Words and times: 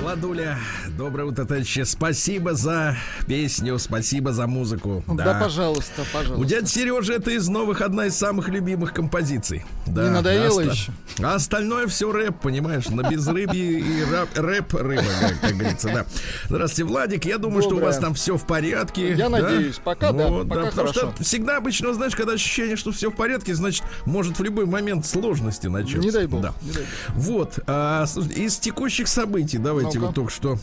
Владуля, 0.00 0.58
доброе 0.96 1.24
утро, 1.24 1.44
товарищи. 1.44 1.82
Спасибо 1.84 2.54
за 2.54 2.96
песню, 3.26 3.78
спасибо 3.78 4.32
за 4.32 4.46
музыку. 4.46 5.04
Да, 5.08 5.38
пожалуйста, 5.40 6.04
пожалуйста. 6.12 6.40
У 6.40 6.44
дяди 6.44 6.66
Сережи 6.66 7.14
это 7.14 7.30
из 7.30 7.48
новых 7.48 7.80
одна 7.80 8.06
из 8.06 8.16
самых 8.16 8.48
любимых 8.48 8.92
композиций. 8.92 9.64
Да, 9.86 10.04
Не 10.04 10.10
надоело 10.10 10.64
да, 10.64 10.70
оста- 10.70 10.72
еще? 10.72 10.92
А 11.22 11.34
остальное 11.34 11.86
все 11.86 12.10
рэп, 12.12 12.40
понимаешь, 12.40 12.88
на 12.88 13.08
безрыбье 13.08 13.80
и 13.80 14.04
рэп, 14.04 14.38
рэп 14.38 14.74
рыба, 14.74 15.04
как, 15.20 15.40
как 15.40 15.56
говорится, 15.56 15.88
да. 15.88 16.06
Здравствуйте, 16.48 16.84
Владик. 16.84 17.24
Я 17.24 17.38
думаю, 17.38 17.62
что 17.62 17.76
у 17.76 17.80
вас 17.80 17.98
там 17.98 18.14
все 18.14 18.36
в 18.36 18.46
порядке. 18.46 19.10
Я 19.12 19.28
да? 19.28 19.40
надеюсь, 19.40 19.76
пока 19.82 20.12
да, 20.12 20.28
Вот, 20.28 20.48
пока 20.48 20.66
потому 20.66 20.88
хорошо. 20.88 21.12
что 21.12 21.22
всегда 21.24 21.56
обычно, 21.58 21.92
знаешь, 21.94 22.14
когда 22.16 22.32
ощущение, 22.32 22.76
что 22.76 22.92
все 22.92 23.10
в 23.10 23.14
порядке, 23.14 23.54
значит, 23.54 23.84
может 24.06 24.38
в 24.38 24.42
любой 24.42 24.66
момент 24.66 25.06
сложности 25.06 25.66
начаться. 25.66 25.98
Не 25.98 26.10
дай 26.10 26.26
бог. 26.26 26.40
Да. 26.42 26.54
не 26.62 26.72
дай 26.72 26.82
бог. 26.82 27.16
Вот, 27.16 27.58
а, 27.66 28.04
из 28.34 28.58
текущих 28.58 29.08
событий, 29.08 29.51
давайте 29.58 29.98
Ну-ка. 29.98 30.06
вот 30.06 30.14
только 30.14 30.30
что 30.30 30.58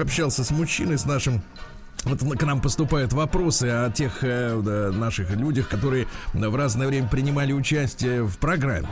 общался 0.00 0.44
с 0.44 0.50
мужчиной, 0.50 0.98
с 0.98 1.04
нашим 1.04 1.42
вот 2.04 2.20
к 2.20 2.42
нам 2.44 2.62
поступают 2.62 3.12
вопросы 3.12 3.64
о 3.64 3.90
тех 3.90 4.20
э, 4.22 4.58
да, 4.64 4.90
наших 4.96 5.32
людях, 5.32 5.68
которые 5.68 6.06
в 6.32 6.56
разное 6.56 6.86
время 6.86 7.08
принимали 7.08 7.52
участие 7.52 8.22
в 8.24 8.38
программе. 8.38 8.88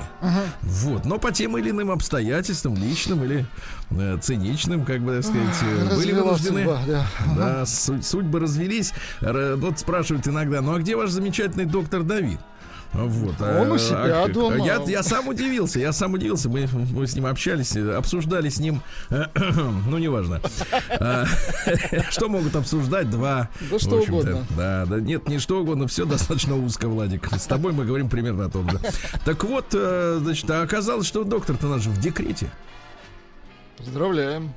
Вот, 0.61 1.07
но 1.07 1.17
по 1.19 1.33
тем 1.33 1.57
или 1.57 1.71
иным 1.71 1.91
обстоятельствам, 1.91 2.75
личным 2.77 3.25
или 3.25 3.47
э, 3.93 4.19
циничным, 4.21 4.85
как 4.85 5.01
бы 5.01 5.23
так 5.23 5.25
сказать, 5.25 5.57
э, 5.63 5.97
были 5.97 6.13
вынуждены. 6.13 6.59
судьба, 6.65 6.83
да. 6.87 7.07
Да, 7.35 7.65
су- 7.67 8.03
судьбы 8.03 8.41
развелись. 8.41 8.93
Р- 9.23 9.57
Вот 9.57 9.79
спрашивают 9.79 10.29
иногда, 10.29 10.61
ну 10.61 10.75
а 10.75 10.79
где 10.79 10.95
ваш 10.95 11.09
замечательный 11.09 11.65
доктор 11.65 12.03
Давид? 12.03 12.41
Вот, 12.93 13.41
Он 13.41 13.71
у 13.71 13.75
а, 13.75 13.79
себя 13.79 14.25
а, 14.25 14.29
дома. 14.29 14.65
Я, 14.65 14.83
я 14.87 15.03
сам 15.03 15.29
удивился, 15.29 15.79
я 15.79 15.93
сам 15.93 16.15
удивился. 16.15 16.49
Мы, 16.49 16.69
мы 16.73 17.07
с 17.07 17.15
ним 17.15 17.27
общались, 17.27 17.77
обсуждали 17.77 18.49
с 18.49 18.59
ним, 18.59 18.81
ну, 19.11 19.99
неважно. 19.99 20.41
А, 20.99 21.27
Что 22.11 22.29
могут 22.29 22.57
обсуждать 22.57 23.11
два? 23.11 23.51
Да 23.71 23.79
что 23.79 24.01
угодно. 24.01 24.47
Да, 24.57 24.87
да, 24.87 25.01
нет, 25.01 25.29
не 25.29 25.39
что 25.39 25.61
угодно, 25.61 25.87
все 25.87 26.07
достаточно 26.07 26.57
узко, 26.57 26.89
Владик. 26.89 27.29
С 27.33 27.47
тобой 27.47 27.73
мы 27.73 27.85
говорим 27.85 28.09
примерно 28.09 28.47
о 28.47 28.49
том 28.49 28.71
же. 28.71 28.81
Так 29.25 29.45
вот, 29.45 29.67
э, 29.73 30.19
значит, 30.23 30.51
а 30.51 30.63
оказалось, 30.63 31.07
что 31.07 31.25
доктор-то 31.25 31.67
наш 31.67 31.87
в 31.87 32.01
декрете. 32.01 32.51
Поздравляем. 33.77 34.53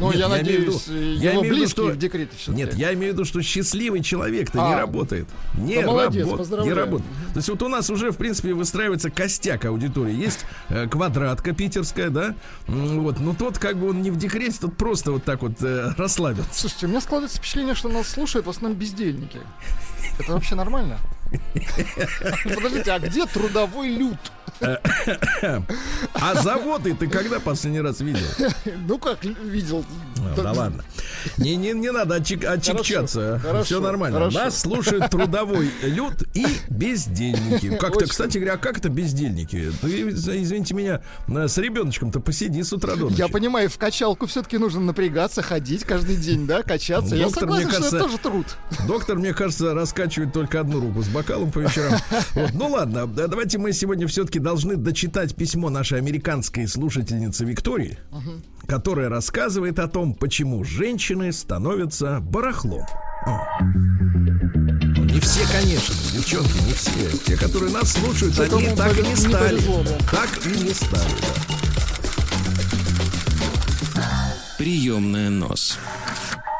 Ну, 0.00 0.06
Нет, 0.08 0.16
я, 0.16 0.20
я 0.22 0.28
надеюсь, 0.28 0.86
виду- 0.88 0.98
я 0.98 1.32
его 1.32 1.40
имею 1.40 1.40
в 1.40 1.44
виду, 1.44 1.54
близкие 1.56 1.66
что- 1.86 1.92
в 1.94 1.98
декрете 1.98 2.32
все 2.36 2.52
Нет, 2.52 2.74
я 2.74 2.92
имею 2.94 3.12
в 3.12 3.14
виду, 3.14 3.24
что 3.24 3.40
счастливый 3.40 4.02
человек-то 4.02 4.58
не 4.58 4.74
А. 4.74 4.78
работает. 4.78 5.26
Не, 5.56 5.76
Да 5.80 5.86
молодец, 5.86 6.26
работ- 6.26 6.64
не 6.64 6.72
работает. 6.72 7.10
То 7.32 7.36
есть 7.38 7.48
вот 7.48 7.62
у 7.62 7.68
нас 7.68 7.88
уже, 7.88 8.10
в 8.10 8.16
принципе, 8.16 8.52
выстраивается 8.52 9.10
костяк 9.10 9.64
аудитории. 9.64 10.14
Есть 10.14 10.44
э, 10.68 10.86
квадратка 10.88 11.52
питерская, 11.52 12.10
да? 12.10 12.34
Вот, 12.66 13.20
но 13.20 13.32
тот 13.34 13.58
как 13.58 13.78
бы 13.78 13.88
он 13.90 14.02
не 14.02 14.10
в 14.10 14.16
декрете, 14.18 14.58
тот 14.60 14.76
просто 14.76 15.12
вот 15.12 15.24
так 15.24 15.42
вот 15.42 15.52
э, 15.62 15.92
расслабился. 15.96 16.48
Слушайте, 16.52 16.86
у 16.86 16.88
меня 16.90 17.00
складывается 17.00 17.38
впечатление, 17.38 17.74
что 17.74 17.88
нас 17.88 18.08
слушают 18.08 18.46
в 18.46 18.50
основном 18.50 18.78
бездельники. 18.78 19.38
Это 20.18 20.32
вообще 20.32 20.54
нормально? 20.56 20.98
Подождите, 22.54 22.92
а 22.92 22.98
где 22.98 23.26
трудовой 23.26 23.88
люд? 23.88 24.16
А 24.60 26.34
заводы 26.34 26.94
ты 26.94 27.08
когда 27.08 27.40
последний 27.40 27.80
раз 27.80 28.00
видел? 28.00 28.26
Ну 28.88 28.98
как 28.98 29.24
видел? 29.24 29.84
А, 30.36 30.42
Да 30.42 30.52
ладно. 30.52 30.84
Не, 31.38 31.56
не, 31.56 31.72
не 31.72 31.90
надо 31.92 32.16
очек- 32.16 32.44
очекчаться. 32.44 33.38
хорошо, 33.42 33.64
Все 33.64 33.80
нормально. 33.80 34.18
хорошо. 34.18 34.38
Нас 34.38 34.60
слушает 34.60 35.10
трудовой 35.10 35.70
люд 35.82 36.14
и 36.34 36.46
бездельники. 36.68 37.76
Как-то, 37.76 38.06
кстати 38.06 38.38
говоря, 38.38 38.54
а 38.54 38.58
как 38.58 38.78
это 38.78 38.88
бездельники? 38.88 39.70
Ты, 39.80 40.08
извините 40.10 40.74
меня, 40.74 41.02
э, 41.28 41.48
с 41.48 41.58
ребеночком-то 41.58 42.20
посиди 42.20 42.62
с 42.62 42.72
утра 42.72 42.94
до 42.96 43.04
ночи. 43.10 43.18
Я 43.18 43.28
понимаю, 43.28 43.68
в 43.68 43.78
качалку 43.78 44.26
все-таки 44.26 44.58
нужно 44.58 44.80
напрягаться, 44.80 45.42
ходить 45.42 45.84
каждый 45.84 46.16
день, 46.16 46.46
да, 46.46 46.62
качаться. 46.62 47.14
Я 47.14 47.24
Доктор, 47.26 47.48
мне 47.48 47.60
согласен, 47.62 47.68
что 47.70 47.76
кажется, 47.78 47.96
это 47.96 48.04
тоже 48.06 48.18
труд. 48.18 48.46
Доктор, 48.86 49.16
мне 49.18 49.34
кажется, 49.34 49.74
раскачивает 49.74 50.32
только 50.32 50.60
одну 50.60 50.80
руку 50.80 51.02
с 51.02 51.08
бокалом 51.08 51.50
по 51.52 51.60
вечерам. 51.60 51.94
Вот. 52.34 52.50
Ну 52.54 52.68
ладно, 52.68 53.06
да, 53.06 53.26
давайте 53.26 53.58
мы 53.58 53.72
сегодня 53.72 54.06
все-таки 54.06 54.38
должны 54.38 54.76
дочитать 54.76 55.34
письмо 55.34 55.70
нашей 55.70 55.98
американской 55.98 56.66
слушательницы 56.66 57.44
Виктории, 57.44 57.98
которая 58.66 59.08
рассказывает 59.08 59.78
о 59.78 59.88
том, 59.88 60.14
почему 60.14 60.64
женщины 60.64 61.32
становятся 61.32 62.20
барахлом. 62.20 62.84
О. 63.24 63.38
Ну, 63.62 65.04
Не 65.04 65.20
все, 65.20 65.40
конечно, 65.52 65.94
девчонки, 66.12 66.58
не 66.66 66.72
все. 66.72 67.18
Те, 67.24 67.36
которые 67.36 67.72
нас 67.72 67.92
слушают, 67.92 68.34
Те, 68.34 68.42
они 68.44 68.74
так 68.76 68.96
и 68.98 69.02
не 69.02 69.08
не 69.10 69.16
стали. 69.16 69.56
повезло, 69.56 69.82
да. 69.84 69.98
Так 70.10 70.46
и 70.46 70.48
не 70.62 70.74
стали, 70.74 71.14
да. 73.94 74.02
Приемная 74.58 75.30
нос. 75.30 75.78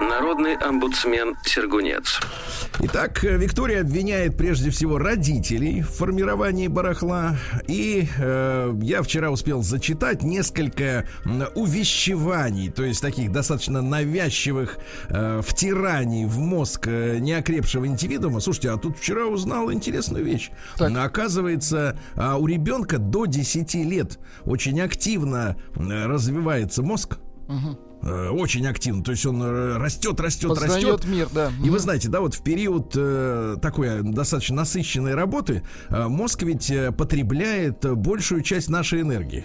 Народный 0.08 0.54
омбудсмен 0.54 1.36
Сергунец. 1.44 2.20
Итак, 2.80 3.22
Виктория 3.22 3.80
обвиняет 3.80 4.36
прежде 4.36 4.70
всего 4.70 4.98
родителей 4.98 5.82
в 5.82 5.88
формировании 5.88 6.68
барахла. 6.68 7.36
И 7.66 8.08
э, 8.18 8.74
я 8.82 9.02
вчера 9.02 9.30
успел 9.30 9.62
зачитать 9.62 10.22
несколько 10.22 11.06
увещеваний, 11.54 12.70
то 12.70 12.84
есть 12.84 13.02
таких 13.02 13.32
достаточно 13.32 13.82
навязчивых 13.82 14.78
э, 15.08 15.40
втираний 15.44 16.26
в 16.26 16.38
мозг 16.38 16.86
э, 16.86 17.18
неокрепшего 17.18 17.86
индивидуума. 17.86 18.40
Слушайте, 18.40 18.70
а 18.70 18.76
тут 18.76 18.98
вчера 18.98 19.26
узнал 19.26 19.72
интересную 19.72 20.24
вещь. 20.24 20.50
Так. 20.76 20.92
Оказывается, 20.96 21.98
а, 22.14 22.36
у 22.36 22.46
ребенка 22.46 22.98
до 22.98 23.26
10 23.26 23.74
лет 23.74 24.18
очень 24.44 24.80
активно 24.80 25.56
развивается 25.74 26.82
мозг. 26.82 27.18
Э, 27.48 27.52
Очень 28.30 28.66
активно. 28.66 29.02
То 29.02 29.10
есть 29.12 29.26
он 29.26 29.42
э, 29.42 29.76
растет, 29.78 30.20
растет, 30.20 30.50
растет. 30.50 30.66
Познает 30.68 31.04
мир, 31.06 31.28
да. 31.32 31.50
И 31.64 31.70
вы 31.70 31.78
знаете, 31.78 32.08
да, 32.08 32.20
вот 32.20 32.34
в 32.34 32.42
период 32.42 32.92
э, 32.96 33.56
такой 33.60 33.88
э, 33.88 34.02
достаточно 34.02 34.56
насыщенной 34.56 35.14
работы 35.14 35.62
э, 35.88 36.06
мозг 36.08 36.42
ведь 36.42 36.70
э, 36.70 36.92
потребляет 36.92 37.84
э, 37.84 37.94
большую 37.94 38.42
часть 38.42 38.68
нашей 38.68 39.00
энергии. 39.02 39.44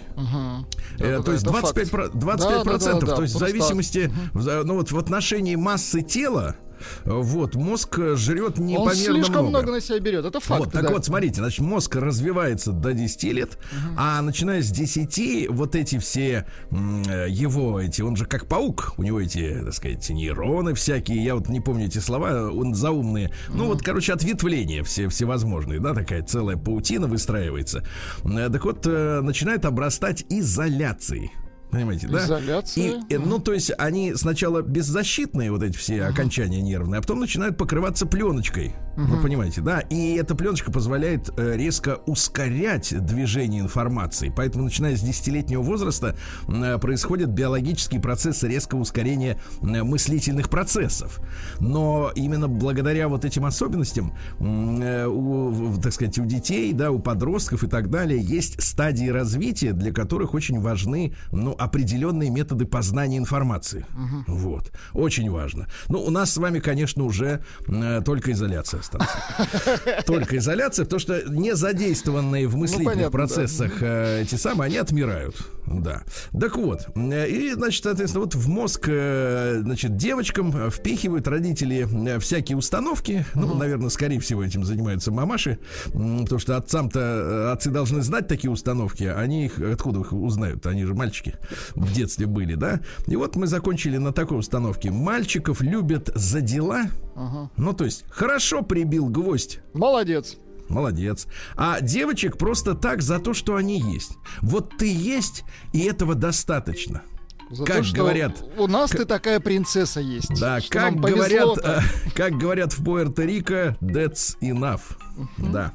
Э, 0.98 1.16
Да, 1.18 1.22
то 1.22 1.32
есть 1.32 1.42
это 1.44 1.52
25, 1.52 1.88
факт. 1.88 2.12
про- 2.12 2.18
25 2.18 2.64
Да, 2.64 2.64
да, 2.64 2.78
да, 2.78 3.06
да, 3.06 3.16
то 3.16 3.22
есть 3.22 3.34
в 3.34 3.38
зависимости, 3.38 4.12
ну 4.34 4.74
вот 4.74 4.92
в 4.92 4.98
отношении 4.98 5.54
массы 5.56 6.02
тела, 6.02 6.56
э, 6.56 6.71
вот 7.04 7.54
мозг 7.54 7.98
э, 7.98 8.16
жрет 8.16 8.58
Он 8.58 8.66
непомерно 8.66 8.94
слишком 8.94 9.46
много. 9.46 9.48
много. 9.48 9.72
на 9.72 9.80
себя 9.80 9.98
берет. 10.00 10.24
Это 10.24 10.40
факт. 10.40 10.64
Вот, 10.64 10.72
так 10.72 10.82
да. 10.82 10.90
вот, 10.90 11.04
смотрите, 11.04 11.36
значит, 11.36 11.60
мозг 11.60 11.96
развивается 11.96 12.72
до 12.72 12.92
10 12.92 13.22
лет, 13.24 13.58
а 13.96 14.20
начиная 14.22 14.62
с 14.62 14.70
10, 14.70 15.48
вот 15.50 15.74
эти 15.74 15.98
все 15.98 16.46
э, 16.70 17.26
его, 17.28 17.80
эти, 17.80 18.02
он 18.02 18.16
же 18.16 18.26
как 18.26 18.46
паук, 18.46 18.94
у 18.96 19.02
него 19.02 19.20
эти, 19.20 19.60
так 19.64 19.74
сказать, 19.74 20.08
нейроны 20.10 20.74
всякие, 20.74 21.22
я 21.22 21.34
вот 21.34 21.48
не 21.48 21.60
помню 21.60 21.86
эти 21.86 21.98
слова, 21.98 22.50
он 22.50 22.74
заумные. 22.74 23.32
Ну 23.48 23.66
вот, 23.66 23.82
короче, 23.82 24.12
ответвления 24.12 24.82
все, 24.84 25.08
всевозможные, 25.08 25.80
да, 25.80 25.94
такая 25.94 26.22
целая 26.22 26.56
паутина 26.56 27.06
выстраивается. 27.06 27.84
Э, 28.24 28.48
Так 28.50 28.64
вот, 28.64 28.86
начинает 28.86 29.64
обрастать 29.64 30.24
изоляцией. 30.28 31.32
Понимаете, 31.72 32.06
да? 32.06 32.18
Изоляция. 32.18 33.02
И, 33.08 33.16
ну, 33.16 33.38
то 33.38 33.54
есть 33.54 33.72
они 33.78 34.14
сначала 34.14 34.60
беззащитные, 34.60 35.50
вот 35.50 35.62
эти 35.62 35.74
все 35.74 36.04
окончания 36.04 36.60
нервные, 36.60 36.98
а 36.98 37.00
потом 37.00 37.20
начинают 37.20 37.56
покрываться 37.56 38.04
пленочкой. 38.04 38.74
Вы 38.96 39.22
понимаете, 39.22 39.60
да? 39.60 39.80
И 39.80 40.14
эта 40.16 40.34
пленочка 40.34 40.70
позволяет 40.70 41.30
э, 41.36 41.56
резко 41.56 42.00
ускорять 42.06 42.94
движение 43.04 43.60
информации. 43.60 44.32
Поэтому, 44.34 44.64
начиная 44.64 44.96
с 44.96 45.00
десятилетнего 45.00 45.62
возраста, 45.62 46.16
э, 46.46 46.78
происходят 46.78 47.30
биологические 47.30 48.00
процессы 48.00 48.48
резкого 48.48 48.80
ускорения 48.80 49.38
э, 49.62 49.82
мыслительных 49.82 50.50
процессов. 50.50 51.20
Но 51.58 52.12
именно 52.14 52.48
благодаря 52.48 53.08
вот 53.08 53.24
этим 53.24 53.46
особенностям, 53.46 54.14
у, 54.38 55.74
так 55.82 55.92
сказать, 55.92 56.18
у 56.18 56.24
детей, 56.24 56.72
да, 56.72 56.90
у 56.90 56.98
подростков 56.98 57.64
и 57.64 57.68
так 57.68 57.90
далее, 57.90 58.20
есть 58.20 58.62
стадии 58.62 59.08
развития, 59.08 59.72
для 59.72 59.92
которых 59.92 60.34
очень 60.34 60.60
важны, 60.60 61.14
ну, 61.30 61.54
определенные 61.58 62.30
методы 62.30 62.66
познания 62.66 63.18
информации. 63.18 63.86
Вот. 64.26 64.72
Очень 64.92 65.30
важно. 65.30 65.66
Ну, 65.88 66.02
у 66.02 66.10
нас 66.10 66.32
с 66.32 66.36
вами, 66.36 66.58
конечно, 66.58 67.04
уже 67.04 67.42
э, 67.66 68.02
только 68.04 68.32
изоляция. 68.32 68.81
Остаться. 68.82 69.18
Только 70.06 70.36
изоляция, 70.36 70.84
потому 70.84 71.00
что 71.00 71.22
не 71.28 71.54
задействованные 71.54 72.46
в 72.46 72.56
мыслительных 72.56 72.96
ну, 72.96 73.10
понятно, 73.10 73.18
процессах 73.18 73.80
да. 73.80 74.18
эти 74.18 74.34
самые, 74.34 74.66
они 74.66 74.76
отмирают. 74.76 75.36
Да. 75.66 76.02
Так 76.38 76.56
вот, 76.56 76.88
и, 76.96 77.52
значит, 77.54 77.84
соответственно, 77.84 78.24
вот 78.24 78.34
в 78.34 78.48
мозг, 78.48 78.86
значит, 78.86 79.96
девочкам 79.96 80.70
впихивают 80.70 81.26
родители 81.28 81.88
всякие 82.18 82.58
установки. 82.58 83.24
Ну, 83.34 83.46
угу. 83.46 83.54
наверное, 83.54 83.88
скорее 83.88 84.20
всего, 84.20 84.42
этим 84.44 84.64
занимаются 84.64 85.12
мамаши. 85.12 85.58
Потому 85.86 86.38
что 86.38 86.56
отцам-то, 86.56 87.52
отцы 87.52 87.70
должны 87.70 88.02
знать 88.02 88.28
такие 88.28 88.50
установки. 88.50 89.04
Они 89.04 89.46
их, 89.46 89.58
откуда 89.60 90.00
их 90.00 90.12
узнают? 90.12 90.66
Они 90.66 90.84
же 90.84 90.94
мальчики 90.94 91.34
в 91.74 91.92
детстве 91.92 92.26
были, 92.26 92.54
да? 92.54 92.80
И 93.06 93.16
вот 93.16 93.36
мы 93.36 93.46
закончили 93.46 93.98
на 93.98 94.12
такой 94.12 94.38
установке. 94.38 94.90
Мальчиков 94.90 95.60
любят 95.60 96.10
за 96.14 96.40
дела. 96.40 96.84
Ага. 97.14 97.50
Ну, 97.56 97.72
то 97.72 97.84
есть, 97.84 98.04
хорошо 98.10 98.62
прибил 98.62 99.08
гвоздь. 99.08 99.60
Молодец. 99.74 100.36
Молодец. 100.68 101.26
А 101.56 101.80
девочек 101.80 102.38
просто 102.38 102.74
так 102.74 103.02
за 103.02 103.18
то, 103.18 103.34
что 103.34 103.56
они 103.56 103.80
есть. 103.80 104.16
Вот 104.40 104.76
ты 104.78 104.92
есть, 104.92 105.44
и 105.72 105.80
этого 105.80 106.14
достаточно. 106.14 107.02
За 107.50 107.64
как 107.66 107.84
то, 107.84 107.92
говорят, 107.92 108.42
у 108.56 108.66
нас 108.66 108.90
ты 108.90 109.04
такая 109.04 109.38
принцесса 109.38 110.00
есть. 110.00 110.40
Да, 110.40 110.60
как 110.70 110.94
говорят, 110.96 111.58
э, 111.62 111.80
как 112.14 112.38
говорят 112.38 112.72
в 112.72 112.82
Пуэрто-Рико, 112.82 113.76
that's 113.80 114.38
enough. 114.40 114.80
Uh-huh. 115.18 115.52
Да. 115.52 115.74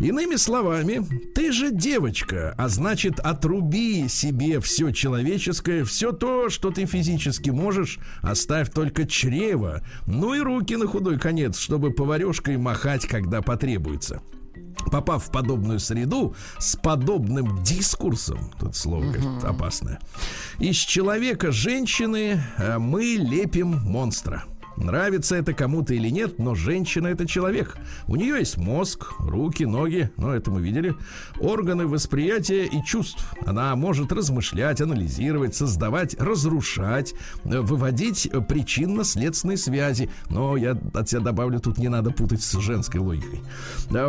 Иными 0.00 0.36
словами, 0.36 1.02
ты 1.34 1.52
же 1.52 1.70
девочка, 1.70 2.54
а 2.58 2.68
значит, 2.68 3.20
отруби 3.20 4.08
себе 4.08 4.60
все 4.60 4.90
человеческое, 4.90 5.84
все 5.84 6.12
то, 6.12 6.48
что 6.50 6.70
ты 6.70 6.86
физически 6.86 7.50
можешь, 7.50 7.98
оставь 8.22 8.70
только 8.70 9.06
чрево, 9.06 9.82
ну 10.06 10.34
и 10.34 10.40
руки 10.40 10.76
на 10.76 10.86
худой 10.86 11.18
конец, 11.18 11.58
чтобы 11.58 11.90
поварешкой 11.90 12.56
махать, 12.56 13.06
когда 13.06 13.42
потребуется. 13.42 14.22
Попав 14.90 15.24
в 15.24 15.32
подобную 15.32 15.80
среду 15.80 16.34
с 16.58 16.76
подобным 16.76 17.62
дискурсом, 17.62 18.52
тут 18.58 18.76
слово, 18.76 19.12
конечно, 19.12 19.48
опасное, 19.48 19.98
из 20.58 20.76
человека 20.76 21.50
женщины 21.50 22.40
э, 22.58 22.78
мы 22.78 23.16
лепим 23.16 23.80
монстра. 23.82 24.44
Нравится 24.76 25.36
это 25.36 25.52
кому-то 25.54 25.94
или 25.94 26.08
нет, 26.10 26.38
но 26.38 26.54
женщина 26.54 27.08
это 27.08 27.26
человек. 27.26 27.76
У 28.06 28.16
нее 28.16 28.38
есть 28.38 28.56
мозг, 28.58 29.12
руки, 29.18 29.64
ноги, 29.64 30.10
ну 30.16 30.30
это 30.30 30.50
мы 30.50 30.60
видели, 30.60 30.94
органы 31.40 31.86
восприятия 31.86 32.66
и 32.66 32.84
чувств. 32.84 33.34
Она 33.46 33.74
может 33.76 34.12
размышлять, 34.12 34.80
анализировать, 34.80 35.54
создавать, 35.54 36.14
разрушать, 36.20 37.14
выводить 37.44 38.30
причинно-следственные 38.48 39.56
связи. 39.56 40.10
Но 40.28 40.56
я 40.56 40.78
от 40.94 41.08
себя 41.08 41.20
добавлю, 41.20 41.58
тут 41.58 41.78
не 41.78 41.88
надо 41.88 42.10
путать 42.10 42.42
с 42.42 42.58
женской 42.58 43.00
логикой. 43.00 43.40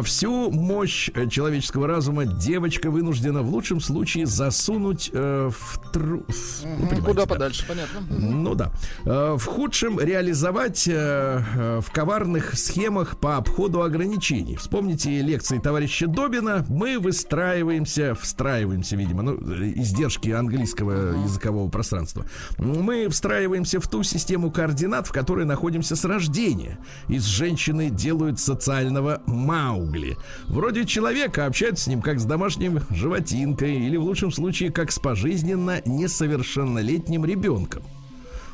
Всю 0.04 0.52
мощь 0.52 1.10
человеческого 1.30 1.88
разума 1.88 2.26
девочка 2.26 2.92
вынуждена 2.92 3.42
в 3.42 3.50
лучшем 3.50 3.80
случае 3.80 4.26
засунуть 4.26 5.10
э, 5.14 5.50
в, 5.50 5.92
тру... 5.92 6.26
ну, 6.64 7.02
Куда 7.04 7.22
да? 7.22 7.26
подальше, 7.26 7.66
понятно. 7.68 8.02
Ну 8.10 8.56
да. 8.56 8.72
Э, 9.06 9.36
в 9.38 9.46
худшем 9.46 10.00
реализовать 10.00 10.57
существовать 10.58 10.88
э, 10.88 11.44
э, 11.56 11.82
в 11.82 11.92
коварных 11.92 12.58
схемах 12.58 13.20
по 13.20 13.38
обходу 13.38 13.84
ограничений. 13.84 14.56
Вспомните 14.56 15.22
лекции 15.22 15.60
товарища 15.60 16.08
Добина. 16.08 16.66
Мы 16.68 16.98
выстраиваемся, 16.98 18.16
встраиваемся, 18.16 18.96
видимо, 18.96 19.22
ну, 19.22 19.36
издержки 19.36 20.30
английского 20.30 21.22
языкового 21.24 21.70
пространства. 21.70 22.26
Мы 22.58 23.08
встраиваемся 23.10 23.80
в 23.80 23.88
ту 23.88 24.02
систему 24.02 24.50
координат, 24.50 25.08
в 25.08 25.12
которой 25.12 25.46
находимся 25.46 25.96
с 25.96 26.04
рождения. 26.06 26.80
Из 27.08 27.26
женщины 27.26 27.92
делают 27.92 28.40
социального 28.40 29.22
Маугли. 29.28 30.18
Вроде 30.48 30.86
человека 30.86 31.46
общаются 31.46 31.86
с 31.86 31.88
ним 31.88 32.02
как 32.02 32.20
с 32.20 32.26
домашним 32.26 32.80
животинкой 32.90 33.76
или 33.76 33.98
в 33.98 34.04
лучшем 34.04 34.32
случае 34.32 34.72
как 34.72 34.92
с 34.92 34.98
пожизненно 34.98 35.82
несовершеннолетним 35.86 37.26
ребенком. 37.26 37.84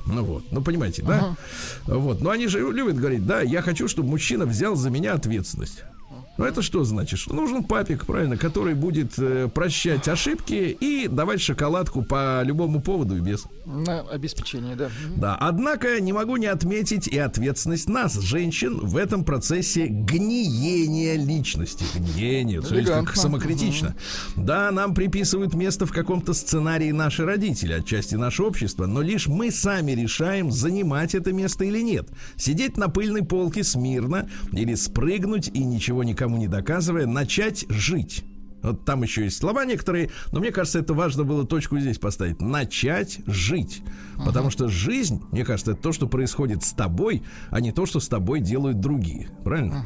Ну 0.06 0.24
вот, 0.24 0.44
ну 0.52 0.62
понимаете, 0.62 1.04
да? 1.04 1.36
Ага. 1.88 2.00
Вот, 2.00 2.22
но 2.22 2.30
они 2.32 2.48
же 2.48 2.60
любят 2.60 2.98
говорить, 2.98 3.26
да, 3.26 3.42
я 3.42 3.62
хочу, 3.62 3.88
чтобы 3.88 4.10
мужчина 4.10 4.46
взял 4.46 4.76
за 4.76 4.90
меня 4.90 5.14
ответственность. 5.14 5.84
Ну 6.36 6.46
это 6.46 6.64
что 6.64 6.84
значит? 6.84 7.20
Что 7.20 7.36
нужен 7.36 7.64
папик, 7.64 8.08
правильно, 8.08 8.38
который 8.38 8.74
будет 8.74 9.14
э, 9.20 9.50
прощать 9.54 10.08
ошибки 10.08 10.76
и 10.80 11.08
давать 11.08 11.42
шоколадку 11.42 12.02
по 12.02 12.42
любому 12.44 12.82
поводу 12.82 13.18
и 13.18 13.20
без. 13.20 13.46
На 13.66 14.02
обеспечение, 14.02 14.76
да. 14.76 14.90
Да, 15.16 15.38
однако 15.40 16.02
не 16.02 16.12
могу 16.12 16.38
не 16.38 16.48
отметить 16.48 17.08
и 17.08 17.20
ответственность 17.20 17.88
нас, 17.88 18.20
женщин, 18.20 18.80
в 18.80 18.98
этом 18.98 19.24
процессе 19.24 19.86
гниения 19.86 21.18
личности. 21.18 21.86
Гниение, 21.96 22.62
то 22.62 22.76
есть 22.76 22.90
как 22.90 23.16
самокритично. 23.16 23.96
Угу. 24.36 24.46
Да, 24.46 24.72
нам 24.72 24.96
приписывают 24.96 25.54
место 25.54 25.86
в 25.86 25.92
каком-то 25.92 26.34
сценарии 26.34 26.92
наши 26.92 27.26
родители, 27.26 27.74
отчасти 27.74 28.16
наше 28.16 28.42
общество, 28.42 28.88
но 28.88 29.02
лишь 29.02 29.28
мы 29.28 29.52
сами 29.52 29.92
решаем, 29.92 30.52
занимать 30.52 31.14
это 31.14 31.32
место 31.32 31.64
или 31.64 31.82
нет. 31.82 32.10
Сидеть 32.38 32.76
на 32.76 32.90
пыльной 32.90 33.24
полке 33.24 33.64
смирно 33.64 34.28
или 34.52 34.74
спрыгнуть 34.74 35.52
и 35.54 35.64
ничего 35.64 36.04
не 36.04 36.16
никому 36.24 36.38
не 36.38 36.48
доказывая, 36.48 37.06
начать 37.06 37.66
жить. 37.68 38.24
Вот 38.62 38.86
там 38.86 39.04
еще 39.04 39.26
есть 39.26 39.40
слова 39.40 39.66
некоторые, 39.66 40.10
но 40.32 40.40
мне 40.40 40.52
кажется, 40.52 40.80
это 40.80 40.94
важно 40.94 41.26
было 41.26 41.46
точку 41.46 41.78
здесь 41.80 41.98
поставить. 41.98 42.40
Начать 42.40 43.20
жить. 43.28 43.82
Потому 44.26 44.50
что 44.50 44.70
жизнь, 44.70 45.22
мне 45.34 45.44
кажется, 45.44 45.72
это 45.72 45.82
то, 45.82 45.92
что 45.92 46.08
происходит 46.08 46.64
с 46.64 46.72
тобой, 46.72 47.24
а 47.50 47.60
не 47.60 47.74
то, 47.74 47.86
что 47.86 48.00
с 48.00 48.08
тобой 48.08 48.40
делают 48.40 48.80
другие. 48.80 49.28
Правильно? 49.44 49.84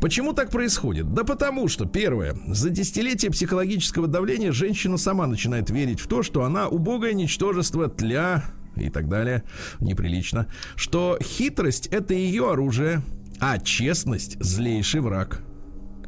Почему 0.00 0.32
так 0.32 0.48
происходит? 0.48 1.12
Да 1.12 1.22
потому 1.22 1.68
что, 1.68 1.84
первое, 1.84 2.34
за 2.46 2.70
десятилетие 2.70 3.30
психологического 3.30 4.06
давления 4.06 4.52
женщина 4.52 4.96
сама 4.96 5.26
начинает 5.26 5.68
верить 5.68 6.00
в 6.00 6.06
то, 6.06 6.22
что 6.22 6.44
она 6.44 6.66
убогое 6.66 7.12
ничтожество 7.12 7.90
тля 7.90 8.42
и 8.74 8.88
так 8.88 9.10
далее, 9.10 9.42
неприлично, 9.80 10.46
что 10.76 11.18
хитрость 11.20 11.88
это 11.88 12.14
ее 12.14 12.52
оружие, 12.52 13.02
а 13.38 13.58
честность 13.58 14.42
злейший 14.42 15.02
враг. 15.02 15.42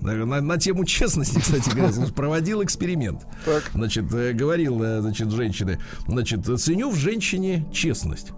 На, 0.01 0.41
на 0.41 0.59
тему 0.59 0.85
честности, 0.85 1.39
кстати 1.39 1.69
говоря, 1.71 1.93
проводил 2.15 2.63
эксперимент. 2.63 3.23
Так. 3.45 3.71
Значит, 3.75 4.13
э, 4.15 4.33
говорил, 4.33 4.83
э, 4.83 5.01
значит, 5.01 5.31
женщины, 5.31 5.79
значит, 6.07 6.47
ценю 6.61 6.91
в 6.91 6.97
женщине 6.97 7.67
честность. 7.73 8.33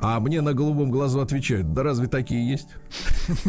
А 0.00 0.20
мне 0.20 0.40
на 0.40 0.54
голубом 0.54 0.90
глазу 0.90 1.20
отвечают, 1.20 1.72
да 1.72 1.82
разве 1.82 2.06
такие 2.06 2.48
есть? 2.48 2.68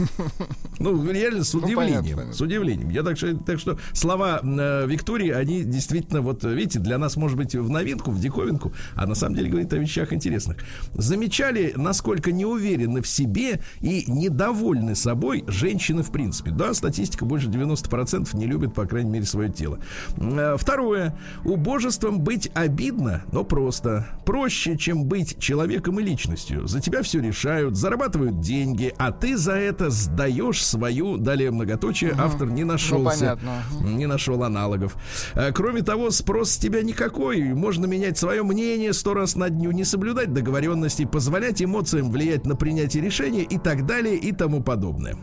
Ну, 0.80 1.12
реально 1.12 1.44
с 1.44 1.54
ну, 1.56 1.62
удивлением. 1.62 2.34
С 2.34 2.40
удивлением. 2.40 2.90
Я 2.90 3.02
так, 3.02 3.18
так 3.46 3.60
что 3.60 3.80
слова 3.94 4.42
э, 4.44 4.86
Виктории, 4.88 5.32
они 5.32 5.64
действительно, 5.64 6.22
вот 6.22 6.44
видите, 6.44 6.78
для 6.78 7.00
нас, 7.00 7.18
может 7.18 7.36
быть, 7.36 7.56
в 7.56 7.70
новинку, 7.70 8.12
в 8.12 8.20
диковинку, 8.20 8.74
а 8.96 9.08
на 9.08 9.16
самом 9.16 9.36
деле 9.36 9.50
говорит 9.50 9.74
о 9.74 9.78
вещах 9.78 10.14
интересных. 10.14 10.58
Замечали, 10.94 11.74
насколько 11.76 12.32
неуверены 12.32 13.02
в 13.02 13.08
себе 13.08 13.60
и 13.82 14.04
недовольны 14.08 14.94
собой 14.94 15.46
женщины 15.48 16.04
в 16.04 16.12
принципе. 16.12 16.52
Да, 16.52 16.74
статистика 16.76 17.26
больше 17.26 17.48
90% 17.48 18.38
не 18.38 18.46
любят, 18.46 18.76
по 18.76 18.86
крайней 18.86 19.10
мере, 19.10 19.26
свое 19.26 19.52
тело. 19.52 19.80
Э, 20.18 20.58
второе. 20.60 21.18
Убожеством 21.44 22.20
быть 22.20 22.52
обидно, 22.54 23.24
но 23.32 23.44
просто. 23.44 24.08
Проще, 24.26 24.78
чем 24.78 25.06
быть 25.06 25.40
человеком 25.40 26.00
и 26.00 26.04
личностью. 26.04 26.37
За 26.68 26.80
тебя 26.80 27.02
все 27.02 27.20
решают, 27.20 27.76
зарабатывают 27.76 28.40
деньги, 28.40 28.94
а 28.98 29.12
ты 29.12 29.38
за 29.38 29.54
это 29.54 29.90
сдаешь 29.90 30.66
свою, 30.66 31.18
далее 31.18 31.52
многоточие, 31.52 32.12
угу. 32.12 32.22
автор 32.22 32.50
не 32.50 32.64
нашелся, 32.64 33.40
ну, 33.80 33.88
не 33.90 34.06
нашел 34.06 34.44
аналогов. 34.44 34.96
А, 35.34 35.52
кроме 35.52 35.82
того, 35.82 36.12
спрос 36.12 36.52
с 36.52 36.58
тебя 36.58 36.82
никакой, 36.82 37.42
можно 37.54 37.86
менять 37.86 38.18
свое 38.18 38.44
мнение 38.44 38.94
сто 38.94 39.14
раз 39.14 39.36
на 39.36 39.50
дню, 39.50 39.72
не 39.72 39.84
соблюдать 39.84 40.34
договоренности, 40.34 41.06
позволять 41.06 41.62
эмоциям 41.62 42.12
влиять 42.12 42.46
на 42.46 42.56
принятие 42.56 43.04
решения 43.04 43.44
и 43.44 43.58
так 43.58 43.86
далее 43.86 44.18
и 44.18 44.32
тому 44.32 44.62
подобное 44.62 45.18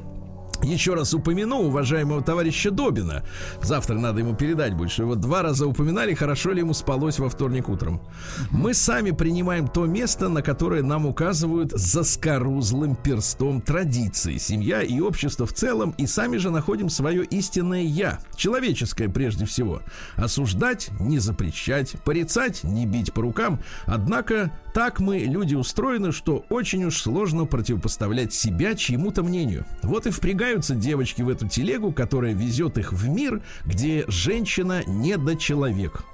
еще 0.64 0.94
раз 0.94 1.14
упомяну 1.14 1.62
уважаемого 1.62 2.23
товарища 2.23 2.71
Добина. 2.71 3.25
Завтра 3.62 3.94
надо 3.94 4.21
ему 4.21 4.35
передать 4.35 4.75
больше. 4.75 5.02
Его 5.02 5.14
два 5.14 5.42
раза 5.42 5.66
упоминали, 5.66 6.14
хорошо 6.14 6.52
ли 6.52 6.61
ему 6.61 6.75
спалось 6.75 7.18
во 7.18 7.28
вторник 7.28 7.68
утром. 7.68 8.00
Мы 8.50 8.75
сами 8.75 9.11
принимаем 9.11 9.68
то 9.68 9.87
место, 9.87 10.28
на 10.28 10.42
которое 10.42 10.83
нам 10.83 11.06
указывают 11.06 11.73
заскорузлым 11.73 12.97
перстом 12.97 13.61
традиции, 13.61 14.38
семья 14.38 14.83
и 14.83 15.00
общество 15.00 15.47
в 15.47 15.52
целом, 15.52 15.94
и 15.99 16.06
сами 16.06 16.38
же 16.38 16.50
находим 16.50 16.88
свое 16.88 17.25
истинное 17.25 17.83
«я», 17.83 18.18
человеческое 18.37 19.09
прежде 19.09 19.44
всего. 19.44 19.83
Осуждать, 20.16 20.90
не 21.00 21.18
запрещать, 21.18 21.92
порицать, 22.04 22.64
не 22.64 22.87
бить 22.87 23.12
по 23.12 23.23
рукам. 23.23 23.61
Однако 23.87 24.50
так 24.74 25.00
мы, 25.00 25.20
люди, 25.20 25.54
устроены, 25.54 26.12
что 26.12 26.44
очень 26.50 26.84
уж 26.84 27.00
сложно 27.00 27.46
противопоставлять 27.46 28.34
себя 28.34 28.74
чьему-то 28.74 29.22
мнению. 29.22 29.64
Вот 29.82 30.06
и 30.06 30.10
впрягают 30.10 30.34
впрягаются 30.34 30.74
девочки 30.74 31.22
в 31.22 31.28
эту 31.28 31.48
телегу, 31.48 31.92
которая 31.92 32.34
везет 32.34 32.76
их 32.76 32.92
в 32.92 33.08
мир, 33.08 33.40
где 33.64 34.04
женщина 34.08 34.82
не 34.86 35.16
до 35.16 35.36
человек. 35.36 36.04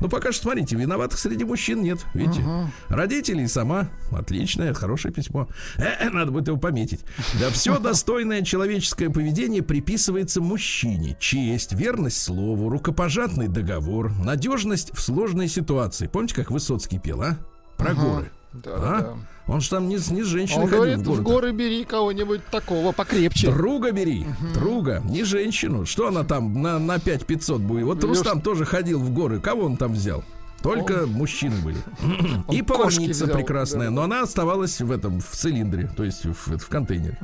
Ну, 0.00 0.08
пока 0.08 0.32
что, 0.32 0.42
смотрите, 0.42 0.76
виноватых 0.76 1.18
среди 1.18 1.44
мужчин 1.44 1.82
нет, 1.82 2.00
видите? 2.14 2.40
Ага. 2.40 2.70
Родители 2.88 3.46
сама. 3.46 3.88
Отличное, 4.10 4.74
хорошее 4.74 5.12
письмо. 5.12 5.48
Э, 5.76 6.08
надо 6.10 6.32
будет 6.32 6.48
его 6.48 6.56
пометить. 6.56 7.00
Да, 7.38 7.50
все 7.50 7.78
достойное 7.80 8.42
человеческое 8.42 9.10
поведение 9.10 9.62
приписывается 9.62 10.40
мужчине. 10.40 11.16
Честь, 11.20 11.72
верность 11.72 12.20
слову, 12.22 12.68
рукопожатный 12.68 13.48
договор, 13.48 14.10
надежность 14.22 14.90
в 14.96 15.00
сложной 15.00 15.48
ситуации. 15.48 16.06
Помните, 16.06 16.34
как 16.34 16.50
Высоцкий 16.50 16.98
пел, 16.98 17.22
а? 17.22 17.36
Про 17.76 17.90
Ага. 17.90 18.00
горы. 18.02 18.30
Да, 18.52 18.70
А? 18.76 19.00
да. 19.00 19.52
Он 19.52 19.60
же 19.60 19.70
там 19.70 19.88
не, 19.88 19.94
не 19.94 20.22
с 20.22 20.26
женщиной 20.26 20.62
Он 20.64 20.68
ходил 20.68 20.76
говорит, 20.84 20.98
в 20.98 21.02
в 21.02 21.06
горы. 21.06 21.22
горы 21.22 21.52
бери 21.52 21.84
кого-нибудь 21.84 22.44
такого 22.46 22.90
покрепче. 22.92 23.50
Друга 23.52 23.92
бери, 23.92 24.26
друга, 24.54 25.00
не 25.04 25.22
женщину. 25.22 25.86
Что 25.86 26.08
она 26.08 26.24
там 26.24 26.60
на, 26.62 26.78
на 26.80 26.96
5-500 26.96 27.58
будет? 27.58 27.84
Вот 27.84 28.02
Лёш- 28.02 28.08
Рустам 28.08 28.40
тоже 28.40 28.64
ходил 28.64 28.98
в 28.98 29.10
горы. 29.12 29.38
Кого 29.40 29.64
он 29.66 29.76
там 29.76 29.92
взял? 29.92 30.24
Только 30.66 31.06
мужчины 31.06 31.56
были. 31.62 31.78
И 32.50 32.64
Он 32.68 32.88
взял, 32.88 33.28
прекрасная, 33.28 33.90
но 33.90 34.02
она 34.02 34.22
оставалась 34.22 34.80
в 34.80 34.90
этом, 34.90 35.20
в 35.20 35.30
цилиндре, 35.30 35.88
то 35.96 36.02
есть 36.02 36.24
в, 36.24 36.58
в 36.58 36.68
контейнере. 36.68 37.18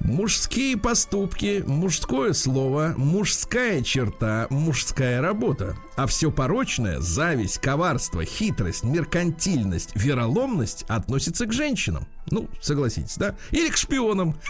Мужские 0.00 0.76
поступки, 0.76 1.64
мужское 1.66 2.32
слово, 2.32 2.94
мужская 2.96 3.82
черта, 3.82 4.46
мужская 4.50 5.20
работа. 5.20 5.76
А 5.96 6.06
все 6.06 6.30
порочное, 6.30 7.00
зависть, 7.00 7.58
коварство, 7.58 8.24
хитрость, 8.24 8.84
меркантильность, 8.84 9.90
вероломность 9.96 10.84
относится 10.88 11.46
к 11.46 11.52
женщинам. 11.52 12.06
Ну, 12.30 12.48
согласитесь, 12.60 13.16
да? 13.16 13.34
Или 13.50 13.70
к 13.70 13.76
шпионам. 13.76 14.36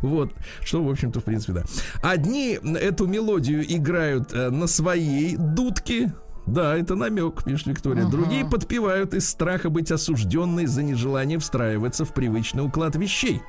Вот, 0.00 0.32
что, 0.62 0.82
в 0.82 0.90
общем-то, 0.90 1.20
в 1.20 1.24
принципе, 1.24 1.52
да. 1.52 1.64
Одни 2.00 2.54
эту 2.54 3.06
мелодию 3.06 3.62
играют 3.70 4.32
э, 4.32 4.48
на 4.48 4.66
своей 4.66 5.36
дудке, 5.36 6.14
да, 6.46 6.76
это 6.76 6.94
намек, 6.94 7.42
пишет 7.44 7.66
Виктория. 7.66 8.02
Ага. 8.02 8.12
Другие 8.12 8.44
подпевают 8.44 9.14
из 9.14 9.28
страха 9.28 9.68
быть 9.68 9.90
осужденной 9.90 10.66
за 10.66 10.82
нежелание 10.82 11.38
встраиваться 11.38 12.04
в 12.04 12.14
привычный 12.14 12.64
уклад 12.64 12.96
вещей. 12.96 13.42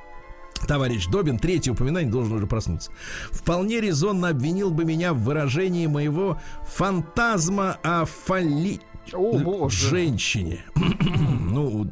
Товарищ 0.66 1.06
Добин, 1.06 1.38
третье 1.38 1.72
упоминание 1.72 2.10
должен 2.10 2.32
уже 2.32 2.46
проснуться. 2.46 2.90
Вполне 3.30 3.80
резонно 3.80 4.30
обвинил 4.30 4.70
бы 4.70 4.84
меня 4.84 5.12
в 5.12 5.18
выражении 5.18 5.86
моего 5.86 6.40
фантазма 6.66 7.78
о 7.82 8.04
фали... 8.04 8.80
О, 9.12 9.38
боже. 9.38 9.88
женщине. 9.88 10.64
ну, 10.74 11.90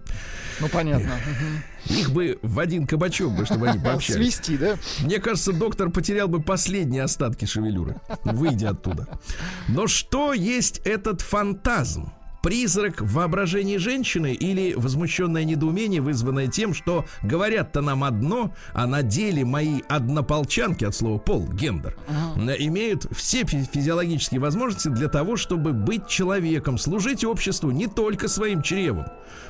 Ну, 0.61 0.69
понятно. 0.69 1.13
Их 1.89 2.11
бы 2.11 2.39
в 2.43 2.59
один 2.59 2.87
кабачок 2.87 3.33
бы, 3.33 3.45
чтобы 3.45 3.69
они 3.69 3.79
пообщались. 3.85 4.35
Свести, 4.35 4.57
да? 4.57 4.77
Мне 5.01 5.19
кажется, 5.19 5.53
доктор 5.53 5.91
потерял 5.91 6.29
бы 6.29 6.41
последние 6.41 7.03
остатки 7.03 7.45
шевелюры, 7.45 7.97
выйдя 8.25 8.71
оттуда. 8.71 9.09
Но 9.69 9.87
что 9.87 10.33
есть 10.33 10.81
этот 10.85 11.21
фантазм? 11.21 12.13
Призрак 12.47 13.01
в 13.01 13.13
воображении 13.15 13.77
женщины 13.77 14.33
или 14.33 14.75
возмущенное 14.75 15.43
недоумение, 15.43 16.01
вызванное 16.01 16.47
тем, 16.47 16.75
что 16.75 17.05
говорят-то 17.25 17.81
нам 17.81 18.05
одно, 18.05 18.55
а 18.73 18.87
на 18.87 19.03
деле 19.03 19.45
мои 19.45 19.81
однополчанки 19.89 20.85
от 20.85 20.95
слова 20.95 21.19
пол, 21.19 21.49
гендер, 21.49 21.97
э, 22.37 22.55
имеют 22.61 23.09
все 23.11 23.45
фи- 23.45 23.65
физиологические 23.65 24.39
возможности 24.39 24.87
для 24.87 25.09
того, 25.09 25.37
чтобы 25.37 25.73
быть 25.73 26.07
человеком, 26.07 26.79
служить 26.79 27.25
обществу 27.25 27.73
не 27.73 27.89
только 27.89 28.29
своим 28.29 28.63
чревом. 28.63 29.07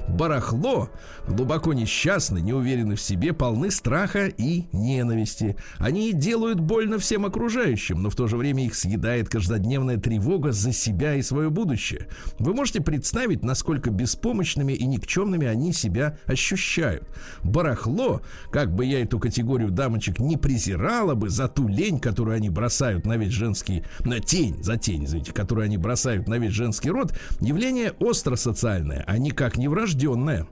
Барахло, 0.09 0.89
глубоко 1.29 1.75
несчастны, 1.75 2.39
не 2.39 2.55
уверены 2.55 2.97
в 2.97 3.01
себе, 3.03 3.35
полны 3.35 3.71
страха 3.71 4.27
и 4.27 4.65
ненависти. 4.73 5.57
Они 5.77 6.15
делают 6.15 6.61
больно 6.61 6.99
всем 6.99 7.27
окружающим, 7.27 8.03
но 8.03 8.09
в 8.09 8.17
то 8.17 8.27
же 8.27 8.39
время 8.39 8.65
их 8.65 8.75
съедает 8.75 9.29
каждодневная 9.29 9.99
тревога 9.99 10.53
за 10.53 10.73
себя 10.73 11.17
и 11.17 11.23
свое 11.23 11.51
будущее. 11.51 12.09
Вы 12.39 12.55
можете 12.55 12.86
представить, 12.87 13.43
насколько 13.43 13.91
беспомощными 13.91 14.73
и 14.73 14.87
никчемными 14.87 15.47
они 15.47 15.75
себя 15.75 16.17
ощущают. 16.25 17.07
Барахло, 17.43 18.23
как 18.51 18.75
бы 18.75 18.87
я 18.87 19.03
эту 19.03 19.19
категорию 19.19 19.71
дамочек 19.71 20.21
не 20.21 20.39
презирала 20.39 21.15
бы 21.15 21.29
за 21.29 21.49
ту 21.49 21.69
лень, 21.69 21.99
которую 21.99 22.37
они 22.37 22.49
бросают 22.49 23.05
на 23.05 23.17
весь 23.19 23.33
женский, 23.33 23.85
на 24.01 24.21
тень, 24.21 24.63
за 24.63 24.79
тень, 24.79 25.05
извините, 25.05 25.33
которую 25.33 25.67
они 25.67 25.77
бросают 25.77 26.29
на 26.29 26.39
весь 26.39 26.53
женский 26.53 26.91
род, 26.91 27.13
явление 27.41 27.93
остро 27.99 28.37
социальное, 28.37 29.05
а 29.07 29.19
никак 29.19 29.59
не 29.59 29.69
врожденное. 29.69 30.47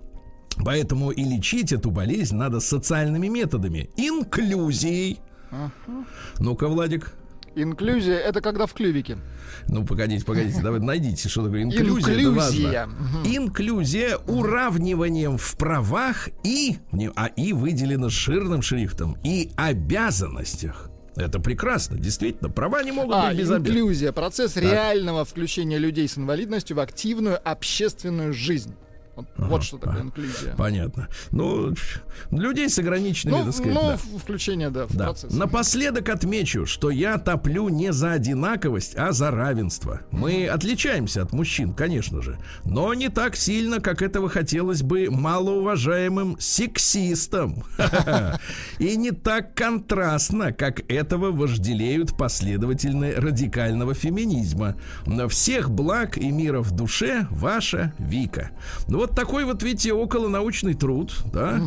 Поэтому 0.65 1.11
и 1.11 1.23
лечить 1.23 1.73
эту 1.73 1.91
болезнь 1.91 2.37
надо 2.37 2.61
социальными 2.61 3.29
методами. 3.29 3.91
Инклюзией. 3.97 5.21
Ну-ка, 6.39 6.69
Владик. 6.69 7.15
Инклюзия— 7.57 8.19
это 8.19 8.41
когда 8.41 8.67
в 8.67 8.75
клювике. 8.75 9.19
Ну, 9.69 9.85
погодите, 9.85 10.25
погодите, 10.25 10.61
давай 10.63 10.81
найдите, 10.81 11.29
что 11.29 11.45
такое 11.45 11.63
инклюзия. 11.63 12.13
это 12.15 12.23
Инклюзия. 12.23 12.87
важно. 12.87 13.29
Инклюзия 13.37 14.17
уравниванием 14.17 15.39
в 15.39 15.57
правах 15.57 16.29
и, 16.43 16.79
а 17.17 17.27
и 17.27 17.53
выделено 17.53 18.09
жирным 18.09 18.63
шрифтом, 18.63 19.17
и 19.25 19.51
обязанностях. 19.57 20.91
Это 21.17 21.39
прекрасно, 21.39 21.97
действительно. 21.97 22.51
Права 22.51 22.83
не 22.83 22.91
могут 22.91 23.15
А, 23.15 23.29
быть 23.29 23.39
без 23.39 23.49
обязанностей. 23.51 23.71
инклюзия— 23.71 24.13
процесс 24.13 24.57
реального 24.57 25.25
включения 25.25 25.79
людей 25.79 26.09
с 26.09 26.19
инвалидностью 26.19 26.77
в 26.77 26.81
активную 26.81 27.39
общественную 27.49 28.33
жизнь. 28.33 28.75
Вот, 29.17 29.27
вот 29.37 29.63
что 29.63 29.79
такое 29.79 30.03
инклюзия. 30.03 30.55
Понятно. 30.57 31.09
Ну, 31.31 31.73
людей 32.31 32.69
с 32.69 32.79
ограниченными, 32.79 33.39
Ну, 33.39 33.45
так 33.47 33.55
сказать, 33.55 33.75
ну, 33.75 33.81
да. 33.83 34.19
включение, 34.19 34.71
да, 34.71 34.87
в 34.87 34.95
Да. 34.97 35.05
процесс. 35.07 35.33
Напоследок 35.33 36.09
отмечу, 36.09 36.67
что 36.67 36.91
я 36.91 37.19
топлю 37.19 37.69
не 37.69 37.93
за 37.93 38.13
одинаковость, 38.13 38.97
а 38.97 39.13
за 39.13 39.31
равенство. 39.31 40.01
Мы 40.11 40.47
отличаемся 40.49 41.23
от 41.23 41.33
мужчин, 41.33 41.73
конечно 41.75 42.23
же, 42.23 42.39
но 42.65 42.93
не 42.95 43.09
так 43.09 43.37
сильно, 43.37 43.81
как 43.81 44.03
этого 44.03 44.29
хотелось 44.29 44.83
бы 44.83 45.09
малоуважаемым 45.11 46.37
сексистам. 46.41 47.65
И 48.79 48.97
не 48.97 49.11
так 49.13 49.55
контрастно, 49.55 50.53
как 50.53 50.91
этого 50.91 51.31
вожделеют 51.31 52.17
последовательны 52.17 53.13
радикального 53.17 53.95
феминизма. 53.95 54.77
На 55.07 55.29
всех 55.29 55.71
благ 55.71 56.19
и 56.19 56.31
мира 56.31 56.61
в 56.61 56.73
душе 56.73 57.27
ваша 57.31 57.93
Вика. 57.99 58.51
Ну 58.89 59.04
вот 59.07 59.15
такой 59.15 59.45
вот, 59.45 59.63
видите, 59.63 59.93
околонаучный 59.93 60.75
труд, 60.75 61.15
да, 61.33 61.61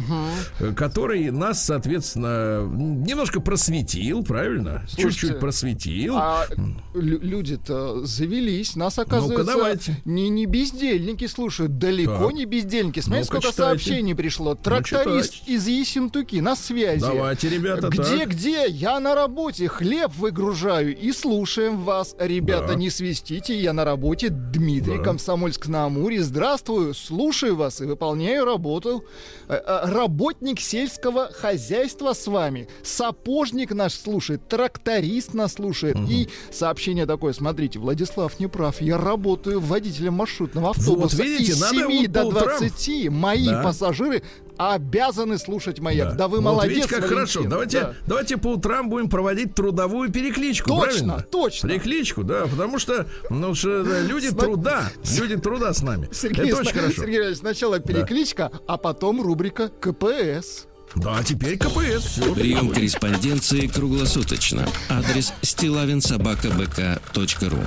э, 0.59 0.73
который 0.73 1.29
нас, 1.31 1.63
соответственно, 1.65 2.65
немножко 2.67 3.39
просветил, 3.39 4.23
правильно? 4.23 4.85
Чуть-чуть 4.95 5.39
просветил. 5.39 6.15
А 6.17 6.45
лю- 6.93 7.19
люди-то 7.21 8.05
завелись. 8.05 8.75
Нас, 8.75 8.97
оказывается, 8.97 9.45
давайте. 9.55 10.01
не, 10.05 10.29
не 10.29 10.45
бездельники 10.45 11.27
слушают. 11.27 11.77
Далеко 11.77 12.25
Так. 12.27 12.33
не 12.33 12.45
бездельники. 12.45 12.99
Смотри, 12.99 13.21
Ну-ка, 13.21 13.27
сколько 13.39 13.51
читайте. 13.51 13.83
сообщений 13.83 14.15
пришло. 14.15 14.55
Тракторист 14.55 15.33
читайте. 15.33 15.53
из 15.53 15.67
Ессентуки 15.67 16.37
на 16.37 16.55
связи. 16.55 17.01
Давайте, 17.01 17.49
ребята, 17.49 17.89
Где, 17.89 18.19
так. 18.19 18.29
где? 18.29 18.65
Я 18.67 18.99
на 18.99 19.13
работе. 19.15 19.67
Хлеб 19.67 20.11
выгружаю. 20.15 20.97
И 20.97 21.11
слушаем 21.11 21.83
вас. 21.83 22.15
Ребята, 22.19 22.69
Да. 22.69 22.75
не 22.75 22.89
свистите. 22.89 23.59
Я 23.59 23.73
на 23.73 23.85
работе. 23.85 24.29
Дмитрий, 24.29 24.97
Да. 24.97 25.03
Комсомольск-на-Амуре. 25.03 26.21
Здравствую. 26.23 26.93
Слушаю 26.93 27.26
вас 27.31 27.81
и 27.81 27.85
выполняю 27.85 28.45
работу. 28.45 29.03
Э, 29.47 29.55
э, 29.55 29.91
Работник 29.91 30.59
сельского 30.59 31.29
хозяйства 31.31 32.13
с 32.13 32.27
вами. 32.27 32.67
Сапожник 32.83 33.71
наш 33.71 33.93
слушает. 33.93 34.47
Тракторист 34.47 35.33
нас 35.33 35.53
слушает. 35.53 35.97
И 36.09 36.27
сообщение 36.51 37.05
такое. 37.05 37.33
Смотрите, 37.33 37.79
Владислав 37.79 38.39
не 38.39 38.47
прав. 38.47 38.81
Я 38.81 38.97
работаю 38.97 39.59
водителем 39.59 40.13
маршрутного 40.13 40.71
автобуса. 40.71 41.21
видите, 41.23 41.51
Из 41.53 41.59
надо 41.61 41.75
7 41.75 41.85
вот 42.01 42.11
до 42.11 42.21
по 42.23 42.27
утрам. 42.27 42.57
20 42.59 43.09
мои 43.09 43.45
Да. 43.47 43.63
пассажиры 43.63 44.23
обязаны 44.57 45.37
слушать 45.37 45.79
маяк. 45.79 46.15
Да, 46.15 46.27
вы 46.27 46.37
Вот 46.37 46.43
молодец, 46.45 46.75
видите, 46.75 46.87
как 46.89 46.99
Валентин. 47.03 47.17
хорошо. 47.17 47.43
Давайте, 47.49 47.79
Да. 47.81 47.93
давайте 48.07 48.37
по 48.37 48.47
утрам 48.53 48.89
будем 48.89 49.09
проводить 49.09 49.53
трудовую 49.55 50.11
перекличку, 50.11 50.69
Точно, 50.69 50.85
правильно? 50.85 51.25
точно. 51.31 51.69
Перекличку, 51.69 52.23
да, 52.23 52.45
потому 52.47 52.79
что, 52.79 53.05
ну, 53.29 53.53
что, 53.55 53.83
да, 53.83 54.01
люди 54.01 54.27
Сма- 54.27 54.39
труда, 54.39 54.91
люди 55.17 55.37
труда 55.37 55.73
с 55.73 55.81
нами. 55.81 56.09
Сергей, 56.11 56.47
Это 56.49 56.57
очень 56.61 56.71
сна- 56.71 56.81
хорошо. 56.81 57.01
Сергей 57.01 57.17
Иванович, 57.19 57.37
сначала 57.39 57.79
перекличка, 57.79 58.51
а 58.67 58.77
потом 58.77 59.21
рубрика 59.21 59.69
КПС. 59.69 60.65
Да, 60.95 61.21
теперь 61.23 61.57
КПС. 61.57 62.03
Все. 62.05 62.33
Прием 62.33 62.69
корреспонденции 62.69 63.67
круглосуточно. 63.67 64.67
Адрес 64.89 65.33
стилавинсобакабк.ру 65.41 67.59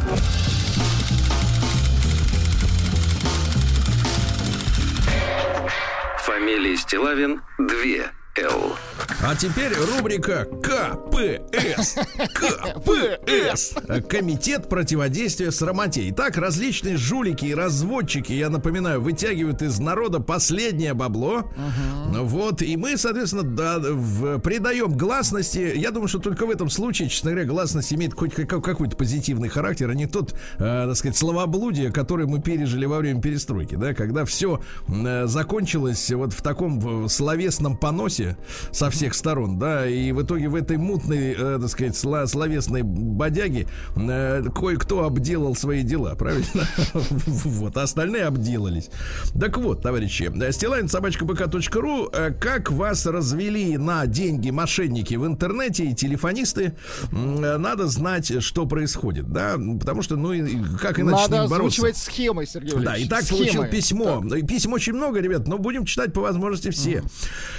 Фамилия 6.51 6.77
Стилавин 6.77 7.43
2 7.59 8.20
Л. 8.37 8.77
А 9.25 9.35
теперь 9.35 9.73
рубрика 9.75 10.47
КПС. 10.63 11.97
КПС. 12.33 13.75
Комитет 14.09 14.69
противодействия 14.69 15.51
срамоте. 15.51 16.09
Итак, 16.11 16.37
различные 16.37 16.97
жулики 16.97 17.47
и 17.47 17.55
разводчики, 17.55 18.33
я 18.33 18.49
напоминаю, 18.49 19.01
вытягивают 19.03 19.63
из 19.63 19.81
народа 19.81 20.21
последнее 20.21 20.95
бабло. 20.95 21.51
Uh-huh. 21.57 22.23
Вот, 22.23 22.63
и 22.63 22.77
мы, 22.77 22.97
соответственно, 22.97 23.43
да, 23.43 23.79
в, 23.81 24.39
придаем 24.39 24.97
гласности. 24.97 25.73
Я 25.75 25.91
думаю, 25.91 26.07
что 26.07 26.21
только 26.21 26.47
в 26.47 26.51
этом 26.51 26.71
случае, 26.71 27.09
честно 27.09 27.33
говоря, 27.33 27.49
гласность 27.49 27.93
имеет 27.93 28.15
хоть 28.15 28.35
какой-то 28.35 28.97
позитивный 28.97 29.49
характер, 29.49 29.91
а 29.91 29.95
не 29.95 30.07
тот, 30.07 30.35
э, 30.59 30.87
так 30.87 30.97
сказать, 30.97 31.17
словоблудие, 31.17 31.91
которое 31.91 32.27
мы 32.27 32.41
пережили 32.41 32.87
во 32.87 32.99
время 32.99 33.21
перестройки, 33.21 33.75
да, 33.75 33.93
когда 33.93 34.25
все 34.25 34.61
э, 34.89 35.27
закончилось 35.27 36.11
вот 36.13 36.33
в 36.33 36.43
таком 36.43 37.09
словесном 37.09 37.77
поносе 37.77 38.30
со 38.73 38.91
всех 38.91 39.15
сторон, 39.15 39.59
да, 39.59 39.87
и 39.87 40.13
в 40.13 40.23
итоге 40.23 40.49
в 40.49 40.55
этой 40.55 40.77
мутной, 40.77 41.35
э, 41.39 41.59
так 41.61 41.69
сказать, 41.71 41.95
сло- 41.95 42.27
словесной 42.27 42.83
бодяге 42.83 43.67
э, 43.97 44.43
кое-кто 44.55 45.05
обделал 45.05 45.55
свои 45.55 45.83
дела, 45.83 46.15
правильно? 46.15 46.47
Вот, 47.27 47.77
а 47.77 47.83
остальные 47.83 48.25
обделались. 48.25 48.91
Так 49.39 49.57
вот, 49.59 49.83
товарищи, 49.83 50.31
стилайн 50.53 50.89
собачка 50.89 51.25
бк.ру, 51.25 52.09
э, 52.13 52.31
как 52.33 52.71
вас 52.71 53.07
развели 53.07 53.77
на 53.77 54.07
деньги 54.07 54.51
мошенники 54.51 55.15
в 55.15 55.27
интернете 55.27 55.85
и 55.87 55.95
телефонисты, 55.95 56.75
э, 57.13 57.57
надо 57.59 57.87
знать, 57.87 58.43
что 58.43 58.67
происходит, 58.67 59.31
да, 59.33 59.57
потому 59.79 60.03
что, 60.03 60.17
ну, 60.17 60.33
как 60.81 60.99
иначе 61.01 61.23
Надо 61.23 61.27
с 61.27 61.29
ним 61.29 61.51
бороться? 61.51 61.55
озвучивать 61.57 61.97
схемой, 61.97 62.47
Сергей 62.47 62.71
Да, 62.73 62.77
Валерьевич. 62.79 63.07
и 63.07 63.11
так 63.11 63.23
Схемой. 63.25 63.45
получил 63.45 63.65
письмо. 63.67 64.25
Так. 64.29 64.47
Писем 64.47 64.73
очень 64.73 64.93
много, 64.95 65.21
ребят, 65.21 65.47
но 65.49 65.59
будем 65.59 65.85
читать 65.85 66.13
по 66.13 66.21
возможности 66.21 66.71
все. 66.71 67.03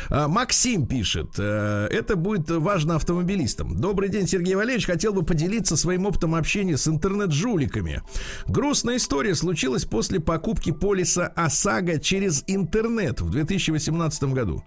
А, 0.09 0.27
Максим 0.51 0.85
пишет, 0.85 1.35
э, 1.37 1.87
это 1.91 2.17
будет 2.17 2.49
важно 2.49 2.97
автомобилистам. 2.97 3.73
Добрый 3.73 4.09
день, 4.09 4.27
Сергей 4.27 4.55
Валерьевич. 4.55 4.85
Хотел 4.85 5.13
бы 5.13 5.23
поделиться 5.23 5.77
своим 5.77 6.05
опытом 6.05 6.35
общения 6.35 6.75
с 6.75 6.89
интернет-жуликами. 6.89 8.01
Грустная 8.47 8.97
история 8.97 9.33
случилась 9.33 9.85
после 9.85 10.19
покупки 10.19 10.73
полиса 10.73 11.27
ОСАГО 11.37 12.01
через 12.01 12.43
интернет 12.47 13.21
в 13.21 13.29
2018 13.29 14.23
году. 14.25 14.61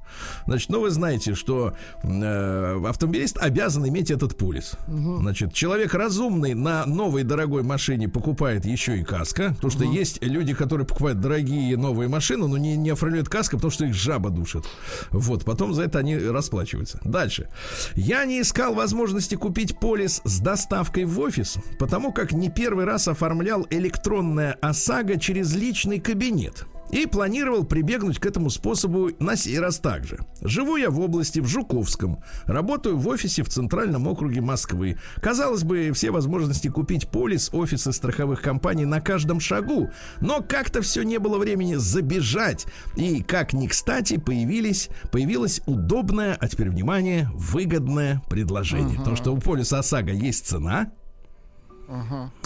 Значит, 0.46 0.70
ну 0.70 0.80
вы 0.80 0.88
знаете, 0.88 1.34
что 1.34 1.74
э, 2.02 2.82
автомобилист 2.88 3.36
обязан 3.36 3.86
иметь 3.86 4.10
этот 4.10 4.38
полис. 4.38 4.78
Значит, 4.88 5.52
человек 5.52 5.92
разумный 5.92 6.54
на 6.54 6.86
новой 6.86 7.24
дорогой 7.24 7.62
машине 7.62 8.08
покупает 8.08 8.64
еще 8.64 8.98
и 8.98 9.04
каска, 9.04 9.52
потому 9.56 9.70
что 9.70 9.84
есть 9.84 10.22
люди, 10.22 10.54
которые 10.54 10.86
покупают 10.86 11.20
дорогие 11.20 11.76
новые 11.76 12.08
машины, 12.08 12.48
но 12.48 12.56
не, 12.56 12.74
не 12.74 12.88
оформляют 12.88 13.28
каска, 13.28 13.56
потому 13.56 13.70
что 13.70 13.84
их 13.84 13.92
жаба 13.92 14.30
душит. 14.30 14.64
Вот, 15.10 15.44
потом 15.44 15.73
за 15.74 15.84
это 15.84 15.98
они 15.98 16.16
расплачиваются. 16.16 17.00
Дальше. 17.04 17.48
Я 17.94 18.24
не 18.24 18.40
искал 18.40 18.74
возможности 18.74 19.34
купить 19.34 19.78
полис 19.78 20.20
с 20.24 20.40
доставкой 20.40 21.04
в 21.04 21.18
офис, 21.20 21.58
потому 21.78 22.12
как 22.12 22.32
не 22.32 22.50
первый 22.50 22.84
раз 22.84 23.08
оформлял 23.08 23.66
электронная 23.70 24.56
ОСАГО 24.60 25.18
через 25.18 25.54
личный 25.54 26.00
кабинет. 26.00 26.66
И 26.90 27.06
планировал 27.06 27.64
прибегнуть 27.64 28.18
к 28.18 28.26
этому 28.26 28.50
способу 28.50 29.10
на 29.18 29.36
сей 29.36 29.58
раз 29.58 29.78
также. 29.78 30.18
Живу 30.42 30.76
я 30.76 30.90
в 30.90 31.00
области, 31.00 31.40
в 31.40 31.46
Жуковском. 31.46 32.22
Работаю 32.44 32.96
в 32.98 33.08
офисе 33.08 33.42
в 33.42 33.48
Центральном 33.48 34.06
округе 34.06 34.40
Москвы. 34.40 34.98
Казалось 35.20 35.64
бы, 35.64 35.90
все 35.92 36.10
возможности 36.10 36.68
купить 36.68 37.08
полис 37.08 37.50
офисы 37.52 37.92
страховых 37.92 38.42
компаний 38.42 38.84
на 38.84 39.00
каждом 39.00 39.40
шагу. 39.40 39.90
Но 40.20 40.40
как-то 40.40 40.82
все 40.82 41.02
не 41.02 41.18
было 41.18 41.38
времени 41.38 41.74
забежать. 41.76 42.66
И 42.96 43.22
как 43.22 43.52
ни 43.52 43.66
кстати 43.66 44.18
появились, 44.18 44.88
появилось 45.10 45.62
удобное, 45.66 46.36
а 46.38 46.48
теперь 46.48 46.70
внимание, 46.70 47.28
выгодное 47.34 48.22
предложение. 48.28 48.98
Потому 48.98 49.16
что 49.16 49.32
у 49.32 49.38
полиса 49.38 49.78
ОСАГО 49.80 50.12
есть 50.12 50.46
цена, 50.46 50.92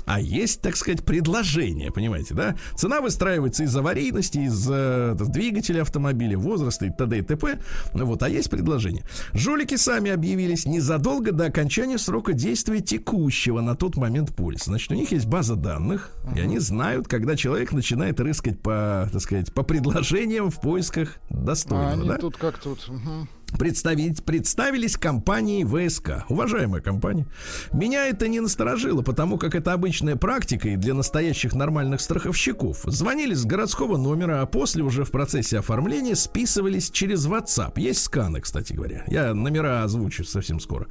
а 0.07 0.21
есть, 0.21 0.63
так 0.63 0.77
сказать, 0.77 1.05
предложение, 1.05 1.91
понимаете, 1.93 2.35
да? 2.35 2.57
Цена 2.77 3.01
выстраивается 3.01 3.65
из 3.65 3.77
аварийности, 3.77 4.39
из 4.39 4.67
э, 4.71 5.15
двигателя 5.19 5.83
автомобиля, 5.83 6.39
возраста 6.39 6.87
и 6.87 6.91
т.д. 6.91 7.19
и 7.19 7.23
т.п. 7.23 7.61
Ну 7.95 8.07
Вот, 8.07 8.23
а 8.23 8.29
есть 8.29 8.51
предложение. 8.51 9.05
Жулики 9.35 9.77
сами 9.77 10.11
объявились 10.11 10.65
незадолго 10.67 11.33
до 11.33 11.47
окончания 11.47 11.99
срока 11.99 12.33
действия 12.33 12.81
текущего 12.81 13.61
на 13.61 13.75
тот 13.75 13.97
момент 13.97 14.35
полиса. 14.35 14.65
Значит, 14.67 14.91
у 14.93 14.95
них 14.95 15.13
есть 15.13 15.27
база 15.27 15.57
данных, 15.57 16.11
и 16.35 16.41
они 16.41 16.59
знают, 16.59 17.07
когда 17.09 17.37
человек 17.37 17.73
начинает 17.73 18.19
рыскать 18.21 18.61
по, 18.61 19.09
так 19.13 19.21
сказать, 19.21 19.53
по 19.53 19.63
предложениям 19.63 20.51
в 20.51 20.61
поисках 20.61 21.17
А 21.31 21.35
достойного, 21.37 21.93
они 21.93 22.09
да? 22.09 22.17
тут 22.17 22.37
как 22.37 22.59
тут. 22.59 22.89
мгм. 22.89 23.29
Представить, 23.57 24.25
представились 24.25 24.97
компанией 24.97 25.65
ВСК. 25.65 26.25
Уважаемая 26.29 26.81
компания. 26.81 27.27
Меня 27.73 28.07
это 28.07 28.29
не 28.29 28.41
насторожило, 28.41 29.03
потому 29.03 29.39
как 29.39 29.55
это 29.55 29.73
обычная 29.73 30.17
практика 30.17 30.69
и 30.69 30.77
для 30.77 30.95
настоящих 30.95 31.55
нормальных 31.55 32.01
страховщиков. 32.01 32.83
Звонили 32.85 33.35
с 33.35 33.45
городского 33.45 33.97
номера, 33.97 34.43
а 34.43 34.47
после 34.47 34.83
уже 34.83 35.05
в 35.05 35.11
процессе 35.11 35.59
оформления 35.59 36.17
списывались 36.17 36.91
через 36.91 37.27
WhatsApp. 37.27 37.73
Есть 37.77 38.03
сканы, 38.03 38.41
кстати 38.41 38.73
говоря. 38.73 39.05
Я 39.07 39.35
номера 39.35 39.83
озвучу 39.83 40.25
совсем 40.25 40.61
скоро. 40.61 40.87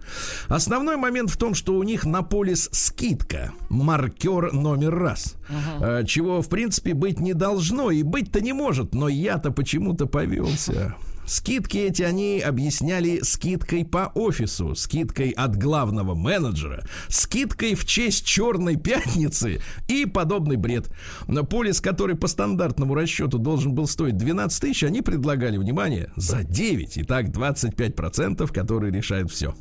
Основной 0.47 0.97
момент 0.97 1.29
в 1.29 1.37
том, 1.37 1.53
что 1.53 1.75
у 1.75 1.83
них 1.83 2.05
на 2.05 2.23
полис 2.23 2.69
скидка. 2.71 3.51
Маркер 3.69 4.53
номер 4.53 4.95
раз. 4.95 5.35
Э, 5.79 6.03
Чего, 6.05 6.41
в 6.41 6.49
принципе, 6.49 6.93
быть 6.93 7.19
не 7.19 7.33
должно 7.33 7.91
и 7.91 8.03
быть-то 8.03 8.41
не 8.41 8.53
может. 8.53 8.93
Но 8.93 9.07
я-то 9.07 9.51
почему-то 9.51 10.05
повелся. 10.05 10.95
Скидки 11.27 11.77
эти 11.77 12.03
они 12.03 12.39
объясняли 12.39 13.19
скидкой 13.21 13.83
по 13.83 14.11
офису, 14.15 14.75
скидкой 14.75 15.31
от 15.31 15.57
главного 15.57 16.15
менеджера, 16.15 16.85
скидкой 17.09 17.75
в 17.75 17.85
честь 17.85 18.25
черной 18.25 18.77
пятницы 18.77 19.61
и 19.89 20.05
подобный 20.05 20.55
бред. 20.55 20.89
Но 21.27 21.43
полис, 21.43 21.81
который 21.81 22.15
по 22.15 22.27
стандартному 22.27 22.95
расчету 22.95 23.39
должен 23.39 23.75
был 23.75 23.87
стоить 23.87 24.15
12 24.15 24.61
тысяч, 24.61 24.83
они 24.83 25.01
предлагали, 25.01 25.57
внимание, 25.57 26.11
за 26.15 26.45
9. 26.45 26.97
Итак, 26.99 27.25
25%, 27.25 28.49
которые 28.53 28.93
решают 28.93 29.29
все. 29.29 29.53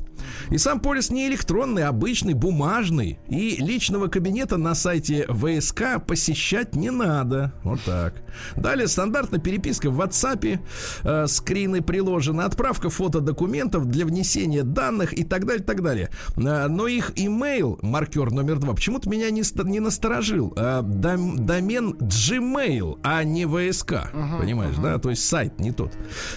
И 0.49 0.57
сам 0.57 0.79
полис 0.79 1.09
не 1.09 1.27
электронный, 1.27 1.83
а 1.83 1.89
обычный, 1.89 2.33
бумажный. 2.33 3.19
И 3.27 3.55
личного 3.57 4.07
кабинета 4.07 4.57
на 4.57 4.75
сайте 4.75 5.25
ВСК 5.29 6.03
посещать 6.05 6.75
не 6.75 6.89
надо. 6.91 7.53
Вот 7.63 7.79
так. 7.85 8.13
Далее 8.55 8.87
стандартная 8.87 9.39
переписка 9.39 9.89
в 9.89 9.99
WhatsApp, 9.99 10.59
э, 11.03 11.27
скрины 11.27 11.81
приложены, 11.81 12.41
отправка 12.41 12.89
фото 12.89 13.19
документов 13.19 13.85
для 13.87 14.05
внесения 14.05 14.63
данных 14.63 15.17
и 15.17 15.23
так 15.23 15.45
далее, 15.45 15.63
так 15.63 15.81
далее. 15.81 16.09
Э, 16.35 16.67
но 16.67 16.87
их 16.87 17.11
имейл, 17.15 17.79
маркер 17.81 18.31
номер 18.31 18.59
два, 18.59 18.73
почему-то 18.73 19.09
меня 19.09 19.29
не, 19.31 19.43
не 19.65 19.79
насторожил. 19.79 20.53
Э, 20.55 20.81
дом- 20.83 21.37
домен 21.37 21.93
Gmail, 21.99 22.99
а 23.03 23.23
не 23.23 23.45
ВСК. 23.45 24.11
понимаешь, 24.39 24.75
да? 24.77 24.97
То 24.99 25.09
есть 25.09 25.25
сайт 25.25 25.59
не 25.59 25.71
тот. 25.71 25.93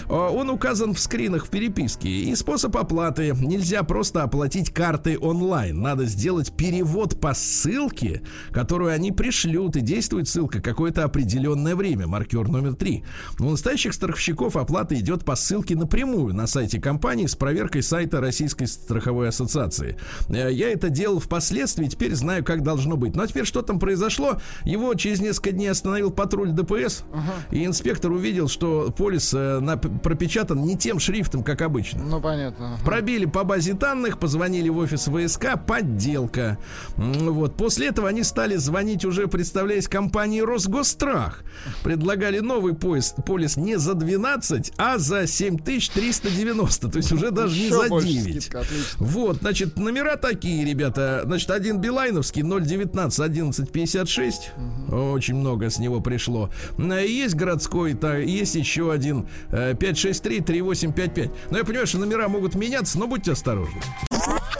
Э, 0.09 0.13
он 0.13 0.49
указан 0.49 0.93
в 0.93 0.99
скринах 0.99 1.45
в 1.45 1.49
переписке. 1.49 2.09
И 2.09 2.35
способ 2.35 2.75
оплаты. 2.77 3.35
Нельзя 3.39 3.70
просто 3.83 4.23
оплатить 4.23 4.69
картой 4.71 5.17
онлайн. 5.17 5.81
Надо 5.81 6.05
сделать 6.05 6.51
перевод 6.55 7.19
по 7.19 7.33
ссылке, 7.33 8.21
которую 8.51 8.91
они 8.93 9.11
пришлют. 9.11 9.75
И 9.75 9.81
действует 9.81 10.27
ссылка 10.27 10.61
какое-то 10.61 11.03
определенное 11.03 11.75
время. 11.75 12.07
Маркер 12.07 12.47
номер 12.47 12.75
три. 12.75 13.03
У 13.39 13.43
настоящих 13.45 13.93
страховщиков 13.93 14.55
оплата 14.55 14.95
идет 14.99 15.23
по 15.25 15.35
ссылке 15.35 15.75
напрямую 15.75 16.33
на 16.33 16.47
сайте 16.47 16.79
компании 16.81 17.25
с 17.27 17.35
проверкой 17.35 17.83
сайта 17.83 18.19
Российской 18.19 18.65
страховой 18.65 19.29
ассоциации. 19.29 19.97
Э, 20.29 20.49
Я 20.51 20.71
это 20.71 20.89
делал 20.89 21.19
впоследствии, 21.19 21.85
теперь 21.87 22.15
знаю, 22.15 22.43
как 22.43 22.63
должно 22.63 22.97
быть. 22.97 23.15
Ну 23.15 23.23
а 23.23 23.27
теперь 23.27 23.45
что 23.45 23.61
там 23.61 23.79
произошло? 23.79 24.37
Его 24.65 24.93
через 24.95 25.21
несколько 25.21 25.51
дней 25.51 25.69
остановил 25.71 26.11
патруль 26.11 26.51
ДПС, 26.51 27.03
и 27.51 27.65
инспектор 27.65 28.11
увидел, 28.11 28.47
что 28.47 28.91
полис 28.97 29.33
э, 29.33 29.59
на- 29.59 29.77
пропечатан 29.77 30.61
не 30.63 30.75
тем 30.77 30.99
шрифтом, 30.99 31.43
как 31.43 31.61
обычно. 31.61 32.03
Ну, 32.03 32.19
понятно. 32.19 32.73
ага. 32.75 32.83
Пробили 32.83 33.25
по 33.25 33.43
базе 33.43 33.60
данных, 33.69 34.19
позвонили 34.19 34.69
в 34.69 34.77
офис 34.77 35.07
ВСК, 35.07 35.57
подделка. 35.65 36.57
Вот. 36.97 37.55
После 37.55 37.87
этого 37.87 38.07
они 38.09 38.23
стали 38.23 38.55
звонить 38.55 39.05
уже, 39.05 39.27
представляясь 39.27 39.87
компании 39.87 40.41
Росгосстрах. 40.41 41.43
Предлагали 41.83 42.39
новый 42.39 42.73
поезд, 42.73 43.15
полис 43.25 43.57
не 43.57 43.77
за 43.77 43.93
12, 43.93 44.73
а 44.77 44.97
за 44.97 45.27
7390. 45.27 46.89
То 46.89 46.97
есть 46.97 47.11
уже 47.11 47.31
даже 47.31 47.59
не 47.59 47.69
за 47.69 47.87
больше 47.87 48.07
9. 48.07 48.41
скидка, 48.43 48.59
отлично. 48.61 48.97
Вот, 48.99 49.37
значит, 49.37 49.77
номера 49.77 50.15
такие, 50.15 50.65
ребята. 50.65 51.21
Значит, 51.25 51.51
один 51.51 51.79
Билайновский 51.79 52.41
019 52.43 53.19
1156. 53.19 54.51
Очень 54.91 55.35
много 55.35 55.69
с 55.69 55.79
него 55.79 56.01
пришло. 56.01 56.49
Э, 56.77 57.05
Есть 57.05 57.35
городской, 57.35 57.93
та- 57.93 58.17
есть 58.17 58.55
еще 58.55 58.91
один 58.91 59.27
э, 59.49 59.73
563 59.79 60.39
3855. 60.41 61.31
Но 61.51 61.57
я 61.57 61.63
понимаю, 61.63 61.87
что 61.87 61.97
номера 61.99 62.27
могут 62.27 62.55
меняться, 62.55 62.97
но 62.99 63.07
будьте 63.07 63.31
осторожны. 63.31 63.50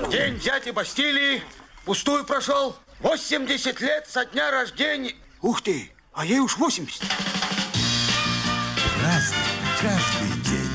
День 0.09 0.39
дяди 0.39 0.71
Бастилии 0.71 1.43
пустую 1.85 2.25
прошел. 2.25 2.75
80 2.99 3.79
лет 3.81 4.07
со 4.07 4.25
дня 4.25 4.49
рождения. 4.51 5.13
Ух 5.41 5.61
ты, 5.61 5.91
а 6.13 6.25
ей 6.25 6.39
уж 6.39 6.57
80. 6.57 7.01
Разный, 9.03 9.37
каждый 9.81 10.27
день. 10.43 10.69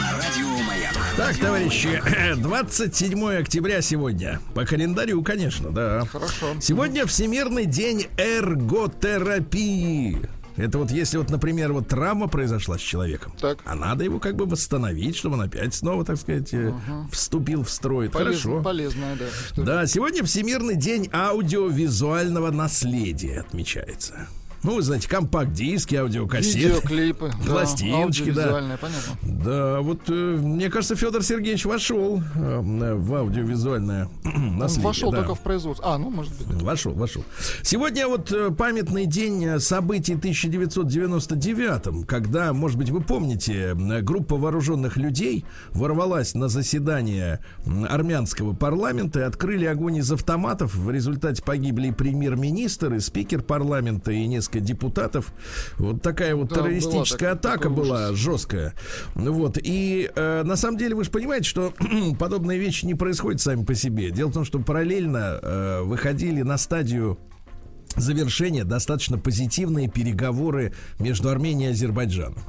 На 0.00 0.12
радио 0.16 0.48
Маяк. 0.66 0.94
Так, 1.16 1.36
товарищи, 1.36 2.02
27 2.36 3.38
октября 3.38 3.82
сегодня. 3.82 4.40
По 4.54 4.64
календарю, 4.64 5.22
конечно, 5.22 5.70
да. 5.70 6.04
Хорошо. 6.06 6.56
Сегодня 6.60 7.06
Всемирный 7.06 7.66
день 7.66 8.08
эрготерапии. 8.16 10.28
Это 10.58 10.78
вот 10.78 10.90
если 10.90 11.16
вот, 11.18 11.30
например, 11.30 11.72
вот 11.72 11.88
травма 11.88 12.26
произошла 12.28 12.76
с 12.76 12.80
человеком, 12.80 13.32
Так. 13.40 13.58
а 13.64 13.74
надо 13.74 14.04
его 14.04 14.18
как 14.18 14.36
бы 14.36 14.44
восстановить, 14.44 15.16
чтобы 15.16 15.36
он 15.36 15.42
опять 15.42 15.72
снова, 15.74 16.04
так 16.04 16.16
сказать, 16.18 16.52
э, 16.52 16.72
вступил 17.12 17.62
в 17.64 17.70
строй. 17.70 18.08
Полез- 18.08 18.12
Хорошо. 18.42 18.62
Полезная, 18.62 19.16
да. 19.16 19.62
Да, 19.62 19.86
сегодня 19.86 20.24
Всемирный 20.24 20.76
день 20.76 21.08
аудиовизуального 21.12 22.50
наследия 22.50 23.40
отмечается. 23.40 24.26
Ну, 24.62 24.74
вы 24.74 24.82
знаете, 24.82 25.08
компакт-диски, 25.08 25.94
аудиокассеты. 25.94 26.58
Видеоклипы. 26.58 27.32
да, 27.46 27.52
пластиночки, 27.52 28.30
да. 28.30 28.42
аудиовизуальное, 28.42 28.76
понятно. 28.76 29.16
Да, 29.22 29.80
вот 29.80 30.00
э, 30.08 30.12
мне 30.12 30.68
кажется, 30.68 30.96
Федор 30.96 31.22
Сергеевич 31.22 31.64
вошел 31.64 32.20
э, 32.34 32.94
в 32.94 33.14
аудиовизуальное 33.14 34.08
Он 34.24 34.58
наследие. 34.58 34.86
вошел 34.86 35.12
да. 35.12 35.18
только 35.18 35.34
в 35.36 35.40
производство. 35.40 35.94
А, 35.94 35.98
ну, 35.98 36.10
может 36.10 36.32
быть. 36.36 36.60
Вошел, 36.62 36.92
вошел. 36.92 37.24
Сегодня 37.62 38.08
вот 38.08 38.32
э, 38.32 38.50
памятный 38.50 39.06
день 39.06 39.60
событий 39.60 40.14
1999 40.14 42.06
когда, 42.06 42.52
может 42.52 42.78
быть, 42.78 42.90
вы 42.90 43.00
помните, 43.00 43.76
э, 43.76 44.00
группа 44.02 44.36
вооруженных 44.36 44.96
людей 44.96 45.44
ворвалась 45.70 46.34
на 46.34 46.48
заседание 46.48 47.40
армянского 47.88 48.54
парламента 48.54 49.20
и 49.20 49.22
открыли 49.22 49.66
огонь 49.66 49.98
из 49.98 50.10
автоматов. 50.10 50.74
В 50.74 50.90
результате 50.90 51.42
погибли 51.44 51.90
премьер-министр, 51.90 52.94
и 52.94 53.00
спикер 53.00 53.42
парламента, 53.42 54.10
и 54.10 54.26
несколько 54.26 54.47
депутатов. 54.52 55.32
Вот 55.78 56.02
такая 56.02 56.34
вот 56.34 56.48
Да, 56.48 56.56
была 56.56 56.64
террористическая 56.68 57.34
такая- 57.34 57.52
атака 57.54 57.70
была 57.70 58.06
ужас. 58.10 58.18
жесткая. 58.18 58.74
Вот. 59.14 59.58
И 59.62 60.10
э, 60.14 60.42
на 60.44 60.56
самом 60.56 60.78
деле 60.78 60.94
вы 60.94 61.04
же 61.04 61.10
понимаете, 61.10 61.48
что 61.48 61.72
подобные 62.18 62.58
вещи 62.58 62.84
не 62.86 62.94
происходят 62.94 63.40
сами 63.40 63.64
по 63.64 63.74
себе. 63.74 64.10
Дело 64.10 64.28
в 64.28 64.32
том, 64.34 64.44
что 64.44 64.58
параллельно 64.58 65.38
э, 65.42 65.80
выходили 65.82 66.42
на 66.42 66.56
стадию 66.58 67.18
завершения 68.00 68.64
достаточно 68.64 69.18
позитивные 69.18 69.88
переговоры 69.88 70.72
между 70.98 71.28
Арменией 71.28 71.70
и 71.70 71.72
Азербайджаном 71.72 72.42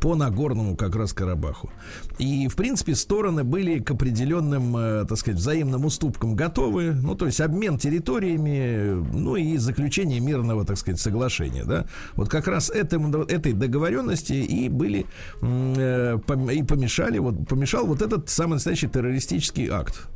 по 0.00 0.14
Нагорному 0.14 0.76
как 0.76 0.96
раз 0.96 1.12
Карабаху. 1.12 1.70
И, 2.18 2.48
в 2.48 2.56
принципе, 2.56 2.94
стороны 2.94 3.44
были 3.44 3.78
к 3.78 3.90
определенным, 3.90 4.76
э, 4.76 5.04
так 5.08 5.18
сказать, 5.18 5.38
взаимным 5.38 5.84
уступкам 5.84 6.34
готовы. 6.34 6.92
Ну, 6.92 7.14
то 7.14 7.26
есть 7.26 7.40
обмен 7.40 7.78
территориями, 7.78 9.04
ну 9.12 9.36
и 9.36 9.56
заключение 9.56 10.20
мирного, 10.20 10.64
так 10.64 10.78
сказать, 10.78 11.00
соглашения. 11.00 11.64
Да? 11.64 11.86
Вот 12.14 12.28
как 12.28 12.48
раз 12.48 12.70
этому, 12.70 13.24
этой 13.24 13.52
договоренности 13.52 14.32
и 14.32 14.68
были 14.68 15.06
э, 15.42 16.18
пом- 16.26 16.52
и 16.52 16.62
помешали, 16.62 17.18
вот, 17.18 17.46
помешал 17.46 17.86
вот 17.86 18.02
этот 18.02 18.28
самый 18.28 18.54
настоящий 18.54 18.88
террористический 18.88 19.68
акт. 19.68 20.08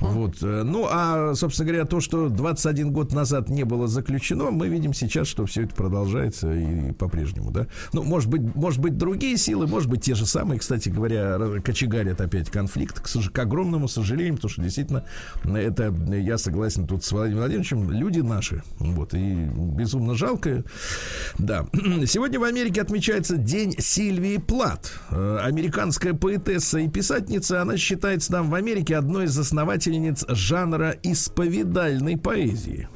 Вот. 0.00 0.42
э, 0.42 0.62
Ну, 0.64 0.86
а, 0.90 1.34
собственно 1.34 1.68
говоря, 1.68 1.84
то, 1.84 2.00
что 2.00 2.28
21 2.28 2.92
год 2.92 3.12
назад 3.12 3.48
не 3.48 3.64
было 3.64 3.88
заключено, 3.88 4.50
мы 4.50 4.68
видим 4.68 4.92
сейчас, 4.92 5.26
что 5.28 5.46
все 5.46 5.62
это 5.62 5.74
продолжается 5.74 6.52
и 6.52 6.92
по-прежнему, 6.92 7.50
да. 7.50 7.66
Ну, 7.92 8.02
может 8.02 8.30
быть, 8.30 8.54
может 8.54 8.80
быть, 8.80 8.96
другие 8.96 9.36
силы, 9.36 9.66
может 9.66 9.88
быть, 9.88 10.02
те 10.02 10.14
же 10.14 10.26
самые, 10.26 10.58
кстати 10.58 10.88
говоря, 10.88 11.38
кочегарят 11.64 12.20
опять 12.20 12.50
конфликт, 12.50 13.00
к, 13.00 13.32
к 13.32 13.38
огромному 13.38 13.88
сожалению, 13.88 14.34
потому 14.34 14.50
что 14.50 14.62
действительно 14.62 15.04
это, 15.44 15.94
я 16.12 16.38
согласен 16.38 16.86
тут 16.86 17.04
с 17.04 17.12
Владимиром 17.12 17.40
Владимировичем, 17.40 17.90
люди 17.90 18.20
наши, 18.20 18.62
вот, 18.78 19.14
и 19.14 19.34
безумно 19.46 20.14
жалко, 20.14 20.64
да. 21.38 21.66
Сегодня 22.06 22.40
в 22.40 22.44
Америке 22.44 22.80
отмечается 22.80 23.36
День 23.36 23.74
Сильвии 23.78 24.38
Плат, 24.38 24.92
Э, 25.10 25.38
американская 25.42 26.14
поэтесса 26.14 26.78
и 26.78 26.88
писательница, 26.88 27.62
она 27.62 27.76
считается 27.76 28.32
там 28.32 28.50
в 28.50 28.54
Америке 28.54 28.96
одной 28.96 29.26
из 29.26 29.38
основательниц 29.56 30.26
жанра 30.28 30.94
исповедальной 31.02 32.18
поэзии. 32.18 32.88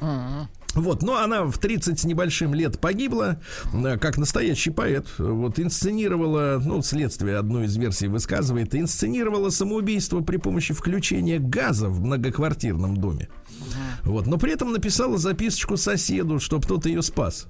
Вот, 0.73 1.01
но 1.01 1.17
она 1.17 1.43
в 1.43 1.57
30 1.57 1.99
с 1.99 2.05
небольшим 2.05 2.53
лет 2.53 2.79
погибла, 2.79 3.41
э, 3.73 3.97
как 3.97 4.17
настоящий 4.17 4.69
поэт. 4.69 5.05
Вот, 5.17 5.59
инсценировала, 5.59 6.61
ну, 6.63 6.81
следствие 6.81 7.37
одной 7.37 7.65
из 7.65 7.75
версий 7.75 8.07
высказывает, 8.07 8.73
инсценировала 8.73 9.49
самоубийство 9.49 10.21
при 10.21 10.37
помощи 10.37 10.73
включения 10.73 11.39
газа 11.39 11.89
в 11.89 11.99
многоквартирном 11.99 12.95
доме. 12.95 13.27
Вот, 14.03 14.27
но 14.27 14.37
при 14.37 14.53
этом 14.53 14.71
написала 14.71 15.17
записочку 15.17 15.75
соседу, 15.75 16.39
чтобы 16.39 16.65
тот 16.65 16.85
ее 16.85 17.01
спас. 17.01 17.47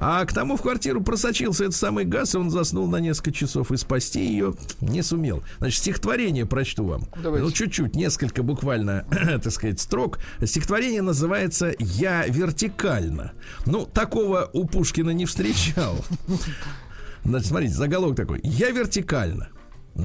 А 0.00 0.24
к 0.24 0.32
тому 0.32 0.56
в 0.56 0.62
квартиру 0.62 1.02
просочился 1.02 1.64
этот 1.64 1.76
самый 1.76 2.06
газ, 2.06 2.34
и 2.34 2.38
он 2.38 2.50
заснул 2.50 2.88
на 2.88 2.96
несколько 2.96 3.32
часов, 3.32 3.70
и 3.70 3.76
спасти 3.76 4.24
ее 4.24 4.54
не 4.80 5.02
сумел. 5.02 5.42
Значит, 5.58 5.80
стихотворение 5.80 6.46
прочту 6.46 6.84
вам. 6.84 7.02
Давайте. 7.22 7.44
Ну, 7.44 7.52
чуть-чуть, 7.52 7.94
несколько 7.94 8.42
буквально, 8.42 9.04
так 9.10 9.52
сказать, 9.52 9.78
строк. 9.78 10.18
Стихотворение 10.42 11.02
называется 11.02 11.74
«Я 11.78 12.26
вертикально». 12.26 13.32
Ну, 13.66 13.84
такого 13.84 14.48
у 14.54 14.66
Пушкина 14.66 15.10
не 15.10 15.26
встречал. 15.26 15.96
Значит, 17.24 17.48
смотрите, 17.48 17.74
заголовок 17.74 18.16
такой. 18.16 18.40
«Я 18.42 18.70
вертикально». 18.70 19.48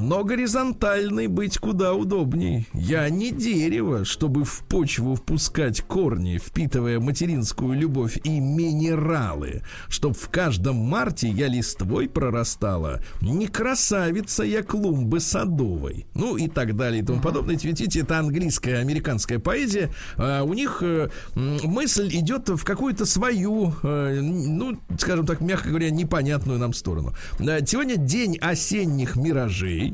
Но 0.01 0.23
горизонтальный 0.23 1.27
быть 1.27 1.58
куда 1.58 1.93
удобней. 1.93 2.67
Я 2.73 3.10
не 3.10 3.31
дерево, 3.31 4.05
чтобы 4.05 4.43
в 4.43 4.63
почву 4.67 5.15
впускать 5.15 5.81
корни, 5.81 6.38
впитывая 6.38 6.99
материнскую 6.99 7.73
любовь 7.73 8.19
и 8.23 8.39
минералы, 8.39 9.62
чтоб 9.88 10.15
в 10.15 10.29
каждом 10.29 10.75
марте 10.75 11.29
я 11.29 11.47
листвой 11.47 12.10
прорастала. 12.10 13.01
Не 13.21 13.47
красавица 13.47 14.43
я 14.43 14.63
клумбы 14.63 15.19
садовой. 15.19 16.05
Ну 16.13 16.38
и 16.38 16.47
так 16.47 16.75
далее 16.75 17.01
и 17.01 17.05
тому 17.05 17.21
подобное. 17.21 17.55
Ведь 17.55 17.63
Видите, 17.63 18.01
это 18.01 18.19
английская, 18.19 18.79
американская 18.79 19.39
поэзия. 19.39 19.91
А 20.17 20.43
у 20.43 20.53
них 20.53 20.79
э, 20.81 21.10
мысль 21.36 22.10
идет 22.12 22.49
в 22.49 22.63
какую-то 22.63 23.05
свою, 23.05 23.73
э, 23.84 24.19
ну, 24.21 24.79
скажем 24.97 25.25
так, 25.25 25.41
мягко 25.41 25.69
говоря, 25.69 25.89
непонятную 25.89 26.60
нам 26.60 26.73
сторону. 26.73 27.13
Э, 27.39 27.65
Сегодня 27.65 27.97
день 27.97 28.38
осенних 28.38 29.15
миражей. 29.15 29.85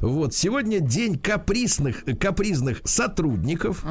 Вот, 0.00 0.34
сегодня 0.34 0.80
день 0.80 1.18
капризных, 1.18 2.04
капризных 2.18 2.80
сотрудников. 2.84 3.84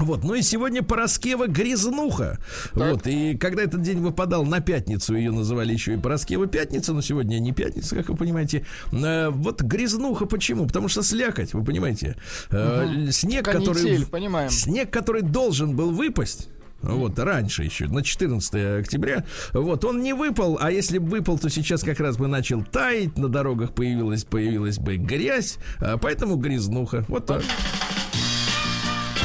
Вот, 0.00 0.24
ну 0.24 0.34
и 0.34 0.40
сегодня 0.40 0.82
Пороскева 0.82 1.46
Грязнуха. 1.46 2.38
Вот, 2.72 3.06
и 3.06 3.36
когда 3.36 3.62
этот 3.62 3.82
день 3.82 3.98
выпадал 3.98 4.46
на 4.46 4.60
пятницу, 4.60 5.14
ее 5.14 5.30
называли 5.30 5.74
еще 5.74 5.94
и 5.94 5.96
Пороскева 5.98 6.46
Пятница, 6.46 6.94
но 6.94 7.02
сегодня 7.02 7.38
не 7.38 7.52
пятница, 7.52 7.96
как 7.96 8.08
вы 8.08 8.16
понимаете. 8.16 8.64
Э, 8.92 9.28
вот 9.28 9.60
Грязнуха 9.60 10.24
почему? 10.24 10.66
Потому 10.66 10.88
что 10.88 11.02
слякоть, 11.02 11.52
вы 11.52 11.62
понимаете. 11.62 12.16
Э, 12.50 13.08
Снег, 13.10 13.44
который... 13.44 13.82
Канитель, 13.82 14.06
понимаем. 14.06 14.50
Снег, 14.50 14.90
который 14.90 15.22
должен 15.22 15.76
был 15.76 15.90
выпасть. 15.90 16.48
Вот, 16.82 17.18
раньше 17.18 17.64
еще, 17.64 17.86
на 17.86 18.02
14 18.02 18.80
октября. 18.80 19.24
Вот, 19.52 19.84
он 19.84 20.02
не 20.02 20.12
выпал, 20.12 20.58
а 20.60 20.70
если 20.70 20.98
бы 20.98 21.08
выпал, 21.08 21.38
то 21.38 21.48
сейчас 21.50 21.82
как 21.82 22.00
раз 22.00 22.16
бы 22.16 22.26
начал 22.26 22.64
таять, 22.64 23.18
на 23.18 23.28
дорогах 23.28 23.72
появилась, 23.74 24.24
появилась 24.24 24.78
бы 24.78 24.96
грязь, 24.96 25.58
а 25.78 25.98
поэтому 25.98 26.36
грязнуха. 26.36 27.04
Вот 27.08 27.26
так. 27.26 27.42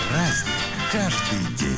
Праздник 0.09 0.55
каждый 0.91 1.57
день. 1.57 1.75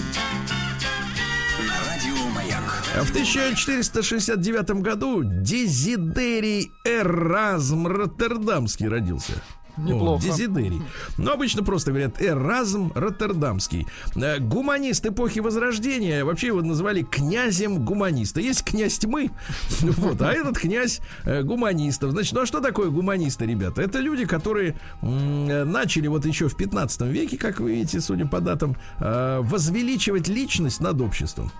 В 2.95 3.11
1469 3.11 4.81
году 4.81 5.21
Дезидерий 5.23 6.71
Эразм 6.83 7.85
Роттердамский 7.85 8.87
родился. 8.87 9.33
Неплохо. 9.77 10.23
Дезидерий. 10.23 10.81
Но 11.17 11.33
обычно 11.33 11.63
просто 11.63 11.91
говорят 11.91 12.21
Эразм 12.21 12.91
Роттердамский. 12.95 13.87
Э, 14.15 14.39
Гуманист 14.39 15.05
эпохи 15.05 15.39
Возрождения 15.39 16.23
вообще 16.23 16.47
его 16.47 16.61
называли 16.61 17.03
князем 17.03 17.85
гуманиста. 17.85 18.39
Есть 18.39 18.63
князь 18.63 18.97
тьмы, 18.97 19.31
вот, 19.81 20.21
а 20.21 20.31
этот 20.31 20.57
князь 20.57 21.01
э, 21.23 21.43
гуманистов. 21.43 22.11
Значит, 22.11 22.33
ну 22.33 22.41
а 22.41 22.45
что 22.45 22.59
такое 22.61 22.89
гуманисты, 22.89 23.45
ребята? 23.45 23.81
Это 23.81 23.99
люди, 23.99 24.25
которые 24.25 24.75
э, 25.01 25.63
начали 25.63 26.07
вот 26.07 26.25
еще 26.25 26.47
в 26.47 26.55
15 26.55 27.01
веке, 27.01 27.37
как 27.37 27.59
вы 27.59 27.75
видите, 27.75 28.01
судя 28.01 28.25
по 28.25 28.39
датам, 28.39 28.75
возвеличивать 28.99 30.27
личность 30.27 30.79
над 30.81 31.01
обществом. 31.01 31.51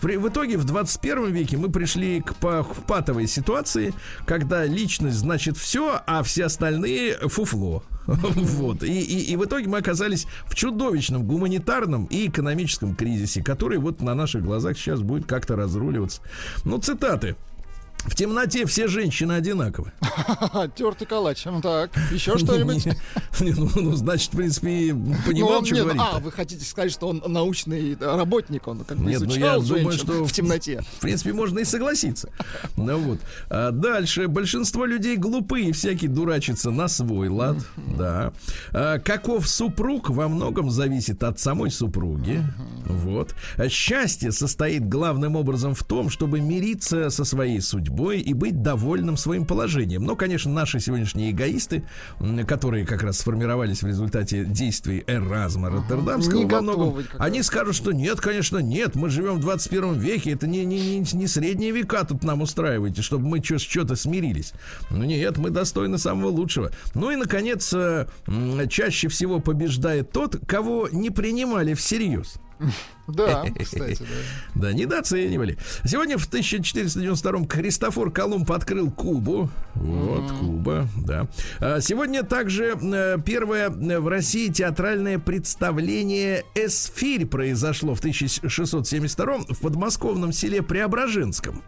В, 0.00 0.28
итоге 0.28 0.56
в 0.56 0.64
21 0.64 1.32
веке 1.32 1.56
мы 1.56 1.70
пришли 1.70 2.20
к 2.20 2.34
патовой 2.34 3.26
ситуации, 3.26 3.94
когда 4.26 4.64
личность 4.64 5.16
значит 5.16 5.56
все, 5.56 6.00
а 6.06 6.22
все 6.22 6.44
остальные 6.46 7.16
фуфло. 7.38 7.82
Вот. 8.08 8.82
И, 8.82 9.00
и, 9.00 9.32
и 9.32 9.36
в 9.36 9.44
итоге 9.44 9.68
мы 9.68 9.78
оказались 9.78 10.26
в 10.46 10.54
чудовищном 10.54 11.26
гуманитарном 11.26 12.06
и 12.06 12.26
экономическом 12.26 12.96
кризисе, 12.96 13.42
который 13.42 13.76
вот 13.78 14.00
на 14.00 14.14
наших 14.14 14.42
глазах 14.42 14.78
сейчас 14.78 15.02
будет 15.02 15.26
как-то 15.26 15.56
разруливаться. 15.56 16.22
Ну, 16.64 16.78
цитаты. 16.78 17.36
В 18.04 18.14
темноте 18.14 18.64
все 18.64 18.88
женщины 18.88 19.32
одинаковы. 19.32 19.92
Тертый 20.76 21.06
калач. 21.06 21.44
Ну 21.44 21.60
так, 21.60 21.90
еще 22.10 22.38
что-нибудь? 22.38 22.86
Ну, 23.40 23.70
ну, 23.76 23.96
значит, 23.96 24.32
в 24.32 24.36
принципе, 24.36 24.92
Ну, 24.94 25.14
понимал, 25.26 25.58
он- 25.58 25.64
что 25.66 25.76
говорит. 25.76 26.02
А, 26.02 26.18
вы 26.18 26.32
хотите 26.32 26.64
сказать, 26.64 26.92
что 26.92 27.08
он 27.08 27.22
научный 27.26 27.96
работник, 28.00 28.66
он 28.66 28.84
как 28.84 28.98
бы 28.98 29.04
ну, 29.04 29.12
изучал 29.12 29.62
женщин 29.62 30.24
в 30.24 30.32
темноте. 30.32 30.82
В 30.96 31.00
принципе, 31.00 31.32
можно 31.32 31.58
и 31.58 31.64
согласиться. 31.64 32.30
Ну 32.76 32.98
вот. 32.98 33.18
А 33.50 33.72
дальше. 33.72 34.28
Большинство 34.28 34.86
людей 34.86 35.16
глупые, 35.16 35.72
всякие 35.72 36.10
дурачатся 36.10 36.70
на 36.70 36.88
свой 36.88 37.28
лад. 37.28 37.58
Да. 37.98 38.32
А 38.72 38.98
каков 39.00 39.48
супруг 39.48 40.08
во 40.08 40.28
многом 40.28 40.70
зависит 40.70 41.22
от 41.22 41.38
самой 41.40 41.70
супруги. 41.70 42.42
Вот. 42.86 43.34
Счастье 43.68 44.32
состоит 44.32 44.88
главным 44.88 45.36
образом 45.36 45.74
в 45.74 45.82
том, 45.84 46.10
чтобы 46.10 46.40
мириться 46.40 47.10
со 47.10 47.24
своей 47.24 47.60
судьбой 47.60 47.87
и 48.20 48.32
быть 48.34 48.62
довольным 48.62 49.16
своим 49.16 49.44
положением. 49.44 50.04
Но, 50.04 50.16
конечно, 50.16 50.52
наши 50.52 50.80
сегодняшние 50.80 51.30
эгоисты, 51.30 51.84
которые 52.46 52.86
как 52.86 53.02
раз 53.02 53.18
сформировались 53.18 53.82
в 53.82 53.86
результате 53.86 54.44
действий 54.44 55.04
Эразма 55.06 55.70
Роттердамского, 55.70 56.46
во 56.46 56.60
многом, 56.60 57.04
они 57.18 57.42
скажут, 57.42 57.74
что 57.74 57.92
нет, 57.92 58.20
конечно, 58.20 58.58
нет, 58.58 58.94
мы 58.94 59.10
живем 59.10 59.36
в 59.36 59.40
21 59.40 59.94
веке, 59.94 60.32
это 60.32 60.46
не, 60.46 60.64
не, 60.64 60.98
не, 60.98 61.04
не 61.12 61.26
средние 61.26 61.72
века 61.72 62.04
тут 62.04 62.24
нам 62.24 62.42
устраиваете, 62.42 63.02
чтобы 63.02 63.26
мы 63.26 63.42
что-то 63.42 63.96
смирились. 63.96 64.52
Ну 64.90 65.04
нет, 65.04 65.38
мы 65.38 65.50
достойны 65.50 65.98
самого 65.98 66.28
лучшего. 66.28 66.70
Ну 66.94 67.10
и, 67.10 67.16
наконец, 67.16 67.72
э, 67.72 68.06
чаще 68.68 69.08
всего 69.08 69.40
побеждает 69.40 70.12
тот, 70.12 70.36
кого 70.46 70.88
не 70.90 71.10
принимали 71.10 71.74
всерьез. 71.74 72.38
Да, 73.08 73.46
кстати, 73.58 74.00
да. 74.00 74.06
Да, 74.68 74.72
недооценивали. 74.72 75.56
Сегодня 75.84 76.18
в 76.18 76.26
1492 76.26 77.46
Христофор 77.48 78.10
Колумб 78.10 78.52
открыл 78.52 78.90
Кубу. 78.90 79.48
Вот, 79.74 80.30
Куба, 80.32 80.86
да. 80.96 81.26
А 81.58 81.80
Сегодня 81.80 82.22
также 82.22 82.76
э, 82.80 83.16
первое 83.24 83.70
э, 83.70 83.98
в 83.98 84.08
России 84.08 84.48
театральное 84.48 85.18
представление 85.18 86.44
«Эсфирь» 86.54 87.24
произошло 87.24 87.94
в 87.94 88.00
1672 88.00 89.38
в 89.48 89.58
подмосковном 89.58 90.32
селе 90.32 90.62
Преображенском 90.62 91.62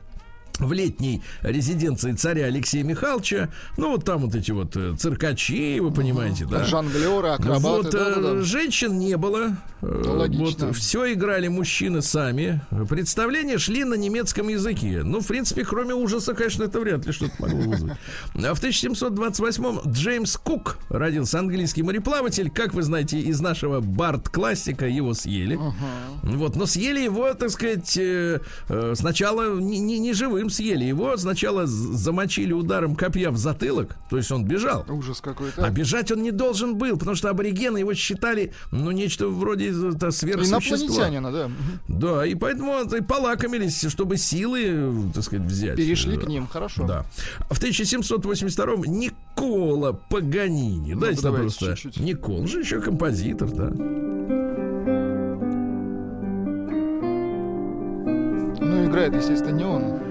в 0.61 0.73
летней 0.73 1.23
резиденции 1.43 2.13
царя 2.13 2.47
Алексея 2.47 2.85
Михайловича. 2.85 3.49
Ну, 3.77 3.93
вот 3.93 4.05
там 4.05 4.21
вот 4.27 4.35
эти 4.35 4.51
вот 4.53 4.77
э, 4.77 4.95
циркачи, 4.99 5.81
вы 5.81 5.91
понимаете, 5.91 6.45
да? 6.47 6.65
Жонглеры, 6.65 7.29
акробаты. 7.31 7.61
Вот, 7.61 7.87
э, 7.95 7.99
да-да-да. 7.99 8.43
женщин 8.43 8.99
не 8.99 9.17
было. 9.17 9.57
Э, 9.83 10.03
Ну, 10.05 10.13
логично. 10.19 10.67
Вот, 10.69 10.77
все 10.77 11.13
играли 11.13 11.49
мужчины 11.49 12.03
сами. 12.03 12.61
Представления 12.89 13.59
шли 13.59 13.85
на 13.85 13.95
немецком 13.95 14.49
языке. 14.49 15.03
Ну, 15.03 15.21
в 15.21 15.27
принципе, 15.27 15.65
кроме 15.65 15.95
ужаса, 15.95 16.35
конечно, 16.35 16.65
это 16.65 16.79
вряд 16.81 17.07
ли 17.07 17.13
что-то 17.13 17.33
могло 17.39 17.61
вызвать. 17.61 17.93
А 18.35 18.55
в 18.55 18.63
1728-м 18.63 19.81
Джеймс 19.91 20.37
Кук 20.37 20.79
родился, 20.91 21.39
английский 21.39 21.83
мореплаватель. 21.83 22.51
Как 22.51 22.75
вы 22.75 22.83
знаете, 22.83 23.19
из 23.19 23.41
нашего 23.41 23.81
Барт-классика 23.81 24.87
его 24.87 25.15
съели. 25.15 25.59
Вот, 26.23 26.57
но 26.57 26.67
съели 26.67 27.01
его, 27.01 27.33
так 27.35 27.51
сказать, 27.51 27.99
сначала 28.95 29.59
не, 29.59 29.79
не- 29.79 29.99
не 29.99 30.13
живым 30.13 30.50
съели. 30.51 30.85
Его 30.85 31.17
сначала 31.17 31.67
замочили 31.67 32.53
ударом 32.53 32.97
копья 32.97 33.31
в 33.31 33.37
затылок. 33.37 33.97
То 34.11 34.17
есть 34.17 34.31
он 34.31 34.45
бежал. 34.45 34.85
Ужас 34.89 35.21
какой-то. 35.21 35.65
А 35.65 35.71
бежать 35.71 36.11
он 36.13 36.23
не 36.23 36.31
должен 36.31 36.77
был, 36.77 36.97
потому 36.99 37.17
что 37.17 37.31
аборигены 37.31 37.79
его 37.79 37.95
считали, 37.95 38.53
ну, 38.73 38.91
нечто 38.91 39.29
вроде 39.29 39.71
это, 39.71 40.11
сверхсущества. 40.11 40.77
Инопланетянина, 40.77 41.33
да. 41.33 41.51
Да, 41.89 42.27
и 42.27 42.35
поэтому 42.35 42.81
и 42.83 43.01
полакомились, 43.01 43.87
чтобы 43.89 44.17
силы, 44.17 45.11
так 45.15 45.25
сказать, 45.25 45.47
взять. 45.47 45.77
Перешли 45.77 46.17
Да. 46.17 46.23
к 46.23 46.29
ним, 46.29 46.47
хорошо. 46.47 46.87
Да. 46.87 47.05
В 47.51 47.59
1782-м 47.61 48.83
Никола 48.83 49.93
Паганини. 49.93 50.95
Ну, 50.95 51.01
нам 51.01 51.15
давайте 51.15 51.57
просто. 51.59 51.77
чуть-чуть. 51.77 52.03
Никол, 52.03 52.47
же 52.47 52.61
еще 52.61 52.81
композитор, 52.81 53.49
да. 53.51 53.71
Ну, 58.63 58.87
играет, 58.87 59.15
естественно, 59.15 59.53
не 59.57 59.65
он. 59.65 60.10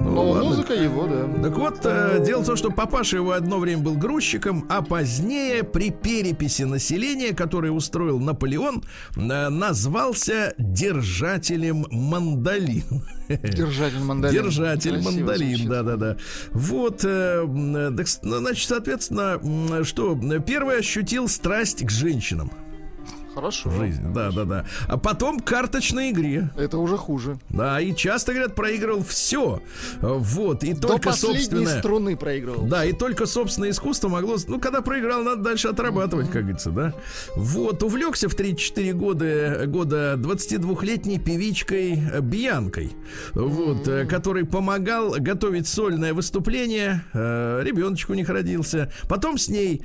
Ну, 0.00 0.10
Но 0.12 0.30
ладно. 0.30 0.44
музыка 0.48 0.74
его, 0.74 1.06
да. 1.06 1.42
Так 1.42 1.58
вот, 1.58 1.80
э, 1.84 2.22
дело 2.24 2.42
в 2.42 2.46
том, 2.46 2.56
что 2.56 2.70
папаша 2.70 3.16
его 3.16 3.32
одно 3.32 3.58
время 3.58 3.82
был 3.82 3.94
грузчиком, 3.96 4.64
а 4.68 4.82
позднее 4.82 5.64
при 5.64 5.90
переписи 5.90 6.62
населения, 6.62 7.34
который 7.34 7.68
устроил 7.68 8.18
Наполеон, 8.20 8.82
э, 9.16 9.48
назвался 9.48 10.54
держателем 10.58 11.86
мандолин. 11.90 12.84
Держатель 13.28 14.00
мандолин. 14.00 14.42
Держатель 14.42 14.92
Красиво 14.92 15.10
мандолин, 15.10 15.68
да-да-да. 15.68 16.16
Вот, 16.52 17.04
э, 17.04 17.44
э, 17.46 17.92
так 17.96 18.06
ну, 18.22 18.36
значит, 18.38 18.68
соответственно, 18.68 19.38
м, 19.42 19.84
что, 19.84 20.18
первый 20.46 20.78
ощутил 20.78 21.28
страсть 21.28 21.84
к 21.84 21.90
женщинам 21.90 22.50
Хорошо. 23.38 23.70
в 23.70 23.76
жизни, 23.78 24.12
да-да-да. 24.12 24.64
А 24.88 24.98
потом 24.98 25.38
карточной 25.38 26.10
игре. 26.10 26.50
Это 26.56 26.78
уже 26.78 26.96
хуже. 26.96 27.38
Да, 27.50 27.80
и 27.80 27.94
часто, 27.94 28.32
говорят, 28.32 28.56
проигрывал 28.56 29.04
все. 29.04 29.62
Вот, 30.00 30.64
и 30.64 30.74
До 30.74 30.88
только 30.88 31.12
собственное... 31.12 31.78
струны 31.78 32.16
проигрывал. 32.16 32.64
Да, 32.66 32.84
и 32.84 32.92
только 32.92 33.26
собственное 33.26 33.70
искусство 33.70 34.08
могло... 34.08 34.36
Ну, 34.48 34.58
когда 34.58 34.80
проиграл, 34.80 35.22
надо 35.22 35.42
дальше 35.42 35.68
отрабатывать, 35.68 36.26
как 36.30 36.42
говорится, 36.42 36.70
да? 36.70 36.94
Вот, 37.36 37.82
увлекся 37.84 38.28
в 38.28 38.34
34 38.34 38.92
года, 38.92 39.64
года 39.66 40.14
22-летней 40.16 41.20
певичкой 41.20 42.02
Бьянкой, 42.20 42.92
вот, 43.34 43.86
э, 43.86 44.04
который 44.06 44.44
помогал 44.44 45.14
готовить 45.18 45.68
сольное 45.68 46.12
выступление. 46.12 47.04
Э, 47.14 47.62
Ребеночек 47.62 48.10
у 48.10 48.14
них 48.14 48.28
родился. 48.28 48.90
Потом 49.08 49.38
с 49.38 49.48
ней, 49.48 49.82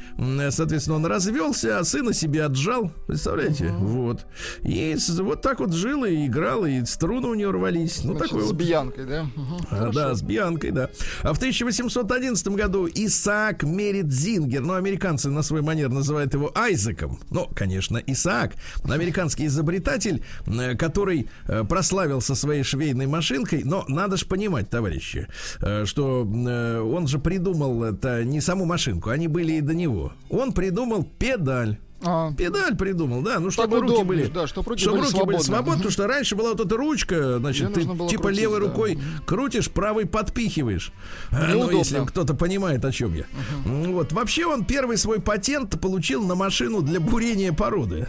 соответственно, 0.50 0.98
он 0.98 1.06
развелся, 1.06 1.78
а 1.78 1.84
сына 1.84 2.14
себе 2.14 2.44
отжал. 2.46 2.92
Представляете? 3.06 3.43
Вот. 3.80 4.26
И 4.64 4.96
вот 5.20 5.42
так 5.42 5.60
вот 5.60 5.74
жил 5.74 6.06
и 6.06 6.28
играл, 6.28 6.66
и 6.66 6.84
струны 6.86 7.28
у 7.28 7.34
него 7.34 7.52
рвались. 7.52 8.04
Ну, 8.04 8.14
Значит, 8.14 8.30
такой 8.30 8.44
с 8.44 8.48
вот 8.48 8.56
Бьянкой, 8.56 9.06
да? 9.06 9.28
А, 9.70 9.92
Да, 9.92 10.16
с 10.16 10.22
Бианкой, 10.22 10.72
да. 10.72 10.90
А 11.22 11.34
в 11.34 11.38
1811 11.38 12.48
году 12.50 12.88
Исаак 12.88 13.64
Мерит 13.64 14.12
Зингер, 14.12 14.62
ну, 14.62 14.74
американцы 14.74 15.30
на 15.30 15.42
свой 15.44 15.62
манер 15.62 15.90
называют 15.90 16.34
его 16.34 16.52
Айзеком. 16.56 17.20
Ну, 17.30 17.48
конечно, 17.54 17.98
Исаак, 17.98 18.54
американский 18.84 19.46
изобретатель, 19.48 20.24
э, 20.46 20.76
который 20.76 21.30
э, 21.48 21.64
прославился 21.64 22.36
своей 22.36 22.64
швейной 22.64 23.08
машинкой, 23.08 23.64
но 23.64 23.86
надо 23.88 24.18
же 24.18 24.26
понимать, 24.26 24.70
товарищи, 24.70 25.28
э, 25.62 25.86
что 25.86 26.22
он 26.24 27.08
же 27.08 27.20
придумал 27.20 27.84
это 27.84 28.24
не 28.24 28.42
саму 28.42 28.66
машинку, 28.66 29.10
они 29.10 29.28
были 29.28 29.54
и 29.54 29.62
до 29.62 29.74
него. 29.74 30.14
Он 30.30 30.54
придумал 30.54 31.04
педаль. 31.04 31.78
А, 32.06 32.32
Педаль 32.34 32.76
придумал, 32.76 33.22
да, 33.22 33.40
ну 33.40 33.50
чтобы 33.52 33.80
руки 33.80 33.94
удобнее, 33.94 34.06
были, 34.26 34.28
да, 34.32 34.48
чтоб 34.48 34.68
руки 34.68 34.82
чтобы 34.82 34.98
были 34.98 35.06
руки 35.08 35.14
были 35.14 35.38
свободны. 35.38 35.44
свободны, 35.44 35.72
Мгм. 35.72 35.78
потому 35.78 35.92
что 35.92 36.08
раньше 36.08 36.36
была 36.36 36.50
вот 36.54 36.60
эта 36.66 36.78
ручка, 36.78 37.38
значит, 37.40 37.64
Её 37.70 37.74
ты 37.74 37.82
типа 38.10 38.24
крутить, 38.24 38.40
левой 38.42 38.60
да. 38.60 38.66
рукой 38.68 39.00
крутишь, 39.26 39.70
правой 39.72 40.06
подпихиваешь. 40.06 40.92
А, 41.32 41.48
Ну, 41.54 41.70
если 41.72 42.04
кто-то 42.06 42.34
понимает, 42.34 42.84
о 42.86 42.92
чем 42.92 43.14
я. 43.14 43.24
М, 43.66 43.94
Вот, 43.94 44.12
вообще 44.12 44.46
он 44.46 44.66
первый 44.66 44.98
свой 44.98 45.20
патент 45.22 45.80
получил 45.80 46.24
на 46.26 46.36
машину 46.36 46.82
для 46.82 47.00
бурения 47.00 47.54
породы. 47.54 48.08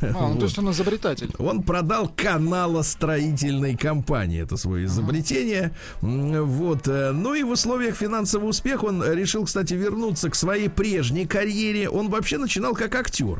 а, 0.00 0.28
ну, 0.28 0.36
то 0.38 0.44
есть 0.44 0.58
он 0.58 0.70
изобретатель. 0.70 1.30
Он 1.38 1.62
продал 1.62 2.08
каналостроительной 2.08 3.76
компании 3.76 4.42
это 4.42 4.56
свое 4.56 4.86
изобретение. 4.86 5.72
М, 6.02 6.44
Вот. 6.44 6.88
э, 6.88 7.12
Ну 7.12 7.34
и 7.34 7.42
в 7.42 7.50
условиях 7.50 7.96
финансового 7.96 8.48
успеха 8.48 8.84
он 8.86 9.02
решил, 9.12 9.44
кстати, 9.44 9.74
вернуться 9.74 10.30
к 10.30 10.34
своей 10.34 10.68
прежней 10.68 11.26
карьере. 11.26 11.88
Он 11.88 12.08
вообще 12.10 12.38
начинал 12.38 12.74
как 12.74 12.94
актер. 12.94 13.33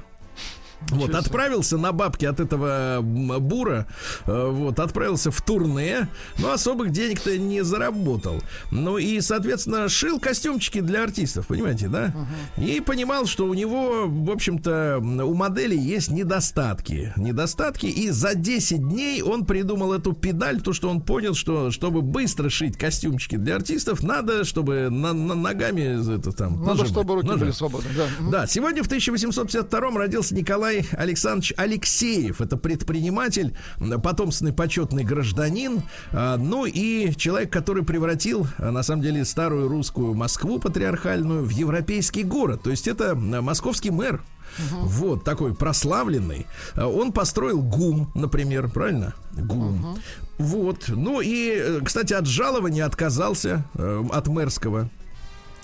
Вот, 0.91 1.15
отправился 1.15 1.79
на 1.79 1.93
бабки 1.93 2.25
от 2.25 2.41
этого 2.41 3.01
бура, 3.03 3.87
э, 4.27 4.49
вот, 4.51 4.79
отправился 4.79 5.31
в 5.31 5.41
турне, 5.43 6.09
но 6.39 6.53
особых 6.53 6.91
денег-то 6.91 7.37
не 7.39 7.63
заработал. 7.63 8.41
Ну 8.71 8.99
и, 8.99 9.21
соответственно, 9.21 9.89
шил 9.89 10.21
костюмчики 10.21 10.81
для 10.81 11.03
артистов, 11.03 11.47
понимаете, 11.47 11.89
да? 11.89 12.15
И 12.57 12.81
понимал, 12.81 13.27
что 13.27 13.47
у 13.47 13.55
него, 13.55 14.05
в 14.07 14.31
общем-то, 14.31 14.99
у 15.01 15.35
модели 15.35 15.77
есть 15.77 16.11
недостатки. 16.11 17.13
Недостатки, 17.17 17.87
и 17.87 18.11
за 18.11 18.35
10 18.35 18.79
дней 18.89 19.23
он 19.23 19.47
придумал 19.47 19.93
эту 19.93 20.13
педаль, 20.13 20.61
то 20.61 20.73
что 20.73 20.89
он 20.91 21.01
понял, 21.01 21.35
что 21.35 21.71
чтобы 21.71 22.03
быстро 22.03 22.51
шить 22.51 22.77
костюмчики 22.77 23.37
для 23.37 23.57
артистов, 23.57 24.03
надо, 24.03 24.45
чтобы 24.45 24.89
на, 24.91 25.13
на- 25.13 25.35
ногами 25.35 26.15
это 26.15 26.33
там... 26.33 26.59
Надо, 26.61 26.67
нажимать, 26.71 26.91
чтобы 26.91 27.15
руки 27.15 27.27
нажимать. 27.27 27.41
были 27.41 27.51
свободны. 27.53 27.91
Да. 27.97 28.31
Да, 28.31 28.47
сегодня 28.47 28.83
в 28.83 28.87
1852 28.87 29.91
родился 29.99 30.35
Николай 30.35 30.74
Николай 30.75 31.05
Александрович 31.05 31.55
Алексеев. 31.57 32.41
Это 32.41 32.57
предприниматель, 32.57 33.55
потомственный 34.03 34.53
почетный 34.53 35.05
гражданин, 35.05 35.83
а, 36.13 36.37
ну 36.37 36.67
и 36.67 37.15
человек, 37.17 37.53
который 37.53 37.85
превратил, 37.85 38.47
а, 38.59 38.71
на 38.71 38.83
самом 38.83 39.03
деле, 39.03 39.25
старую 39.25 39.69
русскую 39.69 40.15
Москву 40.15 40.59
патриархальную 40.59 41.45
в 41.45 41.51
европейский 41.51 42.23
город. 42.23 42.63
То 42.63 42.71
есть 42.71 42.89
это 42.89 43.15
московский 43.15 43.91
мэр. 43.91 44.23
Угу. 44.59 44.87
Вот 44.87 45.25
такой 45.25 45.55
прославленный. 45.55 46.47
Он 46.77 47.13
построил 47.13 47.61
ГУМ, 47.61 48.13
например, 48.15 48.69
правильно? 48.69 49.15
ГУМ. 49.33 49.85
Угу. 49.85 49.99
Вот. 50.39 50.85
Ну 50.89 51.21
и, 51.21 51.51
э, 51.57 51.81
кстати, 51.85 52.13
от 52.13 52.27
жалования 52.27 52.87
отказался 52.87 53.65
э, 53.75 54.05
от 54.13 54.29
мэрского. 54.29 54.91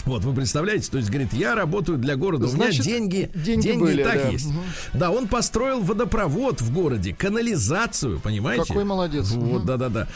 Вот, 0.06 0.24
вы 0.24 0.34
представляете, 0.34 0.90
то 0.90 0.98
есть, 0.98 1.10
говорит, 1.10 1.32
я 1.32 1.54
работаю 1.54 1.98
для 1.98 2.16
города, 2.16 2.46
Значит, 2.46 2.86
у 2.86 2.88
меня 2.88 2.98
деньги, 2.98 3.30
деньги, 3.34 3.62
деньги 3.62 3.80
были, 3.80 4.02
так 4.02 4.22
да. 4.22 4.28
есть. 4.28 4.46
Угу. 4.46 4.58
Да, 4.94 5.10
он 5.10 5.28
построил 5.28 5.80
водопровод 5.80 6.60
в 6.60 6.72
городе, 6.72 7.14
канализацию, 7.14 8.20
понимаете? 8.20 8.64
Какой 8.66 8.84
молодец. 8.84 9.30
Вот, 9.30 9.64
да-да-да. 9.64 10.08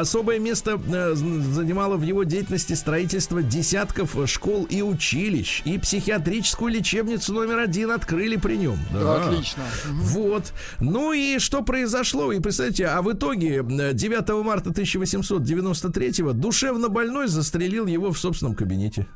Особое 0.00 0.38
место 0.38 0.80
э, 0.86 1.14
занимало 1.14 1.96
в 1.96 2.02
его 2.02 2.24
деятельности 2.24 2.74
строительство 2.74 3.42
десятков 3.42 4.16
школ 4.26 4.64
и 4.64 4.82
училищ, 4.82 5.62
и 5.64 5.78
психиатрическую 5.78 6.72
лечебницу 6.72 7.32
номер 7.32 7.58
один 7.58 7.90
открыли 7.90 8.36
при 8.36 8.56
нем. 8.56 8.78
Да. 8.92 9.26
Отлично. 9.26 9.64
Вот. 9.86 10.52
Ну 10.80 11.12
и 11.12 11.38
что 11.38 11.62
произошло? 11.62 12.32
И 12.32 12.40
представьте, 12.40 12.86
а 12.86 13.02
в 13.02 13.12
итоге 13.12 13.62
9 13.64 14.44
марта 14.44 14.70
1893 14.70 16.32
душевно 16.32 16.88
больной 16.88 17.28
застрелил 17.28 17.86
его 17.86 18.12
в 18.12 18.18
собственном 18.18 18.54
кабинете. 18.54 19.06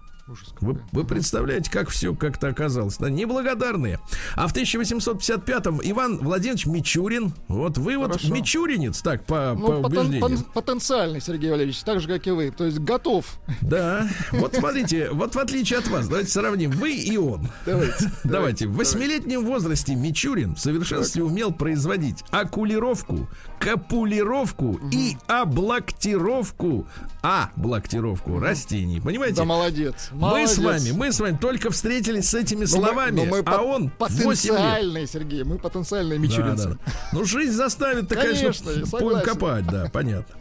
Вы, 0.61 0.79
вы 0.93 1.05
представляете, 1.05 1.71
как 1.71 1.89
все 1.89 2.15
как-то 2.15 2.49
оказалось. 2.49 2.99
Да, 2.99 3.09
неблагодарные. 3.09 3.99
А 4.35 4.47
в 4.47 4.55
1855-м 4.55 5.81
Иван 5.83 6.19
Владимирович 6.19 6.67
Мичурин. 6.67 7.33
Вот 7.49 7.79
вы 7.79 7.97
вот 7.97 8.13
Хорошо. 8.13 8.35
мичуринец, 8.35 9.01
так, 9.01 9.25
по, 9.25 9.55
ну, 9.59 9.83
по 9.83 9.89
потен, 9.89 10.21
пон, 10.21 10.39
потенциальный, 10.55 11.21
Сергей 11.21 11.51
Валерьевич, 11.51 11.81
так 11.81 12.01
же, 12.01 12.09
как 12.09 12.27
и 12.27 12.31
вы. 12.31 12.51
То 12.51 12.67
есть 12.67 12.79
готов. 12.79 13.39
Да. 13.61 14.09
Вот 14.33 14.55
смотрите, 14.55 15.11
вот 15.11 15.35
в 15.35 15.39
отличие 15.39 15.79
от 15.79 15.89
вас, 15.89 16.09
давайте 16.09 16.31
сравним. 16.31 16.71
Вы 16.73 16.95
и 16.97 17.17
он. 17.17 17.49
Давайте. 17.65 18.13
Давайте. 18.25 18.67
В 18.67 18.77
восьмилетнем 18.77 19.45
возрасте 19.45 19.95
Мичурин 19.95 20.55
в 20.55 20.61
совершенстве 20.61 21.23
умел 21.23 21.53
производить 21.53 22.25
окулировку, 22.31 23.29
капулировку 23.59 24.81
и 24.93 25.17
облактировку. 25.27 26.87
А, 27.23 27.51
блактировку 27.57 28.39
растений. 28.39 29.01
Понимаете? 29.01 29.37
Да, 29.37 29.45
молодец. 29.45 30.11
Мы 30.19 30.47
с 30.47 30.59
вами, 30.59 30.91
мы 30.91 31.13
с 31.13 31.21
вами 31.21 31.39
только 31.41 31.71
встретились 31.71 32.31
с 32.31 32.35
этими 32.35 32.63
но 32.63 32.67
словами, 32.67 33.21
мы, 33.21 33.27
но 33.27 33.31
мы 33.37 33.43
а 33.47 33.63
он 33.63 33.89
потенциальный, 33.91 35.07
Сергей, 35.07 35.45
мы 35.45 35.59
потенциальные 35.59 36.19
мичуринцы. 36.19 36.71
Да, 36.71 36.75
да. 36.75 36.93
Ну, 37.13 37.25
жизнь 37.25 37.53
заставит, 37.53 38.09
конечно, 38.09 38.53
конечно 38.65 38.99
будем 38.99 39.21
копать, 39.23 39.67
да, 39.67 39.89
понятно. 39.93 40.35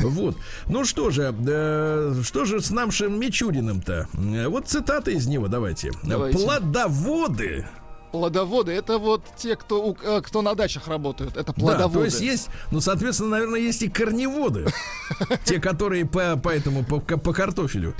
Вот. 0.00 0.36
Ну 0.66 0.84
что 0.84 1.10
же, 1.10 1.34
э, 1.46 2.22
что 2.24 2.44
же 2.44 2.60
с 2.60 2.70
нашим 2.70 3.20
Мичуриным-то? 3.20 4.08
Вот 4.48 4.66
цитата 4.66 5.10
из 5.10 5.26
него 5.26 5.48
давайте. 5.48 5.92
давайте. 6.02 6.38
Плодоводы 6.38 7.66
Плодоводы 8.12 8.72
это 8.72 8.98
вот 8.98 9.22
те, 9.36 9.54
кто, 9.54 9.96
э, 10.02 10.20
кто 10.22 10.42
на 10.42 10.54
дачах 10.54 10.88
работают. 10.88 11.36
Это 11.36 11.52
плодоводы. 11.52 11.94
Да, 11.94 11.98
то 12.00 12.04
есть 12.04 12.20
есть, 12.20 12.48
ну, 12.72 12.80
соответственно, 12.80 13.30
наверное, 13.30 13.60
есть 13.60 13.82
и 13.82 13.88
корневоды. 13.88 14.66
Те, 15.44 15.60
которые 15.60 16.06
по, 16.06 16.36
по 16.36 16.48
этому, 16.48 16.84
по, 16.84 16.98
по 16.98 17.32
картофелю 17.32 17.94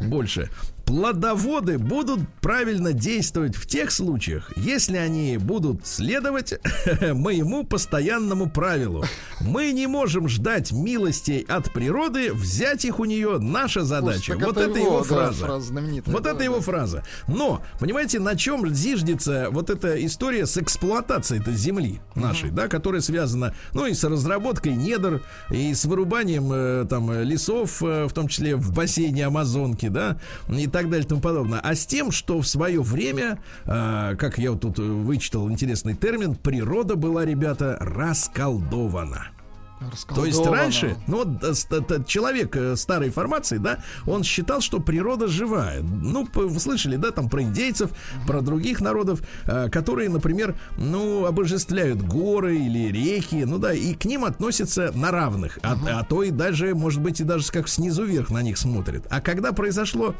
больше 0.00 0.50
плодоводы 0.86 1.78
будут 1.78 2.20
правильно 2.40 2.92
действовать 2.92 3.56
в 3.56 3.66
тех 3.66 3.90
случаях, 3.90 4.52
если 4.56 4.96
они 4.96 5.36
будут 5.36 5.86
следовать 5.86 6.54
моему 7.00 7.64
постоянному 7.64 8.48
правилу. 8.48 9.04
Мы 9.40 9.72
не 9.72 9.88
можем 9.88 10.28
ждать 10.28 10.72
милостей 10.72 11.40
от 11.40 11.72
природы, 11.72 12.32
взять 12.32 12.84
их 12.84 13.00
у 13.00 13.04
нее 13.04 13.38
наша 13.38 13.84
задача. 13.84 14.32
Слушай, 14.32 14.44
вот 14.44 14.56
это, 14.56 14.70
это 14.70 14.78
его, 14.78 14.88
его 14.94 15.02
фраза. 15.02 15.40
Да, 15.40 15.46
фраза 15.46 15.74
вот 16.06 16.22
да, 16.22 16.30
это 16.30 16.38
да. 16.38 16.44
его 16.44 16.60
фраза. 16.60 17.04
Но, 17.26 17.62
понимаете, 17.80 18.20
на 18.20 18.36
чем 18.36 18.72
зиждется 18.72 19.48
вот 19.50 19.70
эта 19.70 20.04
история 20.06 20.46
с 20.46 20.56
эксплуатацией 20.56 21.42
этой 21.42 21.54
земли 21.54 22.00
нашей, 22.14 22.50
угу. 22.50 22.56
да, 22.56 22.68
которая 22.68 23.00
связана, 23.00 23.54
ну, 23.74 23.86
и 23.86 23.94
с 23.94 24.04
разработкой 24.04 24.76
недр, 24.76 25.22
и 25.50 25.74
с 25.74 25.84
вырубанием 25.84 26.52
э, 26.52 26.86
там 26.88 27.12
лесов, 27.22 27.82
э, 27.82 28.06
в 28.06 28.12
том 28.12 28.28
числе 28.28 28.54
в 28.54 28.72
бассейне 28.72 29.26
Амазонки, 29.26 29.88
да, 29.88 30.18
и 30.48 30.68
так 30.76 30.90
далее 30.90 31.06
и 31.06 31.08
тому 31.08 31.22
подобное, 31.22 31.58
а 31.60 31.74
с 31.74 31.86
тем, 31.86 32.10
что 32.12 32.42
в 32.42 32.46
свое 32.46 32.82
время, 32.82 33.38
э, 33.64 34.14
как 34.18 34.36
я 34.36 34.52
вот 34.52 34.60
тут 34.60 34.78
вычитал 34.78 35.50
интересный 35.50 35.94
термин, 35.94 36.34
природа 36.34 36.96
была, 36.96 37.24
ребята, 37.24 37.78
расколдована. 37.80 39.28
То 40.14 40.24
есть 40.24 40.44
раньше, 40.44 40.96
ну 41.06 41.24
вот 41.24 41.42
э, 41.42 42.04
человек 42.06 42.56
э, 42.56 42.76
старой 42.76 43.10
формации, 43.10 43.58
да, 43.58 43.80
он 44.06 44.22
считал, 44.22 44.60
что 44.62 44.80
природа 44.80 45.28
живая. 45.28 45.82
Ну, 45.82 46.26
вы 46.34 46.58
слышали, 46.60 46.96
да, 46.96 47.10
там 47.10 47.28
про 47.28 47.42
индейцев, 47.42 47.90
про 48.26 48.40
других 48.40 48.80
народов, 48.80 49.20
э, 49.44 49.68
которые, 49.68 50.08
например, 50.08 50.56
ну, 50.78 51.26
обожествляют 51.26 52.02
горы 52.02 52.56
или 52.56 52.90
реки, 52.90 53.44
ну 53.44 53.58
да, 53.58 53.74
и 53.74 53.92
к 53.92 54.06
ним 54.06 54.24
относятся 54.24 54.92
на 54.94 55.10
равных, 55.10 55.58
а, 55.62 55.76
а 55.86 56.04
то 56.04 56.22
и 56.22 56.30
даже, 56.30 56.74
может 56.74 57.02
быть, 57.02 57.20
и 57.20 57.24
даже 57.24 57.50
как 57.52 57.68
снизу 57.68 58.04
вверх 58.04 58.30
на 58.30 58.42
них 58.42 58.56
смотрят. 58.56 59.06
А 59.10 59.20
когда 59.20 59.52
произошло 59.52 60.14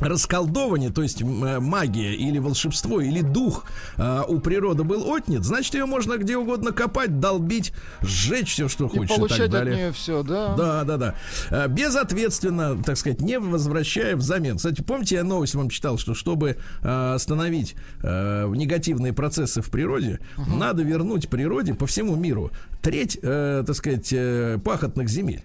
расколдование, 0.00 0.90
то 0.90 1.02
есть 1.02 1.22
э, 1.22 1.24
магия 1.24 2.14
или 2.14 2.38
волшебство, 2.38 3.00
или 3.00 3.20
дух 3.20 3.66
э, 3.96 4.22
у 4.28 4.40
природы 4.40 4.84
был 4.84 5.14
отнят, 5.14 5.44
значит, 5.44 5.74
ее 5.74 5.86
можно 5.86 6.16
где 6.16 6.36
угодно 6.36 6.72
копать, 6.72 7.20
долбить, 7.20 7.72
сжечь 8.00 8.52
все, 8.52 8.68
что 8.68 8.88
хочешь. 8.88 9.14
И 9.14 9.16
получать 9.16 9.38
и 9.38 9.42
так 9.42 9.50
далее. 9.50 9.74
от 9.74 9.80
нее 9.80 9.92
все, 9.92 10.22
да? 10.22 10.54
Да, 10.54 10.84
да, 10.84 10.96
да. 10.96 11.14
Э, 11.50 11.68
безответственно, 11.68 12.82
так 12.82 12.96
сказать, 12.96 13.20
не 13.20 13.38
возвращая 13.38 14.16
взамен. 14.16 14.56
Кстати, 14.56 14.82
помните, 14.82 15.16
я 15.16 15.24
новость 15.24 15.54
вам 15.54 15.70
читал, 15.70 15.98
что 15.98 16.14
чтобы 16.14 16.56
э, 16.82 17.14
остановить 17.14 17.74
э, 18.02 18.48
негативные 18.54 19.12
процессы 19.12 19.62
в 19.62 19.70
природе, 19.70 20.20
угу. 20.36 20.56
надо 20.56 20.82
вернуть 20.82 21.28
природе 21.28 21.74
по 21.74 21.86
всему 21.86 22.16
миру 22.16 22.50
треть, 22.82 23.18
э, 23.22 23.64
так 23.66 23.76
сказать, 23.76 24.12
э, 24.12 24.58
пахотных 24.64 25.08
земель. 25.08 25.44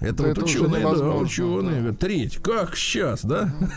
Это 0.00 0.22
вот 0.22 0.38
ученые, 0.38 0.82
да, 0.82 0.90
ученые. 0.90 1.92
Треть. 1.92 2.38
Как 2.38 2.76
сейчас, 2.76 3.24
да? 3.24 3.50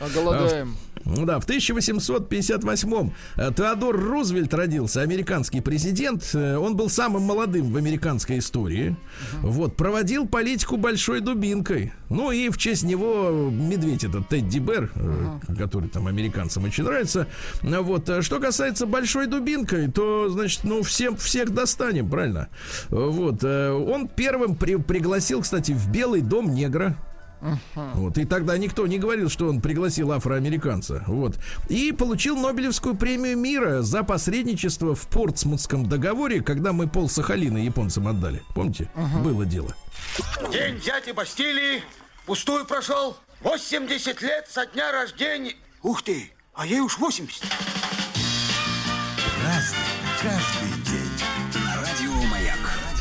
А 0.00 0.08
голодаем. 0.14 0.76
Ну 1.04 1.26
да, 1.26 1.40
в 1.40 1.46
1858-м 1.46 3.12
э, 3.36 3.50
Теодор 3.56 3.98
Рузвельт 3.98 4.54
родился, 4.54 5.02
американский 5.02 5.60
президент. 5.60 6.30
Э, 6.34 6.56
он 6.56 6.76
был 6.76 6.88
самым 6.88 7.22
молодым 7.22 7.72
в 7.72 7.76
американской 7.76 8.38
истории. 8.38 8.90
Uh-huh. 8.90 9.50
Вот, 9.50 9.76
проводил 9.76 10.26
политику 10.28 10.76
большой 10.76 11.20
дубинкой. 11.20 11.92
Ну 12.08 12.30
и 12.30 12.50
в 12.50 12.58
честь 12.58 12.84
него 12.84 13.50
медведь 13.50 14.04
этот 14.04 14.28
Тедди 14.28 14.58
Бер, 14.58 14.92
uh-huh. 14.94 15.56
который 15.56 15.88
там 15.88 16.06
американцам 16.06 16.64
очень 16.64 16.84
нравится. 16.84 17.26
Вот, 17.62 18.08
что 18.24 18.38
касается 18.38 18.86
большой 18.86 19.26
дубинкой, 19.26 19.90
то, 19.90 20.28
значит, 20.28 20.64
ну, 20.64 20.82
всем, 20.82 21.16
всех 21.16 21.50
достанем, 21.50 22.08
правильно? 22.08 22.48
Вот, 22.90 23.42
он 23.44 24.08
первым 24.08 24.56
при, 24.56 24.76
пригласил, 24.76 25.42
кстати, 25.42 25.72
в 25.72 25.90
Белый 25.90 26.20
дом 26.20 26.54
негра. 26.54 26.96
Uh-huh. 27.42 27.94
Вот, 27.94 28.18
и 28.18 28.24
тогда 28.24 28.56
никто 28.56 28.86
не 28.86 28.98
говорил, 28.98 29.28
что 29.28 29.48
он 29.48 29.60
пригласил 29.60 30.12
афроамериканца. 30.12 31.02
Вот. 31.08 31.38
И 31.68 31.92
получил 31.92 32.36
Нобелевскую 32.36 32.94
премию 32.94 33.36
мира 33.36 33.82
за 33.82 34.04
посредничество 34.04 34.94
в 34.94 35.08
Портсмутском 35.08 35.88
договоре, 35.88 36.40
когда 36.40 36.72
мы 36.72 36.88
пол 36.88 37.08
Сахалина 37.08 37.58
японцам 37.58 38.06
отдали. 38.06 38.42
Помните? 38.54 38.88
Uh-huh. 38.94 39.22
Было 39.22 39.44
дело. 39.44 39.74
День 40.52 40.80
дяди 40.80 41.10
Бастилии 41.10 41.82
пустую 42.26 42.64
прошел. 42.64 43.16
80 43.40 44.22
лет 44.22 44.46
со 44.48 44.66
дня 44.66 44.92
рождения. 44.92 45.54
Ух 45.82 46.02
ты, 46.02 46.30
а 46.54 46.64
ей 46.64 46.80
уж 46.80 46.98
80. 46.98 47.42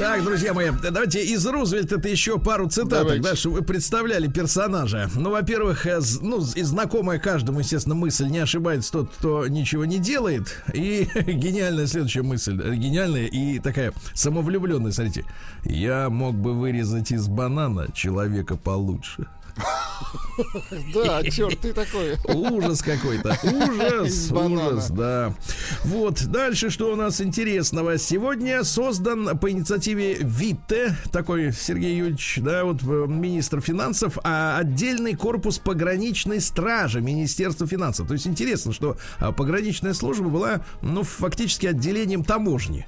Так, 0.02 0.24
друзья 0.24 0.54
мои, 0.54 0.72
давайте 0.72 1.24
из 1.24 1.46
Рузвельта 1.46 1.98
это 1.98 2.10
еще 2.10 2.40
пару 2.40 2.68
цитаток, 2.68 3.22
да, 3.22 3.36
чтобы 3.36 3.58
вы 3.58 3.62
представляли 3.62 4.28
персонажа. 4.28 5.10
Ну, 5.14 5.30
во-первых, 5.30 5.86
э, 5.86 6.00
ну, 6.22 6.44
и 6.56 6.64
знакомая 6.64 7.20
каждому, 7.20 7.60
естественно, 7.60 7.94
мысль 7.94 8.26
не 8.26 8.40
ошибается 8.40 8.92
тот, 8.92 9.12
кто 9.12 9.48
ничего 9.48 9.86
не 9.86 10.00
делает. 10.00 10.64
И 10.74 11.08
гениальная 11.28 11.86
следующая 11.86 12.24
мысль, 12.24 12.60
э, 12.60 12.74
гениальная 12.74 13.28
и 13.28 13.60
такая 13.60 13.94
самовлюбленная, 14.16 14.92
смотрите. 14.92 15.24
Я 15.66 16.10
мог 16.10 16.36
бы 16.36 16.54
вырезать 16.54 17.12
из 17.12 17.28
банана 17.28 17.92
человека 17.94 18.58
получше. 18.58 19.28
Да, 20.94 21.24
черт, 21.24 21.60
ты 21.60 21.74
такой. 21.74 22.18
Ужас 22.26 22.82
какой-то. 22.82 23.38
Ужас, 23.44 24.32
ужас, 24.32 24.90
да. 24.90 25.34
Вот, 25.84 26.26
дальше 26.26 26.70
что 26.70 26.92
у 26.92 26.96
нас 26.96 27.22
интересного? 27.22 27.98
Сегодня 27.98 28.64
создан 28.64 29.38
по 29.38 29.52
инициативе 29.52 30.18
ВИТЕ, 30.20 30.96
такой 31.12 31.52
Сергей 31.54 31.98
Юрьевич, 31.98 32.40
да, 32.42 32.64
вот 32.64 32.82
э, 32.84 33.06
министр 33.08 33.62
финансов, 33.62 34.18
а 34.24 34.58
отдельный 34.58 35.16
корпус 35.16 35.60
пограничной 35.60 36.42
стражи 36.42 37.02
Министерства 37.02 37.68
финансов. 37.68 38.08
То 38.08 38.14
есть 38.14 38.28
интересно, 38.28 38.74
что 38.74 38.98
а, 39.20 39.32
пограничная 39.32 39.94
служба 39.94 40.30
была, 40.30 40.62
ну, 40.82 41.04
фактически 41.04 41.68
отделением 41.68 42.24
таможни. 42.24 42.88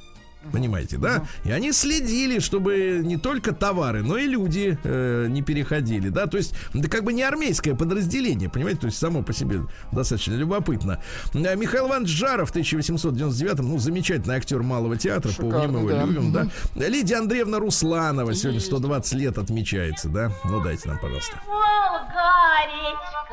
Понимаете, 0.51 0.97
да? 0.97 1.25
И 1.43 1.51
они 1.51 1.71
следили, 1.71 2.39
чтобы 2.39 3.01
не 3.03 3.17
только 3.17 3.53
товары, 3.53 4.03
но 4.03 4.17
и 4.17 4.27
люди 4.27 4.77
э, 4.83 5.27
не 5.29 5.41
переходили, 5.41 6.09
да? 6.09 6.27
То 6.27 6.37
есть, 6.37 6.53
это 6.73 6.89
как 6.89 7.03
бы 7.03 7.13
не 7.13 7.23
армейское 7.23 7.75
подразделение, 7.75 8.49
понимаете? 8.49 8.81
То 8.81 8.87
есть, 8.87 8.97
само 8.97 9.23
по 9.23 9.31
себе 9.33 9.61
достаточно 9.91 10.33
любопытно. 10.33 10.99
Э, 11.33 11.55
Михаил 11.55 11.87
Иванович 11.87 12.09
Жаров 12.09 12.49
в 12.49 12.51
1899 12.51 13.59
ну, 13.59 13.77
замечательный 13.77 14.35
актер 14.35 14.61
малого 14.63 14.97
театра, 14.97 15.31
помним 15.31 15.53
Шикарный, 15.53 15.79
его, 15.79 15.89
да. 15.89 16.05
любим, 16.05 16.31
да? 16.31 16.47
Лидия 16.75 17.15
Андреевна 17.17 17.59
Русланова 17.59 18.33
сегодня 18.33 18.59
120 18.59 19.13
лет 19.13 19.37
отмечается, 19.37 20.09
да? 20.09 20.31
Ну, 20.45 20.61
дайте 20.61 20.89
нам, 20.89 20.99
пожалуйста. 20.99 21.39
Волга-речка, 21.47 23.23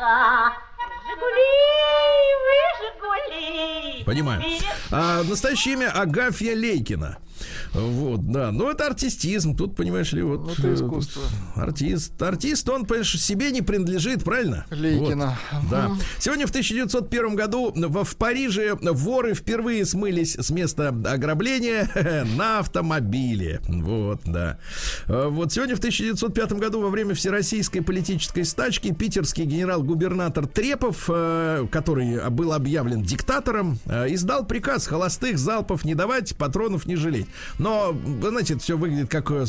Жигули, 1.06 1.50
вы 2.46 2.58
Жигули. 2.80 4.04
Понимаю. 4.04 4.42
А, 4.90 5.22
настоящее 5.22 5.74
имя 5.74 5.90
Агафья 5.90 6.54
Лейкина. 6.54 7.18
Вот, 7.72 8.30
да. 8.30 8.50
Ну, 8.52 8.70
это 8.70 8.86
артистизм. 8.86 9.56
Тут, 9.56 9.76
понимаешь 9.76 10.12
ли, 10.12 10.22
вот... 10.22 10.58
Это 10.58 10.68
э, 10.68 10.74
искусство. 10.74 11.22
Артист. 11.54 12.20
Артист, 12.20 12.68
он, 12.68 12.84
понимаешь, 12.84 13.20
себе 13.20 13.50
не 13.50 13.62
принадлежит, 13.62 14.24
правильно? 14.24 14.66
Лейкина. 14.70 15.38
Вот, 15.52 15.70
да. 15.70 15.90
Сегодня 16.18 16.46
в 16.46 16.50
1901 16.50 17.36
году 17.36 17.72
в, 17.74 18.04
в 18.04 18.16
Париже 18.16 18.76
воры 18.80 19.34
впервые 19.34 19.86
смылись 19.86 20.34
с 20.34 20.50
места 20.50 20.88
ограбления 20.88 21.90
на 22.36 22.58
автомобиле. 22.58 23.60
Вот, 23.68 24.22
да. 24.24 24.58
А 25.06 25.28
Вот 25.28 25.52
сегодня 25.52 25.76
в 25.76 25.78
1905 25.78 26.52
году 26.54 26.80
во 26.80 26.88
время 26.88 27.14
всероссийской 27.14 27.82
политической 27.82 28.44
стачки 28.44 28.92
питерский 28.92 29.44
генерал-губернатор 29.44 30.46
Трепов, 30.46 30.79
э, 30.84 31.66
который 31.70 32.30
был 32.30 32.52
объявлен 32.52 33.02
диктатором, 33.02 33.78
э, 33.86 34.12
издал 34.14 34.44
приказ 34.46 34.86
холостых 34.86 35.38
залпов 35.38 35.84
не 35.84 35.94
давать, 35.94 36.36
патронов 36.36 36.86
не 36.86 36.96
жалеть. 36.96 37.26
Но, 37.58 37.96
знаете, 38.20 38.58
все 38.58 38.76
выглядит 38.76 39.08
как 39.10 39.30
э, 39.30 39.44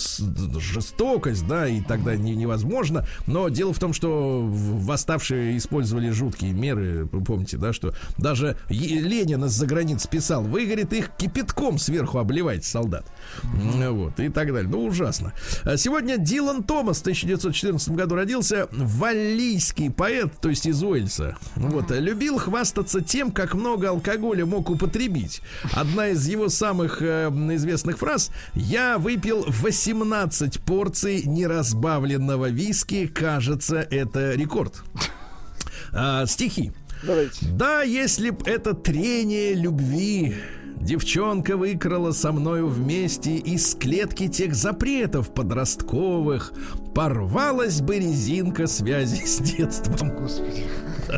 жестокость, 0.59 1.47
да, 1.47 1.67
и 1.67 1.81
тогда 1.81 2.15
не- 2.15 2.35
невозможно. 2.35 3.05
Но 3.27 3.49
дело 3.49 3.73
в 3.73 3.79
том, 3.79 3.93
что 3.93 4.41
восставшие 4.43 5.57
использовали 5.57 6.09
жуткие 6.09 6.53
меры. 6.53 7.07
Вы 7.11 7.23
помните, 7.23 7.57
да, 7.57 7.73
что 7.73 7.93
даже 8.17 8.57
Ленин 8.69 9.45
из-за 9.45 9.65
границ 9.65 10.07
писал, 10.07 10.43
вы, 10.43 10.65
говорит, 10.65 10.93
их 10.93 11.11
кипятком 11.17 11.77
сверху 11.77 12.17
обливайте, 12.19 12.67
солдат. 12.67 13.05
Вот, 13.43 14.19
и 14.19 14.29
так 14.29 14.53
далее. 14.53 14.69
Ну, 14.69 14.85
ужасно. 14.85 15.33
Сегодня 15.77 16.17
Дилан 16.17 16.63
Томас 16.63 16.99
в 16.99 17.01
1914 17.01 17.89
году 17.89 18.15
родился. 18.15 18.67
Валлийский 18.71 19.89
поэт, 19.89 20.33
то 20.41 20.49
есть 20.49 20.65
из 20.65 20.81
Уэльса. 20.83 21.20
Вот, 21.55 21.91
любил 21.91 22.37
хвастаться 22.37 23.01
тем, 23.01 23.31
как 23.31 23.53
много 23.53 23.89
алкоголя 23.89 24.45
мог 24.45 24.69
употребить. 24.69 25.41
Одна 25.73 26.09
из 26.09 26.27
его 26.27 26.49
самых 26.49 27.01
э, 27.01 27.29
известных 27.29 27.97
фраз 27.97 28.31
«Я 28.53 28.97
выпил 28.97 29.45
18 29.47 30.61
порций 30.61 31.23
неразбавленного 31.23 32.49
виски. 32.49 33.07
Кажется, 33.07 33.77
это 33.77 34.33
рекорд». 34.33 34.83
А, 35.93 36.25
стихи. 36.25 36.71
Давайте. 37.03 37.45
Да, 37.47 37.81
если 37.81 38.29
б 38.29 38.43
это 38.45 38.73
трение 38.73 39.53
любви 39.53 40.35
Девчонка 40.81 41.57
выкрала 41.57 42.11
со 42.11 42.31
мною 42.31 42.67
вместе 42.67 43.35
из 43.35 43.75
клетки 43.75 44.27
тех 44.27 44.55
запретов 44.55 45.31
подростковых. 45.31 46.53
Порвалась 46.95 47.81
бы 47.81 47.99
резинка 47.99 48.65
связи 48.65 49.23
с 49.23 49.37
детством. 49.37 50.09
Господи. 50.09 50.65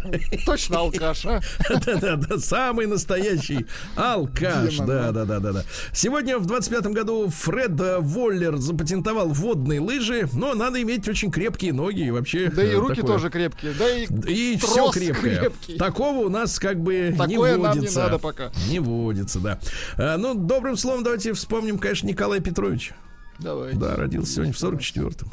Точно 0.45 0.79
алкаш, 0.79 1.25
а? 1.25 1.41
Да-да-да, 1.69 2.37
самый 2.37 2.87
настоящий 2.87 3.65
алкаш. 3.95 4.77
Да-да-да-да. 4.77 5.63
Сегодня 5.93 6.37
в 6.37 6.47
25-м 6.47 6.93
году 6.93 7.29
Фред 7.29 7.79
э, 7.79 7.99
Воллер 7.99 8.57
запатентовал 8.57 9.29
водные 9.29 9.79
лыжи, 9.79 10.27
но 10.33 10.53
надо 10.53 10.81
иметь 10.81 11.07
очень 11.07 11.31
крепкие 11.31 11.73
ноги 11.73 12.07
и 12.07 12.11
вообще... 12.11 12.49
Да 12.49 12.63
и 12.63 12.71
э, 12.71 12.77
руки 12.77 13.01
тоже 13.01 13.29
крепкие. 13.29 13.73
Да 13.73 13.89
и, 13.89 14.53
И 14.53 14.57
все 14.57 14.91
крепкое. 14.91 15.51
Такого 15.77 16.25
у 16.25 16.29
нас 16.29 16.59
как 16.59 16.79
бы 16.79 17.11
не 17.11 17.17
Такое 17.17 17.57
нам 17.57 17.73
не 17.73 17.79
водится. 17.79 17.99
надо 18.03 18.19
пока. 18.19 18.51
Не 18.69 18.79
водится, 18.79 19.39
да. 19.39 19.59
А, 19.97 20.17
ну, 20.17 20.33
добрым 20.33 20.77
словом 20.77 21.03
давайте 21.03 21.33
вспомним, 21.33 21.77
конечно, 21.77 22.07
Николая 22.07 22.39
Петровича. 22.39 22.95
Давайте. 23.39 23.77
Да, 23.77 23.95
родился 23.95 24.33
сегодня 24.33 24.53
в 24.53 24.57
44-м. 24.57 25.31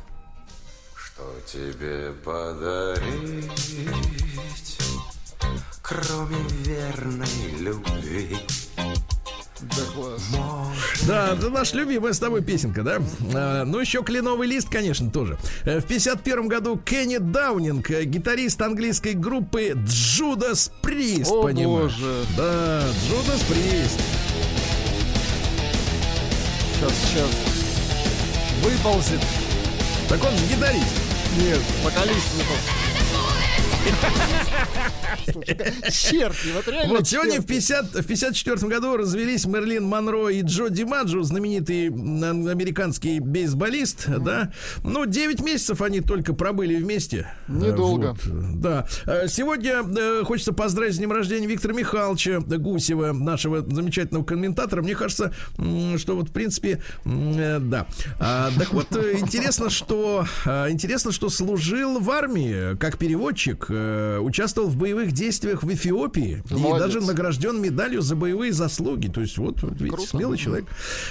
Что 1.20 1.58
тебе 1.58 2.12
подарить, 2.24 3.50
кроме 5.82 6.36
верной 6.64 7.26
любви? 7.58 8.38
Да 9.60 9.82
класс. 9.94 10.22
Да, 11.06 11.34
это 11.34 11.50
наша 11.50 11.76
любимая 11.76 12.14
с 12.14 12.18
тобой 12.18 12.42
песенка, 12.42 12.82
да? 12.82 13.02
А, 13.34 13.64
ну, 13.66 13.80
еще 13.80 14.02
кленовый 14.02 14.48
лист, 14.48 14.70
конечно, 14.70 15.10
тоже. 15.10 15.36
Э, 15.66 15.80
В 15.80 15.84
51 15.84 16.48
году 16.48 16.78
Кенни 16.78 17.18
Даунинг, 17.18 17.90
э, 17.90 18.04
гитарист 18.04 18.62
английской 18.62 19.12
группы 19.12 19.74
Джудас 19.76 20.72
Прист, 20.80 21.30
О, 21.30 21.42
понимаешь? 21.42 21.92
боже. 21.92 22.24
Да, 22.38 22.82
Джудас 23.06 23.40
Прист. 23.42 24.00
Сейчас, 26.76 26.92
сейчас. 27.04 27.30
Выползет. 28.62 29.20
Так 30.08 30.24
он 30.24 30.34
же 30.38 30.46
гитарист. 30.46 31.09
Нет, 31.36 31.60
вокалист 31.84 32.34
выползет. 32.34 32.79
Черти, 35.90 36.52
вот 36.54 36.68
реально 36.68 36.94
Вот 36.94 37.08
сегодня 37.08 37.40
в, 37.40 37.46
черти. 37.46 37.48
50, 37.48 37.84
в 37.94 38.06
54 38.06 38.68
году 38.68 38.96
развелись 38.96 39.46
Мерлин 39.46 39.84
Монро 39.84 40.28
и 40.28 40.42
Джо 40.42 40.68
Димаджо, 40.68 41.22
знаменитый 41.22 41.88
американский 41.88 43.20
бейсболист, 43.20 44.08
да. 44.08 44.52
Ну, 44.82 45.06
9 45.06 45.40
месяцев 45.40 45.80
они 45.82 46.00
только 46.00 46.32
пробыли 46.34 46.76
вместе. 46.76 47.32
Недолго. 47.48 48.16
Да. 48.54 48.86
Э, 49.06 49.28
Сегодня 49.28 49.82
э, 49.82 50.22
хочется 50.24 50.52
поздравить 50.52 50.94
с 50.94 50.98
днем 50.98 51.12
рождения 51.12 51.46
Виктора 51.46 51.74
Михайловича 51.74 52.40
Гусева, 52.40 53.12
нашего 53.12 53.60
замечательного 53.62 54.24
комментатора. 54.24 54.82
Мне 54.82 54.94
кажется, 54.94 55.32
что 55.96 56.16
вот, 56.16 56.28
в 56.28 56.32
принципе, 56.32 56.82
э, 57.04 57.58
да. 57.60 57.86
А, 58.18 58.50
так 58.58 58.72
вот, 58.72 58.88
интересно, 58.92 59.70
что 59.70 60.26
интересно, 60.46 61.12
что 61.12 61.28
служил 61.28 62.00
в 62.00 62.10
армии 62.10 62.76
как 62.76 62.98
переводчик, 62.98 63.69
э, 63.70 64.18
участвовал 64.18 64.68
в 64.68 64.76
боевых 64.76 65.12
действиях 65.12 65.62
в 65.62 65.72
Эфиопии 65.72 66.42
и 66.50 66.54
Молодец. 66.54 66.86
даже 66.94 67.06
награжден 67.06 67.60
медалью 67.60 68.02
за 68.02 68.16
боевые 68.16 68.52
заслуги. 68.52 69.08
То 69.08 69.20
есть, 69.20 69.38
вот, 69.38 69.62
вот 69.62 69.72
видите, 69.72 69.90
Круто. 69.90 70.08
смелый 70.08 70.38
человек. 70.38 70.66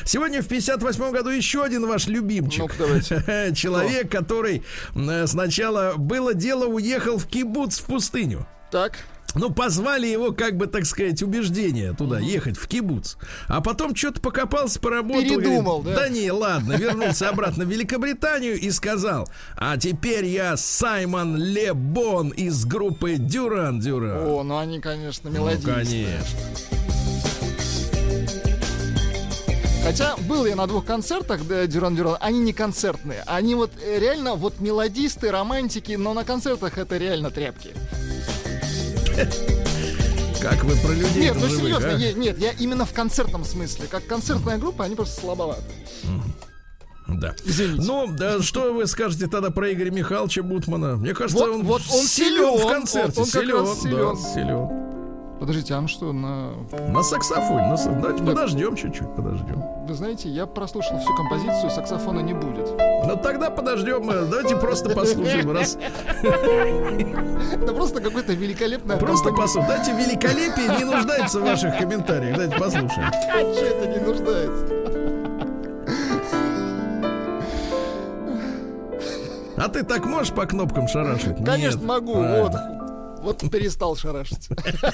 Сегодня 0.05 0.41
в 0.41 0.47
58 0.47 1.11
году 1.11 1.29
еще 1.29 1.63
один 1.63 1.87
ваш 1.87 2.07
любимчик. 2.07 2.71
Человек, 3.55 4.11
который 4.11 4.63
э, 4.95 5.27
сначала 5.27 5.93
было 5.97 6.33
дело, 6.33 6.65
уехал 6.65 7.17
в 7.17 7.27
кибуц 7.27 7.79
в 7.79 7.85
пустыню. 7.85 8.47
Так, 8.71 8.99
Ну, 9.35 9.51
позвали 9.51 10.07
его, 10.07 10.31
как 10.31 10.57
бы, 10.57 10.67
так 10.67 10.85
сказать, 10.85 11.21
убеждение 11.21 11.93
туда, 11.93 12.19
ехать 12.19 12.57
в 12.57 12.67
кибуц. 12.67 13.15
А 13.47 13.61
потом 13.61 13.95
что-то 13.95 14.21
покопался, 14.21 14.79
поработал. 14.79 15.21
Передумал, 15.21 15.81
говорит, 15.81 15.99
да? 15.99 16.07
Да 16.07 16.09
не, 16.09 16.31
ладно, 16.31 16.73
вернулся 16.73 17.29
обратно 17.29 17.65
в 17.65 17.69
Великобританию 17.69 18.59
и 18.59 18.71
сказал, 18.71 19.29
а 19.55 19.77
теперь 19.77 20.25
я 20.25 20.57
Саймон 20.57 21.37
Лебон 21.37 22.29
из 22.29 22.65
группы 22.65 23.15
Дюран 23.15 23.79
Дюран. 23.79 24.27
о, 24.27 24.43
ну 24.43 24.57
они, 24.57 24.79
конечно, 24.79 25.29
ну, 25.29 25.37
мелодичные. 25.37 25.75
конечно. 25.75 26.79
Хотя 29.83 30.17
был 30.17 30.45
я 30.45 30.55
на 30.55 30.67
двух 30.67 30.85
концертах 30.85 31.47
да, 31.47 31.65
Дюран 31.65 31.95
Дюран, 31.95 32.17
они 32.19 32.39
не 32.41 32.53
концертные. 32.53 33.23
Они 33.25 33.55
вот 33.55 33.71
э, 33.81 33.97
реально 33.97 34.35
вот 34.35 34.59
мелодисты, 34.59 35.31
романтики, 35.31 35.93
но 35.93 36.13
на 36.13 36.23
концертах 36.23 36.77
это 36.77 36.97
реально 36.97 37.31
тряпки. 37.31 37.73
Как 40.41 40.63
вы 40.63 40.75
про 40.77 40.93
людей 40.93 41.23
Нет, 41.23 41.35
ну 41.35 41.47
живых, 41.49 41.59
серьезно, 41.63 41.89
а? 41.89 41.97
не- 41.97 42.13
нет, 42.13 42.37
я 42.39 42.51
именно 42.53 42.85
в 42.85 42.93
концертном 42.93 43.43
смысле. 43.43 43.87
Как 43.87 44.05
концертная 44.07 44.57
группа, 44.57 44.85
они 44.85 44.95
просто 44.95 45.19
слабоваты. 45.19 45.61
Да. 47.07 47.35
Извините. 47.43 47.81
Ну, 47.85 48.07
да, 48.07 48.41
что 48.41 48.71
вы 48.71 48.85
скажете 48.87 49.27
тогда 49.27 49.49
про 49.49 49.73
Игоря 49.73 49.89
Михайловича 49.91 50.43
Бутмана? 50.43 50.95
Мне 50.95 51.13
кажется, 51.13 51.43
Вот- 51.43 51.55
он, 51.55 51.63
вот 51.63 51.81
он 51.91 52.05
силен 52.05 52.53
в 52.53 52.59
силен, 52.59 52.69
концерте. 52.69 53.07
вот 53.07 53.25
он 53.25 53.31
как 53.31 53.41
силен, 53.43 53.55
раз 53.57 53.81
силен. 53.81 54.15
да, 54.15 54.15
силен. 54.33 54.69
Подождите, 55.39 55.73
а 55.73 55.81
ну 55.81 55.87
что, 55.87 56.11
на... 56.11 56.51
На 56.89 57.01
саксофоне. 57.01 57.67
На... 57.67 57.77
Давайте 58.01 58.23
подождем 58.23 58.75
чуть-чуть, 58.75 59.07
подождем. 59.15 59.63
Вы 59.87 59.93
знаете, 59.93 60.27
я 60.29 60.45
прослушал 60.45 60.99
всю 60.99 61.15
композицию, 61.15 61.69
саксофона 61.71 62.19
не 62.19 62.33
будет. 62.33 62.69
Ну 63.05 63.15
тогда 63.15 63.49
подождем. 63.49 64.09
э, 64.09 64.25
Давайте 64.25 64.57
просто 64.57 64.89
послушаем. 64.89 65.49
Раз. 65.51 65.77
Это 67.53 67.73
просто 67.73 68.01
какой-то 68.01 68.33
великолепный... 68.33 68.97
Просто 68.97 69.31
послушаем. 69.31 69.67
Дайте 69.67 69.93
великолепие 69.93 70.77
не 70.77 70.83
нуждается 70.83 71.39
в 71.39 71.43
ваших 71.43 71.77
комментариях. 71.77 72.35
Давайте 72.35 72.57
послушаем. 72.59 73.07
А 73.09 73.53
что 73.53 73.65
это 73.65 73.87
не 73.87 74.05
нуждается? 74.05 74.67
А 79.57 79.67
ты 79.67 79.83
так 79.83 80.05
можешь 80.05 80.33
по 80.33 80.45
кнопкам 80.45 80.87
шарашить? 80.87 81.43
Конечно, 81.45 81.79
Нет. 81.79 81.87
могу. 81.87 82.13
Правильно. 82.13 82.43
Вот. 82.43 82.88
Вот 83.21 83.49
перестал 83.51 83.95
шарашить. 83.95 84.49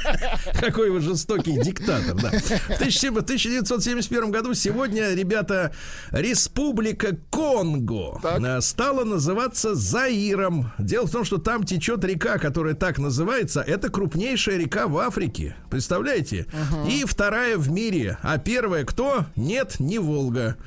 Какой 0.60 0.90
вы 0.90 1.00
жестокий 1.02 1.54
диктатор, 1.62 2.16
да. 2.16 2.30
В 2.32 2.82
17- 2.82 3.20
1971 3.20 4.32
году 4.32 4.54
сегодня, 4.54 5.14
ребята, 5.14 5.74
Республика 6.12 7.16
Конго 7.30 8.20
Так. 8.22 8.42
э, 8.42 8.62
стала 8.62 9.04
называться 9.04 9.76
Заиром. 9.76 10.72
Дело 10.80 11.06
в 11.08 11.12
том, 11.12 11.24
что 11.24 11.38
там 11.38 11.64
течет 11.64 12.04
река, 12.04 12.38
которая 12.38 12.74
так 12.74 12.98
называется. 12.98 13.62
Это 13.62 13.90
крупнейшая 13.90 14.58
река 14.58 14.88
в 14.88 14.98
Африке. 14.98 15.56
Представляете? 15.70 16.48
И 16.90 17.04
вторая 17.06 17.58
в 17.58 17.70
мире. 17.72 18.18
А 18.22 18.38
первая 18.38 18.86
кто? 18.86 19.26
Нет, 19.36 19.80
не 19.80 20.00
Волга. 20.00 20.58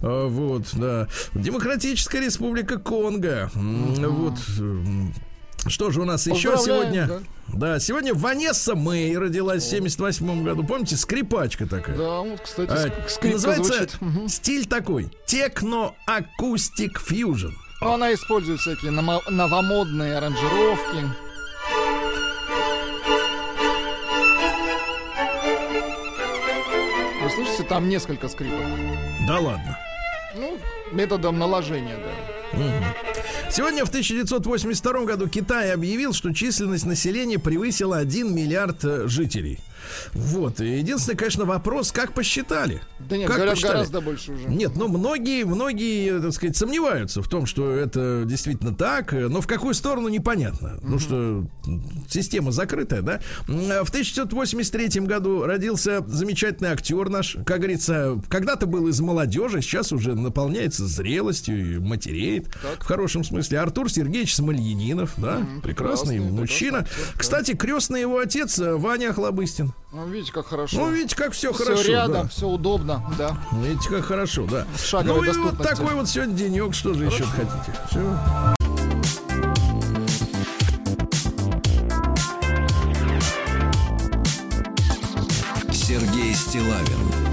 Э, 0.00 0.26
Вот, 0.28 0.68
да. 0.74 1.08
Демократическая 1.34 2.20
Республика 2.20 2.78
Конго. 2.78 3.50
Вот. 3.54 4.34
Что 5.68 5.90
же 5.90 6.00
у 6.02 6.04
нас 6.04 6.26
еще 6.26 6.56
сегодня? 6.58 7.08
Да, 7.48 7.78
сегодня 7.80 8.14
Ванесса 8.14 8.74
Мэй 8.74 9.16
родилась 9.16 9.62
в 9.64 9.70
78 9.70 10.44
году. 10.44 10.64
Помните, 10.64 10.96
скрипачка 10.96 11.66
такая? 11.66 11.96
Да, 11.96 12.20
вот, 12.20 12.40
кстати, 12.40 12.70
А, 12.70 12.74
ск- 12.86 13.08
скрипка 13.08 13.28
называется 13.36 13.88
звучит. 14.00 14.30
Стиль 14.30 14.66
такой 14.66 15.10
техно-акустик 15.26 17.00
фьюжн. 17.00 17.50
Ну, 17.80 17.92
Она 17.92 18.12
использует 18.12 18.60
всякие 18.60 18.90
ново- 18.90 19.22
новомодные 19.30 20.16
аранжировки. 20.18 21.04
Вы 27.22 27.30
слышите, 27.30 27.62
там 27.64 27.88
несколько 27.88 28.28
скрипок. 28.28 28.60
Да 29.26 29.38
ладно. 29.40 29.78
Ну, 30.34 30.58
методом 30.92 31.38
наложения, 31.38 31.96
да. 31.96 32.58
Сегодня 33.50 33.84
в 33.84 33.88
1982 33.88 35.04
году 35.04 35.26
Китай 35.28 35.72
объявил, 35.72 36.12
что 36.12 36.32
численность 36.32 36.84
населения 36.86 37.38
превысила 37.38 37.96
1 37.96 38.34
миллиард 38.34 38.84
э, 38.84 39.08
жителей. 39.08 39.58
Вот. 40.12 40.60
Единственный, 40.60 41.16
конечно, 41.16 41.44
вопрос, 41.46 41.92
как 41.92 42.12
посчитали? 42.12 42.82
Да 42.98 43.16
нет, 43.16 43.26
Как 43.26 43.36
говорят, 43.36 43.54
посчитали? 43.54 43.74
гораздо 43.76 44.00
больше 44.02 44.32
уже. 44.32 44.48
Нет, 44.48 44.72
ну 44.76 44.88
многие, 44.88 45.44
многие, 45.44 46.20
так 46.20 46.32
сказать, 46.32 46.56
сомневаются 46.58 47.22
в 47.22 47.28
том, 47.28 47.46
что 47.46 47.72
это 47.72 48.24
действительно 48.26 48.74
так, 48.74 49.14
э, 49.14 49.28
но 49.28 49.40
в 49.40 49.46
какую 49.46 49.72
сторону 49.72 50.08
непонятно. 50.08 50.78
Ну 50.82 50.98
что 50.98 51.46
система 52.08 52.52
закрытая, 52.52 53.00
да? 53.00 53.20
А 53.48 53.84
В 53.84 53.88
1983 53.88 55.00
году 55.06 55.44
родился 55.44 56.04
замечательный 56.06 56.70
актер 56.70 57.08
наш, 57.08 57.36
как 57.46 57.58
говорится, 57.58 58.20
когда-то 58.28 58.66
был 58.66 58.88
из 58.88 59.00
молодежи, 59.00 59.62
сейчас 59.62 59.90
уже 59.92 60.14
наполняется 60.14 60.86
зрелостью 60.86 61.76
и 61.76 61.78
матереет. 61.78 62.48
В 62.78 62.84
хорошем 62.84 63.24
смысле. 63.24 63.37
Артур 63.56 63.90
Сергеевич 63.90 64.34
Смольянинов, 64.34 65.14
да? 65.16 65.46
прекрасный 65.62 66.18
прекрасный, 66.18 66.18
мужчина. 66.20 66.78
прекрасный. 66.82 67.18
Кстати, 67.18 67.54
крестный 67.54 68.00
его 68.02 68.18
отец 68.18 68.58
э, 68.58 68.74
Ваня 68.74 69.10
Охлобыстин. 69.10 69.72
Ну, 69.92 70.06
видите, 70.08 70.32
как 70.32 70.46
хорошо. 70.46 70.76
Ну, 70.78 70.90
видите, 70.90 71.16
как 71.16 71.32
все 71.32 71.52
все 71.52 71.64
хорошо. 71.64 71.88
рядом, 71.90 72.22
да. 72.24 72.28
все 72.28 72.46
удобно, 72.48 73.02
да. 73.16 73.38
Видите, 73.62 73.88
как 73.88 74.04
хорошо, 74.04 74.46
да. 74.50 74.66
Шаговой 74.82 75.28
ну 75.28 75.34
и 75.34 75.38
вот 75.38 75.58
такой 75.58 75.94
вот 75.94 76.08
сегодня 76.08 76.34
денек, 76.34 76.74
что 76.74 76.94
же 76.94 77.06
еще 77.06 77.24
хотите? 77.24 77.78
Все. 77.88 78.54
Сергей 85.72 86.34
Стилавин 86.34 87.27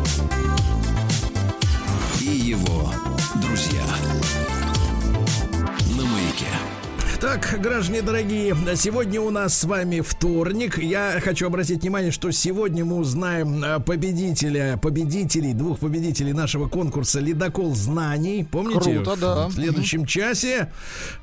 Так, 7.20 7.58
граждане 7.62 8.02
дорогие, 8.02 8.56
сегодня 8.76 9.22
у 9.22 9.30
нас 9.30 9.58
с 9.58 9.64
вами 9.64 10.02
вторник. 10.02 10.78
Я 10.78 11.20
хочу 11.24 11.48
обратить 11.48 11.82
внимание, 11.82 12.12
что 12.12 12.30
сегодня 12.32 12.84
мы 12.84 12.98
узнаем 12.98 13.64
э, 13.64 13.80
победителя, 13.80 14.78
победителей, 14.78 15.54
двух 15.54 15.80
победителей 15.80 16.34
нашего 16.34 16.68
конкурса 16.68 17.20
«Ледокол 17.22 17.74
знаний». 17.74 18.46
Помните? 18.50 18.96
Круто, 18.96 19.16
да. 19.16 19.48
В 19.48 19.54
следующем 19.54 20.06
часе. 20.06 20.72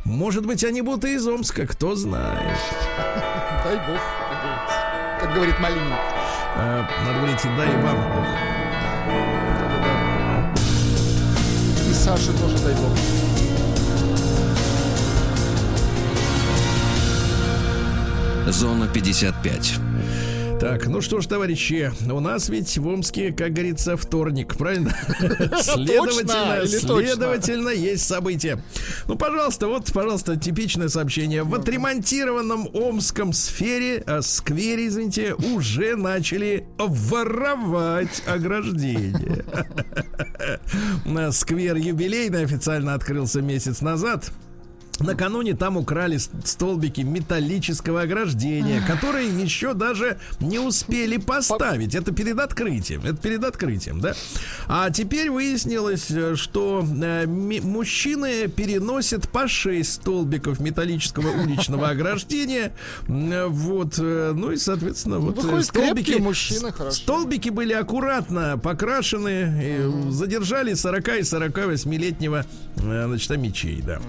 Может 0.05 0.47
быть, 0.47 0.64
они 0.64 0.80
будут 0.80 1.05
и 1.05 1.14
из 1.14 1.26
Омска, 1.26 1.66
кто 1.66 1.95
знает. 1.95 2.40
Дай 3.64 3.76
бог, 3.76 4.01
как 5.20 5.34
говорит 5.34 5.59
Малинин. 5.61 5.93
Э, 6.57 6.84
Надо 7.05 7.18
говорить, 7.18 7.43
дай 7.57 7.68
вам 7.82 7.97
Бог. 8.14 8.26
И 11.90 11.95
Саше 11.95 12.32
тоже 12.32 12.59
дай 12.64 12.74
бог. 12.74 13.21
Зона 18.49 18.88
55. 18.88 19.78
Так, 20.62 20.86
ну 20.86 21.01
что 21.01 21.20
ж, 21.20 21.26
товарищи, 21.26 21.93
у 22.09 22.20
нас 22.20 22.49
ведь 22.49 22.78
в 22.78 22.86
Омске, 22.86 23.32
как 23.32 23.53
говорится, 23.53 23.97
вторник, 23.97 24.57
правильно? 24.57 24.97
Следовательно, 25.61 26.64
следовательно, 26.66 27.68
есть 27.70 28.07
события. 28.07 28.62
Ну, 29.09 29.16
пожалуйста, 29.16 29.66
вот, 29.66 29.93
пожалуйста, 29.93 30.36
типичное 30.36 30.86
сообщение. 30.88 31.43
В 31.43 31.53
отремонтированном 31.55 32.68
омском 32.74 33.32
сфере, 33.32 34.05
э, 34.07 34.22
сквере, 34.22 34.86
извините, 34.86 35.34
уже 35.34 35.97
начали 35.97 36.64
воровать 36.78 38.22
ограждение. 38.28 39.45
Сквер 41.32 41.74
юбилейный 41.74 42.45
официально 42.45 42.95
открылся 42.95 43.43
месяц 43.43 43.80
назад. 43.80 44.30
Накануне 45.03 45.55
там 45.55 45.76
украли 45.76 46.18
столбики 46.44 47.00
металлического 47.00 48.03
ограждения, 48.03 48.82
которые 48.86 49.28
еще 49.28 49.74
даже 49.74 50.18
не 50.40 50.59
успели 50.59 51.16
поставить. 51.16 51.94
Это 51.94 52.12
перед 52.12 52.38
открытием. 52.38 53.03
Это 53.05 53.16
перед 53.16 53.44
открытием, 53.44 54.00
да? 54.00 54.14
А 54.68 54.90
теперь 54.90 55.30
выяснилось, 55.30 56.11
э, 56.11 56.36
что 56.36 56.84
э, 56.84 57.26
мужчины 57.26 58.48
переносят 58.48 59.28
по 59.28 59.48
6 59.48 59.92
столбиков 59.92 60.61
металлического 60.61 61.28
уличного 61.42 61.88
ограждения. 61.90 62.72
Вот. 63.09 63.98
э, 63.98 64.32
Ну 64.34 64.53
и, 64.53 64.57
соответственно, 64.57 65.18
вот 65.18 65.38
столбики... 65.64 66.12
мужчины, 66.20 66.72
хорошо. 66.72 66.96
Столбики 66.96 67.48
были 67.48 67.72
аккуратно 67.72 68.59
покрашены, 68.59 69.62
и 69.62 70.11
задержали 70.11 70.74
40 70.74 71.09
и 71.09 71.20
48-летнего, 71.20 72.44
э, 72.76 73.05
значит, 73.07 73.30
мечей, 73.36 73.82
да. 73.84 74.00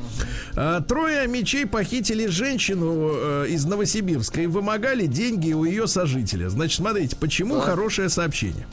Трое 0.87 1.27
мечей 1.27 1.65
похитили 1.65 2.27
женщину 2.27 3.11
э, 3.13 3.45
из 3.49 3.65
Новосибирска 3.65 4.41
и 4.41 4.47
вымогали 4.47 5.05
деньги 5.05 5.53
у 5.53 5.63
ее 5.63 5.87
сожителя. 5.87 6.49
Значит, 6.49 6.77
смотрите, 6.77 7.15
почему 7.15 7.59
хорошее 7.59 8.09
сообщение. 8.09 8.67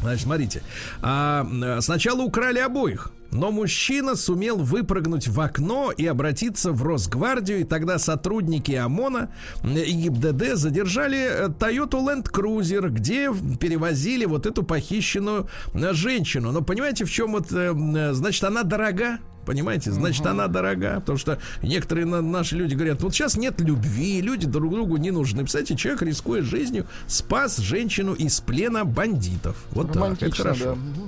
Значит, 0.00 0.24
смотрите. 0.24 0.62
А, 1.02 1.46
сначала 1.80 2.22
украли 2.22 2.58
обоих. 2.58 3.12
Но 3.32 3.50
мужчина 3.50 4.14
сумел 4.16 4.56
выпрыгнуть 4.58 5.28
в 5.28 5.40
окно 5.40 5.92
и 5.96 6.06
обратиться 6.06 6.72
в 6.72 6.82
Росгвардию, 6.82 7.60
и 7.60 7.64
тогда 7.64 7.98
сотрудники 7.98 8.72
ОМОНа 8.72 9.30
э, 9.62 9.82
и 9.84 9.92
ГИБДД 9.92 10.54
задержали 10.54 11.18
э, 11.18 11.48
Toyota 11.48 12.00
Land 12.02 12.30
Cruiser, 12.30 12.88
где 12.88 13.30
перевозили 13.60 14.24
вот 14.24 14.46
эту 14.46 14.62
похищенную 14.62 15.48
э, 15.74 15.92
женщину. 15.92 16.52
Но 16.52 16.62
понимаете, 16.62 17.04
в 17.04 17.10
чем 17.10 17.32
вот, 17.32 17.52
э, 17.52 17.74
э, 17.74 18.12
значит, 18.14 18.44
она 18.44 18.62
дорога? 18.62 19.18
Понимаете, 19.44 19.92
значит, 19.92 20.26
она 20.26 20.48
дорога, 20.48 20.94
потому 20.98 21.18
что 21.18 21.38
некоторые 21.62 22.04
на- 22.04 22.20
наши 22.20 22.56
люди 22.56 22.74
говорят, 22.74 23.00
вот 23.04 23.14
сейчас 23.14 23.36
нет 23.36 23.60
любви, 23.60 24.20
люди 24.20 24.44
друг 24.44 24.72
другу 24.72 24.96
не 24.96 25.12
нужны. 25.12 25.42
Представляете, 25.42 25.76
человек, 25.76 26.02
рискуя 26.02 26.42
жизнью, 26.42 26.86
спас 27.06 27.58
женщину 27.58 28.12
из 28.12 28.40
плена 28.40 28.84
бандитов. 28.84 29.56
Вот 29.70 29.92
так, 29.92 30.20
это 30.20 30.34
хорошо. 30.42 30.74
да. 30.74 31.02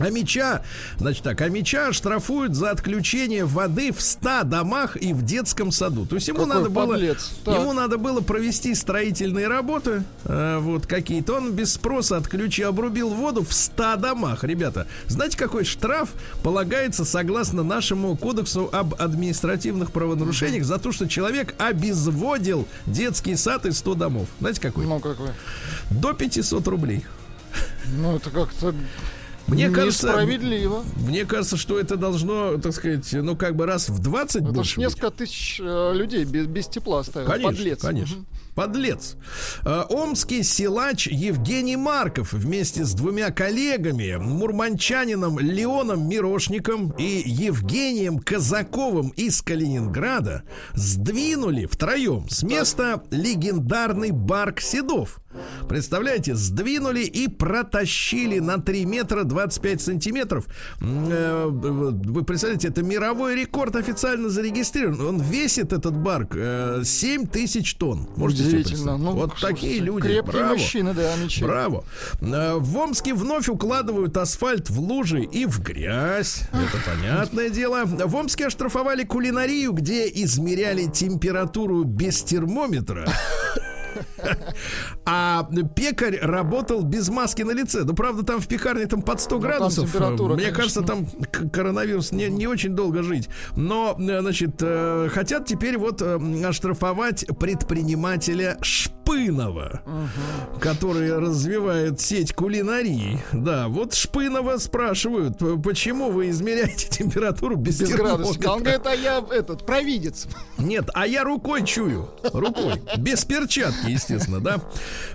А 0.00 0.08
меча, 0.08 0.62
значит 0.96 1.22
так, 1.22 1.40
а 1.42 1.48
меча 1.50 1.92
штрафуют 1.92 2.54
за 2.54 2.70
отключение 2.70 3.44
воды 3.44 3.92
в 3.92 4.00
100 4.00 4.44
домах 4.44 4.96
и 4.96 5.12
в 5.12 5.22
детском 5.22 5.70
саду. 5.70 6.06
То 6.06 6.14
есть 6.16 6.26
ему 6.28 6.38
Какой 6.38 6.54
надо 6.54 6.70
было, 6.70 6.92
подлец. 6.94 7.30
Так. 7.44 7.60
ему 7.60 7.72
надо 7.74 7.98
было 7.98 8.22
провести 8.22 8.74
строительные 8.74 9.46
работы, 9.46 10.02
э, 10.24 10.58
вот 10.58 10.86
какие-то. 10.86 11.34
Он 11.34 11.52
без 11.52 11.74
спроса 11.74 12.16
отключил, 12.16 12.70
обрубил 12.70 13.10
воду 13.10 13.44
в 13.44 13.52
100 13.52 13.96
домах, 13.96 14.42
ребята. 14.42 14.86
Знаете, 15.06 15.36
какой 15.36 15.64
штраф 15.64 16.10
полагается 16.42 17.04
согласно 17.04 17.62
нашему 17.62 18.16
кодексу 18.16 18.70
об 18.72 18.94
административных 18.94 19.92
правонарушениях 19.92 20.64
за 20.64 20.78
то, 20.78 20.92
что 20.92 21.08
человек 21.08 21.54
обезводил 21.58 22.66
детский 22.86 23.36
сад 23.36 23.66
из 23.66 23.76
100 23.78 23.94
домов? 23.96 24.28
Знаете, 24.40 24.62
какой? 24.62 24.86
Ну, 24.86 24.98
как 24.98 25.18
вы? 25.20 25.28
До 25.90 26.14
500 26.14 26.66
рублей. 26.68 27.04
Ну, 27.98 28.16
это 28.16 28.30
как-то 28.30 28.74
Мне 29.50 29.70
кажется, 29.70 30.06
несправедливо. 30.08 30.84
мне 30.96 31.24
кажется, 31.24 31.56
что 31.56 31.78
это 31.78 31.96
должно, 31.96 32.56
так 32.58 32.72
сказать, 32.72 33.12
ну 33.12 33.36
как 33.36 33.56
бы 33.56 33.66
раз 33.66 33.88
в 33.88 33.98
20 33.98 34.36
Это 34.42 34.52
больше 34.52 34.72
ж 34.72 34.76
быть. 34.76 34.84
несколько 34.86 35.10
тысяч 35.10 35.60
э, 35.62 35.92
людей 35.94 36.24
без, 36.24 36.46
без 36.46 36.66
тепла 36.68 37.00
оставил. 37.00 37.26
Конечно, 37.28 37.50
Подлец. 37.50 37.80
конечно. 37.80 38.16
Мгм. 38.16 38.26
Подлец. 38.54 39.16
Э, 39.64 39.84
Омский 39.88 40.42
силач 40.42 41.06
Евгений 41.06 41.76
Марков 41.76 42.32
вместе 42.32 42.84
с 42.84 42.92
двумя 42.94 43.30
коллегами, 43.30 44.16
мурманчанином 44.16 45.38
Леоном 45.38 46.08
Мирошником 46.08 46.90
и 46.98 47.22
Евгением 47.24 48.18
Казаковым 48.18 49.08
из 49.10 49.40
Калининграда, 49.42 50.42
сдвинули 50.74 51.66
втроем 51.66 52.28
с 52.28 52.42
места 52.42 53.02
легендарный 53.10 54.10
Барк 54.10 54.60
Седов. 54.60 55.20
Представляете, 55.68 56.34
сдвинули 56.34 57.00
и 57.00 57.28
протащили 57.28 58.40
на 58.40 58.58
3 58.58 58.84
метра 58.84 59.24
25 59.24 59.80
сантиметров. 59.80 60.46
Э, 60.80 61.46
Вы 61.48 62.24
представляете, 62.24 62.68
это 62.68 62.82
мировой 62.82 63.36
рекорд 63.36 63.76
официально 63.76 64.28
зарегистрирован. 64.28 65.00
Он 65.06 65.20
весит, 65.20 65.72
этот 65.72 65.96
барк, 65.96 66.34
э, 66.34 66.82
7 66.84 67.26
тысяч 67.26 67.74
тонн. 67.76 68.08
Можете 68.16 68.42
Удивительно. 68.44 68.96
Ну, 68.98 69.12
вот 69.12 69.38
такие 69.40 69.78
люди. 69.78 70.08
Крепкие 70.08 70.22
Браво. 70.40 70.52
мужчины, 70.54 70.94
да, 70.94 71.14
мечи. 71.16 71.44
Браво. 71.44 71.84
Э, 72.20 72.56
В 72.56 72.76
Омске 72.76 73.14
вновь 73.14 73.48
укладывают 73.48 74.16
асфальт 74.16 74.68
в 74.70 74.80
лужи 74.80 75.22
и 75.22 75.46
в 75.46 75.60
грязь. 75.62 76.42
Это 76.52 76.78
понятное 76.84 77.50
дело. 77.50 77.84
В 77.84 78.16
Омске 78.16 78.46
оштрафовали 78.46 79.04
кулинарию, 79.04 79.72
где 79.72 80.08
измеряли 80.08 80.86
температуру 80.86 81.84
без 81.84 82.22
термометра. 82.22 83.06
А 85.04 85.48
пекарь 85.74 86.18
работал 86.20 86.82
без 86.82 87.08
маски 87.08 87.42
на 87.42 87.50
лице. 87.52 87.82
Ну, 87.84 87.94
правда, 87.94 88.22
там 88.22 88.40
в 88.40 88.46
пекарне 88.46 88.86
там 88.86 89.02
под 89.02 89.20
100 89.20 89.34
Ну, 89.36 89.40
градусов. 89.40 89.94
Мне 90.36 90.52
кажется, 90.52 90.82
там 90.82 91.06
коронавирус 91.52 92.12
не, 92.12 92.28
не 92.28 92.46
очень 92.46 92.70
долго 92.76 93.02
жить. 93.02 93.28
Но, 93.56 93.96
э, 93.98 94.20
значит, 94.20 94.56
э, 94.60 95.08
хотят 95.12 95.46
теперь 95.46 95.78
вот 95.78 96.00
э, 96.02 96.18
оштрафовать 96.44 97.26
предпринимателя 97.38 98.58
Шпынова, 98.62 99.82
который 100.60 101.18
развивает 101.18 102.00
сеть 102.00 102.32
кулинарии. 102.34 103.20
Да, 103.32 103.68
вот 103.68 103.94
Шпынова 103.94 104.58
спрашивают, 104.58 105.38
почему 105.64 106.10
вы 106.10 106.30
измеряете 106.30 106.88
температуру 106.90 107.56
без, 107.56 107.80
Без 107.80 107.90
градусов. 107.90 108.36
термометра?» 108.38 108.50
Он 108.50 108.62
говорит, 108.62 108.86
а 108.86 108.94
я 108.94 109.24
этот, 109.32 109.66
провидец. 109.66 110.26
Нет, 110.58 110.88
а 110.94 111.06
я 111.06 111.24
рукой 111.24 111.64
чую. 111.64 112.08
Рукой. 112.32 112.80
Без 112.98 113.24
перчатки, 113.24 113.79
естественно, 113.86 114.40
да. 114.40 114.60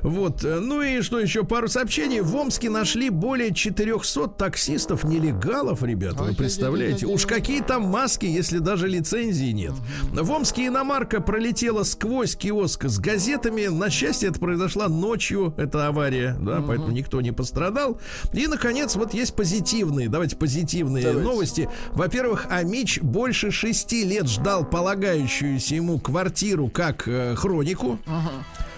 Вот. 0.01 0.43
э, 0.43 0.59
Ну 0.59 0.82
и 0.82 1.01
что 1.01 1.20
еще? 1.20 1.43
Пару 1.43 1.68
сообщений. 1.68 2.22
В 2.22 2.36
Омске 2.36 2.70
нашли 2.70 3.09
более 3.09 3.53
400 3.53 4.28
таксистов-нелегалов, 4.28 5.84
ребята. 5.84 6.24
Вы 6.24 6.34
представляете? 6.34 7.05
Уж 7.05 7.26
какие 7.26 7.61
там 7.61 7.84
маски, 7.84 8.26
если 8.26 8.59
даже 8.59 8.88
лицензии 8.88 9.51
нет. 9.51 9.74
В 10.11 10.32
Омске 10.32 10.68
иномарка 10.68 11.22
пролетела 11.22 11.84
сквозь 11.84 12.36
киоск 12.36 12.86
с 12.86 12.99
газетами. 12.99 13.68
На 13.68 13.89
счастье, 13.89 14.30
это 14.30 14.39
произошла 14.39 14.88
ночью, 14.88 15.53
эта 15.57 15.88
авария, 15.88 16.36
да, 16.39 16.61
поэтому 16.66 16.91
никто 16.91 17.22
не 17.22 17.32
пострадал. 17.32 17.99
И, 18.34 18.47
наконец, 18.47 18.95
вот 18.95 19.13
есть 19.13 19.36
позитивные, 19.36 20.09
давайте 20.09 20.36
позитивные 20.36 21.03
Давайте. 21.03 21.28
новости. 21.28 21.70
Во-первых, 21.93 22.47
Амич 22.49 22.99
больше 23.01 23.51
шести 23.51 24.03
лет 24.03 24.28
ждал 24.28 24.66
полагающуюся 24.66 25.76
ему 25.76 25.99
квартиру 25.99 26.70
как 26.70 27.07
э, 27.07 27.36
хронику, 27.36 27.99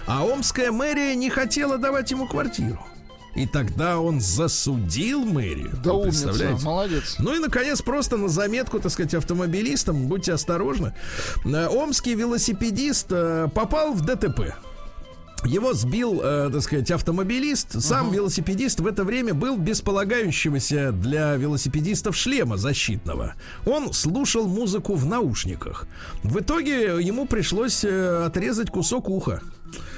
а 0.08 0.24
омская 0.24 0.72
мэрия 0.72 1.14
не 1.14 1.28
хотела 1.28 1.76
давать 1.76 2.10
ему 2.10 2.26
квартиру. 2.26 2.80
И 3.34 3.46
тогда 3.46 4.00
он 4.00 4.20
засудил 4.20 5.24
мэрию. 5.24 5.70
Да 5.84 5.92
Вы 5.92 6.00
умница, 6.00 6.58
молодец. 6.62 7.16
Ну 7.18 7.36
и, 7.36 7.38
наконец, 7.38 7.82
просто 7.82 8.16
на 8.16 8.28
заметку, 8.28 8.80
так 8.80 8.90
сказать, 8.90 9.14
автомобилистам, 9.14 10.06
будьте 10.06 10.32
осторожны. 10.32 10.94
Э, 11.44 11.68
Омский 11.68 12.14
велосипедист 12.14 13.06
э, 13.10 13.48
попал 13.54 13.92
в 13.92 14.00
ДТП. 14.00 14.54
Его 15.44 15.72
сбил, 15.72 16.20
э, 16.20 16.50
так 16.52 16.62
сказать, 16.62 16.90
автомобилист. 16.90 17.80
Сам 17.80 18.10
велосипедист 18.10 18.80
в 18.80 18.86
это 18.86 19.04
время 19.04 19.34
был 19.34 19.56
без 19.56 19.82
полагающегося 19.82 20.90
для 20.90 21.36
велосипедистов 21.36 22.16
шлема 22.16 22.56
защитного. 22.56 23.34
Он 23.66 23.92
слушал 23.92 24.48
музыку 24.48 24.94
в 24.94 25.06
наушниках. 25.06 25.86
В 26.24 26.40
итоге 26.40 27.00
ему 27.00 27.26
пришлось 27.26 27.84
э, 27.84 28.24
отрезать 28.26 28.70
кусок 28.70 29.08
уха. 29.08 29.42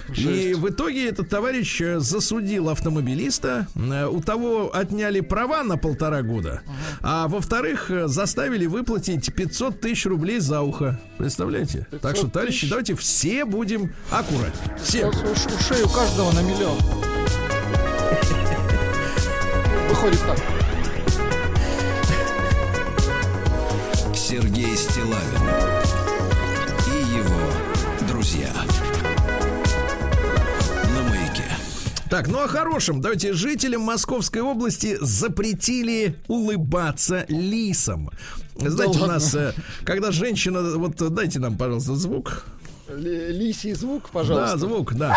И 0.08 0.14
Жесть. 0.14 0.58
в 0.58 0.68
итоге 0.68 1.08
этот 1.08 1.28
товарищ 1.28 1.80
э, 1.80 2.00
засудил 2.00 2.68
автомобилиста. 2.68 3.68
Э, 3.76 4.06
У 4.06 4.20
того 4.20 4.70
отняли 4.74 5.20
права 5.20 5.62
на 5.62 5.76
полтора 5.76 6.22
года. 6.22 6.62
А 7.00 7.28
во-вторых, 7.28 7.90
э, 7.90 8.08
заставили 8.08 8.66
выплатить 8.66 9.32
500 9.32 9.80
тысяч 9.80 10.06
рублей 10.06 10.40
за 10.40 10.62
ухо. 10.62 10.98
Представляете? 11.18 11.86
Так 12.02 12.16
что, 12.16 12.26
500 12.26 12.32
товарищи, 12.32 12.60
тысяч? 12.60 12.70
давайте 12.70 12.94
все 12.96 13.44
будем 13.44 13.92
аккуратнее. 14.10 14.76
Все. 14.82 15.06
Ушей 15.06 15.82
у 15.84 15.88
каждого 15.88 16.32
на 16.32 16.40
миллион. 16.42 16.76
Выходит 19.88 20.20
так. 20.20 20.38
Сергей 24.14 24.76
Стилавин 24.76 25.39
Так, 32.10 32.26
ну 32.26 32.40
о 32.42 32.48
хорошем. 32.48 33.00
Давайте 33.00 33.32
жителям 33.34 33.82
Московской 33.82 34.42
области 34.42 34.98
запретили 35.00 36.16
улыбаться 36.26 37.24
лисам. 37.28 38.10
Знаете, 38.56 38.98
у 38.98 39.02
ладно? 39.02 39.14
нас, 39.14 39.34
э, 39.34 39.54
когда 39.84 40.10
женщина... 40.10 40.60
Вот 40.76 40.96
дайте 41.14 41.38
нам, 41.38 41.56
пожалуйста, 41.56 41.94
звук. 41.94 42.44
Ли- 42.88 43.28
Лисий 43.28 43.74
звук, 43.74 44.04
Да, 44.04 44.08
пожалуйста. 44.12 44.58
звук, 44.58 44.94
да. 44.94 45.16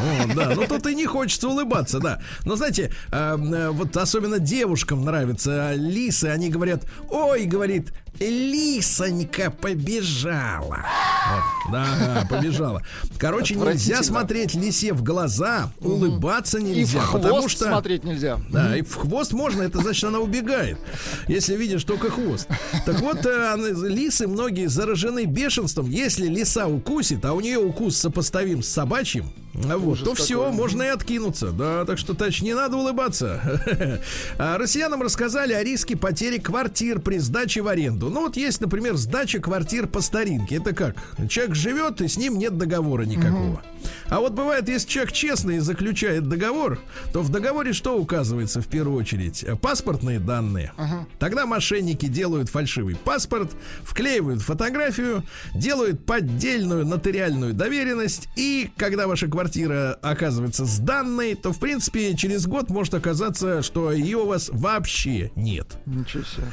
О, 0.00 0.34
да, 0.34 0.52
ну 0.56 0.66
тут 0.66 0.86
и 0.86 0.94
не 0.94 1.04
хочется 1.06 1.48
улыбаться, 1.48 1.98
да. 2.00 2.22
Но 2.46 2.56
знаете, 2.56 2.90
э, 3.12 3.36
э, 3.38 3.68
вот 3.70 3.94
особенно 3.96 4.38
девушкам 4.38 5.04
нравятся 5.04 5.74
лисы, 5.74 6.24
они 6.26 6.48
говорят, 6.48 6.84
ой, 7.10 7.44
говорит, 7.44 7.92
лисонька 8.20 9.50
побежала. 9.50 10.84
Вот, 11.28 11.72
да, 11.72 12.26
побежала. 12.28 12.82
Короче, 13.18 13.54
нельзя 13.54 14.02
смотреть 14.02 14.54
лисе 14.54 14.92
в 14.92 15.02
глаза, 15.02 15.70
улыбаться 15.80 16.58
И 16.58 16.62
в 16.62 16.64
нельзя, 16.64 17.00
хвост 17.00 17.24
потому 17.24 17.48
что... 17.48 17.64
смотреть 17.66 18.04
нельзя. 18.04 18.40
Да, 18.50 18.76
и 18.76 18.82
в 18.82 18.94
хвост 18.94 19.32
можно, 19.32 19.62
это 19.62 19.78
значит, 19.80 20.04
она 20.04 20.18
убегает. 20.18 20.78
Если 21.26 21.56
видишь 21.56 21.84
только 21.84 22.10
хвост. 22.10 22.48
Так 22.86 23.00
вот, 23.00 23.24
э, 23.24 23.56
лисы 23.88 24.26
многие 24.26 24.66
заражены 24.66 25.24
бешенством. 25.24 25.88
Если 25.90 26.26
лиса 26.26 26.66
укусит, 26.66 27.24
а 27.24 27.32
у 27.34 27.40
нее 27.40 27.58
укус 27.58 27.96
сопоставим 27.96 28.62
с 28.62 28.68
собачьим, 28.68 29.30
вот, 29.54 29.92
Ужас 29.92 30.04
то 30.04 30.14
все, 30.14 30.40
какой. 30.44 30.56
можно 30.56 30.82
и 30.82 30.88
откинуться. 30.88 31.50
Да, 31.50 31.84
так 31.84 31.98
что, 31.98 32.14
не 32.42 32.54
надо 32.54 32.76
улыбаться. 32.76 33.40
А 34.38 34.58
Россиянам 34.58 35.02
рассказали 35.02 35.52
о 35.52 35.62
риске 35.62 35.96
потери 35.96 36.38
квартир 36.38 37.00
при 37.00 37.18
сдаче 37.18 37.62
в 37.62 37.68
аренду. 37.68 38.10
Ну, 38.10 38.20
вот 38.22 38.36
есть, 38.36 38.60
например, 38.60 38.96
сдача 38.96 39.40
квартир 39.40 39.86
по 39.86 40.00
старинке. 40.00 40.56
Это 40.56 40.74
как? 40.74 40.96
Человек 41.28 41.54
живет, 41.54 42.00
и 42.00 42.08
с 42.08 42.16
ним 42.16 42.38
нет 42.38 42.56
договора 42.56 43.02
никакого. 43.04 43.62
А 44.08 44.20
вот 44.20 44.32
бывает, 44.32 44.68
если 44.68 44.88
человек 44.88 45.12
честный 45.12 45.56
и 45.56 45.60
заключает 45.60 46.28
договор, 46.28 46.78
то 47.12 47.22
в 47.22 47.30
договоре 47.30 47.72
что 47.72 47.98
указывается 47.98 48.60
в 48.60 48.66
первую 48.66 48.98
очередь? 48.98 49.44
Паспортные 49.60 50.18
данные. 50.18 50.72
Тогда 51.18 51.46
мошенники 51.46 52.06
делают 52.06 52.48
фальшивый 52.48 52.96
паспорт, 52.96 53.52
вклеивают 53.82 54.42
фотографию, 54.42 55.22
делают 55.54 56.04
поддельную 56.04 56.86
нотариальную 56.86 57.54
доверенность, 57.54 58.28
и 58.36 58.70
когда 58.76 59.06
ваша 59.06 59.28
квартира 59.28 59.98
оказывается 60.02 60.64
сданной, 60.64 61.34
то, 61.34 61.52
в 61.52 61.58
принципе, 61.58 62.16
через 62.16 62.46
год 62.46 62.70
может 62.70 62.94
оказаться, 62.94 63.62
что 63.62 63.92
ее 63.92 64.18
у 64.18 64.26
вас 64.26 64.50
вообще 64.52 65.30
нет. 65.36 65.66
Ничего 65.86 66.24
себе. 66.24 66.44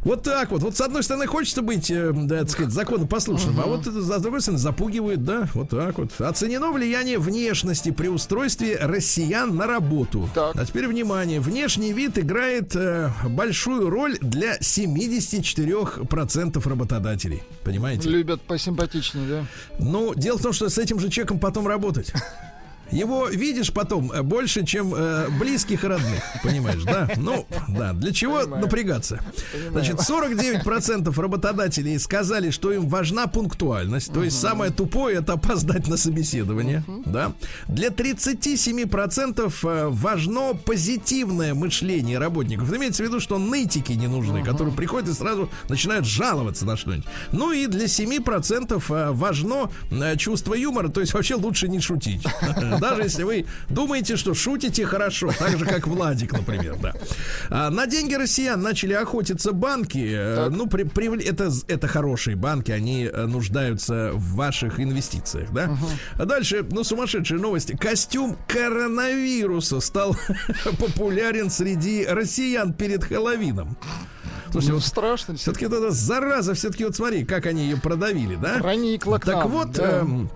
Вот 0.00 0.22
так 0.22 0.50
вот. 0.50 0.62
Вот 0.62 0.76
с 0.76 0.80
одной 0.80 1.02
стороны 1.02 1.26
хочется 1.26 1.62
быть, 1.62 1.90
э, 1.90 2.12
да, 2.14 2.40
так 2.40 2.50
сказать, 2.50 2.72
законопослушным, 2.72 3.60
а 3.60 3.66
вот 3.66 3.86
с 3.86 4.20
другой 4.20 4.40
стороны 4.40 4.58
запугивает, 4.58 5.24
да, 5.24 5.48
вот 5.54 5.70
так 5.70 5.98
вот. 5.98 6.20
Оценено 6.20 6.67
влияние 6.70 6.98
влияние 6.98 7.18
внешности 7.18 7.90
при 7.90 8.08
устройстве 8.08 8.78
россиян 8.80 9.54
на 9.54 9.66
работу. 9.66 10.28
Так. 10.34 10.56
А 10.56 10.64
теперь 10.64 10.88
внимание. 10.88 11.40
Внешний 11.40 11.92
вид 11.92 12.18
играет 12.18 12.74
э, 12.74 13.10
большую 13.28 13.90
роль 13.90 14.18
для 14.20 14.56
74% 14.58 16.68
работодателей. 16.68 17.42
Понимаете? 17.62 18.08
Любят 18.08 18.40
посимпатичнее, 18.42 19.28
да? 19.28 19.46
Ну, 19.78 20.14
дело 20.14 20.38
в 20.38 20.42
том, 20.42 20.52
что 20.52 20.68
с 20.68 20.78
этим 20.78 20.98
же 20.98 21.08
человеком 21.08 21.38
потом 21.38 21.68
работать. 21.68 22.12
Его 22.90 23.28
видишь 23.28 23.72
потом 23.72 24.10
э, 24.12 24.22
больше, 24.22 24.64
чем 24.64 24.94
э, 24.94 25.28
близких 25.38 25.84
и 25.84 25.86
родных, 25.86 26.22
понимаешь, 26.42 26.82
да? 26.84 27.08
Ну, 27.16 27.46
да, 27.68 27.92
для 27.92 28.12
чего 28.12 28.40
Понимаю. 28.40 28.62
напрягаться? 28.62 29.20
Значит, 29.70 29.96
49% 29.96 31.20
работодателей 31.20 31.98
сказали, 31.98 32.50
что 32.50 32.72
им 32.72 32.88
важна 32.88 33.26
пунктуальность, 33.26 34.12
то 34.12 34.22
есть 34.22 34.40
самое 34.40 34.70
тупое 34.70 35.18
это 35.18 35.34
опоздать 35.34 35.88
на 35.88 35.96
собеседование, 35.96 36.84
да? 37.04 37.32
Для 37.66 37.88
37% 37.88 39.54
э, 39.62 39.88
важно 39.88 40.54
позитивное 40.54 41.54
мышление 41.54 42.18
работников. 42.18 42.72
Имеется 42.72 43.02
в 43.02 43.06
виду, 43.06 43.20
что 43.20 43.38
нытики 43.38 43.92
не 43.92 44.06
нужны, 44.06 44.42
которые 44.42 44.74
приходят 44.74 45.08
и 45.08 45.12
сразу 45.12 45.50
начинают 45.68 46.06
жаловаться 46.06 46.64
на 46.64 46.76
что-нибудь. 46.76 47.06
Ну 47.32 47.52
и 47.52 47.66
для 47.66 47.84
7% 47.84 48.82
э, 48.88 49.12
важно 49.12 49.70
чувство 50.16 50.54
юмора, 50.54 50.88
то 50.88 51.00
есть 51.00 51.12
вообще 51.12 51.34
лучше 51.34 51.68
не 51.68 51.80
шутить. 51.80 52.24
Даже 52.80 53.02
если 53.02 53.22
вы 53.22 53.46
думаете, 53.68 54.16
что 54.16 54.34
шутите 54.34 54.84
хорошо, 54.86 55.30
так 55.38 55.58
же, 55.58 55.64
как 55.64 55.86
Владик, 55.86 56.32
например, 56.32 56.76
да. 56.80 56.94
А, 57.50 57.70
На 57.70 57.86
деньги 57.86 58.14
россиян 58.14 58.60
начали 58.60 58.92
охотиться 58.94 59.52
банки. 59.52 60.08
Э, 60.12 60.48
Ну, 60.50 60.66
при- 60.66 60.84
привл- 60.84 61.22
это, 61.22 61.50
это 61.68 61.88
хорошие 61.88 62.36
банки, 62.36 62.70
они 62.70 63.04
э, 63.12 63.26
нуждаются 63.26 64.10
в 64.14 64.34
ваших 64.34 64.80
инвестициях, 64.80 65.50
да. 65.52 65.70
А 66.16 66.24
дальше, 66.24 66.64
ну, 66.70 66.84
сумасшедшие 66.84 67.40
новости. 67.40 67.76
Костюм 67.76 68.36
коронавируса 68.46 69.80
стал 69.80 70.16
популярен 70.78 71.50
среди 71.50 72.04
россиян 72.06 72.72
перед 72.72 73.04
Хэллоуином. 73.04 73.76
Слушайте, 74.50 74.72
Ну, 74.72 74.78
вот 74.78 74.84
страшно. 74.86 75.36
все-таки 75.36 75.66
вот 75.66 75.74
эта 75.76 75.90
зараза, 75.90 76.54
все-таки 76.54 76.84
вот 76.84 76.96
смотри, 76.96 77.24
как 77.24 77.44
они 77.46 77.64
ее 77.64 77.76
продавили, 77.76 78.36
да? 78.36 78.58
Проникла 78.60 79.18
к 79.18 79.24
Так 79.26 79.34
нам, 79.36 79.48
вот, 79.50 79.72
да. 79.72 79.98
эм, 80.00 80.30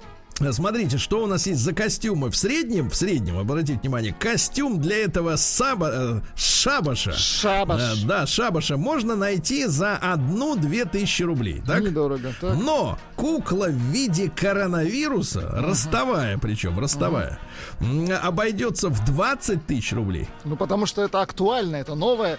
Смотрите, 0.50 0.98
что 0.98 1.22
у 1.22 1.26
нас 1.26 1.46
есть 1.46 1.60
за 1.60 1.72
костюмы. 1.72 2.30
В 2.30 2.36
среднем, 2.36 2.90
в 2.90 2.96
среднем, 2.96 3.38
обратите 3.38 3.78
внимание, 3.78 4.12
костюм 4.18 4.80
для 4.80 4.96
этого 5.04 5.36
саба, 5.36 5.90
э, 5.92 6.20
шабаша. 6.34 7.12
Шабаш. 7.12 7.80
Э, 7.80 8.06
да, 8.06 8.26
шабаша 8.26 8.76
можно 8.76 9.14
найти 9.14 9.66
за 9.66 9.96
одну-две 9.96 10.84
тысячи 10.84 11.22
рублей. 11.22 11.62
Так? 11.66 11.82
Недорого, 11.82 12.32
так. 12.40 12.56
Но 12.56 12.98
кукла 13.14 13.66
в 13.66 13.72
виде 13.92 14.30
коронавируса, 14.34 15.48
ростовая 15.52 16.38
причем, 16.38 16.78
ростовая, 16.78 17.38
м, 17.80 18.08
обойдется 18.22 18.88
в 18.88 19.04
20 19.04 19.66
тысяч 19.66 19.92
рублей. 19.92 20.28
Ну, 20.44 20.56
потому 20.56 20.86
что 20.86 21.02
это 21.02 21.20
актуально, 21.20 21.76
это 21.76 21.94
новое. 21.94 22.38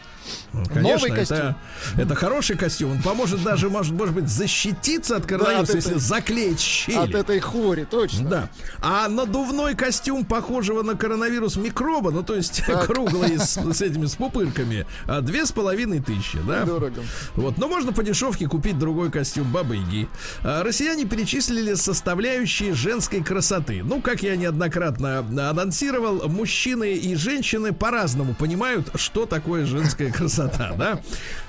Ну, 0.51 0.63
Конечно, 0.65 0.81
Новый 1.07 1.11
костюм. 1.11 1.37
это, 1.37 1.55
это 1.97 2.15
хороший 2.15 2.57
костюм. 2.57 2.91
Он 2.91 3.01
поможет 3.01 3.43
даже, 3.43 3.69
может, 3.69 3.93
может 3.93 4.15
быть, 4.15 4.27
защититься 4.27 5.15
от 5.17 5.25
коронавируса, 5.25 5.71
от 5.73 5.75
если 5.75 5.91
этой- 5.91 6.01
заклеить 6.01 6.59
щели. 6.59 6.97
От 6.97 7.13
этой 7.15 7.39
хвори, 7.39 7.85
точно. 7.93 8.29
Да. 8.29 8.49
А 8.81 9.07
надувной 9.07 9.75
костюм 9.75 10.25
похожего 10.25 10.81
на 10.81 10.95
коронавирус 10.95 11.55
микроба, 11.57 12.11
ну 12.11 12.23
то 12.23 12.35
есть 12.35 12.63
Так. 12.65 12.87
круглый 12.87 13.37
с, 13.39 13.55
с 13.57 13.81
этими 13.81 14.07
с 14.07 14.15
пупырками, 14.15 14.85
а, 15.05 15.21
две 15.21 15.45
с 15.45 15.51
половиной 15.51 15.99
тысячи, 16.01 16.39
да? 16.47 16.65
Дорого. 16.65 17.01
Вот, 17.35 17.57
но 17.57 17.67
можно 17.67 17.93
по 17.93 18.03
дешевке 18.03 18.47
купить 18.47 18.79
другой 18.79 19.11
костюм 19.11 19.51
Бабы 19.51 19.75
Яги. 19.75 20.07
А, 20.43 20.63
Россияне 20.63 21.05
перечислили 21.05 21.75
составляющие 21.75 22.73
женской 22.73 23.23
красоты. 23.23 23.83
Ну, 23.83 24.01
как 24.01 24.23
я 24.23 24.35
неоднократно 24.35 25.19
анонсировал, 25.19 26.27
мужчины 26.27 26.93
и 26.93 27.15
женщины 27.15 27.73
по-разному 27.73 28.33
понимают, 28.33 28.89
что 28.95 29.25
такое 29.25 29.65
женская 29.65 30.11
красота, 30.11 30.73
да? 30.77 30.99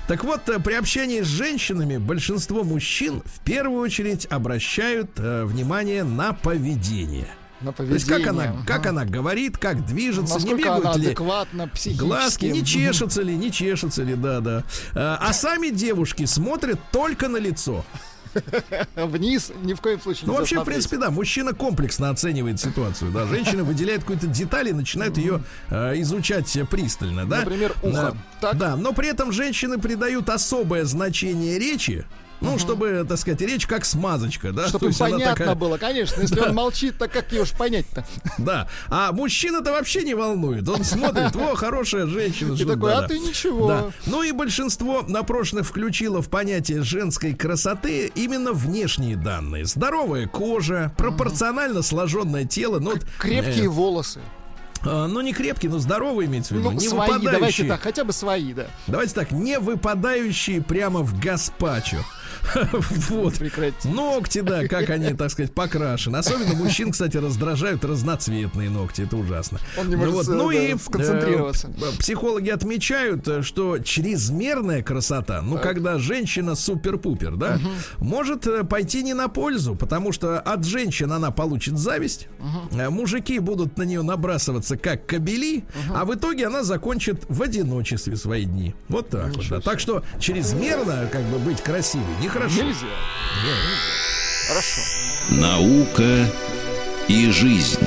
Так 0.07 0.23
вот, 0.23 0.47
э, 0.49 0.59
при 0.59 0.73
общении 0.73 1.21
с 1.21 1.27
женщинами 1.27 1.97
большинство 1.97 2.63
мужчин 2.63 3.23
в 3.25 3.39
первую 3.43 3.81
очередь 3.81 4.27
обращают 4.29 5.11
э, 5.17 5.45
внимание 5.45 6.03
на 6.03 6.33
поведение. 6.33 7.27
На 7.61 7.71
То 7.73 7.83
есть 7.83 8.05
как 8.07 8.27
она, 8.27 8.43
поведение. 8.43 8.65
как 8.67 8.79
Ага. 8.81 8.89
она 8.89 9.05
говорит, 9.05 9.57
как 9.57 9.83
движется, 9.85 10.37
не 10.37 10.39
Насколько 10.51 10.69
она 10.73 10.79
бегают 10.79 10.97
ли 10.97 11.07
адекватна 11.07 11.67
психически. 11.69 12.05
Глазки 12.05 12.45
не 12.45 12.63
чешутся 12.63 13.21
ли, 13.23 13.35
не 13.35 13.51
чешутся 13.51 14.03
ли, 14.03 14.13
да, 14.15 14.41
да. 14.41 14.63
А, 14.93 15.17
а 15.21 15.33
сами 15.33 15.69
девушки 15.69 16.25
смотрят 16.25 16.79
только 16.91 17.27
на 17.27 17.37
лицо. 17.37 17.83
Вниз 18.95 19.51
ни 19.63 19.73
в 19.73 19.81
коем 19.81 19.99
случае 20.01 20.27
Ну, 20.27 20.33
вообще, 20.33 20.61
в 20.61 20.65
принципе, 20.65 20.97
да, 20.97 21.11
мужчина 21.11 21.53
комплексно 21.53 22.09
оценивает 22.09 22.59
ситуацию, 22.59 23.11
да. 23.11 23.25
Женщина 23.25 23.63
выделяет 23.63 24.01
какую-то 24.01 24.27
деталь 24.27 24.69
и 24.69 24.73
начинает 24.73 25.17
ее 25.17 25.43
э, 25.69 25.99
изучать 26.01 26.57
пристально, 26.69 27.25
да. 27.25 27.39
Например, 27.39 27.75
ухо. 27.81 28.17
Да, 28.53 28.75
но 28.75 28.93
при 28.93 29.09
этом 29.09 29.31
женщины 29.31 29.77
придают 29.77 30.29
особое 30.29 30.85
значение 30.85 31.57
речи, 31.59 32.05
ну, 32.41 32.59
чтобы, 32.59 33.05
так 33.07 33.17
сказать, 33.17 33.41
речь 33.41 33.65
как 33.65 33.85
смазочка, 33.85 34.51
да. 34.51 34.67
Чтобы 34.67 34.91
понятно 34.97 35.35
такая- 35.35 35.55
было, 35.55 35.77
конечно. 35.77 36.21
Если 36.21 36.39
он 36.39 36.53
молчит, 36.53 36.97
так 36.97 37.11
как 37.11 37.31
ее 37.31 37.45
ж 37.45 37.51
понять-то? 37.51 38.05
Да. 38.37 38.67
А 38.89 39.11
мужчина-то 39.11 39.71
вообще 39.71 40.03
не 40.03 40.13
волнует. 40.13 40.67
Он 40.67 40.83
смотрит, 40.83 41.35
о, 41.35 41.55
хорошая 41.55 42.05
женщина. 42.05 42.53
И 42.53 42.65
такой, 42.65 42.91
да, 42.91 42.97
а 42.99 43.01
да. 43.01 43.07
ты 43.07 43.19
ничего. 43.19 43.67
Да. 43.67 43.91
Ну 44.05 44.23
и 44.23 44.31
большинство 44.31 45.01
напрошенных 45.07 45.65
включило 45.65 46.21
в 46.21 46.29
понятие 46.29 46.83
женской 46.83 47.33
красоты 47.33 48.11
именно 48.15 48.51
внешние 48.51 49.15
данные. 49.15 49.65
Здоровая 49.65 50.27
кожа, 50.27 50.93
пропорционально 50.97 51.81
сложенное 51.81 52.45
тело. 52.45 52.79
Ну, 52.79 52.93
Крепкие 53.17 53.65
э, 53.65 53.69
волосы. 53.69 54.19
а, 54.83 55.07
ну, 55.07 55.21
не 55.21 55.33
крепкие, 55.33 55.71
но 55.71 55.79
здоровые 55.79 56.27
имеется 56.27 56.53
в 56.53 56.57
виду. 56.57 56.71
Ну, 56.71 56.77
не 56.79 56.87
свои, 56.87 57.07
давайте 57.07 57.27
выпадающие. 57.27 57.67
так, 57.67 57.81
хотя 57.81 58.03
бы 58.03 58.13
свои, 58.13 58.53
да. 58.53 58.67
Давайте 58.87 59.13
так, 59.15 59.31
не 59.31 59.59
выпадающие 59.59 60.61
прямо 60.61 61.01
в 61.01 61.19
гаспачо. 61.19 61.97
Вот. 63.09 63.39
Ногти, 63.85 64.41
да, 64.41 64.67
как 64.67 64.89
они, 64.89 65.13
так 65.13 65.31
сказать, 65.31 65.53
покрашены. 65.53 66.17
Особенно 66.17 66.53
мужчин, 66.55 66.91
кстати, 66.91 67.17
раздражают 67.17 67.83
разноцветные 67.85 68.69
ногти. 68.69 69.01
Это 69.01 69.17
ужасно. 69.17 69.59
Он 69.77 69.89
не 69.89 69.95
может, 69.95 70.27
ну 70.27 70.51
да, 70.51 70.57
и 70.57 70.77
сконцентрироваться. 70.77 71.69
э, 71.69 71.97
психологи 71.99 72.49
отмечают, 72.49 73.27
э, 73.27 73.41
что 73.41 73.79
чрезмерная 73.79 74.81
красота, 74.83 75.41
ну, 75.41 75.57
когда 75.57 75.97
женщина 75.97 76.55
супер-пупер, 76.55 77.35
да, 77.35 77.59
может 77.99 78.47
э, 78.47 78.63
пойти 78.63 79.03
не 79.03 79.13
на 79.13 79.27
пользу, 79.27 79.75
потому 79.75 80.11
что 80.11 80.39
от 80.39 80.65
женщин 80.65 81.11
она 81.11 81.31
получит 81.31 81.77
зависть, 81.77 82.27
мужики 82.71 83.39
будут 83.39 83.77
на 83.77 83.83
нее 83.83 84.01
набрасываться 84.01 84.77
как 84.77 85.05
кобели, 85.05 85.63
а 85.93 86.05
в 86.05 86.13
итоге 86.15 86.47
она 86.47 86.63
закончит 86.63 87.23
в 87.29 87.41
одиночестве 87.41 88.15
свои 88.15 88.45
дни. 88.45 88.73
Вот 88.89 89.09
так 89.09 89.35
вот. 89.35 89.47
да. 89.49 89.59
Так 89.61 89.79
что 89.79 90.03
чрезмерно, 90.19 91.07
как 91.11 91.23
бы, 91.23 91.39
быть 91.39 91.61
красивой 91.61 92.05
нехорошо. 92.25 92.63
Нельзя. 92.63 92.87
Хорошо. 94.47 94.81
Наука 95.29 96.29
и 97.07 97.29
жизнь. 97.31 97.79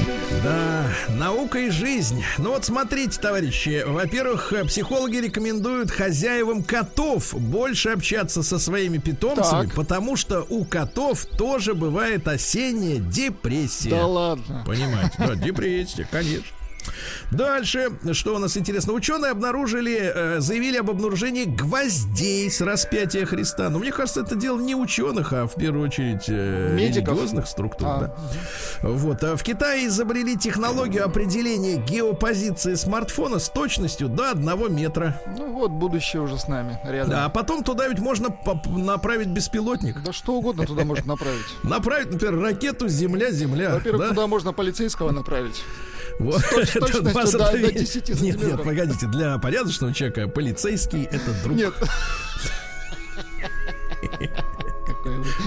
Да, 0.45 0.85
наука 1.09 1.59
и 1.59 1.71
жизнь. 1.71 2.23
Ну 2.39 2.51
вот 2.51 2.65
смотрите, 2.65 3.19
товарищи. 3.21 3.83
Во-первых, 3.87 4.53
психологи 4.67 5.17
рекомендуют 5.17 5.91
хозяевам 5.91 6.63
котов 6.63 7.35
больше 7.35 7.89
общаться 7.91 8.43
со 8.43 8.59
своими 8.59 8.99
питомцами, 8.99 9.67
Так. 9.67 9.75
потому 9.75 10.17
что 10.17 10.43
у 10.49 10.65
котов 10.65 11.25
тоже 11.25 11.75
бывает 11.75 12.29
осенняя 12.29 12.99
депрессия. 12.99 13.91
Да 13.91 14.07
ладно. 14.07 14.63
Понимаете? 14.67 15.15
Да, 15.19 15.35
депрессия, 15.35 16.07
конечно. 16.11 16.45
Дальше, 17.31 17.91
что 18.13 18.37
у 18.37 18.39
нас 18.39 18.57
интересно? 18.57 18.93
Ученые 18.93 19.33
обнаружили, 19.33 20.13
э, 20.15 20.41
заявили 20.41 20.79
об 20.79 20.91
обнаружении 20.91 21.45
гвоздей 21.45 22.51
с 22.51 22.61
распятия 22.61 23.27
Христа. 23.27 23.69
Но 23.71 23.79
мне 23.79 23.93
кажется, 23.93 24.21
это 24.21 24.35
дело 24.35 24.61
не 24.61 24.75
ученых, 24.75 25.33
а 25.33 25.47
в 25.47 25.55
первую 25.55 25.87
очередь 25.87 26.25
э, 26.29 26.75
Медиков. 26.75 27.15
религиозных 27.15 27.47
структур. 27.47 27.89
А, 27.89 27.99
да. 28.01 28.17
Вот. 28.83 29.23
А 29.23 29.37
в 29.37 29.43
Китае 29.43 29.87
изобрели 29.87 30.37
технологию 30.37 31.05
определения 31.05 31.77
геопозиции 31.77 32.75
смартфона 32.75 33.39
с 33.39 33.49
точностью 33.49 34.09
до 34.09 34.31
одного 34.31 34.69
метра. 34.69 35.21
Ну 35.37 35.53
вот, 35.53 35.71
будущее 35.71 36.23
уже 36.23 36.39
с 36.39 36.49
нами, 36.49 36.79
рядом. 36.85 37.15
А 37.17 37.29
потом 37.29 37.63
туда 37.65 37.89
ведь 37.89 37.99
можно 37.99 38.29
направить 38.67 39.29
беспилотник. 39.29 40.03
Да 40.03 40.13
что 40.13 40.35
угодно 40.35 40.67
туда 40.67 40.85
можно 40.85 41.07
направить. 41.07 41.47
Направить, 41.63 42.13
например, 42.13 42.41
ракету 42.41 42.89
Земля-Земля. 42.89 43.75
Во-первых, 43.75 44.03
да? 44.03 44.09
туда 44.09 44.27
можно 44.27 44.53
полицейского 44.53 45.11
направить. 45.11 45.63
Вот. 46.19 46.43
Это 46.53 46.81
точностью 46.81 47.39
до- 47.39 47.53
до 47.53 47.73
10 47.73 48.09
Нет, 48.09 48.09
нет, 48.09 48.19
сантиметров. 48.19 48.67
погодите, 48.67 49.07
для 49.07 49.39
порядочного 49.39 49.95
человека 49.95 50.29
полицейский 50.29 51.05
это 51.05 51.33
друг. 51.43 51.57
Нет. 51.57 51.75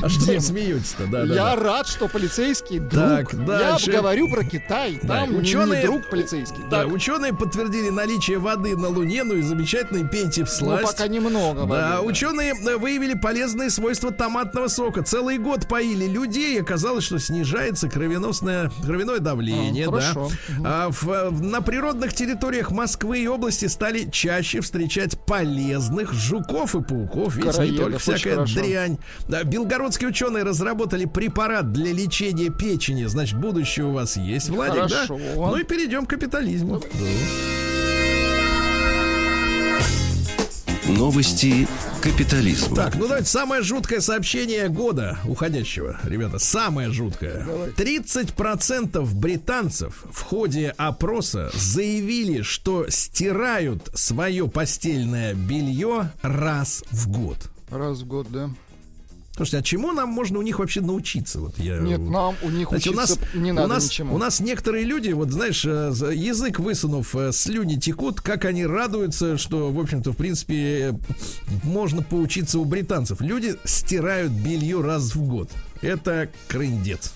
А 0.02 0.10
что 0.10 0.40
смеетесь-то? 0.40 1.08
Да, 1.08 1.26
да, 1.26 1.34
Я 1.34 1.56
рад, 1.56 1.88
что 1.88 2.08
полицейский 2.08 2.80
друг. 2.80 3.34
Я 3.34 3.78
говорю 3.88 4.30
про 4.30 4.44
Китай. 4.44 5.00
Там 5.06 5.36
ученые- 5.36 5.84
друг 5.84 6.10
полицейский. 6.10 6.62
Да, 6.70 6.84
Так, 6.84 6.92
ученые 6.94 7.34
подтвердили 7.34 7.90
наличие 7.90 8.38
воды 8.40 8.76
на 8.76 8.88
Луне, 8.90 9.24
ну 9.24 9.36
и 9.36 9.42
замечательной 9.42 10.08
пейте 10.08 10.44
в 10.46 10.50
ну, 10.50 10.54
сласть. 10.68 10.84
пока 10.98 11.08
немного. 11.08 11.66
Да, 11.66 12.02
ученые 12.02 12.54
э, 12.54 12.78
выявили 12.78 13.14
полезные 13.14 13.70
свойства 13.70 14.12
томатного 14.12 14.68
сока. 14.68 15.04
Целый 15.04 15.38
год 15.38 15.68
поили 15.68 16.06
людей, 16.08 16.56
и 16.58 16.60
оказалось, 16.62 17.04
что 17.04 17.20
снижается 17.20 17.90
кровеносное, 17.90 18.72
кровяное 18.86 19.20
давление. 19.20 19.88
А, 19.88 19.92
да. 19.92 20.00
хорошо. 20.02 20.30
А 20.64 20.90
в- 20.90 21.30
в- 21.32 21.42
на 21.42 21.62
природных 21.62 22.14
территориях 22.14 22.72
Москвы 22.72 23.20
и 23.20 23.28
области 23.28 23.66
стали 23.68 24.10
чаще 24.12 24.62
встречать 24.62 25.18
полезных 25.26 26.14
жуков 26.14 26.76
и 26.76 26.82
пауков. 26.82 27.36
Видите, 27.36 27.70
не 27.70 27.78
только 27.78 28.00
всякая 28.00 28.36
хорошо. 28.36 28.60
дрянь. 28.62 28.98
Да, 29.28 29.44
белгородские 29.52 30.10
ученые 30.10 30.44
разработали 30.44 31.04
препарат 31.06 31.74
для 31.74 31.92
лечения 31.92 32.50
печени. 32.50 33.04
Значит, 33.06 33.38
будущее 33.38 33.86
у 33.86 33.92
вас 33.92 34.16
есть, 34.16 34.50
Владик, 34.50 34.90
Хорошо. 34.90 35.18
да? 35.18 35.36
Ну 35.36 35.58
и 35.58 35.64
перейдем 35.64 36.06
к 36.06 36.10
капитализму. 36.12 36.80
Да. 36.80 36.88
Новости 40.88 41.68
капитализма. 42.02 42.76
Так, 42.76 42.96
ну 42.96 43.08
давайте 43.08 43.28
самое 43.28 43.62
жуткое 43.62 44.00
сообщение 44.00 44.68
года 44.70 45.20
уходящего, 45.26 46.00
ребята, 46.04 46.40
самое 46.40 46.90
жуткое. 46.92 47.46
30% 47.78 49.14
британцев 49.14 50.06
в 50.12 50.22
ходе 50.22 50.74
опроса 50.78 51.52
заявили, 51.54 52.42
что 52.42 52.86
стирают 52.90 53.90
свое 53.94 54.48
постельное 54.48 55.34
белье 55.34 56.12
раз 56.22 56.84
в 56.92 57.10
год. 57.10 57.38
Раз 57.70 58.00
в 58.00 58.08
год, 58.08 58.28
да. 58.30 58.50
Слушайте, 59.42 59.58
а 59.58 59.64
чему 59.64 59.92
нам 59.92 60.10
можно 60.10 60.38
у 60.38 60.44
них 60.44 60.60
вообще 60.60 60.82
научиться? 60.82 61.40
Вот 61.40 61.58
я... 61.58 61.80
Нет, 61.80 62.00
нам 62.00 62.36
у 62.44 62.50
них 62.50 62.72
у 62.72 62.76
учиться 62.76 62.96
нас, 62.96 63.20
не 63.34 63.52
у 63.52 63.56
надо 63.56 63.68
нас, 63.70 63.86
ничему. 63.86 64.14
У 64.14 64.18
нас 64.20 64.40
некоторые 64.40 64.86
люди, 64.86 65.10
вот 65.14 65.32
знаешь, 65.32 65.66
э, 65.66 65.92
язык 66.14 66.60
высунув, 66.60 67.16
э, 67.16 67.32
слюни 67.32 67.78
текут, 67.78 68.22
как 68.22 68.46
они 68.46 68.68
радуются, 68.68 69.40
что, 69.40 69.72
в 69.72 69.80
общем-то, 69.80 70.12
в 70.12 70.16
принципе, 70.16 70.92
э, 70.92 70.94
можно 71.64 72.04
поучиться 72.04 72.60
у 72.60 72.66
британцев. 72.66 73.20
Люди 73.20 73.56
стирают 73.64 74.32
белье 74.32 74.80
раз 74.80 75.16
в 75.16 75.24
год. 75.24 75.50
Это 75.82 76.30
крындец. 76.48 77.12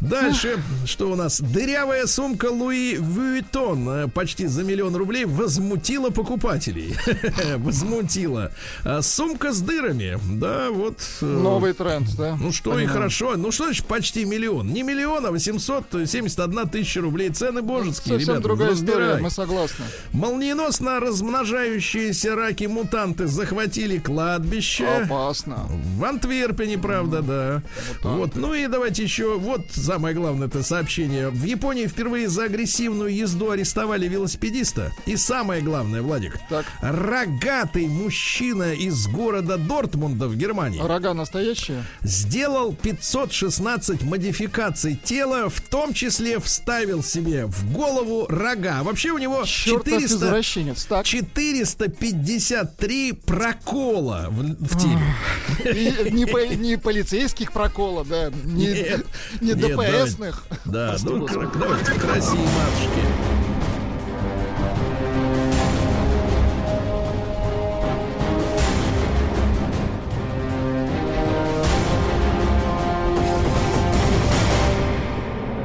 Дальше, 0.00 0.62
что 0.86 1.10
у 1.10 1.14
нас? 1.16 1.40
Дырявая 1.40 2.06
сумка 2.06 2.46
Луи 2.46 2.96
Вуитон 2.98 3.88
э, 3.88 4.08
почти 4.08 4.46
за 4.46 4.62
миллион 4.64 4.94
рублей 4.96 5.24
возмутила 5.24 6.10
покупателей. 6.10 6.94
Возмутила. 7.58 8.52
А 8.84 9.02
Сумка 9.02 9.52
с 9.52 9.60
дырами. 9.60 10.18
Да, 10.38 10.70
вот. 10.70 10.98
э, 11.20 11.24
Новый 11.26 11.72
тренд, 11.72 12.08
да? 12.16 12.36
ну 12.40 12.52
что 12.52 12.70
и 12.72 12.74
Понимаю. 12.74 12.94
хорошо. 12.96 13.36
Ну 13.36 13.50
что 13.52 13.64
значит 13.64 13.86
почти 13.86 14.24
миллион? 14.24 14.72
Не 14.72 14.82
миллион, 14.82 15.26
а 15.26 15.30
871 15.30 16.68
тысяча 16.68 17.00
рублей. 17.00 17.30
Цены 17.30 17.62
божеские, 17.62 18.14
Совсем 18.14 18.34
ребята. 18.34 18.40
другая 18.42 18.74
история, 18.74 19.16
мы 19.20 19.30
согласны. 19.30 19.84
Молниеносно 20.12 21.00
размножающиеся 21.00 22.34
раки-мутанты 22.34 23.26
захватили 23.26 23.98
кладбище. 23.98 24.86
Опасно. 24.86 25.66
В 25.96 26.04
Антверпене, 26.04 26.78
правда, 26.78 27.22
да. 27.22 27.62
Вот. 28.02 28.34
Ну 28.34 28.54
и 28.54 28.66
давайте 28.66 29.02
еще. 29.02 29.38
Вот 29.38 29.63
самое 29.72 30.14
главное 30.14 30.48
это 30.48 30.62
сообщение. 30.62 31.30
В 31.30 31.42
Японии 31.44 31.86
впервые 31.86 32.28
за 32.28 32.44
агрессивную 32.44 33.14
езду 33.14 33.50
арестовали 33.50 34.08
велосипедиста. 34.08 34.92
И 35.06 35.16
самое 35.16 35.62
главное, 35.62 36.02
Владик. 36.02 36.38
Так. 36.48 36.66
Рогатый 36.80 37.86
мужчина 37.88 38.72
из 38.74 39.06
города 39.06 39.56
Дортмунда 39.56 40.28
в 40.28 40.36
Германии 40.36 40.80
Рога 40.80 41.14
настоящие? 41.14 41.84
сделал 42.02 42.74
516 42.74 44.02
модификаций 44.02 44.98
тела, 45.02 45.48
в 45.48 45.60
том 45.60 45.92
числе 45.94 46.38
вставил 46.40 47.02
себе 47.02 47.46
в 47.46 47.72
голову 47.72 48.26
рога. 48.28 48.82
Вообще 48.82 49.10
у 49.10 49.18
него 49.18 49.44
Чертов 49.44 49.84
400, 49.84 50.16
извращенец. 50.16 50.84
Так. 50.84 51.06
453 51.06 53.12
прокола 53.12 54.26
в, 54.30 54.42
в 54.64 54.78
теле. 54.78 56.06
И 56.06 56.10
не, 56.10 56.26
по- 56.26 56.46
не 56.54 56.76
полицейских 56.76 57.52
прокола, 57.52 58.04
да, 58.04 58.30
не, 58.44 58.66
Нет, 58.66 59.06
не 59.40 59.53
нет, 59.54 59.76
ДПСных. 59.76 60.44
Да, 60.64 60.96
ну 61.02 61.26
давайте 61.26 61.92
к 61.92 62.04
России, 62.04 62.38
матушки. 62.38 63.34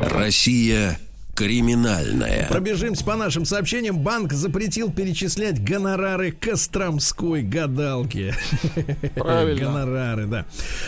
Россия 0.04 1.00
криминальная. 1.40 2.48
Пробежимся 2.50 3.06
по 3.06 3.16
нашим 3.16 3.46
сообщениям. 3.46 4.00
Банк 4.00 4.34
запретил 4.34 4.92
перечислять 4.92 5.64
гонорары 5.64 6.34
Костромской 6.34 7.44
гадалки. 7.44 8.34
Правильно. 9.16 9.66
Гонорары, 9.66 10.26
да. 10.26 10.46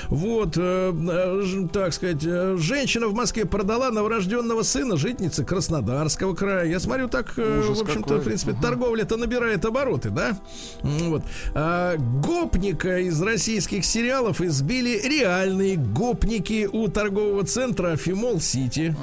Вот, 0.09 0.57
э, 0.57 0.91
э, 0.93 1.67
так 1.71 1.93
сказать, 1.93 2.25
э, 2.25 2.57
женщина 2.59 3.07
в 3.07 3.13
Москве 3.13 3.45
продала 3.45 3.91
новорожденного 3.91 4.63
сына 4.63 4.97
житницы 4.97 5.45
Краснодарского 5.45 6.35
края. 6.35 6.65
Я 6.65 6.81
смотрю, 6.81 7.07
так, 7.07 7.31
э, 7.37 7.59
Ужас 7.61 7.79
в 7.79 7.83
общем-то, 7.83 8.17
в 8.17 8.23
принципе, 8.25 8.53
торговля-то 8.61 9.15
набирает 9.15 9.63
обороты, 9.63 10.09
да? 10.09 10.37
Вот. 10.81 11.23
А, 11.53 11.95
гопника 11.95 12.99
из 12.99 13.21
российских 13.21 13.85
сериалов 13.85 14.41
избили 14.41 14.99
реальные 15.01 15.77
гопники 15.77 16.67
у 16.69 16.89
торгового 16.89 17.45
центра 17.45 17.95
Фимол 17.95 18.41
Сити. 18.41 18.93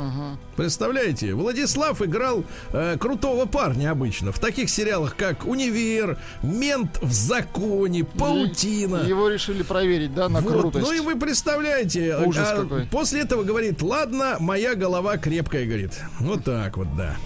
Представляете, 0.56 1.37
Владислав 1.38 2.02
играл 2.02 2.44
э, 2.72 2.96
крутого 2.98 3.46
парня 3.46 3.92
обычно 3.92 4.32
в 4.32 4.38
таких 4.38 4.68
сериалах, 4.70 5.16
как 5.16 5.46
Универ, 5.46 6.18
Мент 6.42 6.98
в 7.00 7.12
законе, 7.12 8.04
Паутина. 8.04 9.04
Его 9.06 9.28
решили 9.28 9.62
проверить, 9.62 10.14
да, 10.14 10.28
на 10.28 10.40
Вот, 10.40 10.52
крутость. 10.52 10.84
Ну 10.86 10.92
и 10.92 11.00
вы 11.00 11.16
представляете, 11.16 12.16
Ужас 12.16 12.48
а, 12.50 12.62
какой. 12.62 12.86
после 12.86 13.20
этого 13.20 13.44
говорит, 13.44 13.82
ладно, 13.82 14.36
моя 14.40 14.74
голова 14.74 15.16
крепкая, 15.16 15.64
говорит. 15.66 15.92
Вот 16.20 16.44
так 16.44 16.76
вот, 16.76 16.88
да. 16.96 17.16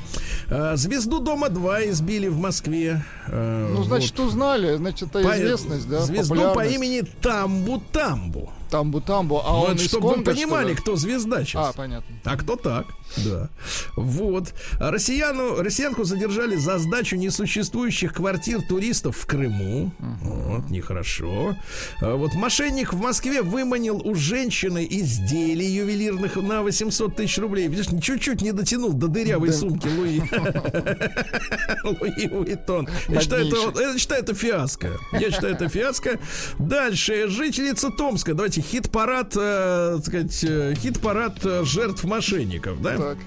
А, 0.51 0.77
Звезду 0.77 1.19
Дома 1.21 1.49
2 1.49 1.87
избили 1.87 2.29
в 2.29 2.39
Москве. 2.39 3.03
А, 3.29 3.69
Ну, 3.75 3.83
значит, 3.85 4.19
узнали, 4.21 4.77
значит, 4.77 5.09
это 5.15 5.27
по- 5.27 5.37
известность, 5.37 5.89
да, 5.89 6.03
Звезду 6.03 6.53
по 6.55 6.67
имени 6.67 7.03
Тамбу 7.23 7.83
Тамбу. 7.93 8.53
Тамбу-тамбу, 8.73 9.43
а 9.45 9.53
Вот, 9.53 9.71
он 9.71 9.79
чтобы 9.79 10.09
вы 10.09 10.15
Конго, 10.15 10.33
что 10.33 10.41
понимали, 10.43 10.69
ли? 10.71 10.75
кто 10.75 10.97
звезда 10.97 11.45
сейчас. 11.45 11.69
А, 11.69 11.73
понятно. 11.73 12.15
А 12.25 12.37
кто 12.37 12.57
так? 12.57 12.87
Да. 13.19 13.51
Вот. 13.97 14.55
Россияну, 14.81 15.57
россиянку 15.63 16.05
задержали 16.05 16.57
за 16.57 16.79
сдачу 16.79 17.17
несуществующих 17.17 18.15
квартир 18.15 18.63
туристов 18.67 19.17
в 19.19 19.27
Крыму. 19.27 19.93
Вот, 19.99 20.71
нехорошо. 20.71 21.55
А 22.01 22.15
Вот 22.17 22.33
мошенник 22.35 22.95
в 22.95 23.01
Москве 23.01 23.43
выманил 23.43 24.01
у 24.03 24.15
женщины 24.15 24.87
изделий 24.91 25.67
ювелирных 25.67 26.37
на 26.37 26.63
800 26.63 27.15
тысяч 27.17 27.37
рублей. 27.39 27.69
Видишь, 27.69 27.89
чуть-чуть 28.03 28.41
не 28.41 28.53
дотянул 28.53 28.95
до 28.95 29.09
дырявой 29.09 29.49
Да. 29.49 29.55
сумки 29.55 29.89
Луи. 29.89 30.23
Луи 31.85 32.51
это, 32.53 32.87
я 33.09 33.21
считаю, 33.21 34.23
это 34.23 34.35
фиаско. 34.35 34.89
Я 35.13 35.31
считаю, 35.31 35.55
это 35.55 35.69
фиаско. 35.69 36.19
Дальше. 36.59 37.29
Жительница 37.29 37.91
Томска. 37.91 38.35
Давайте 38.35 38.62
хит-парад, 38.63 39.37
э, 39.37 39.95
так 39.97 40.07
сказать, 40.07 40.45
э, 40.45 40.75
хит-парад 40.75 41.45
э, 41.45 41.65
жертв 41.65 42.05
мошенников, 42.05 42.81
да? 42.81 42.97
Так. 42.97 43.19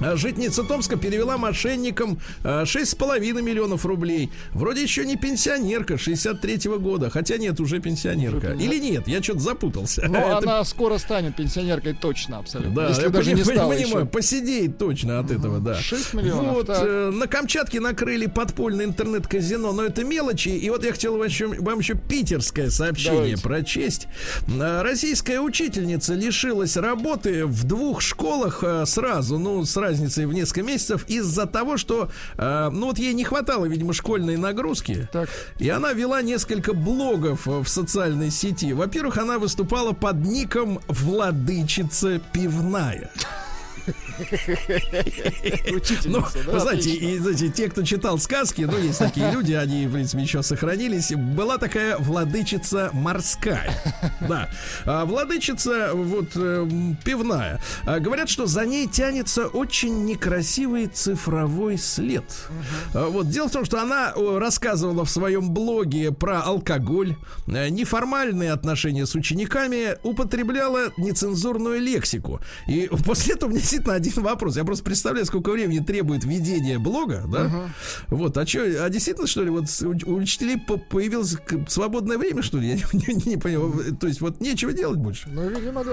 А 0.00 0.16
Житница 0.16 0.62
Томска 0.64 0.96
перевела 0.96 1.38
мошенникам 1.38 2.18
а, 2.44 2.64
6,5 2.64 3.40
миллионов 3.42 3.84
рублей. 3.86 4.30
Вроде 4.52 4.82
еще 4.82 5.04
не 5.04 5.16
пенсионерка 5.16 5.94
63-го 5.94 6.78
года. 6.78 7.10
Хотя 7.10 7.36
нет, 7.36 7.60
уже 7.60 7.80
пенсионерка. 7.80 8.52
Или 8.52 8.78
нет, 8.78 9.06
я 9.06 9.22
что-то 9.22 9.40
запутался. 9.40 10.06
Но 10.08 10.18
Это 10.32 10.38
она 10.38 10.64
скоро 10.64 10.98
станет 10.98 11.36
пенсионеркой 11.36 11.94
точно, 11.94 12.38
абсолютно. 12.38 12.74
да, 12.74 12.88
Если 12.88 13.02
я 13.04 13.08
даже 13.10 13.32
не 13.34 13.44
стала 13.44 13.72
понимаю, 13.74 13.96
еще. 13.98 14.06
посидеет 14.06 14.78
точно 14.78 15.18
от 15.20 15.30
этого, 15.30 15.60
да. 15.60 15.74
6 15.74 16.14
миллионов, 16.14 16.54
Вот, 16.54 16.66
так. 16.66 16.82
э, 16.84 17.10
на 17.12 17.26
Камчатке 17.26 17.80
накрыли 17.80 18.26
подпольное 18.26 18.86
интернет-казино, 18.86 19.72
но 19.72 19.84
это 19.84 20.04
мелочи. 20.04 20.48
И 20.48 20.68
вот 20.70 20.84
я 20.84 20.92
хотел 20.92 21.16
вам 21.16 21.26
еще, 21.26 21.46
вам 21.48 21.78
еще 21.78 21.94
питерское 21.94 22.70
сообщение 22.70 23.36
Давайте. 23.36 23.42
прочесть. 23.42 24.08
А, 24.60 24.82
Российская 24.82 25.40
учительница 25.40 26.14
лишилась 26.14 26.76
работы 26.76 27.46
в 27.46 27.64
двух 27.64 28.00
школах 28.00 28.64
сразу, 28.86 29.38
ну, 29.38 29.64
с 29.64 29.76
разницей 29.82 30.26
в 30.26 30.32
несколько 30.32 30.62
месяцев, 30.62 31.04
из-за 31.08 31.46
того, 31.46 31.76
что, 31.76 32.10
а, 32.36 32.70
ну, 32.70 32.86
вот 32.86 32.98
ей 32.98 33.12
не 33.12 33.24
хватало, 33.24 33.66
видимо, 33.66 33.92
школьной 33.92 34.36
нагрузки. 34.36 35.08
Так. 35.12 35.28
И 35.58 35.68
она 35.68 35.92
вела 35.92 36.22
несколько 36.22 36.72
блогов 36.72 37.46
э, 37.46 37.60
в 37.60 37.68
социальной 37.68 38.30
сети. 38.30 38.72
Во-первых, 38.72 39.18
она 39.18 39.38
выступала 39.38 39.92
под 39.92 40.24
ником 40.24 40.80
«Владычица 40.88 42.20
пивная». 42.32 43.10
Ну, 46.04 46.24
да, 46.46 46.58
знаете, 46.60 46.90
и, 46.90 47.18
знаете, 47.18 47.48
те, 47.48 47.68
кто 47.68 47.82
читал 47.82 48.18
сказки, 48.18 48.62
ну, 48.62 48.78
есть 48.78 48.98
такие 48.98 49.30
люди, 49.32 49.52
они, 49.52 49.86
в 49.86 49.92
принципе, 49.92 50.22
еще 50.22 50.42
сохранились. 50.42 51.12
Была 51.12 51.58
такая 51.58 51.96
владычица 51.98 52.90
морская. 52.92 53.74
Да. 54.28 54.48
А 54.84 55.04
владычица 55.04 55.90
вот 55.94 56.30
э, 56.36 56.68
пивная. 57.04 57.60
А, 57.84 57.98
Говорят, 57.98 58.28
что 58.28 58.46
за 58.46 58.66
ней 58.66 58.86
тянется 58.86 59.48
очень 59.48 60.04
некрасивый 60.04 60.86
цифровой 60.86 61.76
след. 61.78 62.24
А, 62.94 63.08
Вот 63.08 63.28
дело 63.28 63.48
в 63.48 63.52
том, 63.52 63.64
что 63.64 63.80
она 63.82 64.12
рассказывала 64.14 65.04
в 65.04 65.10
своем 65.10 65.50
блоге 65.50 66.12
про 66.12 66.40
алкоголь, 66.42 67.16
э, 67.48 67.68
неформальные 67.68 68.52
отношения 68.52 69.06
с 69.06 69.14
учениками, 69.14 69.96
употребляла 70.02 70.92
нецензурную 70.96 71.80
лексику. 71.80 72.40
И 72.68 72.88
после 73.04 73.34
этого 73.34 73.50
у 73.50 73.54
действительно 73.72 73.94
один 73.94 74.22
вопрос. 74.22 74.56
Я 74.56 74.64
просто 74.64 74.84
представляю, 74.84 75.24
сколько 75.26 75.50
времени 75.50 75.78
требует 75.80 76.24
ведение 76.24 76.78
блога, 76.78 77.24
да? 77.26 77.70
Вот, 78.08 78.36
а 78.36 78.46
что, 78.46 78.60
а 78.84 78.88
действительно, 78.90 79.26
что 79.26 79.42
ли, 79.42 79.50
вот 79.50 79.64
у 79.82 80.12
у 80.12 80.16
учителей 80.16 80.58
по- 80.58 80.76
появилось 80.76 81.36
свободное 81.68 82.18
время, 82.18 82.42
что 82.42 82.58
ли? 82.58 82.68
Я 82.68 82.74
не, 82.74 82.82
не- 83.14 83.30
не 83.30 83.36
понимаю. 83.36 83.96
То 83.98 84.06
есть 84.06 84.20
вот 84.20 84.40
нечего 84.40 84.72
делать 84.72 84.98
больше. 84.98 85.28
Ну, 85.32 85.48
видимо, 85.48 85.82
да. 85.84 85.92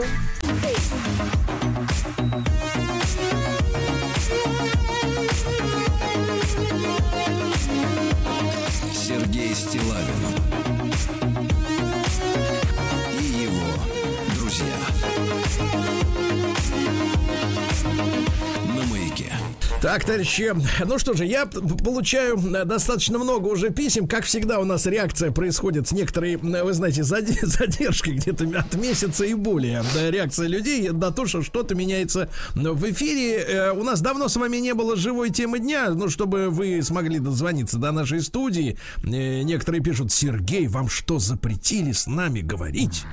Так, 19.82 20.04
товарищи, 20.04 20.54
ну 20.86 21.00
что 21.00 21.14
же, 21.14 21.26
я 21.26 21.46
получаю 21.46 22.38
э, 22.38 22.66
достаточно 22.66 23.18
много 23.18 23.48
уже 23.48 23.70
писем. 23.70 24.10
Как 24.10 24.26
всегда, 24.26 24.60
у 24.60 24.66
нас 24.66 24.86
реакция 24.86 25.32
происходит 25.32 25.88
с 25.88 25.94
некоторой, 25.94 26.36
вы 26.36 26.74
знаете, 26.74 27.04
заде- 27.04 27.40
задержкой 27.46 28.16
где-то 28.16 28.44
от 28.60 28.76
месяца 28.76 29.24
и 29.24 29.34
более. 29.36 29.82
Да, 29.96 30.12
реакция 30.12 30.48
людей 30.48 30.90
на 30.90 31.12
то, 31.12 31.26
что 31.28 31.42
что-то 31.44 31.76
меняется 31.76 32.28
в 32.56 32.92
эфире. 32.92 33.38
Э, 33.38 33.72
У 33.72 33.84
нас 33.84 34.02
давно 34.02 34.28
с 34.28 34.36
вами 34.36 34.58
не 34.58 34.74
было 34.74 34.98
живой 34.98 35.30
темы 35.30 35.60
дня, 35.60 35.92
ну, 35.92 36.10
чтобы 36.10 36.50
вы 36.50 36.84
смогли 36.84 37.20
дозвониться 37.20 37.78
до 37.78 37.94
нашей 37.94 38.22
студии. 38.22 38.78
Э, 39.06 39.44
Некоторые 39.44 39.82
пишут, 39.82 40.12
Сергей, 40.12 40.68
вам 40.68 40.90
что, 40.90 41.20
запретили 41.20 41.94
с 41.94 42.06
нами 42.06 42.42
говорить? 42.42 43.04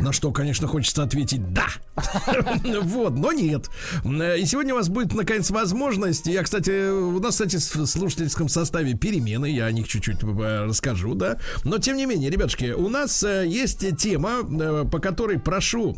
На 0.00 0.12
что, 0.12 0.32
конечно, 0.32 0.66
хочется 0.66 1.04
ответить 1.04 1.52
«да». 1.52 1.66
Вот, 2.82 3.16
но 3.16 3.30
нет. 3.30 3.70
И 4.04 4.44
сегодня 4.44 4.74
у 4.74 4.78
вас 4.78 4.88
будет, 4.88 5.14
наконец, 5.14 5.50
возможность. 5.50 5.83
Я, 6.26 6.42
кстати, 6.42 6.90
у 6.90 7.20
нас, 7.20 7.34
кстати, 7.34 7.56
в 7.56 7.86
слушательском 7.86 8.48
составе 8.48 8.94
перемены. 8.94 9.46
Я 9.46 9.66
о 9.66 9.72
них 9.72 9.88
чуть-чуть 9.88 10.22
э, 10.22 10.64
расскажу, 10.64 11.14
да. 11.14 11.38
Но, 11.64 11.78
тем 11.78 11.96
не 11.96 12.06
менее, 12.06 12.30
ребятушки, 12.30 12.72
у 12.72 12.88
нас 12.88 13.22
э, 13.22 13.44
есть 13.46 13.96
тема, 13.96 14.40
э, 14.42 14.84
по 14.90 14.98
которой 14.98 15.38
прошу 15.38 15.96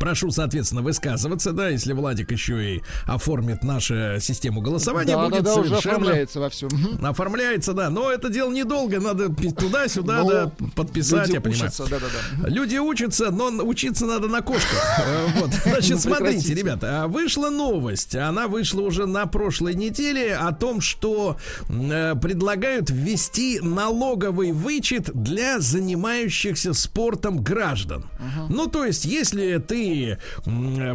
Прошу, 0.00 0.30
соответственно, 0.30 0.82
высказываться, 0.82 1.52
да, 1.52 1.68
если 1.68 1.92
Владик 1.92 2.32
еще 2.32 2.76
и 2.76 2.82
оформит 3.06 3.62
нашу 3.62 4.18
систему 4.20 4.60
голосования, 4.60 5.14
Да, 5.14 5.22
да, 5.22 5.28
будет 5.28 5.44
да, 5.44 5.54
уже 5.54 5.68
совершенно 5.68 5.96
оформляется 5.96 6.40
во 6.40 6.48
всем. 6.48 6.68
Оформляется, 7.02 7.72
да. 7.72 7.90
Но 7.90 8.10
это 8.10 8.28
дело 8.30 8.50
недолго. 8.52 9.00
Надо 9.00 9.28
туда-сюда, 9.28 10.18
Ну, 10.22 10.28
да, 10.30 10.52
подписать, 10.74 11.26
Люди 11.28 11.34
я 11.34 11.40
понимаю. 11.40 11.64
учатся, 11.64 11.84
да-да-да. 11.90 12.48
Люди 12.48 12.76
учатся, 12.76 13.30
но 13.30 13.48
учиться 13.64 14.06
надо 14.06 14.28
на 14.28 14.40
кошках. 14.40 14.82
Э, 15.04 15.26
Вот. 15.40 15.50
Значит, 15.64 15.90
Ну, 15.92 15.98
смотрите, 15.98 16.54
ребята, 16.54 17.02
а 17.04 17.08
вышла 17.08 17.50
новость. 17.50 18.14
Она 18.16 18.48
вышла 18.48 18.80
уже 18.80 19.06
на 19.06 19.26
прошлой 19.26 19.74
неделе 19.74 20.34
о 20.34 20.52
том, 20.52 20.80
что 20.80 21.36
э, 21.68 22.14
предлагают 22.20 22.88
ввести 22.90 23.60
налоговый 23.60 24.52
вычет 24.52 25.10
для 25.14 25.60
занимающихся 25.60 26.72
спортом 26.72 27.42
граждан. 27.42 28.04
Ну, 28.48 28.66
то 28.66 28.84
есть, 28.84 29.04
если 29.04 29.58
ты 29.72 30.18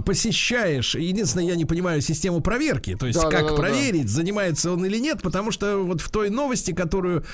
посещаешь, 0.05 0.95
единственное, 0.95 1.47
я 1.47 1.55
не 1.55 1.65
понимаю 1.65 2.01
систему 2.01 2.41
проверки, 2.41 2.95
то 2.95 3.07
есть, 3.07 3.19
Да, 3.19 3.29
да, 3.29 3.37
как 3.37 3.45
да, 3.47 3.49
да. 3.49 3.55
проверить, 3.55 4.07
занимается 4.07 4.71
он 4.71 4.85
или 4.85 4.99
нет, 4.99 5.21
потому 5.23 5.51
что 5.51 5.77
вот 5.83 6.01
в 6.01 6.09
той 6.09 6.29
новости, 6.29 6.71
которую 6.73 7.25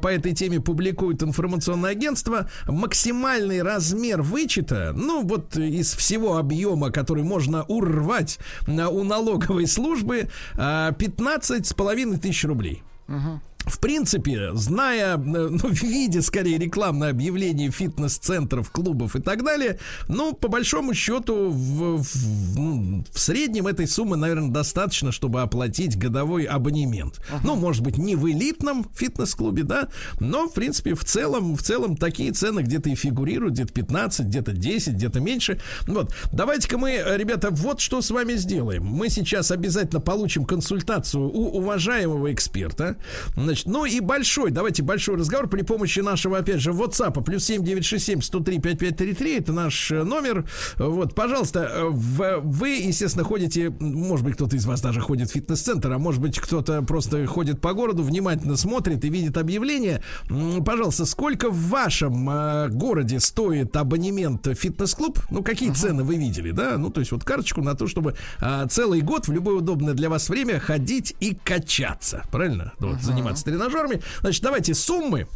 по 0.00 0.08
этой 0.08 0.32
теме 0.32 0.60
публикует 0.60 1.22
информационное 1.22 1.90
агентство, 1.90 2.48
максимальный 2.66 3.62
размер 3.62 4.22
вычета, 4.22 4.92
ну 4.96 5.22
вот 5.22 5.56
из 5.56 5.94
всего 5.94 6.38
объема, 6.38 6.90
который 6.90 7.24
можно 7.24 7.64
урвать 7.64 8.38
у 8.66 9.04
налоговой 9.04 9.66
службы, 9.66 10.28
а, 10.54 10.92
15 10.92 11.66
с 11.66 11.74
половиной 11.74 12.18
тысяч 12.18 12.44
рублей. 12.44 12.82
В 13.66 13.80
принципе, 13.80 14.50
зная, 14.54 15.16
э, 15.16 15.18
ну, 15.18 15.68
видя 15.70 16.22
скорее 16.22 16.56
рекламное 16.56 17.10
объявление 17.10 17.70
фитнес-центров, 17.72 18.70
клубов 18.70 19.16
и 19.16 19.20
так 19.20 19.44
далее, 19.44 19.80
ну, 20.08 20.32
по 20.34 20.46
большому 20.48 20.94
счету, 20.94 21.50
в, 21.50 22.00
в- 22.02 22.56
ну, 22.58 23.04
в 23.10 23.18
среднем 23.18 23.66
этой 23.66 23.88
суммы, 23.88 24.16
наверное, 24.16 24.50
достаточно, 24.50 25.10
чтобы 25.10 25.42
оплатить 25.42 25.98
годовой 25.98 26.44
абонемент. 26.44 27.20
Ну, 27.42 27.56
может 27.56 27.82
быть, 27.82 27.98
не 27.98 28.14
в 28.14 28.30
элитном 28.30 28.86
фитнес-клубе, 28.94 29.64
да, 29.64 29.88
но, 30.20 30.46
в 30.48 30.54
принципе, 30.54 30.94
в 30.94 31.04
целом, 31.04 31.56
в 31.56 31.62
целом 31.62 31.96
такие 31.96 32.30
цены 32.32 32.60
где-то 32.60 32.88
и 32.90 32.94
фигурируют, 32.94 33.54
где-то 33.54 33.72
15, 33.72 34.26
где-то 34.26 34.52
10, 34.52 34.94
где-то 34.94 35.18
меньше. 35.20 35.60
Вот, 35.88 36.14
давайте-ка 36.32 36.78
мы, 36.78 36.92
э, 36.92 37.16
ребята, 37.16 37.50
вот 37.50 37.80
что 37.80 38.00
с 38.00 38.10
вами 38.12 38.34
сделаем. 38.34 38.84
Мы 38.84 39.08
сейчас 39.08 39.50
обязательно 39.50 40.00
получим 40.00 40.44
консультацию 40.44 41.24
у 41.24 41.56
уважаемого 41.58 42.32
эксперта. 42.32 42.96
Значит, 43.56 43.72
ну 43.72 43.86
и 43.86 44.00
большой, 44.00 44.50
давайте 44.50 44.82
большой 44.82 45.16
разговор 45.16 45.48
при 45.48 45.62
помощи 45.62 46.00
нашего, 46.00 46.36
опять 46.36 46.60
же, 46.60 46.72
WhatsApp, 46.72 47.24
плюс 47.24 47.44
7967 47.44 48.20
103 48.20 48.58
5533, 48.58 49.38
это 49.38 49.52
наш 49.54 49.90
э, 49.90 50.02
номер. 50.02 50.46
Вот, 50.76 51.14
пожалуйста, 51.14 51.60
э, 51.60 51.88
вы, 51.88 52.68
естественно, 52.68 53.24
ходите, 53.24 53.70
может 53.80 54.26
быть, 54.26 54.34
кто-то 54.34 54.56
из 54.56 54.66
вас 54.66 54.82
даже 54.82 55.00
ходит 55.00 55.30
в 55.30 55.32
фитнес-центр, 55.32 55.90
а 55.90 55.98
может 55.98 56.20
быть, 56.20 56.38
кто-то 56.38 56.82
просто 56.82 57.24
ходит 57.26 57.62
по 57.62 57.72
городу, 57.72 58.02
внимательно 58.02 58.58
смотрит 58.58 59.02
и 59.06 59.08
видит 59.08 59.38
объявление. 59.38 60.02
Пожалуйста, 60.62 61.06
сколько 61.06 61.48
в 61.48 61.68
вашем 61.70 62.28
э, 62.28 62.68
городе 62.68 63.20
стоит 63.20 63.74
абонемент 63.74 64.46
в 64.46 64.54
фитнес-клуб? 64.54 65.18
Ну, 65.30 65.42
какие 65.42 65.70
цены 65.70 66.04
вы 66.04 66.16
видели, 66.16 66.50
да? 66.50 66.76
Ну, 66.76 66.90
то 66.90 67.00
есть 67.00 67.10
вот 67.10 67.24
карточку 67.24 67.62
на 67.62 67.74
то, 67.74 67.86
чтобы 67.86 68.16
целый 68.68 69.00
год 69.00 69.28
в 69.28 69.32
любое 69.32 69.56
удобное 69.56 69.94
для 69.94 70.10
вас 70.10 70.28
время 70.28 70.60
ходить 70.60 71.16
и 71.20 71.34
качаться. 71.34 72.22
Правильно? 72.30 72.74
Вот, 72.78 73.00
заниматься 73.00 73.45
тренажерами. 73.46 74.02
Значит, 74.20 74.42
давайте 74.42 74.74
суммы. 74.74 75.26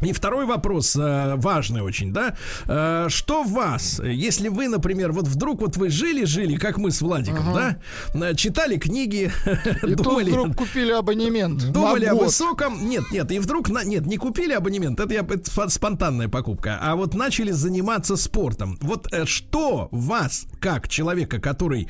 И 0.00 0.12
второй 0.12 0.46
вопрос, 0.46 0.96
э, 0.96 1.34
важный 1.36 1.82
очень, 1.82 2.12
да? 2.12 2.36
Э, 2.66 3.06
что 3.08 3.42
вас, 3.42 4.00
если 4.04 4.48
вы, 4.48 4.68
например, 4.68 5.12
вот 5.12 5.26
вдруг 5.26 5.60
вот 5.60 5.76
вы 5.76 5.90
жили-жили, 5.90 6.56
как 6.56 6.78
мы 6.78 6.90
с 6.90 7.00
Владиком, 7.02 7.52
да? 7.52 7.78
Э, 8.14 8.34
Читали 8.34 8.76
книги, 8.76 9.32
И 9.82 9.94
думали... 9.94 10.30
вдруг 10.30 10.56
купили 10.56 10.92
абонемент. 10.92 11.72
Думали 11.72 12.04
о 12.04 12.14
высоком. 12.14 12.88
Нет, 12.88 13.04
нет, 13.10 13.30
и 13.32 13.38
вдруг 13.38 13.68
нет, 13.68 14.06
не 14.06 14.16
купили 14.16 14.52
абонемент. 14.52 15.00
Это 15.00 15.12
я 15.14 15.20
это 15.20 15.50
спон- 15.50 15.68
спонтанная 15.68 16.28
покупка. 16.28 16.78
А 16.80 16.94
вот 16.94 17.14
начали 17.14 17.50
заниматься 17.50 18.16
спортом. 18.16 18.78
Вот 18.80 19.08
что 19.24 19.88
вас, 19.90 20.46
как 20.60 20.88
человека, 20.88 21.40
который 21.40 21.88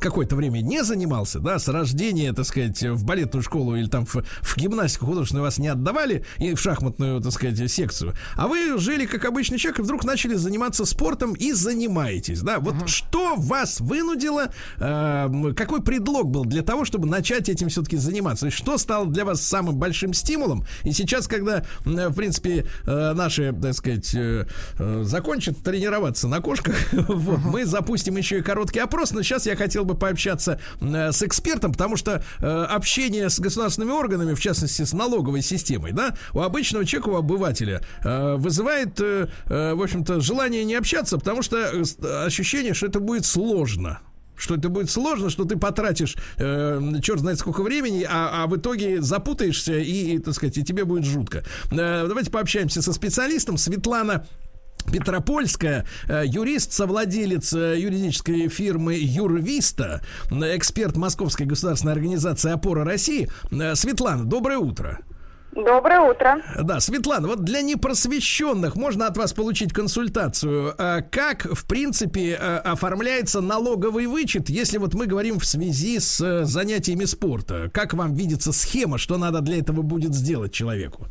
какое-то 0.00 0.36
время 0.36 0.60
не 0.60 0.82
занимался, 0.82 1.38
да, 1.38 1.58
с 1.58 1.68
рождения, 1.68 2.32
так 2.32 2.46
сказать, 2.46 2.82
в 2.82 3.04
балетную 3.04 3.42
школу 3.42 3.76
или 3.76 3.86
там 3.86 4.06
в, 4.06 4.16
в 4.16 4.56
гимнастику 4.56 5.06
художественную 5.06 5.44
вас 5.44 5.58
не 5.58 5.68
отдавали 5.68 6.24
и 6.38 6.54
в 6.54 6.60
шахматную, 6.60 7.11
так 7.20 7.32
сказать, 7.32 7.70
секцию, 7.70 8.14
а 8.36 8.48
вы 8.48 8.78
жили 8.78 9.06
как 9.06 9.24
обычный 9.24 9.58
человек 9.58 9.80
и 9.80 9.82
вдруг 9.82 10.04
начали 10.04 10.34
заниматься 10.34 10.84
спортом 10.84 11.34
и 11.34 11.52
занимаетесь, 11.52 12.40
да? 12.40 12.58
Вот 12.58 12.88
что 12.88 13.34
вас 13.36 13.80
вынудило, 13.80 14.52
э, 14.78 15.52
какой 15.56 15.82
предлог 15.82 16.28
был 16.28 16.44
для 16.44 16.62
того, 16.62 16.84
чтобы 16.84 17.08
начать 17.08 17.48
этим 17.48 17.68
все-таки 17.68 17.96
заниматься? 17.96 18.46
Есть 18.46 18.58
что 18.58 18.78
стало 18.78 19.06
для 19.06 19.24
вас 19.24 19.42
самым 19.42 19.76
большим 19.76 20.14
стимулом? 20.14 20.64
И 20.84 20.92
сейчас, 20.92 21.26
когда, 21.26 21.64
э, 21.84 22.08
в 22.08 22.14
принципе, 22.14 22.66
э, 22.86 23.12
наши, 23.14 23.52
так 23.52 23.74
сказать, 23.74 24.14
э, 24.14 24.46
э, 24.78 25.02
закончат 25.04 25.58
тренироваться 25.58 26.28
на 26.28 26.40
кошках, 26.40 26.76
вот, 26.92 27.40
мы 27.40 27.64
запустим 27.64 28.16
еще 28.16 28.38
и 28.38 28.42
короткий 28.42 28.80
опрос, 28.80 29.12
но 29.12 29.22
сейчас 29.22 29.46
я 29.46 29.56
хотел 29.56 29.84
бы 29.84 29.94
пообщаться 29.94 30.60
э, 30.80 31.12
с 31.12 31.22
экспертом, 31.22 31.72
потому 31.72 31.96
что 31.96 32.22
э, 32.40 32.46
общение 32.46 33.30
с 33.30 33.38
государственными 33.40 33.92
органами, 33.92 34.34
в 34.34 34.40
частности, 34.40 34.82
с 34.82 34.92
налоговой 34.92 35.42
системой, 35.42 35.92
да, 35.92 36.16
у 36.32 36.40
обычного 36.40 36.84
человека, 36.84 37.01
у 37.06 37.16
обывателя, 37.16 37.82
э, 38.04 38.36
вызывает, 38.36 39.00
э, 39.00 39.28
э, 39.46 39.74
в 39.74 39.82
общем-то, 39.82 40.20
желание 40.20 40.64
не 40.64 40.74
общаться, 40.74 41.18
потому 41.18 41.42
что 41.42 41.56
э, 41.56 42.24
ощущение, 42.26 42.74
что 42.74 42.86
это 42.86 43.00
будет 43.00 43.24
сложно. 43.24 44.00
Что 44.36 44.56
это 44.56 44.68
будет 44.70 44.90
сложно, 44.90 45.30
что 45.30 45.44
ты 45.44 45.56
потратишь 45.56 46.16
э, 46.38 46.80
черт 47.02 47.20
знает 47.20 47.38
сколько 47.38 47.62
времени, 47.62 48.06
а, 48.08 48.42
а 48.42 48.46
в 48.46 48.56
итоге 48.56 49.00
запутаешься 49.00 49.78
и, 49.78 50.14
и, 50.14 50.18
так 50.18 50.34
сказать, 50.34 50.58
и 50.58 50.64
тебе 50.64 50.84
будет 50.84 51.04
жутко. 51.04 51.44
Э, 51.70 52.06
давайте 52.08 52.30
пообщаемся 52.30 52.82
со 52.82 52.92
специалистом. 52.92 53.56
Светлана 53.56 54.26
Петропольская, 54.90 55.86
юрист, 56.08 56.72
совладелец 56.72 57.52
юридической 57.52 58.48
фирмы 58.48 58.98
Юрвиста, 58.98 60.00
эксперт 60.28 60.96
Московской 60.96 61.46
государственной 61.46 61.92
организации 61.92 62.50
«Опора 62.50 62.84
России». 62.84 63.30
Светлана, 63.74 64.24
доброе 64.24 64.58
утро. 64.58 64.98
Доброе 65.54 66.00
утро. 66.00 66.42
Да, 66.62 66.80
Светлана, 66.80 67.28
вот 67.28 67.44
для 67.44 67.60
непросвещенных 67.60 68.74
можно 68.74 69.06
от 69.06 69.18
вас 69.18 69.34
получить 69.34 69.72
консультацию. 69.72 70.74
Э, 70.78 71.02
Как, 71.02 71.44
в 71.44 71.66
принципе, 71.66 72.38
э, 72.40 72.56
оформляется 72.58 73.42
налоговый 73.42 74.06
вычет, 74.06 74.48
если 74.48 74.78
вот 74.78 74.94
мы 74.94 75.06
говорим 75.06 75.38
в 75.38 75.44
связи 75.44 75.98
с 75.98 76.20
э, 76.22 76.44
занятиями 76.44 77.04
спорта? 77.04 77.70
Как 77.72 77.92
вам 77.92 78.14
видится 78.14 78.50
схема, 78.52 78.96
что 78.96 79.18
надо 79.18 79.40
для 79.40 79.58
этого 79.58 79.82
будет 79.82 80.14
сделать 80.14 80.52
человеку? 80.52 81.06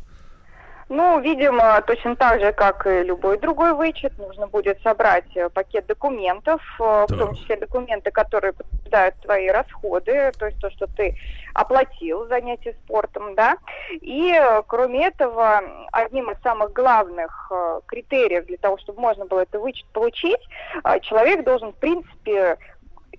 Ну, 0.94 1.22
видимо, 1.22 1.82
точно 1.88 2.18
так 2.18 2.42
же, 2.42 2.52
как 2.52 2.86
и 2.86 3.04
любой 3.04 3.40
другой 3.40 3.74
вычет, 3.74 4.12
нужно 4.18 4.48
будет 4.48 4.82
собрать 4.82 5.38
э, 5.38 5.48
пакет 5.48 5.86
документов, 5.86 6.62
э, 6.82 7.06
в 7.08 7.18
том 7.18 7.34
числе 7.34 7.56
документы, 7.56 8.12
которые 8.12 8.52
подтверждают 8.52 9.16
твои 9.22 9.48
расходы, 9.48 10.34
то 10.38 10.48
есть 10.48 10.60
то, 10.60 10.70
что 10.70 10.88
ты 10.88 11.16
оплатил 11.54 12.28
занятие 12.28 12.76
спортом, 12.84 13.36
да. 13.36 13.56
И, 14.02 14.34
э, 14.34 14.64
кроме 14.68 15.08
этого, 15.08 15.62
одним 15.94 16.30
из 16.30 16.42
самых 16.42 16.74
главных 16.74 17.50
критериев 17.86 18.46
для 18.48 18.58
того, 18.58 18.78
чтобы 18.80 19.00
можно 19.00 19.26
было 19.26 19.44
этот 19.44 19.62
вычет 19.62 19.88
получить, 19.94 20.42
человек 21.04 21.46
должен, 21.46 21.72
в 21.72 21.78
принципе, 21.78 22.58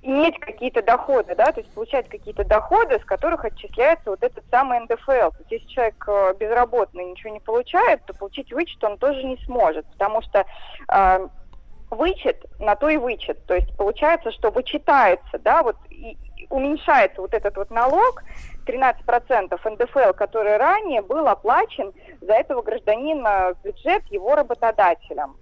иметь 0.03 0.39
какие-то 0.41 0.83
доходы, 0.83 1.35
да, 1.37 1.53
то 1.53 1.61
есть 1.61 1.73
получать 1.73 2.09
какие-то 2.09 2.45
доходы, 2.45 2.99
с 2.99 3.05
которых 3.05 3.45
отчисляется 3.45 4.11
вот 4.11 4.23
этот 4.23 4.45
самый 4.51 4.81
НДФЛ. 4.81 5.31
То 5.31 5.37
есть 5.39 5.53
если 5.53 5.67
человек 5.69 6.05
э, 6.09 6.35
безработный 6.39 7.05
ничего 7.05 7.33
не 7.33 7.41
получает, 7.41 8.05
то 8.05 8.15
получить 8.15 8.53
вычет 8.53 8.83
он 8.83 8.99
тоже 8.99 9.23
не 9.23 9.37
сможет, 9.45 9.87
потому 9.93 10.21
что 10.23 10.45
э, 10.89 11.29
вычет 11.91 12.45
на 12.59 12.75
то 12.75 12.89
и 12.89 12.97
вычет. 12.97 13.47
То 13.47 13.55
есть 13.55 13.77
получается, 13.77 14.33
что 14.33 14.51
вычитается, 14.51 15.39
да, 15.39 15.63
вот 15.63 15.77
и 15.89 16.19
уменьшается 16.51 17.21
вот 17.21 17.33
этот 17.33 17.57
вот 17.57 17.71
налог, 17.71 18.23
13% 18.67 19.71
НДФЛ, 19.71 20.13
который 20.15 20.57
ранее 20.57 21.03
был 21.03 21.27
оплачен 21.29 21.93
за 22.21 22.35
этого 22.35 22.63
гражданина 22.63 23.55
бюджет 23.63 24.05
его 24.07 24.35
работодателем. 24.35 25.37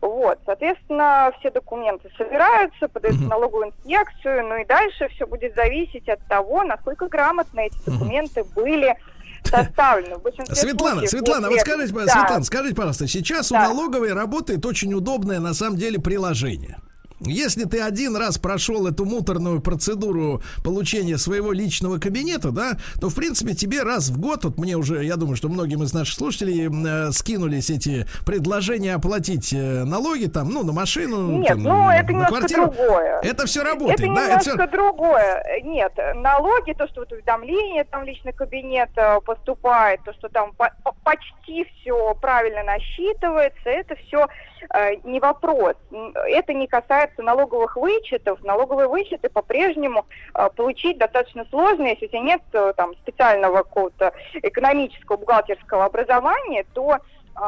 Вот, 0.00 0.38
соответственно, 0.44 1.32
все 1.38 1.50
документы 1.50 2.10
собираются, 2.16 2.88
подаются 2.88 3.24
в 3.24 3.28
налоговую 3.28 3.68
инспекцию, 3.68 4.46
ну 4.48 4.56
и 4.56 4.64
дальше 4.64 5.08
все 5.08 5.26
будет 5.26 5.54
зависеть 5.54 6.08
от 6.08 6.20
того, 6.28 6.64
насколько 6.64 7.08
грамотно 7.08 7.60
эти 7.60 7.76
документы 7.86 8.44
были 8.54 8.96
составлены. 9.44 10.16
Светлана, 10.52 10.96
случаев, 10.96 11.10
Светлана, 11.10 11.50
вот 11.50 11.60
скажите, 11.60 11.92
Да. 11.94 12.02
Светлана, 12.12 12.44
скажите, 12.44 12.74
пожалуйста, 12.74 13.06
сейчас 13.06 13.50
у 13.52 13.54
Да. 13.54 13.68
налоговой 13.68 14.12
работает 14.12 14.64
очень 14.66 14.92
удобное 14.94 15.38
на 15.40 15.54
самом 15.54 15.76
деле 15.76 16.00
приложение. 16.00 16.78
Если 17.20 17.64
ты 17.64 17.80
один 17.80 18.14
раз 18.16 18.36
прошел 18.38 18.86
эту 18.86 19.04
муторную 19.06 19.60
процедуру 19.60 20.42
получения 20.62 21.16
своего 21.16 21.52
личного 21.52 21.98
кабинета, 21.98 22.50
да, 22.50 22.76
то, 23.00 23.08
в 23.08 23.14
принципе, 23.14 23.54
тебе 23.54 23.82
раз 23.82 24.10
в 24.10 24.20
год, 24.20 24.44
вот 24.44 24.58
мне 24.58 24.76
уже, 24.76 25.02
я 25.04 25.16
думаю, 25.16 25.36
что 25.36 25.48
многим 25.48 25.82
из 25.82 25.94
наших 25.94 26.14
слушателей 26.14 26.68
э, 26.68 27.12
скинулись 27.12 27.70
эти 27.70 28.06
предложения 28.26 28.94
оплатить 28.94 29.52
э, 29.52 29.84
налоги 29.84 30.26
там, 30.26 30.50
ну, 30.50 30.62
на 30.62 30.72
машину, 30.72 31.38
Нет, 31.38 31.48
там, 31.48 31.62
ну 31.62 31.90
это 31.90 32.04
на 32.04 32.10
немножко 32.10 32.34
квартиру. 32.36 32.66
другое. 32.66 33.20
Это 33.22 33.46
все 33.46 33.62
работает, 33.62 34.00
Это 34.00 34.08
да? 34.08 34.26
немножко 34.26 34.40
всё- 34.40 34.66
другое. 34.70 35.42
Нет, 35.64 35.92
налоги, 36.16 36.72
то, 36.74 36.86
что 36.88 37.00
вот 37.00 37.12
уведомление 37.12 37.84
там 37.84 38.04
личный 38.04 38.32
кабинет 38.34 38.90
э, 38.96 39.20
поступает, 39.24 40.00
то, 40.04 40.12
что 40.12 40.28
там 40.28 40.52
по- 40.52 40.72
почти 41.02 41.64
все 41.80 42.14
правильно 42.20 42.62
насчитывается, 42.64 43.70
это 43.70 43.94
все 44.06 44.26
не 45.04 45.20
вопрос. 45.20 45.74
Это 45.90 46.52
не 46.52 46.66
касается 46.66 47.22
налоговых 47.22 47.76
вычетов. 47.76 48.42
Налоговые 48.42 48.88
вычеты 48.88 49.28
по-прежнему 49.28 50.06
э, 50.34 50.48
получить 50.54 50.98
достаточно 50.98 51.44
сложно, 51.50 51.86
если 51.86 52.06
у 52.06 52.08
тебя 52.08 52.20
нет 52.20 52.42
э, 52.52 52.72
там 52.76 52.94
специального 52.96 53.58
какого-то 53.58 54.12
экономического 54.34 55.16
бухгалтерского 55.16 55.84
образования, 55.84 56.64
то 56.74 56.98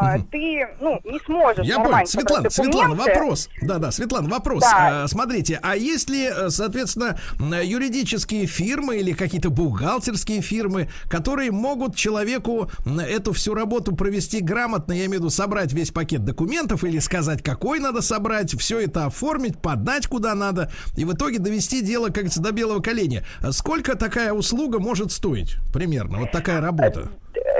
э, 0.02 0.18
ты 0.30 0.66
ну, 0.80 1.00
не 1.04 1.18
сможешь 1.26 1.66
Я 1.66 1.80
понял. 1.80 2.06
Светлана, 2.06 2.50
Светлана, 2.50 2.94
вопрос. 2.94 3.48
Да, 3.62 3.78
да, 3.78 3.90
Светлана, 3.90 4.28
вопрос. 4.28 4.62
Да. 4.62 5.04
А, 5.04 5.08
смотрите, 5.08 5.58
а 5.62 5.76
если, 5.76 6.46
э, 6.46 6.50
соответственно, 6.50 7.18
юридические 7.62 8.46
фирмы 8.46 8.98
или 8.98 9.12
какие-то 9.12 9.50
бухгалтерские 9.50 10.40
фирмы, 10.40 10.88
которые 11.08 11.50
могут 11.50 11.96
человеку 11.96 12.70
эту 12.86 13.32
всю 13.32 13.54
работу 13.54 13.94
провести 13.94 14.40
грамотно, 14.40 14.92
я 14.92 15.00
имею 15.06 15.10
в 15.10 15.14
виду 15.14 15.30
собрать 15.30 15.72
весь 15.72 15.90
пакет 15.90 16.24
документов 16.24 16.84
или 16.84 16.98
сказать, 16.98 17.42
какой 17.42 17.80
надо 17.80 18.02
собрать, 18.02 18.58
все 18.58 18.80
это 18.80 19.06
оформить, 19.06 19.60
подать 19.60 20.06
куда 20.06 20.34
надо, 20.34 20.70
и 20.96 21.04
в 21.04 21.12
итоге 21.12 21.38
довести 21.38 21.82
дело, 21.82 22.06
как 22.06 22.14
говорится, 22.14 22.42
до 22.42 22.52
белого 22.52 22.80
коленя. 22.80 23.24
А 23.40 23.52
Сколько 23.52 23.96
такая 23.96 24.32
услуга 24.32 24.78
может 24.78 25.10
стоить 25.10 25.56
примерно? 25.74 26.20
Вот 26.20 26.30
такая 26.30 26.60
работа. 26.60 27.10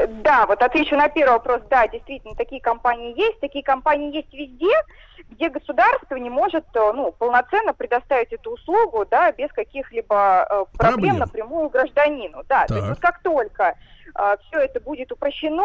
Э, 0.09 0.22
Да, 0.22 0.46
вот 0.46 0.62
отвечу 0.62 0.96
на 0.96 1.09
первый 1.09 1.32
вопрос. 1.34 1.61
Да, 1.70 1.86
действительно, 1.88 2.34
такие 2.34 2.61
компании 2.61 3.18
есть. 3.18 3.40
Такие 3.40 3.62
компании 3.64 4.14
есть 4.14 4.32
везде, 4.32 4.72
где 5.30 5.48
государство 5.50 6.16
не 6.16 6.30
может 6.30 6.64
э, 6.74 6.92
ну, 6.92 7.12
полноценно 7.12 7.74
предоставить 7.74 8.32
эту 8.32 8.52
услугу 8.52 9.04
да, 9.11 9.30
без 9.32 9.52
каких-либо 9.52 10.46
э, 10.48 10.64
проблем, 10.76 10.92
Проблем. 10.94 11.18
напрямую 11.18 11.68
гражданину. 11.68 12.42
Да, 12.48 12.66
то 12.66 12.74
есть 12.74 12.86
Так. 12.86 12.96
вот 12.96 13.00
как 13.02 13.22
только 13.22 13.74
все 14.48 14.61
это 14.61 14.80
будет 14.80 15.12
упрощено, 15.12 15.64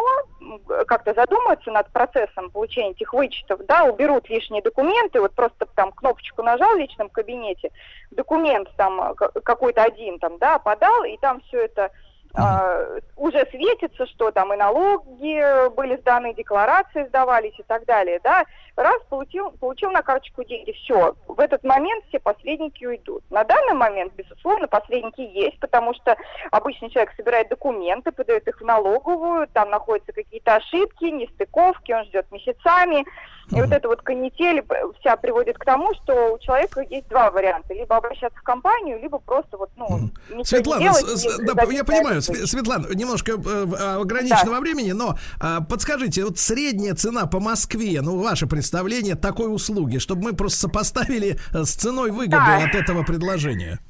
как-то 0.86 1.14
задумаются 1.14 1.70
над 1.72 1.90
процессом 1.90 2.50
получения 2.50 2.90
этих 2.90 3.12
вычетов, 3.14 3.64
да, 3.66 3.84
уберут 3.84 4.28
лишние 4.28 4.62
документы, 4.62 5.20
вот 5.20 5.34
просто 5.34 5.66
там 5.74 5.90
кнопочку 5.92 6.42
нажал 6.42 6.74
в 6.74 6.78
личном 6.78 7.08
кабинете, 7.08 7.70
документ 8.10 8.68
там 8.76 9.00
э, 9.00 9.14
ка- 9.14 9.30
какой-то 9.40 9.82
один 9.82 10.18
там, 10.18 10.38
да, 10.38 10.58
подал, 10.58 11.04
и 11.04 11.16
там 11.16 11.40
все 11.48 11.64
это 11.64 11.90
а, 12.34 12.98
уже 13.16 13.46
светится, 13.50 14.06
что 14.06 14.30
там 14.30 14.52
и 14.52 14.56
налоги 14.56 15.68
были 15.74 15.96
сданы, 15.96 16.34
декларации 16.34 17.06
сдавались 17.06 17.58
и 17.58 17.62
так 17.62 17.84
далее, 17.84 18.20
да, 18.22 18.44
раз 18.76 19.00
получил, 19.08 19.50
получил 19.52 19.90
на 19.92 20.02
карточку 20.02 20.42
деньги, 20.44 20.72
все, 20.72 21.14
в 21.28 21.38
этот 21.38 21.62
момент 21.64 22.04
все 22.08 22.18
посредники 22.18 22.84
уйдут. 22.84 23.22
На 23.30 23.44
данный 23.44 23.74
момент, 23.74 24.12
безусловно, 24.14 24.66
посредники 24.66 25.20
есть, 25.20 25.58
потому 25.60 25.94
что 25.94 26.16
обычный 26.50 26.90
человек 26.90 27.12
собирает 27.16 27.48
документы, 27.48 28.10
подает 28.10 28.48
их 28.48 28.60
в 28.60 28.64
налоговую, 28.64 29.46
там 29.48 29.70
находятся 29.70 30.12
какие-то 30.12 30.56
ошибки, 30.56 31.04
нестыковки, 31.04 31.92
он 31.92 32.04
ждет 32.06 32.30
месяцами, 32.32 33.04
и 33.50 33.60
вот 33.60 33.70
эта 33.72 33.88
вот 33.88 34.00
канитель 34.00 34.64
вся 35.00 35.16
приводит 35.16 35.58
к 35.58 35.64
тому, 35.66 35.92
что 36.02 36.32
у 36.32 36.38
человека 36.38 36.80
есть 36.80 37.06
два 37.08 37.30
варианта, 37.30 37.74
либо 37.74 37.94
обращаться 37.96 38.38
в 38.38 38.42
компанию, 38.42 38.98
либо 38.98 39.18
просто 39.18 39.58
вот, 39.58 39.68
ну, 39.76 39.86
не 40.30 40.44
Светлана, 40.44 40.80
делать, 40.82 41.04
с- 41.04 41.38
да, 41.54 41.62
я 41.70 41.84
понимаю, 41.84 42.22
Светлана, 42.24 42.86
немножко 42.94 43.32
э, 43.32 43.66
а, 43.78 44.00
ограничено 44.00 44.50
во 44.50 44.60
времени, 44.60 44.92
но 44.92 45.18
а, 45.40 45.60
подскажите, 45.60 46.24
вот 46.24 46.38
средняя 46.38 46.94
цена 46.94 47.26
по 47.26 47.40
Москве, 47.40 48.00
ну, 48.02 48.18
ваше 48.18 48.46
представление 48.46 49.14
такой 49.14 49.52
услуги, 49.54 49.98
чтобы 49.98 50.22
мы 50.22 50.32
просто 50.32 50.60
сопоставили 50.60 51.38
э, 51.52 51.64
с 51.64 51.70
ценой 51.74 52.10
выгоды 52.10 52.30
Да. 52.36 52.64
от 52.64 52.74
этого 52.74 53.02
предложения. 53.02 53.80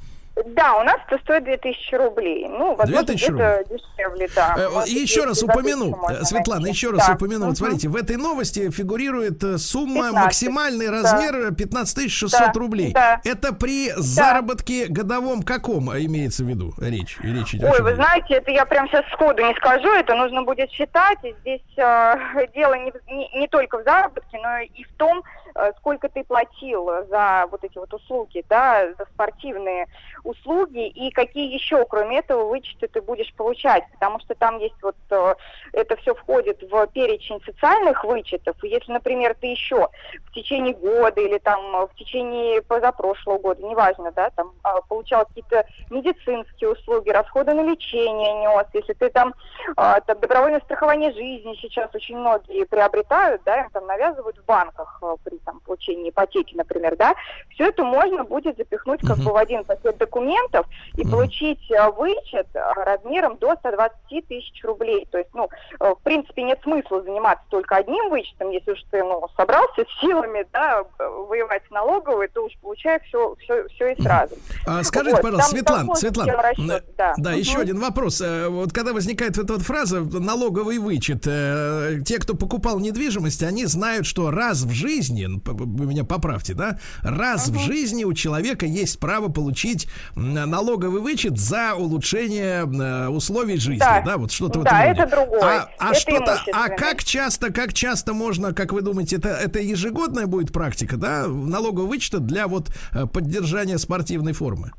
Да, 0.46 0.74
у 0.78 0.82
нас 0.82 0.96
это 1.06 1.22
стоит 1.22 1.44
2000 1.44 1.94
рублей. 1.94 2.48
Ну, 2.48 2.74
возможно, 2.74 3.04
2000 3.06 3.30
где-то 3.30 3.64
дешевле, 3.70 4.28
да. 4.34 4.54
Э, 4.58 4.88
еще 4.88 5.24
раз 5.24 5.42
упомяну, 5.44 5.96
э, 6.10 6.24
Светлана, 6.24 6.62
найти. 6.62 6.76
еще 6.76 6.90
раз 6.90 7.06
Да. 7.06 7.14
упомяну. 7.14 7.46
Вот 7.46 7.56
смотрите, 7.56 7.88
в 7.88 7.94
этой 7.94 8.16
новости 8.16 8.68
фигурирует 8.70 9.42
э, 9.44 9.58
сумма 9.58 10.06
15. 10.08 10.24
максимальный 10.24 10.86
Да. 10.88 10.92
размер 10.92 11.54
15 11.54 12.08
600 12.08 12.40
Да, 12.40 12.52
рублей. 12.58 12.92
да. 12.92 13.20
Это 13.24 13.54
при 13.54 13.92
заработке 13.96 14.86
годовом 14.88 15.42
каком 15.44 15.90
э, 15.90 16.04
имеется 16.04 16.42
в 16.42 16.48
виду 16.48 16.74
речь? 16.78 17.16
Речь 17.20 17.54
идет 17.54 17.70
Ой, 17.72 17.80
вы 17.82 17.94
знаете, 17.94 18.34
это 18.34 18.50
я 18.50 18.64
прям 18.66 18.88
сейчас 18.88 19.04
сходу 19.12 19.40
не 19.44 19.54
скажу, 19.54 19.88
это 19.88 20.14
нужно 20.16 20.42
будет 20.42 20.68
считать. 20.72 21.18
И 21.22 21.32
здесь 21.42 21.62
э, 21.76 22.14
дело 22.54 22.74
не, 22.74 22.92
не, 23.08 23.28
не 23.40 23.46
только 23.48 23.78
в 23.78 23.84
заработке, 23.84 24.38
но 24.42 24.58
и 24.58 24.82
в 24.82 24.92
том, 24.96 25.22
э, 25.54 25.70
сколько 25.78 26.08
ты 26.08 26.24
платил 26.24 26.90
за 27.08 27.46
вот 27.52 27.62
эти 27.62 27.78
вот 27.78 27.94
услуги, 27.94 28.44
да, 28.48 28.88
за 28.98 29.04
спортивные 29.14 29.86
услуги, 30.24 30.88
и 30.88 31.10
какие 31.10 31.52
еще, 31.52 31.84
кроме 31.84 32.18
этого, 32.18 32.48
вычеты 32.48 32.88
ты 32.88 33.00
будешь 33.00 33.32
получать. 33.34 33.84
Потому 33.92 34.18
что 34.20 34.34
там 34.34 34.58
есть 34.58 34.74
вот, 34.82 34.96
э, 35.10 35.34
это 35.72 35.96
все 35.96 36.14
входит 36.14 36.62
в 36.62 36.86
перечень 36.88 37.40
социальных 37.44 38.04
вычетов. 38.04 38.56
И 38.64 38.68
если, 38.68 38.92
например, 38.92 39.36
ты 39.40 39.48
еще 39.48 39.88
в 40.26 40.32
течение 40.32 40.74
года 40.74 41.20
или 41.20 41.38
там 41.38 41.60
э, 41.76 41.86
в 41.86 41.94
течение 41.96 42.62
позапрошлого 42.62 43.38
года, 43.38 43.62
неважно, 43.62 44.10
да, 44.12 44.30
там 44.30 44.52
а, 44.62 44.80
получал 44.82 45.26
какие-то 45.26 45.66
медицинские 45.90 46.70
услуги, 46.70 47.10
расходы 47.10 47.52
на 47.54 47.62
лечение 47.62 48.32
нес, 48.40 48.66
если 48.72 48.94
ты 48.94 49.10
там, 49.10 49.34
а, 49.76 50.00
там 50.00 50.18
добровольное 50.20 50.60
страхование 50.60 51.12
жизни 51.12 51.56
сейчас 51.60 51.94
очень 51.94 52.16
многие 52.16 52.64
приобретают, 52.64 53.42
да, 53.44 53.60
им 53.60 53.70
там 53.70 53.86
навязывают 53.86 54.38
в 54.38 54.44
банках 54.44 54.98
а, 55.02 55.16
при 55.22 55.36
там 55.38 55.60
получении 55.60 56.10
ипотеки, 56.10 56.54
например, 56.54 56.96
да, 56.96 57.14
все 57.50 57.68
это 57.68 57.84
можно 57.84 58.24
будет 58.24 58.56
запихнуть 58.56 59.00
как 59.06 59.18
бы 59.18 59.32
в 59.32 59.36
один 59.36 59.64
пакет 59.64 59.98
документов, 59.98 60.13
документов 60.14 60.66
и 60.96 61.04
получить 61.04 61.70
э, 61.70 61.90
вычет 61.90 62.46
э, 62.54 62.60
размером 62.84 63.36
до 63.38 63.54
120 63.56 64.28
тысяч 64.28 64.62
рублей. 64.62 65.06
То 65.10 65.18
есть, 65.18 65.30
ну, 65.34 65.48
э, 65.80 65.90
в 65.90 66.02
принципе, 66.02 66.42
нет 66.42 66.60
смысла 66.62 67.02
заниматься 67.02 67.44
только 67.50 67.76
одним 67.76 68.10
вычетом, 68.10 68.50
если 68.50 68.72
уж 68.72 68.78
ты, 68.90 69.02
ну, 69.02 69.26
собрался 69.36 69.84
с 69.84 70.00
силами, 70.00 70.46
да, 70.52 70.84
воевать 70.98 71.62
с 71.68 71.70
налоговой, 71.70 72.28
то 72.28 72.44
уж 72.44 72.52
получай 72.62 73.00
все, 73.08 73.34
все, 73.42 73.66
все 73.68 73.92
и 73.92 74.02
сразу. 74.02 74.34
А 74.66 74.82
скажите, 74.82 75.16
Вот, 75.16 75.22
пожалуйста, 75.22 75.50
Светлана, 75.50 75.94
Светлана, 75.94 76.32
схема 76.32 76.42
расчета, 76.42 76.84
да, 76.96 77.14
да. 77.16 77.32
еще 77.32 77.52
Мгм. 77.54 77.60
один 77.60 77.80
вопрос. 77.80 78.22
Вот 78.48 78.72
когда 78.72 78.92
возникает 78.92 79.38
эта 79.38 79.54
вот 79.54 79.62
фраза 79.62 80.00
налоговый 80.00 80.78
вычет, 80.78 81.22
те, 81.22 82.18
кто 82.18 82.34
покупал 82.34 82.78
недвижимость, 82.78 83.42
они 83.42 83.66
знают, 83.66 84.06
что 84.06 84.30
раз 84.30 84.62
в 84.62 84.70
жизни, 84.70 85.26
вы 85.44 85.86
меня 85.86 86.04
поправьте, 86.04 86.54
да, 86.54 86.78
раз 87.02 87.48
в 87.48 87.58
жизни 87.58 88.04
у 88.04 88.12
человека 88.12 88.66
есть 88.66 88.98
право 88.98 89.28
получить 89.28 89.88
налоговый 90.14 91.00
вычет 91.00 91.38
за 91.38 91.74
улучшение 91.74 92.64
э, 92.64 93.08
условий 93.08 93.56
жизни, 93.58 93.78
да, 93.78 94.02
Да. 94.04 94.16
вот 94.18 94.32
что-то 94.32 94.60
в 94.60 94.64
Да, 94.64 94.84
этом 94.84 94.88
роде. 94.88 95.00
это 95.02 95.10
другое. 95.10 95.42
А, 95.42 95.68
а 95.78 95.90
Это 95.90 96.00
что-то, 96.00 96.40
а 96.52 96.68
как 96.68 97.04
часто, 97.04 97.52
как 97.52 97.72
часто 97.72 98.14
можно, 98.14 98.52
как 98.52 98.72
вы 98.72 98.82
думаете, 98.82 99.16
это, 99.16 99.28
это 99.30 99.58
ежегодная 99.60 100.26
будет 100.26 100.52
практика, 100.52 100.96
да, 100.96 101.26
налогового 101.26 101.88
вычета 101.88 102.18
для 102.18 102.46
вот 102.48 102.70
э, 102.92 103.06
поддержания 103.06 103.78
спортивной 103.78 104.32
формы? 104.32 104.72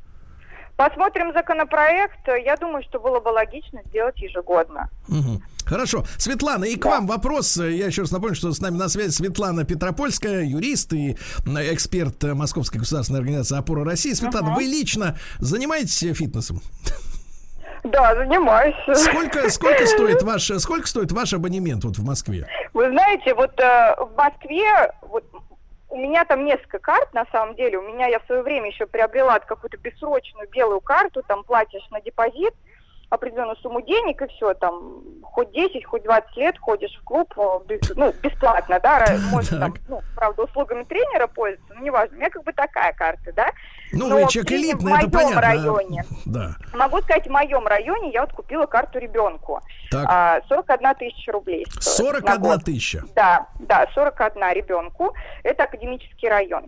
Посмотрим 0.76 1.32
законопроект. 1.32 2.18
Я 2.44 2.56
думаю, 2.56 2.82
что 2.84 3.00
было 3.00 3.18
бы 3.20 3.28
логично 3.28 3.80
сделать 3.86 4.18
ежегодно. 4.18 4.90
Мгм. 5.08 5.42
Хорошо. 5.64 6.04
Светлана, 6.18 6.64
и 6.64 6.76
к 6.76 6.82
Да. 6.84 6.90
вам 6.90 7.06
вопрос. 7.06 7.56
Я 7.56 7.86
еще 7.86 8.02
раз 8.02 8.12
напомню, 8.12 8.36
что 8.36 8.52
с 8.52 8.60
нами 8.60 8.76
на 8.76 8.88
связи 8.88 9.10
Светлана 9.10 9.64
Петропольская, 9.64 10.42
юрист 10.44 10.92
и 10.92 11.16
эксперт 11.72 12.22
Московской 12.22 12.78
государственной 12.80 13.20
организации 13.20 13.58
«Опора 13.58 13.84
России». 13.84 14.12
Светлана, 14.12 14.54
вы 14.54 14.64
лично 14.64 15.18
занимаетесь 15.38 15.98
фитнесом? 16.16 16.60
Да, 17.84 18.14
занимаюсь. 18.16 18.74
Сколько, 18.94 19.48
сколько, 19.50 19.86
стоит 19.86 20.22
ваш, 20.22 20.50
сколько 20.58 20.86
стоит 20.88 21.12
ваш 21.12 21.32
абонемент 21.34 21.84
вот 21.84 21.96
в 21.98 22.04
Москве? 22.04 22.46
Вы 22.74 22.90
знаете, 22.90 23.32
вот 23.34 23.58
э, 23.60 23.94
в 23.98 24.16
Москве 24.16 24.92
вот, 25.02 25.24
у 25.96 25.98
меня 25.98 26.26
там 26.26 26.44
несколько 26.44 26.78
карт, 26.78 27.14
на 27.14 27.24
самом 27.32 27.54
деле. 27.54 27.78
У 27.78 27.82
меня 27.82 28.06
я 28.06 28.20
в 28.20 28.26
свое 28.26 28.42
время 28.42 28.68
еще 28.68 28.84
приобрела 28.84 29.38
какую-то 29.38 29.78
бессрочную 29.78 30.46
белую 30.50 30.82
карту, 30.82 31.22
там 31.26 31.42
платишь 31.42 31.88
на 31.90 32.02
депозит 32.02 32.52
определенную 33.08 33.56
сумму 33.58 33.80
денег, 33.82 34.20
и 34.22 34.26
все, 34.28 34.54
там, 34.54 35.02
хоть 35.22 35.52
10, 35.52 35.84
хоть 35.84 36.02
20 36.02 36.36
лет 36.36 36.58
ходишь 36.58 36.94
в 37.00 37.04
клуб, 37.04 37.32
э, 37.36 37.78
ну, 37.94 38.12
бесплатно, 38.22 38.80
да, 38.80 39.06
можешь 39.30 39.50
там, 39.50 39.74
ну, 39.88 40.00
правда, 40.14 40.42
услугами 40.42 40.82
тренера 40.84 41.26
пользоваться, 41.26 41.74
но 41.74 41.80
неважно, 41.80 42.16
у 42.16 42.18
меня 42.20 42.30
как 42.30 42.42
бы 42.42 42.52
такая 42.52 42.92
карта, 42.94 43.32
да. 43.32 43.50
Ну, 43.92 44.08
Но 44.08 44.28
среднем 44.28 44.56
элитный, 44.56 44.92
в 44.92 44.96
это 44.96 45.06
моем 45.06 45.28
понятно. 45.28 45.40
районе. 45.40 46.04
Да. 46.24 46.56
Могу 46.74 47.00
сказать, 47.02 47.26
в 47.26 47.30
моем 47.30 47.66
районе 47.66 48.10
я 48.10 48.22
вот 48.22 48.32
купила 48.32 48.66
карту 48.66 48.98
ребенку. 48.98 49.60
Так. 49.90 50.06
А, 50.08 50.40
41 50.48 50.94
тысяча 50.96 51.30
рублей. 51.32 51.64
стоит 51.78 52.24
на 52.24 52.32
41 52.34 52.40
год. 52.40 52.64
тысяча. 52.64 53.02
Да, 53.14 53.46
да, 53.60 53.86
41 53.94 54.52
ребенку. 54.54 55.14
Это 55.44 55.62
академический 55.64 56.28
район. 56.28 56.64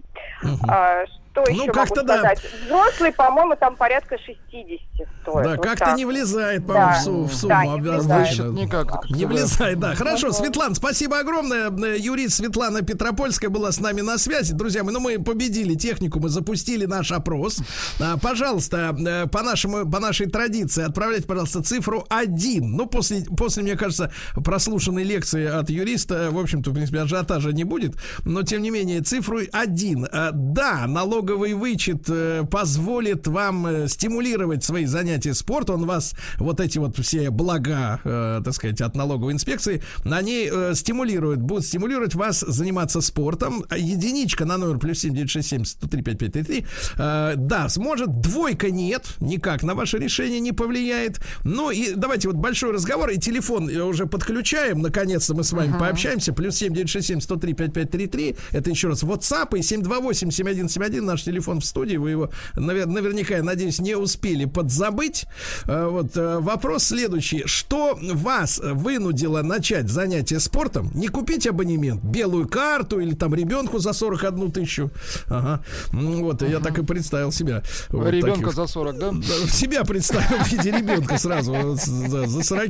А, 0.69 1.03
что 1.45 1.53
Ну, 1.55 1.59
еще 1.63 1.67
могу 1.67 1.73
как-то 1.73 2.03
да. 2.03 2.19
сказать? 2.19 2.41
Взрослый, 2.67 3.13
по-моему, 3.13 3.57
там 3.59 3.77
порядка 3.77 4.17
60 4.19 4.81
стоит. 5.23 5.45
Да, 5.45 5.51
Вот 5.57 5.63
как-то 5.63 5.85
так. 5.87 5.97
не 5.97 6.05
влезает, 6.05 6.67
по-моему, 6.67 6.89
Да. 6.93 6.99
в 6.99 7.03
су- 7.03 7.25
в 7.25 7.31
Да, 7.49 7.63
сумму. 7.63 7.77
не 7.77 7.81
влезает. 7.83 8.39
Никак. 8.53 9.11
Не 9.11 9.25
влезает, 9.27 9.79
да. 9.79 9.95
Хорошо, 9.95 10.33
Светлана, 10.33 10.75
спасибо 10.75 11.19
огромное. 11.19 11.71
Юрист 11.97 12.37
Светлана 12.37 12.83
Петропольская 12.83 13.51
была 13.51 13.73
с 13.73 13.81
нами 13.81 14.01
на 14.01 14.19
связи. 14.19 14.53
Друзья 14.55 14.83
мои, 14.85 14.93
ну 14.95 15.01
мы 15.01 15.19
победили 15.19 15.75
технику, 15.75 16.21
мы 16.21 16.29
запустили 16.29 16.87
наш 16.87 17.13
опрос. 17.13 17.59
А, 18.01 18.17
Пожалуйста, 18.19 18.95
э, 18.99 19.27
по, 19.27 19.43
нашему, 19.43 19.91
по 19.91 20.01
нашей 20.01 20.27
традиции 20.29 20.85
отправляйте, 20.85 21.27
пожалуйста, 21.27 21.63
цифру 21.63 22.05
1. 22.09 22.71
Ну, 22.77 22.87
после, 22.87 23.23
после, 23.37 23.63
мне 23.63 23.77
кажется, 23.77 24.13
прослушанной 24.45 25.03
лекции 25.05 25.47
от 25.47 25.71
юриста, 25.71 26.29
в 26.31 26.39
общем-то, 26.39 26.71
в 26.71 26.75
принципе, 26.75 27.01
ажиотажа 27.01 27.53
не 27.53 27.65
будет. 27.65 27.95
Но, 28.25 28.43
тем 28.43 28.63
не 28.63 28.71
менее, 28.71 29.01
цифру 29.03 29.41
1. 29.53 30.07
Э, 30.13 30.31
Да, 30.33 30.85
налоговый 31.29 31.55
вычет 31.55 32.05
э, 32.09 32.45
позволит 32.51 33.27
вам 33.27 33.67
э, 33.67 33.89
стимулировать 33.89 34.65
свои 34.65 34.87
занятия 34.87 35.35
спортом. 35.35 35.83
Он 35.83 35.87
вас, 35.87 36.15
вот 36.39 36.61
эти 36.61 36.79
вот 36.79 36.97
все 36.99 37.31
блага, 37.31 38.01
э, 38.05 38.41
так 38.45 38.55
сказать, 38.55 38.81
от 38.81 38.97
налоговой 38.97 39.35
инспекции, 39.35 39.83
они 40.05 40.49
э, 40.51 40.73
стимулируют, 40.75 41.41
будут 41.41 41.67
стимулировать 41.67 42.15
вас 42.15 42.41
заниматься 42.41 43.01
спортом. 43.01 43.65
Единичка 43.77 44.47
на 44.47 44.57
номер 44.57 44.79
плюс 44.79 45.01
7967 45.01 45.65
103 45.65 46.03
5533. 46.03 46.67
Э, 46.97 47.35
да, 47.37 47.69
сможет. 47.69 48.21
Двойка 48.21 48.71
нет. 48.71 49.07
Никак 49.21 49.63
на 49.63 49.75
ваше 49.75 49.99
решение 49.99 50.41
не 50.41 50.53
повлияет. 50.53 51.21
Ну 51.45 51.71
и 51.71 51.95
давайте 51.95 52.29
вот 52.29 52.37
большой 52.37 52.73
разговор. 52.73 53.11
И 53.11 53.19
телефон 53.19 53.69
уже 53.69 54.07
подключаем. 54.07 54.81
Наконец-то 54.81 55.35
мы 55.35 55.45
с 55.45 55.53
вами 55.53 55.77
пообщаемся. 55.79 56.33
Плюс 56.33 56.57
7967 56.57 57.21
103 57.21 57.53
5533. 57.53 58.37
Это 58.53 58.71
еще 58.71 58.89
раз 58.89 59.03
WhatsApp 59.03 59.59
и 59.59 59.63
728 59.63 60.31
7171 60.31 61.08
наш 61.09 61.23
телефон 61.25 61.61
в 61.61 61.65
студии. 61.65 61.97
Вы 61.97 62.11
его 62.11 62.31
навер- 62.55 62.87
наверняка, 62.87 63.37
я 63.37 63.43
надеюсь, 63.43 63.81
не 63.81 63.97
успели 63.97 64.45
подзабыть. 64.45 65.27
Э, 65.67 65.89
Вот 65.89 66.17
э, 66.17 66.39
вопрос 66.39 66.85
следующий. 66.85 67.43
Что 67.47 67.99
вас 68.01 68.61
вынудило 68.63 69.43
начать 69.43 69.89
занятие 69.89 70.39
спортом? 70.41 70.91
Не 70.95 71.09
купить 71.09 71.47
абонемент, 71.47 72.03
белую 72.05 72.47
карту 72.49 73.01
или 73.01 73.15
там 73.15 73.35
ребенку 73.35 73.79
за 73.79 73.93
41 73.93 74.53
тысячу. 74.53 74.91
Ага. 75.27 75.63
Ну 75.93 76.25
Вот, 76.25 76.43
я 76.43 76.61
так 76.61 76.79
и 76.79 76.83
представил 76.85 77.33
себя. 77.33 77.63
Вот 77.89 78.09
Ребенка 78.11 78.41
таких. 78.51 78.55
за 78.55 78.67
40, 78.67 78.99
да? 78.99 79.13
Себя 79.49 79.85
представил 79.85 80.45
в 80.45 80.53
виде 80.53 80.71
ребенка 80.71 81.19
сразу 81.19 81.55
за, 81.77 82.27
за 82.27 82.43
40. 82.45 82.69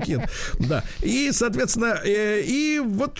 Да. 0.61 0.85
И, 1.03 1.31
соответственно, 1.33 1.99
э, 2.05 2.43
и 2.45 2.81
вот 2.85 3.19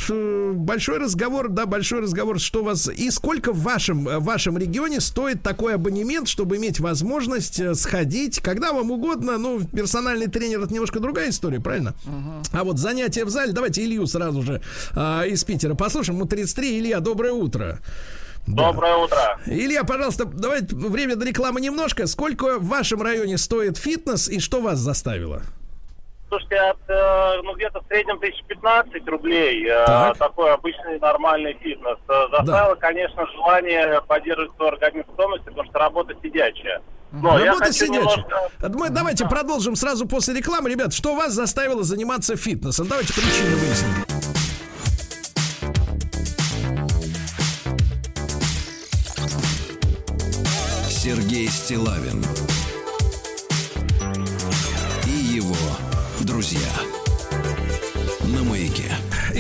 большой 0.55 0.99
разговор, 0.99 1.49
да, 1.49 1.67
большой 1.67 2.01
разговор, 2.01 2.39
что 2.39 2.63
вас 2.63 2.89
и 2.89 3.11
сколько 3.11 3.53
в 3.53 3.63
вашем, 3.63 4.05
в 4.05 4.21
вашем 4.25 4.57
регионе 4.59 5.01
стоит 5.09 5.43
такой 5.43 5.75
абонемент, 5.75 6.29
чтобы 6.29 6.57
иметь 6.59 6.81
возможность 6.81 7.59
э, 7.59 7.75
сходить, 7.75 8.41
когда 8.41 8.73
вам 8.73 8.91
угодно. 8.91 9.39
Ну, 9.39 9.65
персональный 9.65 10.29
тренер 10.29 10.63
это 10.63 10.73
немножко 10.73 11.01
другая 11.01 11.31
история, 11.31 11.61
правильно? 11.61 11.95
А 12.53 12.63
вот 12.65 12.79
занятия 12.79 13.25
в 13.25 13.31
зале, 13.31 13.53
давайте 13.53 13.85
Илью 13.85 14.07
сразу 14.07 14.43
же 14.43 14.61
а, 14.95 15.25
из 15.25 15.43
Питера 15.45 15.75
послушаем. 15.75 16.19
Ему 16.19 16.29
33. 16.29 16.79
Илья, 16.79 17.01
доброе 17.01 17.33
утро. 17.33 17.81
Да. 18.47 18.73
Доброе 18.73 18.97
утро. 18.97 19.41
Илья, 19.47 19.85
пожалуйста, 19.85 20.25
давайте 20.25 20.75
время 20.75 21.17
до 21.17 21.27
рекламы 21.27 21.61
немножко. 21.61 22.07
Сколько 22.07 22.59
в 22.59 22.67
вашем 22.69 23.03
районе 23.03 23.39
стоит 23.39 23.77
фитнес 23.77 24.29
и 24.29 24.41
что 24.41 24.61
вас 24.61 24.79
заставило? 24.79 25.43
Слушайте, 26.29 26.57
от, 26.57 26.77
э, 26.89 27.41
ну 27.43 27.55
где-то 27.55 27.81
в 27.81 27.87
среднем 27.89 28.17
1015 28.17 29.09
рублей 29.09 29.67
э, 29.67 29.85
Так. 29.87 30.19
такой 30.19 30.53
обычный 30.53 30.99
нормальный 30.99 31.55
фитнес. 31.55 31.97
Э, 32.09 32.29
заставило, 32.37 32.75
конечно, 32.75 33.27
желание 33.33 34.03
поддерживать 34.07 34.53
свой 34.57 34.69
организм 34.69 35.11
в 35.11 35.17
тонусе, 35.17 35.45
потому 35.45 35.65
что 35.69 35.79
работа 35.79 36.15
сидячая. 36.23 36.83
Но 37.13 37.39
Работа 37.39 37.73
сидячая. 37.73 37.97
немножко... 38.01 38.51
Мы 38.69 38.91
давайте 38.91 39.27
продолжим 39.27 39.75
сразу 39.75 40.07
после 40.07 40.35
рекламы. 40.35 40.69
Ребят, 40.69 40.93
что 40.93 41.15
вас 41.15 41.33
заставило 41.33 41.83
заниматься 41.83 42.37
фитнесом? 42.37 42.87
Давайте 42.89 43.15
причины 43.15 43.57
выясним. 43.57 44.05
Сергей 50.89 51.49
Стилавин 51.49 52.23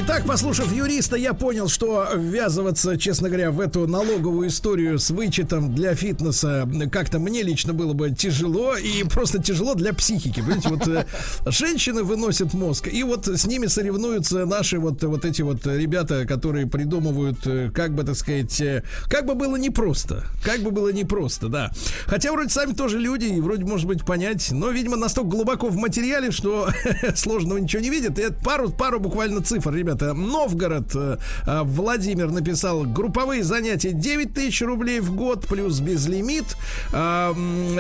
Итак, 0.01 0.23
послушав 0.27 0.73
юриста, 0.73 1.17
я 1.17 1.35
понял, 1.35 1.67
что 1.67 2.07
ввязываться, 2.15 2.97
честно 2.97 3.29
говоря, 3.29 3.51
в 3.51 3.59
эту 3.59 3.89
налоговую 3.89 4.47
историю 4.47 5.01
с 5.01 5.11
вычетом 5.11 5.75
для 5.75 5.97
фитнеса 5.97 6.69
как-то 6.93 7.19
мне 7.19 7.43
лично 7.43 7.73
было 7.73 7.95
бы 7.95 8.13
тяжело 8.13 8.77
и 8.77 9.03
просто 9.03 9.43
тяжело 9.43 9.75
для 9.75 9.93
психики. 9.93 10.39
Понимаете, 10.39 10.69
вот 10.69 10.87
э, 10.87 11.05
женщины 11.47 12.05
выносят 12.05 12.55
мозг, 12.55 12.87
и 12.87 13.03
вот 13.03 13.27
с 13.27 13.45
ними 13.45 13.67
соревнуются 13.67 14.47
наши 14.47 14.79
вот, 14.79 15.03
вот 15.03 15.25
эти 15.25 15.43
вот 15.43 15.67
ребята, 15.67 16.27
которые 16.27 16.69
придумывают, 16.69 17.45
э, 17.47 17.69
как 17.75 17.93
бы, 17.93 18.05
так 18.05 18.15
сказать, 18.15 18.61
э, 18.61 18.85
как 19.09 19.27
бы 19.27 19.35
было 19.35 19.57
непросто. 19.57 20.27
Как 20.45 20.61
бы 20.61 20.71
было 20.71 20.93
непросто, 20.93 21.49
да. 21.49 21.73
Хотя 22.07 22.31
вроде 22.31 22.51
сами 22.51 22.73
тоже 22.73 23.01
люди, 23.01 23.25
и 23.25 23.41
вроде, 23.41 23.65
может 23.65 23.89
быть, 23.89 24.05
понять, 24.05 24.53
но, 24.53 24.71
видимо, 24.71 24.97
настолько 24.97 25.31
глубоко 25.31 25.67
в 25.67 25.77
материале, 25.77 26.31
что 26.31 26.69
сложного 27.17 27.59
ничего 27.59 27.83
не 27.83 27.91
видят. 27.91 28.17
И 28.21 28.23
это 28.23 28.35
пару, 28.35 28.71
пару 28.71 29.01
буквально 29.01 29.43
цифр, 29.43 29.75
ребят. 29.75 29.88
Ребята. 29.89 30.13
Новгород. 30.13 30.95
э, 30.95 31.17
э, 31.47 31.63
Владимир 31.65 32.31
написал, 32.31 32.85
групповые 32.85 33.43
занятия 33.43 33.93
9 33.93 34.35
тысяч 34.35 34.63
рублей 34.63 35.01
в 35.01 35.15
год, 35.15 35.47
плюс 35.47 35.81
безлимит. 35.81 36.57
А, 36.93 37.35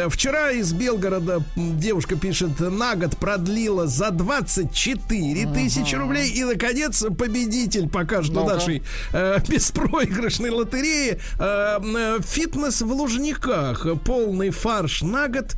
Вчера 0.09 0.51
из 0.52 0.72
Белгорода 0.72 1.43
девушка 1.56 2.16
пишет, 2.16 2.60
на 2.60 2.94
год 2.97 3.16
продлила 3.16 3.86
за 3.86 4.10
24 4.10 5.47
тысячи 5.52 5.94
рублей. 5.94 6.30
И, 6.30 6.44
наконец, 6.44 7.05
победитель 7.18 7.89
пока 7.89 8.22
что 8.22 8.32
Ну-ка. 8.32 8.55
нашей 8.55 8.82
э, 9.12 9.39
беспроигрышной 9.48 10.51
лотереи. 10.51 11.18
Э, 11.39 11.78
э, 11.82 12.18
фитнес 12.22 12.80
в 12.80 12.90
Лужниках. 12.93 13.86
Полный 14.05 14.51
фарш 14.51 15.02
на 15.02 15.28
год 15.28 15.56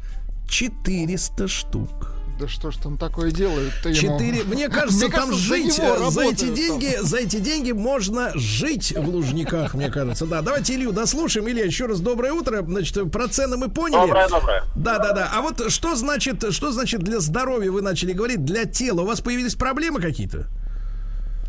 400 0.49 1.49
штук. 1.49 2.10
Да 2.41 2.49
что 2.49 2.71
ж 2.71 2.77
там 2.79 2.97
такое 2.97 3.31
делают-то 3.31 3.91
ему? 3.91 4.19
Четыре. 4.19 4.45
Мне 4.45 4.71
кажется, 4.71 4.97
Мне 4.97 5.15
там 5.15 5.29
кажется, 5.29 5.47
за 5.47 5.57
жить 5.57 5.79
него 5.79 6.09
э, 6.09 6.11
за 6.11 6.23
эти 6.23 6.49
деньги, 6.49 6.97
за 7.03 7.19
эти 7.19 7.37
деньги 7.37 7.73
можно 7.73 8.33
жить 8.35 8.95
в 8.97 9.09
Лужниках, 9.11 9.75
мне 9.75 9.91
кажется. 9.91 10.25
Да, 10.25 10.41
давайте 10.41 10.75
Илью 10.75 10.93
дослушаем. 10.93 11.51
Илья, 11.51 11.67
еще 11.67 11.85
раз 11.85 12.01
доброе 12.01 12.33
утро. 12.33 12.63
Значит, 12.67 13.13
про 13.13 13.29
цены 13.29 13.59
мы 13.59 13.69
поняли. 13.69 14.07
Доброе, 14.07 14.29
доброе. 14.31 14.65
Да, 14.75 14.99
да, 14.99 15.13
да. 15.13 15.31
А 15.35 15.43
вот 15.43 15.71
что 15.71 15.95
значит, 15.97 16.43
что 16.51 16.73
значит 16.73 17.03
для 17.03 17.21
здоровья 17.21 17.71
вы 17.71 17.83
начали 17.83 18.15
говорить, 18.15 18.43
для 18.43 18.65
тела? 18.65 19.03
У 19.03 19.05
вас 19.05 19.21
появились 19.21 19.55
проблемы 19.55 20.01
какие-то? 20.01 20.49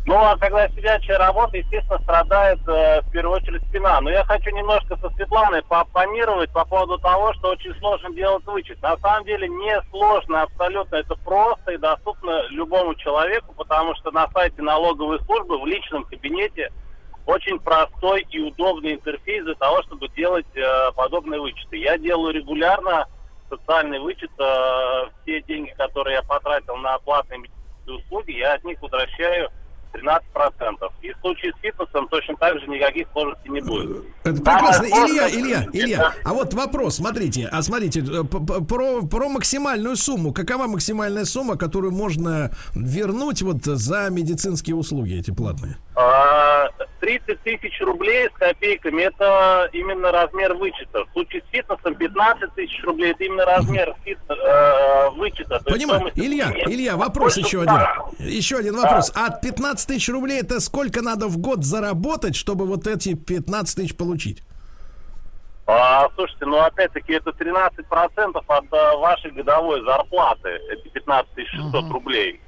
Ну, 0.04 0.16
а 0.16 0.36
когда 0.36 0.68
сидячая 0.70 1.16
работа, 1.18 1.56
естественно, 1.56 2.00
страдает 2.02 2.58
э, 2.66 3.02
в 3.02 3.10
первую 3.12 3.36
очередь 3.36 3.62
спина. 3.68 4.00
Но 4.00 4.10
я 4.10 4.24
хочу 4.24 4.50
немножко 4.50 4.96
со 4.96 5.08
Светланой 5.10 5.62
пооппонировать 5.62 6.50
по 6.50 6.64
поводу 6.64 6.98
того, 6.98 7.32
что 7.34 7.50
очень 7.50 7.72
сложно 7.78 8.12
делать 8.12 8.44
вычет. 8.44 8.82
На 8.82 8.96
самом 8.98 9.24
деле 9.24 9.48
не 9.48 9.80
сложно 9.90 10.42
абсолютно, 10.42 10.96
это 10.96 11.14
просто 11.16 11.72
и 11.72 11.76
доступно 11.76 12.48
любому 12.48 12.96
человеку, 12.96 13.54
потому 13.56 13.94
что 13.94 14.10
на 14.10 14.28
сайте 14.32 14.60
налоговой 14.60 15.20
службы 15.24 15.60
в 15.60 15.66
личном 15.66 16.02
кабинете 16.04 16.72
очень 17.26 17.60
простой 17.60 18.26
и 18.28 18.40
удобный 18.40 18.94
интерфейс 18.94 19.44
для 19.44 19.54
того, 19.54 19.84
чтобы 19.84 20.08
делать 20.08 20.46
э, 20.56 20.90
подобные 20.96 21.40
вычеты. 21.40 21.76
Я 21.76 21.96
делаю 21.96 22.34
регулярно 22.34 23.06
социальный 23.48 24.00
вычет. 24.00 24.32
э, 24.36 25.04
все 25.22 25.42
деньги, 25.42 25.70
которые 25.78 26.16
я 26.16 26.22
потратил 26.22 26.74
на 26.78 26.98
платные 26.98 27.38
медицинские 27.38 27.96
услуги, 27.98 28.32
я 28.32 28.54
от 28.54 28.64
них 28.64 28.82
возвращаю 28.82 29.48
13%. 29.92 30.92
И 31.02 31.12
в 31.12 31.16
случае 31.20 31.52
с 31.52 31.60
фитнесом 31.60 32.08
точно 32.08 32.34
так 32.36 32.58
же 32.60 32.66
никаких 32.66 33.06
сложностей 33.12 33.50
не 33.50 33.60
будет. 33.60 34.04
Это 34.24 34.36
Самое 34.36 34.58
прекрасно. 34.80 34.86
Илья, 34.86 35.28
сложное- 35.28 35.30
Илья, 35.42 35.66
Илья. 35.72 36.12
А 36.24 36.32
вот 36.32 36.54
вопрос, 36.54 36.96
смотрите, 36.96 37.48
а 37.50 37.62
смотрите, 37.62 38.00
э, 38.00 38.24
про, 38.24 39.02
про 39.02 39.28
максимальную 39.28 39.96
сумму. 39.96 40.32
Какова 40.32 40.66
максимальная 40.66 41.24
сумма, 41.24 41.56
которую 41.56 41.92
можно 41.92 42.50
вернуть 42.74 43.42
вот 43.42 43.64
за 43.64 44.08
медицинские 44.10 44.76
услуги 44.76 45.18
эти 45.18 45.30
платные? 45.30 45.76
А, 45.94 46.68
30 47.00 47.38
тысяч 47.42 47.78
рублей 47.82 48.28
с 48.34 48.38
копейками– 48.38 49.02
это 49.02 49.68
именно 49.74 50.10
размер 50.10 50.54
вычета. 50.54 51.04
В 51.04 51.12
случае 51.12 51.42
с 51.42 51.50
фитнесом 51.50 51.94
15 51.94 52.54
тысяч 52.54 52.82
рублей– 52.84 53.10
это 53.12 53.24
именно 53.24 53.44
размер 53.44 53.94
фит- 54.04 54.18
э, 54.30 55.10
вычета. 55.10 55.54
Есть 55.56 55.66
Понимаю. 55.66 56.10
Илья, 56.14 56.50
Илья, 56.66 56.96
вопрос 56.96 57.36
еще 57.36 57.62
100. 57.62 57.70
один. 57.70 58.26
Еще 58.26 58.56
один 58.56 58.76
вопрос. 58.76 59.12
От 59.14 59.40
15 59.42 59.81
тысяч 59.88 60.08
рублей 60.08 60.40
это 60.40 60.60
сколько 60.60 61.02
надо 61.02 61.28
в 61.28 61.38
год 61.38 61.64
заработать, 61.64 62.36
чтобы 62.36 62.66
вот 62.66 62.86
эти 62.86 63.14
15 63.14 63.76
тысяч 63.76 63.96
получить? 63.96 64.42
А, 65.66 66.08
слушайте, 66.14 66.44
ну 66.46 66.58
опять-таки 66.58 67.12
это 67.12 67.30
13% 67.30 68.44
от 68.46 68.64
э, 68.72 68.96
вашей 68.98 69.30
годовой 69.30 69.82
зарплаты. 69.84 70.48
Это 70.48 70.88
15 70.90 71.48
600 71.48 71.90
рублей. 71.90 72.40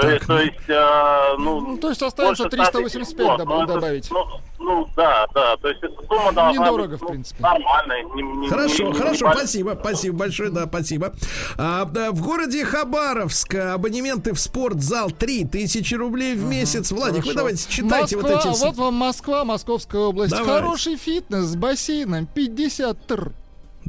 То 0.00 0.02
Так, 0.02 0.12
есть, 0.14 0.26
то 0.26 0.38
есть, 0.40 0.68
э, 0.68 1.34
ну, 1.38 1.60
Ну, 1.60 1.76
то 1.78 1.88
есть 1.88 2.02
остается 2.02 2.44
больше 2.44 2.56
100 2.64 2.82
тысяч 2.82 2.92
385 2.92 3.26
в 3.26 3.26
год. 3.26 3.40
доб- 3.40 3.48
Ну, 3.48 3.64
это- 3.64 3.72
добавить. 3.74 4.10
Ну, 4.10 4.24
ну, 4.60 4.88
да, 4.96 5.26
да. 5.34 5.56
То 5.56 5.68
есть 5.68 5.82
эта 5.82 5.94
сумма 6.06 6.32
должна 6.32 6.62
Недорого, 6.64 6.88
быть 6.90 6.98
в 7.00 7.02
ну, 7.02 7.08
принципе. 7.08 7.42
нормальная. 7.42 8.02
не- 8.14 8.22
не- 8.22 8.48
Хорошо, 8.48 8.82
не- 8.84 8.88
не 8.90 8.94
хорошо, 8.94 9.24
большая. 9.26 9.32
спасибо, 9.46 9.78
спасибо 9.80 10.16
большое, 10.18 10.50
да, 10.50 10.66
спасибо. 10.66 11.14
А, 11.56 11.84
да, 11.86 12.12
в 12.12 12.22
городе 12.22 12.64
Хабаровск 12.64 13.54
абонементы 13.54 14.32
в 14.34 14.38
спортзал 14.40 15.10
3000 15.10 15.94
рублей 15.94 16.34
в 16.36 16.44
месяц. 16.44 16.92
Владик, 16.92 17.16
вы 17.16 17.22
Хорошо. 17.22 17.36
давайте 17.38 17.68
читайте 17.68 18.16
Москва, 18.16 18.32
вот 18.36 18.46
эти... 18.54 18.64
вот 18.64 18.76
вам 18.76 18.94
Москва, 18.94 19.44
Московская 19.44 19.98
область. 20.02 20.30
Давайте. 20.30 20.52
Хороший 20.52 20.96
фитнес 20.96 21.44
с 21.44 21.56
бассейном, 21.56 22.26
50 22.26 23.06
тр. 23.06 23.32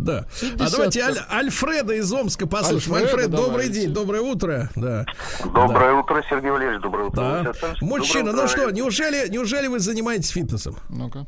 Да. 0.03 0.19
А 0.19 0.41
50 0.57 0.71
давайте 0.71 1.01
Аль- 1.01 1.17
Альфреда 1.29 1.93
из 1.93 2.11
Омска 2.11 2.47
послушаем. 2.47 2.95
Альфреда 2.95 3.15
Альфред, 3.23 3.31
добрый 3.31 3.49
давайте. 3.67 3.73
день, 3.73 3.93
доброе 3.93 4.21
утро. 4.21 4.69
Да. 4.75 5.05
Доброе 5.43 5.93
утро, 5.93 6.23
Сергей 6.29 6.51
Валерьевич, 6.51 6.81
доброе 6.81 7.07
утро. 7.09 7.21
Да. 7.21 7.53
Мужчина, 7.81 8.31
Доброе 8.31 8.35
ну 8.35 8.43
утро. 8.45 8.47
что, 8.47 8.69
неужели, 8.71 9.27
неужели 9.29 9.67
вы 9.67 9.79
занимаетесь 9.79 10.29
фитнесом? 10.29 10.77
Ну-ка. 10.89 11.25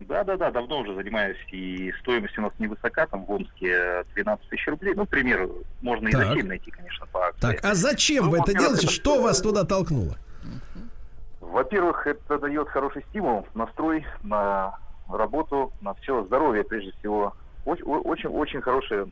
Да, 0.00 0.22
да, 0.24 0.36
да, 0.36 0.50
давно 0.50 0.80
уже 0.80 0.94
занимаюсь, 0.94 1.38
и 1.50 1.90
стоимость 2.02 2.36
у 2.38 2.42
нас 2.42 2.52
невысока, 2.58 3.06
там 3.06 3.24
в 3.24 3.30
Омске 3.32 4.04
12 4.14 4.48
тысяч 4.50 4.66
рублей. 4.68 4.92
Ну, 4.94 5.06
к 5.06 5.08
примеру, 5.08 5.50
можно 5.80 6.06
и 6.08 6.12
Так. 6.12 6.26
за 6.28 6.34
7 6.34 6.46
найти, 6.46 6.70
конечно, 6.70 7.06
по 7.06 7.26
акции. 7.26 7.40
Так, 7.40 7.64
а 7.64 7.74
зачем 7.74 8.26
Ну, 8.26 8.30
вы 8.32 8.38
это 8.38 8.52
делаете? 8.52 8.84
это- 8.86 8.92
Что 8.92 9.20
вас 9.22 9.40
туда 9.40 9.64
толкнуло? 9.64 10.16
Во-первых, 11.40 12.06
это 12.06 12.38
дает 12.38 12.68
хороший 12.68 13.02
стимул, 13.10 13.46
настрой 13.54 14.04
на 14.22 14.78
работу, 15.08 15.72
на 15.80 15.94
все 15.94 16.24
здоровье, 16.24 16.62
прежде 16.64 16.92
всего. 16.98 17.34
Очень, 17.66 17.82
очень, 17.84 18.28
очень 18.30 18.60
хорошее, 18.60 19.08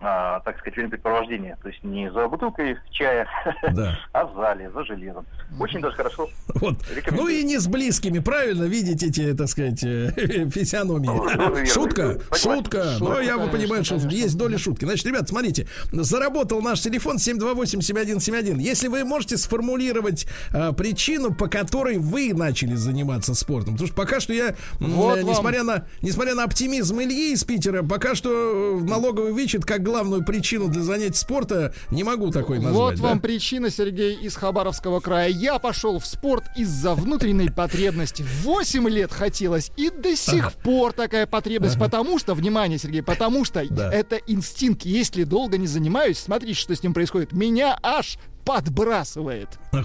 а, 0.00 0.40
так 0.40 0.58
сказать, 0.58 0.76
времяпрепровождение. 0.76 1.56
То 1.62 1.68
есть 1.68 1.82
не 1.82 2.10
за 2.12 2.28
бутылкой 2.28 2.76
чая, 2.92 3.26
Да. 3.72 3.98
а 4.12 4.24
в 4.26 4.34
зале, 4.36 4.70
за 4.72 4.84
железом. 4.84 5.26
Очень 5.58 5.80
даже 5.80 5.96
хорошо. 5.96 6.28
Вот. 6.54 6.76
Ну 7.10 7.28
и 7.28 7.42
не 7.42 7.58
с 7.58 7.66
близкими, 7.66 8.18
правильно, 8.20 8.64
видеть 8.64 9.02
эти, 9.02 9.34
так 9.34 9.48
сказать, 9.48 9.82
э, 9.84 10.12
Ну, 10.44 10.50
физиономии. 10.50 11.06
верно. 11.08 11.66
Шутка, 11.66 12.02
Понимаю. 12.30 12.34
шутка. 12.34 12.84
Но 13.00 13.06
Шутка, 13.06 13.20
я 13.22 13.32
конечно, 13.34 13.52
понимаю, 13.58 13.84
что 13.84 13.94
конечно. 13.96 14.16
есть 14.16 14.36
доля 14.36 14.58
шутки. 14.58 14.84
Значит, 14.84 15.06
ребят, 15.06 15.28
смотрите, 15.28 15.66
заработал 15.92 16.62
наш 16.62 16.80
телефон 16.80 17.16
728-7171. 17.16 18.58
Если 18.60 18.88
вы 18.88 19.04
можете 19.04 19.36
сформулировать 19.36 20.26
э, 20.52 20.72
причину, 20.72 21.34
по 21.34 21.48
которой 21.48 21.98
вы 21.98 22.32
начали 22.34 22.74
заниматься 22.74 23.34
спортом. 23.34 23.74
Потому 23.74 23.86
что 23.88 23.96
пока 23.96 24.20
что 24.20 24.32
я, 24.32 24.54
Вот 24.78 25.18
вам. 25.18 25.26
несмотря, 25.26 25.62
на, 25.62 25.86
несмотря 26.02 26.34
на 26.34 26.44
оптимизм 26.44 27.00
Ильи 27.00 27.32
из 27.32 27.44
Питера, 27.44 27.82
пока 27.82 28.14
что 28.14 28.78
э, 28.80 28.84
налоговый 28.84 29.32
вычет 29.32 29.64
как 29.64 29.82
главную 29.88 30.22
причину 30.22 30.68
для 30.68 30.82
занятий 30.82 31.16
спорта 31.16 31.72
не 31.90 32.04
могу 32.04 32.30
такой 32.30 32.58
назвать. 32.58 32.74
Вот 32.74 32.94
да? 32.96 33.02
вам 33.08 33.20
причина, 33.20 33.70
Сергей, 33.70 34.14
из 34.14 34.36
Хабаровского 34.36 35.00
края. 35.00 35.30
Я 35.30 35.58
пошел 35.58 35.98
в 35.98 36.06
спорт 36.06 36.44
из-за 36.56 36.94
внутренней 36.94 37.48
потребности. 37.48 38.24
8 38.42 38.88
лет 38.88 39.10
хотелось, 39.12 39.72
и 39.76 39.90
до 39.90 40.14
сих 40.14 40.52
пор 40.52 40.92
такая 40.92 41.26
потребность. 41.26 41.78
Потому 41.78 42.18
что, 42.18 42.34
внимание, 42.34 42.78
Сергей, 42.78 43.02
потому 43.02 43.44
что 43.44 43.64
Да. 43.70 43.92
это 43.92 44.16
инстинкт. 44.26 44.82
Если 44.84 45.24
долго 45.24 45.56
не 45.56 45.66
занимаюсь, 45.66 46.18
смотрите, 46.18 46.60
что 46.60 46.74
с 46.76 46.82
ним 46.82 46.92
происходит. 46.92 47.32
Меня 47.32 47.78
аж 47.82 48.18
подбрасывает. 48.48 49.58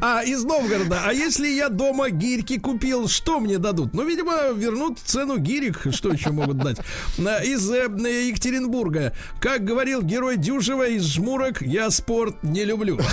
А 0.00 0.22
из 0.24 0.42
Новгорода, 0.42 1.02
а 1.04 1.12
если 1.12 1.46
я 1.48 1.68
дома 1.68 2.10
гирьки 2.10 2.58
купил, 2.58 3.08
что 3.08 3.38
мне 3.38 3.58
дадут? 3.58 3.94
Ну, 3.94 4.04
видимо, 4.04 4.52
вернут 4.52 4.98
цену 4.98 5.38
гирек, 5.38 5.86
что 5.92 6.10
еще 6.10 6.30
могут 6.30 6.58
дать. 6.58 6.78
Из 7.18 7.70
э, 7.70 7.84
Екатеринбурга, 8.28 9.12
как 9.40 9.64
говорил 9.64 10.02
герой 10.02 10.36
Дюжева 10.36 10.88
из 10.88 11.04
Жмурок, 11.04 11.62
я 11.62 11.90
спорт 11.90 12.42
не 12.42 12.64
люблю. 12.64 12.98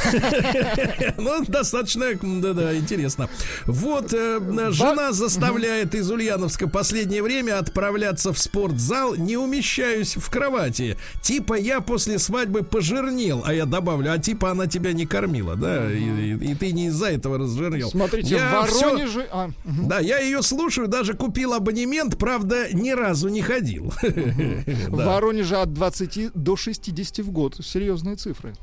Ну, 1.17 1.43
достаточно, 1.45 2.05
да-да, 2.21 2.75
интересно. 2.75 3.29
Вот, 3.65 4.13
э, 4.13 4.39
жена 4.71 5.11
заставляет 5.11 5.95
из 5.95 6.09
Ульяновска 6.09 6.67
последнее 6.67 7.21
время 7.21 7.59
отправляться 7.59 8.33
в 8.33 8.39
спортзал, 8.39 9.15
не 9.15 9.37
умещаюсь 9.37 10.15
в 10.15 10.29
кровати. 10.29 10.97
Типа 11.21 11.53
я 11.53 11.81
после 11.81 12.19
свадьбы 12.19 12.63
пожирнел, 12.63 13.43
а 13.45 13.53
я 13.53 13.65
добавлю, 13.65 14.12
а 14.13 14.17
типа 14.19 14.51
она 14.51 14.67
тебя 14.67 14.93
не 14.93 15.05
кормила, 15.05 15.55
да, 15.55 15.91
и, 15.91 15.97
и- 15.99 16.51
и 16.51 16.55
ты 16.55 16.71
не 16.71 16.87
из-за 16.87 17.07
этого 17.07 17.37
разжирнел. 17.37 17.89
Смотрите, 17.89 18.35
Я 18.35 18.63
в 18.65 18.71
Воронеже... 18.81 19.27
а, 19.31 19.49
мгм. 19.63 19.87
да, 19.87 19.99
я 19.99 20.19
ее 20.19 20.41
слушаю, 20.41 20.87
даже 20.87 21.13
купил 21.13 21.53
абонемент, 21.53 22.17
правда, 22.17 22.73
ни 22.73 22.91
разу 22.91 23.29
не 23.29 23.41
ходил. 23.41 23.93
В 24.01 24.97
Да. 24.97 25.05
Воронеже 25.05 25.57
от 25.57 25.73
20 25.73 26.31
до 26.33 26.55
60 26.55 27.19
в 27.25 27.31
год. 27.31 27.57
Серьезные 27.63 28.15
цифры. 28.15 28.53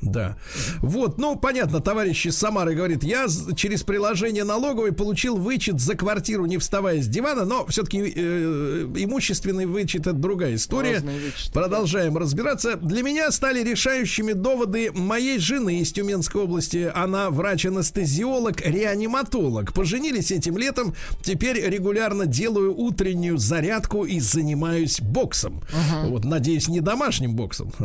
Да. 0.00 0.36
Вот, 0.80 1.18
ну, 1.18 1.36
понятно, 1.36 1.80
товарищ 1.80 2.26
из 2.26 2.36
Самары 2.36 2.74
говорит, 2.74 3.02
я 3.02 3.26
через 3.56 3.82
приложение 3.82 4.44
налоговой 4.44 4.92
получил 4.92 5.36
вычет 5.36 5.80
за 5.80 5.94
квартиру, 5.94 6.46
не 6.46 6.58
вставая 6.58 7.00
с 7.00 7.06
дивана, 7.06 7.44
но 7.44 7.66
все-таки 7.66 7.98
имущественный 7.98 9.66
вычет 9.66 10.02
это 10.02 10.12
другая 10.12 10.56
история. 10.56 11.00
Вычеты, 11.00 11.52
Продолжаем 11.52 12.18
разбираться. 12.18 12.76
Для 12.76 13.02
меня 13.02 13.30
стали 13.30 13.62
решающими 13.62 14.32
доводы 14.32 14.92
моей 14.92 15.38
жены 15.38 15.80
из 15.80 15.92
Тюменской 15.92 16.42
области. 16.42 16.90
Она 16.94 17.30
врач-анестезиолог, 17.30 18.60
реаниматолог. 18.60 19.72
Поженились 19.72 20.30
этим 20.30 20.58
летом. 20.58 20.94
Теперь 21.22 21.60
регулярно 21.60 22.26
делаю 22.26 22.76
утреннюю 22.76 23.38
зарядку 23.38 24.04
и 24.04 24.20
занимаюсь 24.20 25.00
боксом. 25.00 25.62
Вот, 26.04 26.24
надеюсь, 26.24 26.68
не 26.68 26.80
домашним 26.80 27.34
боксом. 27.34 27.72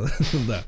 Да. 0.47 0.63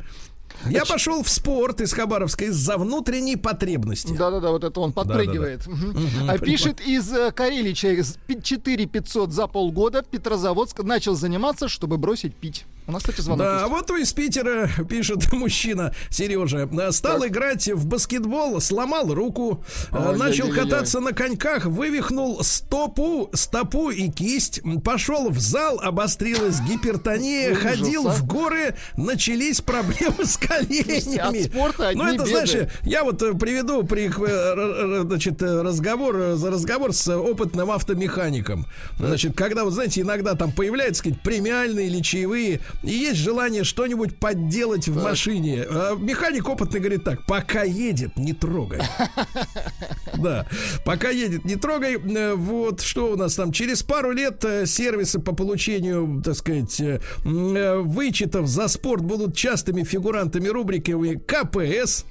Я 0.69 0.85
пошел 0.85 1.23
в 1.23 1.29
спорт 1.29 1.81
из 1.81 1.93
Хабаровска 1.93 2.45
из-за 2.45 2.77
внутренней 2.77 3.35
потребности. 3.35 4.13
Да-да-да, 4.13 4.51
вот 4.51 4.63
это 4.63 4.79
он 4.79 4.93
подпрыгивает. 4.93 5.65
Мгм. 5.67 6.29
А 6.29 6.37
пишет 6.37 6.79
из 6.81 7.11
э, 7.11 7.31
Карелии 7.31 7.73
человек 7.73 8.05
с 8.05 8.17
пи- 8.27 8.41
4 8.41 8.85
500 8.85 9.31
за 9.31 9.47
полгода 9.47 10.03
Петрозаводск 10.03 10.83
начал 10.83 11.15
заниматься, 11.15 11.67
чтобы 11.67 11.97
бросить 11.97 12.35
пить. 12.35 12.65
У 12.91 12.93
нас, 12.93 13.03
кстати, 13.03 13.21
звонок 13.21 13.45
Да, 13.45 13.53
есть. 13.53 13.65
а 13.65 13.67
вот 13.69 13.89
из 13.91 14.11
Питера 14.11 14.69
пишет 14.89 15.31
мужчина 15.31 15.93
Сережа. 16.09 16.69
Стал 16.91 17.25
играть 17.25 17.69
в 17.69 17.85
баскетбол, 17.85 18.59
сломал 18.59 19.13
руку, 19.13 19.63
э, 19.91 19.95
Ай, 19.95 20.17
начал 20.17 20.47
яй-яй-яй. 20.47 20.69
кататься 20.69 20.99
на 20.99 21.13
коньках, 21.13 21.63
вывихнул 21.67 22.43
стопу, 22.43 23.29
стопу 23.33 23.91
и 23.91 24.09
кисть. 24.09 24.59
Пошел 24.83 25.29
в 25.29 25.39
зал, 25.39 25.79
обострилась 25.81 26.59
гипертония, 26.59 27.51
Ужас, 27.51 27.63
ходил 27.63 28.07
а. 28.09 28.11
в 28.11 28.25
горы, 28.27 28.75
начались 28.97 29.61
проблемы 29.61 30.25
с 30.25 30.35
коленями. 30.35 31.43
от 31.43 31.45
спорта 31.45 31.87
одни 31.87 32.01
Ну, 32.03 32.09
это, 32.09 32.17
беды. 32.25 32.29
знаешь, 32.29 32.69
я 32.83 33.05
вот 33.05 33.21
э, 33.21 33.33
приведу 33.35 33.83
при, 33.83 34.09
э, 34.13 35.03
значит, 35.05 35.41
разговор, 35.41 36.33
за 36.35 36.51
разговор 36.51 36.91
с 36.91 37.07
опытным 37.07 37.71
автомехаником. 37.71 38.65
Значит, 38.99 39.33
когда, 39.37 39.63
вот 39.63 39.71
знаете, 39.71 40.01
иногда 40.01 40.35
там 40.35 40.51
появляются 40.51 41.03
какие-то 41.03 41.23
премиальные 41.23 41.87
или 41.87 42.01
чаевые, 42.01 42.59
и 42.83 42.91
есть 42.91 43.19
желание 43.19 43.63
что-нибудь 43.63 44.17
подделать 44.17 44.87
в 44.87 45.01
машине. 45.03 45.65
А 45.69 45.95
механик 45.95 46.47
опытный 46.49 46.79
говорит 46.79 47.03
так, 47.03 47.25
пока 47.25 47.63
едет, 47.63 48.17
не 48.17 48.33
трогай. 48.33 48.81
Да, 50.17 50.45
пока 50.85 51.09
едет, 51.09 51.45
не 51.45 51.55
трогай. 51.55 51.95
Э, 51.95 52.33
Вот 52.35 52.81
что 52.81 53.13
у 53.13 53.15
нас 53.15 53.35
там. 53.35 53.51
Через 53.51 53.81
пару 53.81 54.11
лет 54.11 54.43
э, 54.43 54.65
сервисы 54.65 55.19
по 55.19 55.33
получению, 55.33 56.21
так 56.23 56.35
сказать, 56.35 56.79
э, 56.81 56.99
вычетов 57.79 58.47
за 58.47 58.67
спорт 58.67 59.01
будут 59.03 59.35
частыми 59.35 59.83
фигурантами 59.83 60.47
рубрики 60.49 60.91
КПС. 61.25 62.05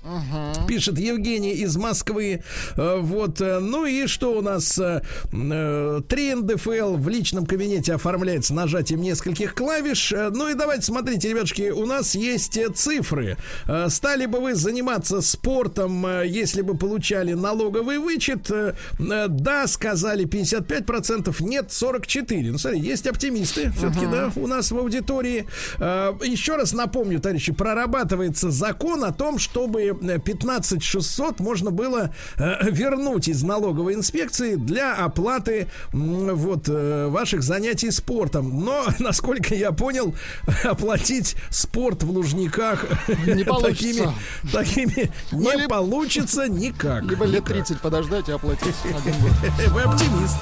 Пишет 0.66 0.98
Евгений 0.98 1.52
из 1.52 1.76
Москвы. 1.76 2.42
Вот. 2.76 3.38
Ну 3.40 3.84
и 3.86 4.06
что 4.06 4.36
у 4.36 4.40
нас? 4.40 4.78
э, 4.78 5.02
э, 5.32 6.00
3 6.08 6.34
НДФЛ 6.36 6.96
в 6.96 7.08
личном 7.08 7.46
кабинете 7.46 7.94
оформляется 7.94 8.54
нажатием 8.54 9.02
нескольких 9.02 9.54
клавиш. 9.54 10.12
Ну 10.32 10.49
и 10.50 10.54
давайте 10.54 10.82
смотрите, 10.82 11.28
ребятушки, 11.28 11.70
у 11.70 11.86
нас 11.86 12.14
есть 12.14 12.56
э, 12.56 12.68
цифры. 12.68 13.36
Э, 13.66 13.88
Стали 13.88 14.26
бы 14.26 14.40
вы 14.40 14.54
заниматься 14.54 15.20
спортом, 15.20 16.04
э, 16.06 16.26
если 16.26 16.62
бы 16.62 16.76
получали 16.76 17.32
налоговый 17.32 17.98
вычет? 17.98 18.50
Да, 18.98 19.66
сказали 19.66 20.26
55%, 20.26 21.34
нет 21.40 21.68
44%. 21.68 22.50
Ну, 22.50 22.58
смотри, 22.58 22.80
есть 22.80 23.06
оптимисты 23.06 23.72
все-таки, 23.76 24.06
да, 24.06 24.32
у 24.36 24.46
нас 24.46 24.70
в 24.70 24.78
аудитории. 24.78 25.46
Еще 25.78 26.56
раз 26.56 26.72
напомню, 26.72 27.20
товарищи, 27.20 27.52
прорабатывается 27.52 28.50
закон 28.50 29.04
о 29.04 29.12
том, 29.12 29.38
чтобы 29.38 29.82
э, 29.82 30.18
15 30.18 30.82
600 30.82 31.40
можно 31.40 31.70
было 31.70 32.14
вернуть 32.36 33.28
из 33.28 33.42
налоговой 33.42 33.94
инспекции 33.94 34.54
для 34.54 34.94
оплаты 34.94 35.68
вот 35.92 36.68
ваших 36.68 37.42
занятий 37.42 37.90
спортом. 37.90 38.64
Но, 38.64 38.86
насколько 38.98 39.54
я 39.54 39.72
понял, 39.72 40.14
оплатить 40.64 41.36
спорт 41.50 42.02
в 42.02 42.10
Лужниках 42.10 42.84
Не 43.08 43.14
такими, 43.26 43.42
получится. 43.44 44.14
такими 44.52 45.10
Ну, 45.32 45.38
не 45.52 45.60
либо- 45.62 45.68
получится 45.68 46.48
никак. 46.48 47.02
Либо 47.04 47.24
лет 47.24 47.42
Никак. 47.44 47.56
30 47.66 47.80
подождать 47.80 48.28
и 48.28 48.32
оплатить 48.32 48.74
один 48.84 49.14
год. 49.20 49.32
Вы 49.68 49.82
оптимист. 49.82 50.36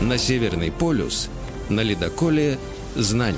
На 0.00 0.16
Северный 0.16 0.70
полюс 0.70 1.28
на 1.68 1.80
ледоколе 1.80 2.58
знаний. 2.94 3.36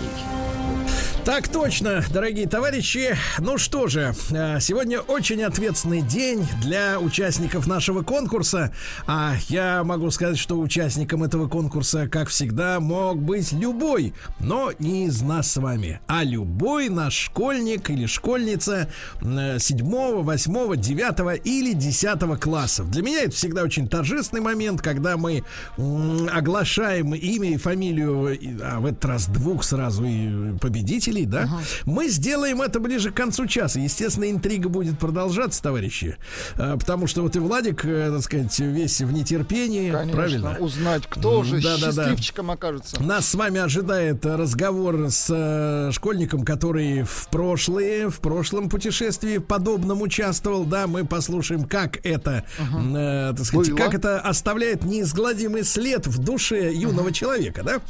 Так 1.30 1.46
точно, 1.46 2.02
дорогие 2.12 2.48
товарищи. 2.48 3.16
Ну 3.38 3.56
что 3.56 3.86
же, 3.86 4.16
э, 4.32 4.58
сегодня 4.58 4.98
очень 4.98 5.44
ответственный 5.44 6.02
день 6.02 6.44
для 6.60 6.98
участников 6.98 7.68
нашего 7.68 8.02
конкурса. 8.02 8.72
А 9.06 9.34
я 9.48 9.84
могу 9.84 10.10
сказать, 10.10 10.38
что 10.38 10.58
участником 10.58 11.22
этого 11.22 11.46
конкурса, 11.46 12.08
как 12.08 12.30
всегда, 12.30 12.80
мог 12.80 13.22
быть 13.22 13.52
любой, 13.52 14.12
но 14.40 14.72
не 14.80 15.06
из 15.06 15.22
нас 15.22 15.52
с 15.52 15.58
вами, 15.58 16.00
а 16.08 16.24
любой 16.24 16.88
наш 16.88 17.14
школьник 17.14 17.90
или 17.90 18.06
школьница 18.06 18.88
7, 19.22 20.22
8, 20.22 20.76
9 20.76 21.46
или 21.46 21.72
10 21.74 22.40
классов. 22.40 22.90
Для 22.90 23.02
меня 23.02 23.20
это 23.20 23.36
всегда 23.36 23.62
очень 23.62 23.86
торжественный 23.86 24.42
момент, 24.42 24.82
когда 24.82 25.16
мы 25.16 25.44
оглашаем 25.76 27.14
имя 27.14 27.50
и 27.50 27.56
фамилию, 27.56 28.36
а 28.64 28.80
в 28.80 28.86
этот 28.86 29.04
раз 29.04 29.26
двух 29.28 29.62
сразу 29.62 30.04
и 30.04 30.58
победителей, 30.58 31.19
да? 31.26 31.48
Мы 31.84 32.08
сделаем 32.08 32.62
это 32.62 32.80
ближе 32.80 33.10
к 33.10 33.14
концу 33.14 33.46
часа. 33.46 33.80
Естественно, 33.80 34.30
интрига 34.30 34.68
будет 34.68 34.98
продолжаться, 34.98 35.62
товарищи. 35.62 36.16
А, 36.56 36.76
Потому 36.76 37.06
что 37.06 37.22
вот 37.22 37.36
и 37.36 37.38
Владик, 37.38 37.84
э, 37.84 38.10
так 38.12 38.22
сказать, 38.22 38.58
весь 38.58 39.00
в 39.00 39.12
нетерпении. 39.12 39.90
Конечно, 39.90 40.16
Правильно? 40.16 40.56
узнать, 40.58 41.02
кто 41.08 41.42
же 41.42 41.60
Да-да-да. 41.60 42.04
счастливчиком 42.04 42.50
окажется. 42.50 43.02
Нас 43.02 43.28
с 43.28 43.34
вами 43.34 43.60
ожидает 43.60 44.24
разговор 44.26 45.08
с 45.10 45.26
э, 45.30 45.90
школьником, 45.92 46.44
который 46.44 47.02
в 47.02 47.28
прошлые, 47.30 48.08
в 48.10 48.20
прошлом 48.20 48.68
путешествии 48.68 49.38
подобном 49.38 50.02
участвовал. 50.02 50.64
Да, 50.64 50.86
мы 50.86 51.04
послушаем, 51.06 51.64
как 51.64 52.04
это, 52.04 52.44
э, 52.58 53.34
так 53.36 53.46
сказать, 53.46 53.68
Было. 53.70 53.76
как 53.76 53.94
это 53.94 54.20
оставляет 54.20 54.84
неизгладимый 54.84 55.64
след 55.64 56.06
в 56.06 56.18
душе 56.18 56.72
юного 56.72 57.12
человека, 57.12 57.62
да. 57.62 57.80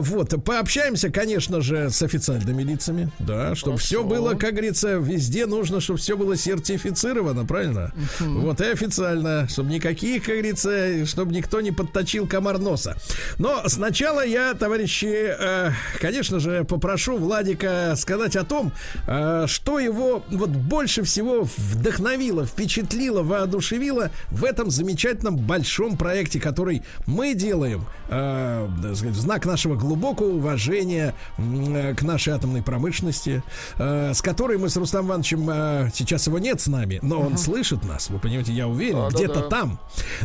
Вот, 0.00 0.34
пообщаемся, 0.44 1.10
конечно 1.10 1.60
же, 1.60 1.90
с 1.90 2.02
официальными 2.02 2.59
лицами, 2.62 3.10
да, 3.18 3.54
чтобы 3.54 3.78
все 3.78 4.02
было, 4.02 4.34
как 4.34 4.52
говорится, 4.52 4.94
везде 4.94 5.46
нужно, 5.46 5.80
чтобы 5.80 5.98
все 5.98 6.16
было 6.16 6.36
сертифицировано, 6.36 7.44
правильно? 7.44 7.92
Вот 8.20 8.60
и 8.60 8.64
официально, 8.64 9.48
чтобы 9.48 9.70
никаких, 9.70 10.24
как 10.24 10.34
говорится, 10.34 11.06
чтобы 11.06 11.34
никто 11.34 11.60
не 11.60 11.72
подточил 11.72 12.26
комар 12.26 12.58
носа. 12.58 12.96
Но 13.38 13.62
сначала 13.66 14.24
я, 14.24 14.54
товарищи, 14.54 15.34
э, 15.38 15.70
конечно 16.00 16.40
же, 16.40 16.64
попрошу 16.64 17.16
Владика 17.18 17.94
сказать 17.96 18.36
о 18.36 18.44
том, 18.44 18.72
э, 19.06 19.44
что 19.46 19.78
его 19.78 20.24
вот 20.30 20.50
больше 20.50 21.02
всего 21.02 21.46
вдохновило, 21.56 22.46
впечатлило, 22.46 23.22
воодушевило 23.22 24.10
в 24.30 24.44
этом 24.44 24.70
замечательном 24.70 25.36
большом 25.36 25.96
проекте, 25.96 26.40
который 26.40 26.82
мы 27.06 27.34
делаем 27.34 27.84
э, 28.08 28.66
в 28.68 29.14
знак 29.14 29.46
нашего 29.46 29.76
глубокого 29.76 30.28
уважения 30.28 31.14
э, 31.38 31.94
к 31.94 32.02
нашей 32.02 32.32
атомной 32.32 32.49
промышленности, 32.58 33.42
э, 33.78 34.12
с 34.12 34.20
которой 34.20 34.58
мы 34.58 34.68
с 34.68 34.76
Рустам 34.76 35.06
Ивановичем, 35.06 35.48
э, 35.48 35.90
сейчас 35.94 36.26
его 36.26 36.38
нет 36.38 36.60
с 36.60 36.66
нами, 36.66 36.98
но 37.02 37.20
он 37.20 37.38
слышит 37.38 37.84
нас, 37.84 38.10
вы 38.10 38.18
понимаете, 38.18 38.52
я 38.52 38.66
уверен, 38.66 38.96
Да-да-да. 38.96 39.16
где-то 39.16 39.42
там. 39.42 39.78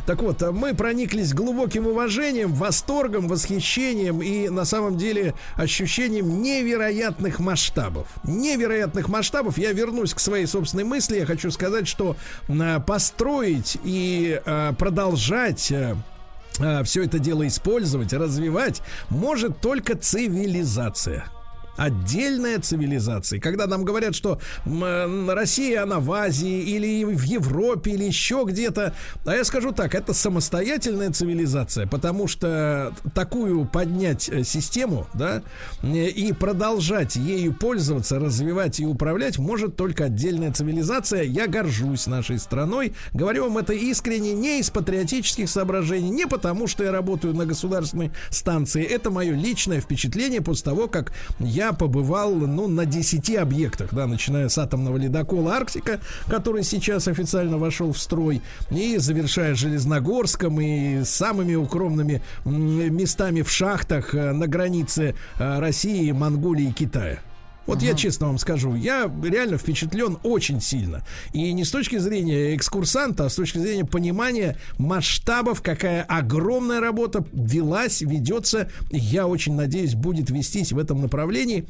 Так 0.05 0.21
вот, 0.21 0.41
э, 0.41 0.51
мы 0.51 0.73
прониклись 0.73 1.33
глубоким 1.33 1.87
уважением, 1.87 2.53
восторгом, 2.53 3.27
восхищением 3.27 4.21
и 4.21 4.49
на 4.49 4.65
самом 4.65 4.97
деле 4.97 5.33
ощущением 5.55 6.41
невероятных 6.41 7.39
масштабов. 7.39 8.07
Невероятных 8.23 9.07
масштабов. 9.07 9.57
Я 9.57 9.71
вернусь 9.71 10.13
к 10.13 10.19
своей 10.19 10.45
собственной 10.45 10.83
мысли. 10.83 11.17
Я 11.17 11.25
хочу 11.25 11.51
сказать, 11.51 11.87
что 11.87 12.15
э, 12.47 12.79
построить 12.79 13.77
и 13.83 14.41
э, 14.43 14.73
продолжать 14.77 15.71
все 16.85 17.03
это 17.03 17.19
дело 17.19 17.45
использовать, 17.47 18.13
развивать 18.13 18.81
может 19.09 19.59
только 19.59 19.97
цивилизация. 19.97 21.25
Отдельная 21.77 22.59
цивилизация. 22.59 23.39
Когда 23.39 23.67
нам 23.67 23.83
говорят, 23.83 24.15
что 24.15 24.39
Россия, 24.65 25.83
она 25.83 25.99
в 25.99 26.11
Азии 26.11 26.61
или 26.61 27.03
в 27.03 27.23
Европе 27.23 27.91
или 27.91 28.05
еще 28.05 28.43
где-то, 28.47 28.93
а 29.25 29.33
я 29.33 29.43
скажу 29.43 29.71
так, 29.71 29.93
это 29.95 30.13
самостоятельная 30.13 31.11
цивилизация, 31.11 31.87
потому 31.87 32.27
что 32.27 32.93
такую 33.13 33.65
поднять 33.65 34.29
э, 34.29 34.43
систему, 34.43 35.07
да, 35.13 35.43
и 35.83 36.33
продолжать 36.33 37.15
ею 37.15 37.53
пользоваться, 37.53 38.19
развивать 38.19 38.79
и 38.79 38.85
управлять 38.85 39.37
может 39.37 39.75
только 39.75 40.05
отдельная 40.05 40.51
цивилизация. 40.51 41.23
Я 41.23 41.47
горжусь 41.47 42.07
нашей 42.07 42.39
страной. 42.39 42.93
Говорю 43.13 43.45
вам 43.45 43.57
это 43.57 43.73
искренне, 43.73 44.33
не 44.33 44.59
из 44.59 44.69
патриотических 44.69 45.49
соображений, 45.49 46.09
не 46.09 46.25
потому, 46.25 46.67
что 46.67 46.83
я 46.83 46.91
работаю 46.91 47.33
на 47.33 47.45
государственной 47.45 48.11
станции. 48.29 48.83
Это 48.83 49.11
мое 49.11 49.33
личное 49.33 49.81
впечатление 49.81 50.41
после 50.41 50.65
того, 50.65 50.87
как 50.87 51.13
я 51.39 51.64
побывал, 51.73 52.33
ну, 52.33 52.67
на 52.67 52.85
10 52.85 53.35
объектах, 53.37 53.93
да, 53.93 54.07
начиная 54.07 54.49
с 54.49 54.57
атомного 54.57 54.97
ледокола 54.97 55.53
Арктика, 55.55 55.99
который 56.27 56.63
сейчас 56.63 57.07
официально 57.07 57.57
вошел 57.57 57.91
в 57.91 57.99
строй, 57.99 58.41
и 58.71 58.97
завершая 58.97 59.55
Железногорском 59.55 60.59
и 60.59 61.03
самыми 61.03 61.55
укромными 61.55 62.21
местами 62.45 63.41
в 63.41 63.49
шахтах 63.49 64.13
э, 64.13 64.31
на 64.31 64.47
границе 64.47 65.15
э, 65.37 65.59
России, 65.59 66.11
Монголии 66.11 66.69
и 66.69 66.71
Китая. 66.71 67.19
Вот 67.65 67.81
я 67.81 67.95
честно 67.95 68.27
вам 68.27 68.37
скажу, 68.37 68.75
я 68.75 69.11
реально 69.23 69.57
впечатлен 69.57 70.17
очень 70.23 70.61
сильно. 70.61 71.03
И 71.33 71.51
не 71.53 71.63
с 71.63 71.71
точки 71.71 71.97
зрения 71.97 72.55
экскурсанта, 72.55 73.25
а 73.25 73.29
с 73.29 73.35
точки 73.35 73.57
зрения 73.57 73.85
понимания 73.85 74.57
масштабов, 74.77 75.61
какая 75.61 76.03
огромная 76.03 76.79
работа 76.79 77.25
велась, 77.33 78.01
ведется. 78.01 78.69
Я 78.91 79.27
очень 79.27 79.55
надеюсь, 79.55 79.95
будет 79.95 80.29
вестись 80.29 80.71
в 80.71 80.77
этом 80.77 81.01
направлении. 81.01 81.67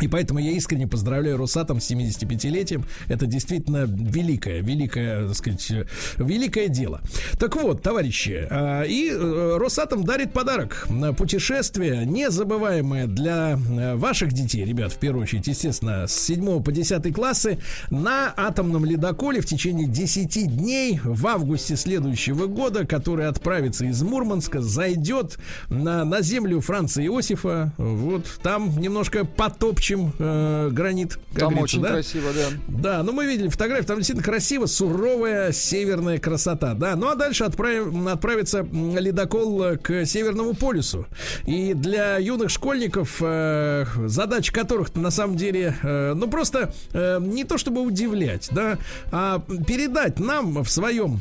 И 0.00 0.08
поэтому 0.08 0.40
я 0.40 0.52
искренне 0.52 0.86
поздравляю 0.86 1.36
Росатом 1.36 1.80
с 1.80 1.90
75-летием. 1.90 2.84
Это 3.08 3.26
действительно 3.26 3.84
великое, 3.86 4.60
великое, 4.60 5.26
так 5.26 5.36
сказать, 5.36 5.72
великое 6.16 6.68
дело. 6.68 7.00
Так 7.38 7.56
вот, 7.56 7.82
товарищи, 7.82 8.46
а, 8.50 8.82
и 8.82 9.10
э, 9.10 9.56
Росатом 9.58 10.04
дарит 10.04 10.32
подарок. 10.32 10.86
Путешествие 11.16 12.06
незабываемое 12.06 13.06
для 13.06 13.58
э, 13.58 13.96
ваших 13.96 14.32
детей, 14.32 14.64
ребят, 14.64 14.92
в 14.92 14.98
первую 14.98 15.24
очередь, 15.24 15.46
естественно, 15.46 16.06
с 16.06 16.12
7 16.12 16.62
по 16.62 16.72
10 16.72 17.14
классы 17.14 17.58
на 17.90 18.32
атомном 18.36 18.84
ледоколе 18.84 19.40
в 19.40 19.46
течение 19.46 19.88
10 19.88 20.56
дней 20.56 21.00
в 21.02 21.26
августе 21.26 21.76
следующего 21.76 22.46
года, 22.46 22.86
который 22.86 23.26
отправится 23.26 23.84
из 23.84 24.02
Мурманска, 24.02 24.60
зайдет 24.60 25.38
на, 25.68 26.04
на 26.04 26.22
землю 26.22 26.60
Франца 26.60 27.04
Иосифа. 27.04 27.72
Вот 27.78 28.26
там 28.42 28.78
немножко 28.78 29.24
потопчет 29.24 29.87
общем, 29.88 30.12
э, 30.18 30.68
гранит. 30.70 31.18
Там 31.34 31.58
очень 31.58 31.80
да? 31.80 31.90
красиво, 31.90 32.30
да. 32.34 32.56
Да, 32.68 33.02
ну 33.02 33.12
мы 33.12 33.26
видели 33.26 33.48
фотографии, 33.48 33.86
там 33.86 33.96
действительно 33.96 34.24
красиво, 34.24 34.66
суровая 34.66 35.52
северная 35.52 36.18
красота, 36.18 36.74
да. 36.74 36.94
Ну 36.96 37.08
а 37.08 37.14
дальше 37.14 37.44
отправим, 37.44 38.06
отправится 38.08 38.62
ледокол 38.62 39.76
к 39.82 40.04
Северному 40.04 40.54
полюсу. 40.54 41.06
И 41.46 41.72
для 41.74 42.18
юных 42.18 42.50
школьников, 42.50 43.16
э, 43.20 43.86
задач 44.06 44.50
которых 44.50 44.94
на 44.94 45.10
самом 45.10 45.36
деле, 45.36 45.74
э, 45.82 46.12
ну 46.14 46.28
просто 46.28 46.74
э, 46.92 47.18
не 47.20 47.44
то 47.44 47.56
чтобы 47.56 47.80
удивлять, 47.80 48.48
да, 48.50 48.78
а 49.10 49.40
передать 49.66 50.18
нам 50.18 50.62
в 50.62 50.70
своем 50.70 51.20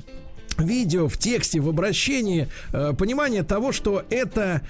видео, 0.61 1.07
в 1.07 1.17
тексте, 1.17 1.59
в 1.59 1.69
обращении 1.69 2.47
э, 2.71 2.93
понимание 2.97 3.43
того, 3.43 3.71
что 3.71 4.03
это, 4.09 4.61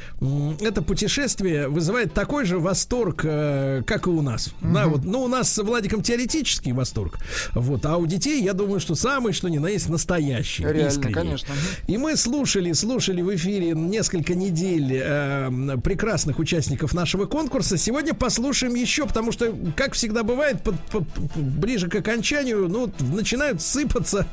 это 0.61 0.81
путешествие 0.81 1.67
вызывает 1.67 2.13
такой 2.13 2.45
же 2.45 2.59
восторг, 2.59 3.21
э, 3.23 3.83
как 3.85 4.07
и 4.07 4.09
у 4.09 4.21
нас. 4.21 4.47
Mm-hmm. 4.47 4.73
Да, 4.73 4.87
вот, 4.87 5.03
ну, 5.03 5.23
у 5.23 5.27
нас 5.27 5.51
с 5.51 5.63
Владиком 5.63 6.01
теоретический 6.01 6.71
восторг. 6.71 7.19
Вот, 7.53 7.85
а 7.85 7.97
у 7.97 8.05
детей, 8.05 8.43
я 8.43 8.53
думаю, 8.53 8.79
что 8.79 8.95
самый, 8.95 9.33
что 9.33 9.47
ни 9.47 9.57
на 9.57 9.67
есть, 9.67 9.89
настоящий. 9.89 10.63
Реально, 10.63 10.87
искренний. 10.87 11.13
конечно. 11.13 11.53
И 11.87 11.97
мы 11.97 12.15
слушали, 12.15 12.73
слушали 12.73 13.21
в 13.21 13.35
эфире 13.35 13.71
несколько 13.71 14.35
недель 14.35 14.91
э, 14.93 15.77
прекрасных 15.83 16.39
участников 16.39 16.93
нашего 16.93 17.25
конкурса. 17.25 17.77
Сегодня 17.77 18.13
послушаем 18.13 18.75
еще, 18.75 19.05
потому 19.05 19.31
что, 19.31 19.55
как 19.75 19.93
всегда 19.93 20.23
бывает, 20.23 20.61
под, 20.63 20.79
под, 20.91 21.03
ближе 21.35 21.89
к 21.89 21.95
окончанию, 21.95 22.67
ну, 22.67 22.91
начинают 22.99 23.61
сыпаться 23.61 24.27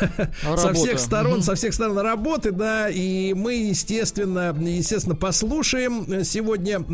со 0.56 0.72
всех 0.72 0.99
сторон, 1.00 1.42
со 1.42 1.54
всех 1.54 1.74
сторон 1.74 1.98
работы, 1.98 2.52
да, 2.52 2.88
и 2.88 3.34
мы, 3.34 3.54
естественно, 3.54 4.54
естественно, 4.58 5.14
послушаем 5.14 6.24
сегодня 6.24 6.84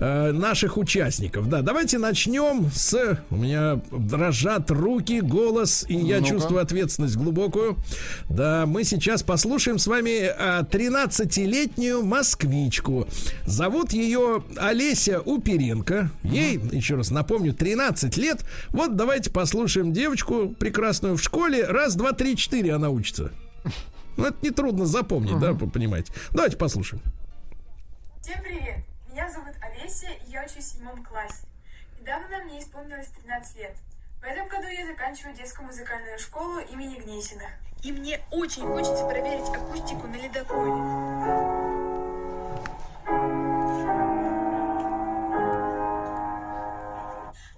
э, 0.00 0.32
наших 0.32 0.76
участников. 0.76 1.48
Да, 1.48 1.62
давайте 1.62 1.98
начнем 1.98 2.70
с... 2.74 3.18
У 3.30 3.36
меня 3.36 3.80
дрожат 3.90 4.70
руки, 4.70 5.20
голос, 5.20 5.84
и 5.88 5.96
я 5.96 6.20
ну 6.20 6.26
чувствую 6.26 6.62
ответственность 6.62 7.16
глубокую. 7.16 7.76
Да, 8.28 8.64
мы 8.66 8.84
сейчас 8.84 9.22
послушаем 9.22 9.78
с 9.78 9.86
вами 9.86 10.30
13-летнюю 10.70 12.02
москвичку. 12.02 13.06
Зовут 13.46 13.92
ее 13.92 14.42
Олеся 14.56 15.20
Уперенко. 15.20 16.10
Ей, 16.22 16.60
еще 16.72 16.96
раз 16.96 17.10
напомню, 17.10 17.54
13 17.54 18.16
лет. 18.16 18.44
Вот 18.70 18.96
давайте 18.96 19.30
послушаем 19.30 19.92
девочку 19.92 20.54
прекрасную 20.58 21.16
в 21.16 21.22
школе. 21.22 21.64
Раз, 21.66 21.94
два, 21.96 22.12
три, 22.12 22.36
четыре 22.36 22.74
она 22.74 22.90
учится. 22.90 23.19
Ну, 24.16 24.26
это 24.26 24.36
нетрудно 24.42 24.86
запомнить, 24.86 25.32
uh-huh. 25.32 25.54
да, 25.58 25.66
понимаете. 25.66 26.12
Давайте 26.32 26.56
послушаем. 26.56 27.02
Всем 28.20 28.40
привет! 28.42 28.84
Меня 29.10 29.30
зовут 29.30 29.54
Олеся, 29.62 30.08
и 30.26 30.30
я 30.30 30.42
учусь 30.44 30.64
в 30.64 30.72
седьмом 30.72 31.02
классе. 31.02 31.46
Недавно 31.98 32.44
мне 32.44 32.60
исполнилось 32.60 33.08
13 33.08 33.56
лет. 33.56 33.76
В 34.20 34.24
этом 34.24 34.46
году 34.48 34.68
я 34.68 34.86
заканчиваю 34.86 35.34
детскую 35.34 35.66
музыкальную 35.66 36.18
школу 36.18 36.58
имени 36.58 36.96
Гнесина. 36.96 37.48
И 37.82 37.92
мне 37.92 38.20
очень 38.30 38.66
хочется 38.66 39.06
проверить 39.06 39.48
акустику 39.48 40.06
на 40.06 40.16
ледоколе. 40.16 40.72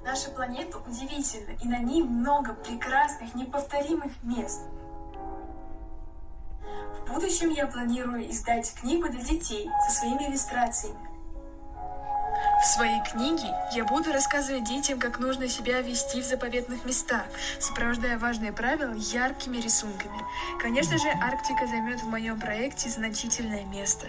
Наша 0.05 0.31
планета 0.31 0.79
удивительна, 0.79 1.57
и 1.61 1.67
на 1.67 1.79
ней 1.79 2.03
много 2.03 2.55
прекрасных, 2.55 3.35
неповторимых 3.35 4.13
мест– 4.23 4.61
в 6.99 7.13
будущем 7.13 7.51
я 7.51 7.67
планирую 7.67 8.31
издать 8.31 8.73
книгу 8.75 9.09
для 9.09 9.23
детей 9.23 9.69
со 9.87 9.95
своими 10.01 10.29
иллюстрациями. 10.29 11.13
В 12.63 12.65
своей 12.65 13.03
книге 13.03 13.53
я 13.73 13.85
буду 13.85 14.13
рассказывать 14.13 14.65
детям, 14.65 15.01
как 15.01 15.19
нужно 15.19 15.49
себя 15.49 15.81
вести 15.81 16.21
в 16.21 16.25
заповедных 16.25 16.85
местах, 16.85 17.25
сопровождая 17.59 18.19
важные 18.19 18.53
правила 18.53 18.95
яркими 18.95 19.57
рисунками. 19.57 20.19
Конечно 20.61 20.97
же, 20.97 21.09
Арктика 21.09 21.67
займет 21.67 22.01
в 22.01 22.07
моем 22.07 22.39
проекте 22.39 22.89
значительное 22.89 23.65
место. 23.65 24.07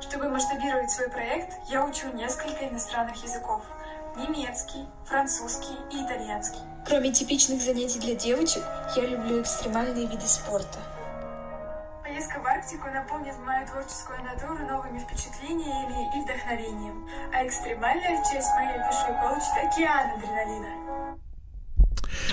Чтобы 0.00 0.30
масштабировать 0.30 0.90
свой 0.90 1.10
проект, 1.10 1.52
я 1.68 1.84
учу 1.84 2.08
несколько 2.14 2.68
иностранных 2.68 3.22
языков. 3.22 3.62
Немецкий, 4.16 4.86
французский 5.06 5.74
и 5.92 6.04
итальянский. 6.04 6.60
Кроме 6.86 7.12
типичных 7.12 7.60
занятий 7.60 7.98
для 7.98 8.14
девочек, 8.14 8.62
я 8.96 9.02
люблю 9.04 9.42
экстремальные 9.42 10.06
виды 10.06 10.26
спорта– 10.26 10.78
Поездка 12.04 12.38
в 12.38 12.46
Арктику 12.46 12.86
наполнит 12.90 13.34
мою 13.46 13.66
творческую 13.66 14.22
натуру 14.24 14.58
новыми 14.58 14.98
впечатлениями 14.98 16.14
и 16.14 16.20
вдохновением, 16.20 17.08
а 17.32 17.46
экстремальная 17.46 18.22
часть 18.30 18.52
моей 18.56 18.76
души 18.76 19.18
получит 19.22 19.56
океан 19.56 20.10
адреналина. 20.10 21.18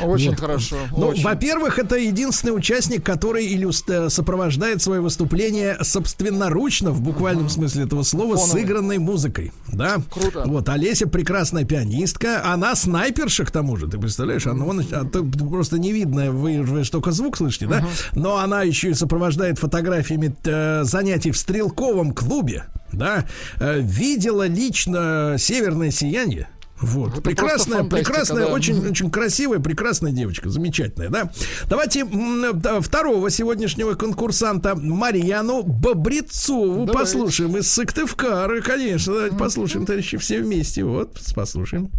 Очень 0.02 0.32
вот. 0.32 0.40
хорошо. 0.40 0.78
Ну, 0.96 1.14
во-первых, 1.22 1.80
это 1.80 1.96
единственный 1.96 2.52
участник, 2.52 3.06
который 3.06 3.48
иллюстр... 3.54 4.10
сопровождает 4.10 4.82
свое 4.82 5.02
выступление 5.02 5.78
собственноручно, 5.82 6.92
в 6.92 7.02
буквальном 7.02 7.46
uh-huh. 7.46 7.50
смысле 7.50 7.84
этого 7.84 8.04
слова, 8.04 8.38
Фоновый. 8.38 8.62
сыгранной 8.62 8.98
музыкой. 8.98 9.52
Да? 9.72 10.02
Круто. 10.10 10.44
Вот, 10.46 10.70
Олеся 10.70 11.08
прекрасная 11.08 11.66
пианистка, 11.66 12.42
она 12.52 12.76
снайперша, 12.76 13.46
к 13.46 13.52
тому 13.52 13.78
же, 13.78 13.88
ты 13.88 13.98
представляешь? 13.98 14.48
Она, 14.48 14.66
он, 14.66 14.86
а, 14.92 15.06
просто 15.06 15.80
не 15.80 15.92
видно, 15.92 16.32
вы, 16.32 16.62
вы 16.62 16.84
только 16.84 17.12
звук 17.12 17.38
слышите, 17.38 17.66
uh-huh. 17.66 17.82
да? 17.82 17.88
Но 18.14 18.38
она 18.38 18.64
еще 18.64 18.92
и 18.92 18.94
сопровождает 18.94 19.60
фотографиями 19.60 20.36
э, 20.44 20.84
занятий 20.84 21.32
в 21.32 21.38
стрелковом 21.38 22.14
клубе. 22.14 22.66
Да, 22.92 23.26
э, 23.60 23.80
видела 23.80 24.48
лично 24.48 25.36
северное 25.38 25.92
сияние. 25.92 26.50
Вот. 26.82 27.14
Это 27.14 27.22
прекрасная, 27.22 27.84
прекрасная, 27.84 28.48
да. 28.48 28.54
очень, 28.54 28.88
очень 28.88 29.12
красивая, 29.12 29.60
прекрасная 29.60 30.12
девочка, 30.12 30.50
замечательная, 30.50 31.10
да. 31.10 31.32
Давайте 31.68 32.06
второго 32.82 33.30
сегодняшнего 33.30 33.94
конкурсанта 33.94 34.76
Марьяну 34.76 35.64
Бобрецову 35.64 36.86
Давай. 36.86 37.04
послушаем 37.04 37.58
из 37.58 37.72
Сыктывкара, 37.72 38.62
конечно, 38.62 39.14
давайте 39.14 39.38
послушаем, 39.38 39.86
товарищи, 39.86 40.18
все 40.18 40.42
вместе, 40.42 40.84
вот, 40.84 41.20
послушаем. 41.36 41.92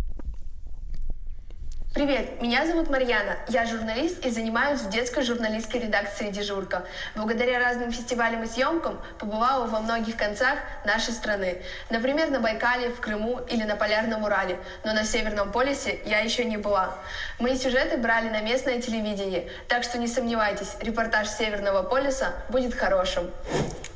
Привет, 1.94 2.40
меня 2.40 2.66
зовут 2.66 2.88
Марьяна. 2.88 3.36
Я 3.48 3.66
журналист 3.66 4.24
и 4.24 4.30
занимаюсь 4.30 4.80
в 4.80 4.88
детской 4.88 5.22
журналистской 5.22 5.78
редакции 5.78 6.30
«Дежурка». 6.30 6.86
Благодаря 7.14 7.58
разным 7.58 7.92
фестивалям 7.92 8.42
и 8.44 8.46
съемкам 8.46 8.98
побывала 9.18 9.66
во 9.66 9.80
многих 9.80 10.16
концах 10.16 10.58
нашей 10.86 11.12
страны. 11.12 11.60
Например, 11.90 12.30
на 12.30 12.40
Байкале, 12.40 12.88
в 12.88 12.98
Крыму 12.98 13.40
или 13.46 13.64
на 13.64 13.76
Полярном 13.76 14.24
Урале. 14.24 14.58
Но 14.84 14.94
на 14.94 15.04
Северном 15.04 15.52
полюсе 15.52 16.00
я 16.06 16.20
еще 16.20 16.46
не 16.46 16.56
была. 16.56 16.94
Мои 17.38 17.58
сюжеты 17.58 17.98
брали 17.98 18.30
на 18.30 18.40
местное 18.40 18.80
телевидение, 18.80 19.50
так 19.68 19.84
что 19.84 19.98
не 19.98 20.08
сомневайтесь, 20.08 20.76
репортаж 20.80 21.28
Северного 21.28 21.82
полюса 21.82 22.32
будет 22.48 22.74
хорошим. 22.74 23.30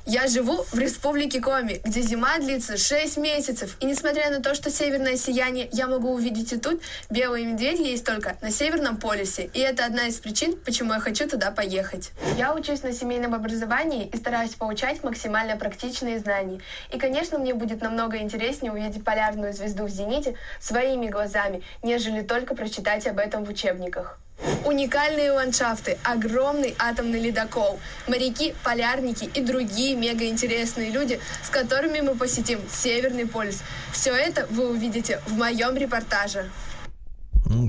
Я 0.09 0.29
живу 0.29 0.65
в 0.71 0.79
республике 0.79 1.41
Коми, 1.41 1.81
где 1.83 2.01
зима 2.01 2.39
длится 2.39 2.77
6 2.77 3.17
месяцев. 3.17 3.77
И 3.81 3.87
несмотря 3.87 4.31
на 4.31 4.41
то, 4.41 4.55
что 4.55 4.71
северное 4.71 5.17
сияние 5.17 5.69
я 5.73 5.89
могу 5.89 6.13
увидеть 6.13 6.53
и 6.53 6.59
тут, 6.59 6.81
белые 7.11 7.45
медведи 7.45 7.83
есть 7.83 8.07
только 8.07 8.37
на 8.41 8.53
Северном 8.53 8.99
полюсе. 8.99 9.51
И 9.53 9.59
это 9.59 9.85
одна 9.85 10.07
из 10.07 10.21
причин, 10.21 10.57
почему 10.65 10.93
я 10.93 11.01
хочу 11.01 11.29
туда 11.29 11.51
поехать. 11.51 12.13
Я 12.39 12.55
учусь 12.55 12.85
на 12.85 12.93
семейном 12.93 13.35
образовании 13.35 14.07
и 14.07 14.17
стараюсь 14.17 14.55
получать 14.55 15.03
максимально 15.03 15.57
практичные 15.57 16.21
знания. 16.21 16.61
И, 16.93 17.01
конечно, 17.01 17.37
мне 17.39 17.53
будет 17.53 17.83
намного 17.83 18.19
интереснее 18.19 18.71
увидеть 18.71 19.03
полярную 19.03 19.53
звезду 19.53 19.87
в 19.87 19.91
зените 19.91 20.37
своими 20.61 21.09
глазами, 21.09 21.65
нежели 21.83 22.23
только 22.23 22.55
прочитать 22.55 23.09
об 23.09 23.19
этом 23.19 23.45
в 23.45 23.49
учебниках. 23.49 24.21
Уникальные 24.65 25.31
ландшафты, 25.31 25.97
огромный 26.03 26.75
атомный 26.79 27.21
ледокол, 27.21 27.79
моряки, 28.09 28.55
полярники 28.65 29.31
и 29.33 29.41
другие 29.41 29.95
мегаинтересные 29.95 30.91
люди, 30.91 31.21
с 31.43 31.51
которыми 31.51 32.01
мы 32.01 32.15
посетим 32.17 32.61
Северный 32.69 33.27
полюс. 33.27 33.63
Все 33.93 34.13
это 34.13 34.47
вы 34.51 34.69
увидите 34.69 35.21
в 35.27 35.39
моем 35.39 35.77
репортаже. 35.77 36.51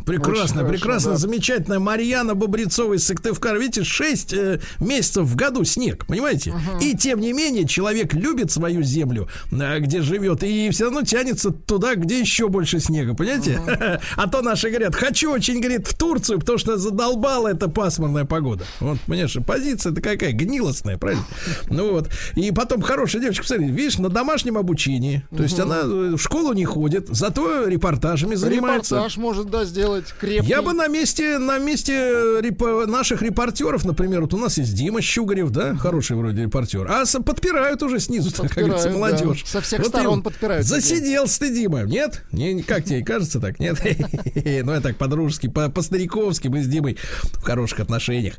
Прекрасно, 0.05 0.61
Очень 0.61 0.69
прекрасно, 0.69 0.79
хорошо, 0.79 1.09
да. 1.11 1.17
замечательная 1.17 1.79
Марьяна 1.79 2.33
Бобрецова 2.33 2.93
из 2.93 3.05
Сыктывкара. 3.05 3.57
Видите, 3.59 3.83
6 3.83 4.33
месяцев 4.79 5.25
в 5.25 5.35
году 5.35 5.63
снег, 5.63 6.05
понимаете? 6.07 6.53
И 6.81 6.95
тем 6.95 7.19
не 7.19 7.31
менее, 7.33 7.67
человек 7.67 8.13
любит 8.13 8.51
свою 8.51 8.81
землю, 8.81 9.27
э, 9.51 9.79
где 9.79 10.01
живет, 10.01 10.43
и 10.43 10.69
все 10.71 10.85
равно 10.85 11.03
тянется 11.03 11.51
туда, 11.51 11.95
где 11.95 12.19
еще 12.19 12.49
больше 12.49 12.79
снега, 12.79 13.13
понимаете? 13.13 13.59
А 14.15 14.27
то 14.27 14.41
наши 14.41 14.69
говорят, 14.69 14.95
хочу 14.95 15.31
очень, 15.31 15.59
говорит, 15.59 15.87
в 15.87 15.95
Турцию, 15.95 16.39
потому 16.39 16.57
что 16.57 16.77
задолбала 16.77 17.49
эта 17.49 17.69
пасмурная 17.69 18.25
погода. 18.25 18.65
Вот, 18.79 18.99
понимаешь, 19.01 19.37
позиция-то 19.45 20.01
какая, 20.01 20.31
гнилостная, 20.31 20.97
правильно? 20.97 21.25
Ну 21.69 21.91
вот. 21.91 22.09
И 22.35 22.51
потом 22.51 22.81
хорошая 22.81 23.21
девочка, 23.21 23.43
посмотри, 23.43 23.69
видишь, 23.69 23.97
на 23.97 24.09
домашнем 24.09 24.57
обучении. 24.57 25.23
То 25.35 25.43
есть 25.43 25.59
она 25.59 25.81
э, 25.83 26.15
в 26.15 26.19
школу 26.19 26.53
не 26.53 26.65
ходит, 26.65 27.07
зато 27.09 27.67
репортажами 27.67 28.35
занимается. 28.35 28.95
Репортаж 28.95 29.17
может, 29.17 29.49
да, 29.49 29.65
сделать 29.67 30.05
крепкий. 30.19 30.49
Я 30.49 30.61
бы 30.61 30.73
на 30.73 30.87
месте, 30.87 31.37
на 31.37 31.57
месте 31.59 31.93
репо- 32.41 32.85
наших 32.85 33.21
репортеров, 33.21 33.85
например, 33.85 34.21
вот 34.21 34.33
у 34.33 34.37
нас 34.37 34.57
есть 34.57 34.73
Дима 34.73 35.01
Щугарев, 35.01 35.49
да, 35.51 35.75
хороший 35.75 36.15
вроде 36.15 36.43
репортер, 36.43 36.87
а 36.89 37.03
подпирают 37.21 37.83
уже 37.83 37.99
снизу, 37.99 38.31
как 38.31 38.41
Подпирают, 38.47 38.69
говорится, 38.83 38.97
молодежь. 38.97 39.43
да. 39.43 39.49
Со 39.49 39.61
всех 39.61 39.79
Вот 39.79 39.89
сторон 39.89 40.21
подпирают. 40.23 40.65
Засиделся 40.65 41.39
ты, 41.39 41.53
Дима, 41.53 41.81
нет? 41.83 42.23
Не, 42.31 42.61
как 42.63 42.83
тебе 42.85 43.03
кажется 43.03 43.39
так, 43.39 43.59
нет? 43.59 43.77
Ну, 44.67 44.73
я 44.73 44.81
так 44.81 44.97
по-дружески, 44.97 45.47
по- 45.47 45.69
по-стариковски 45.69 46.47
мы 46.47 46.63
с 46.63 46.67
Димой 46.67 46.97
в 47.33 47.41
хороших 47.41 47.79
отношениях. 47.81 48.35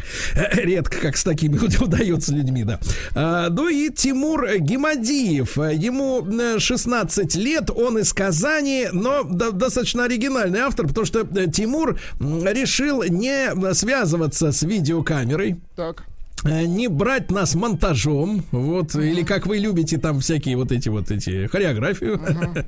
Редко 0.52 0.98
как 0.98 1.16
с 1.16 1.24
такими 1.24 1.58
удается 1.82 2.32
людьми, 2.34 2.64
да. 2.64 2.80
А, 3.14 3.48
Ну 3.50 3.68
и 3.68 3.90
Тимур 3.90 4.46
Гемадиев. 4.58 5.56
Ему 5.56 6.26
э, 6.26 6.58
16 6.58 7.34
лет, 7.36 7.70
он 7.70 7.98
из 7.98 8.12
Казани, 8.12 8.88
но 8.92 9.22
до- 9.24 9.52
достаточно 9.52 10.04
оригинальный 10.04 10.60
автор, 10.60 10.86
потому 10.86 11.06
что 11.06 11.17
э, 11.17 11.17
Тимур 11.24 11.98
м, 12.20 12.44
решил 12.46 13.02
не 13.04 13.74
связываться 13.74 14.52
с 14.52 14.62
видеокамерой. 14.62 15.56
Так. 15.76 16.04
Э, 16.44 16.64
не 16.66 16.88
брать 16.88 17.30
нас 17.30 17.54
монтажом, 17.54 18.44
вот, 18.52 18.94
или 18.94 19.22
как 19.24 19.46
вы 19.46 19.58
любите 19.58 19.98
там 19.98 20.20
всякие 20.20 20.56
вот 20.56 20.70
эти 20.70 20.88
вот 20.88 21.10
эти 21.10 21.46
хореографию. 21.48 22.20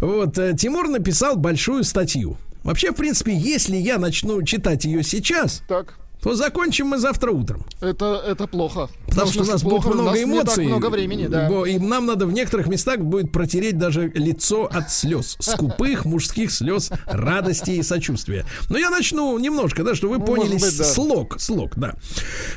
Вот, 0.00 0.38
э, 0.38 0.54
Тимур 0.56 0.88
написал 0.88 1.36
большую 1.36 1.84
статью. 1.84 2.36
Вообще, 2.62 2.92
в 2.92 2.94
принципе, 2.94 3.34
если 3.34 3.76
я 3.76 3.98
начну 3.98 4.42
читать 4.42 4.84
ее 4.84 5.02
сейчас, 5.02 5.62
Так. 5.68 5.94
То 6.22 6.34
закончим 6.34 6.88
мы 6.88 6.98
завтра 6.98 7.30
утром. 7.30 7.64
Это, 7.80 8.22
это 8.26 8.46
плохо. 8.46 8.88
Потому 9.06 9.26
Ну, 9.26 9.32
что 9.32 9.42
у 9.42 9.46
нас 9.46 9.60
смысле, 9.60 9.68
будет 9.70 9.82
плохо, 9.82 9.88
у 9.88 9.94
много 9.94 10.10
нас 10.10 10.18
не 10.18 10.24
так 10.24 10.34
эмоций. 10.34 10.66
много 10.66 10.90
времени, 10.90 11.26
да. 11.26 11.48
И 11.66 11.78
нам 11.78 12.06
надо 12.06 12.26
в 12.26 12.32
некоторых 12.32 12.66
местах 12.68 12.98
будет 13.00 13.32
протереть 13.32 13.78
даже 13.78 14.08
лицо 14.14 14.68
от 14.72 14.90
слез. 14.90 15.36
Скупых 15.40 16.04
мужских 16.04 16.50
слез, 16.52 16.90
радости 17.06 17.70
и 17.72 17.82
сочувствия. 17.82 18.44
Но 18.68 18.78
я 18.78 18.90
начну 18.90 19.38
немножко, 19.38 19.82
да, 19.82 19.94
чтобы 19.94 20.14
вы 20.14 20.18
Ну, 20.20 20.26
поняли 20.26 20.52
может 20.52 20.68
быть, 20.68 20.78
да. 20.78 20.84
слог. 20.84 21.40
Слог, 21.40 21.72
да. 21.76 21.94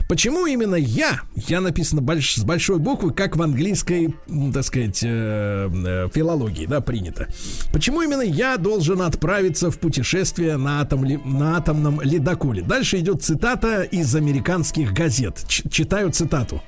Почему 0.10 0.46
именно 0.46 0.76
я? 0.76 1.22
Я 1.48 1.62
написано 1.62 2.02
больш- 2.02 2.40
с 2.40 2.44
большой 2.44 2.80
буквы, 2.80 3.12
как 3.14 3.36
в 3.38 3.42
английской, 3.42 4.14
так 4.54 4.64
сказать, 4.64 5.00
э, 5.04 5.70
э, 5.74 6.10
филологии, 6.14 6.66
да, 6.66 6.82
принято. 6.82 7.28
Почему 7.72 8.02
именно 8.02 8.22
я 8.22 8.58
должен 8.58 9.02
отправиться 9.02 9.72
в 9.72 9.80
путешествие 9.80 10.58
на, 10.58 10.82
атом, 10.82 11.04
на 11.26 11.58
атомном 11.58 12.02
ледоколе? 12.02 12.62
Дальше 12.62 13.00
идет 13.00 13.24
цитата 13.24 13.53
из 13.56 14.16
американских 14.16 14.94
газет. 14.94 15.44
Ч- 15.48 15.68
читаю 15.70 16.12
цитату. 16.12 16.62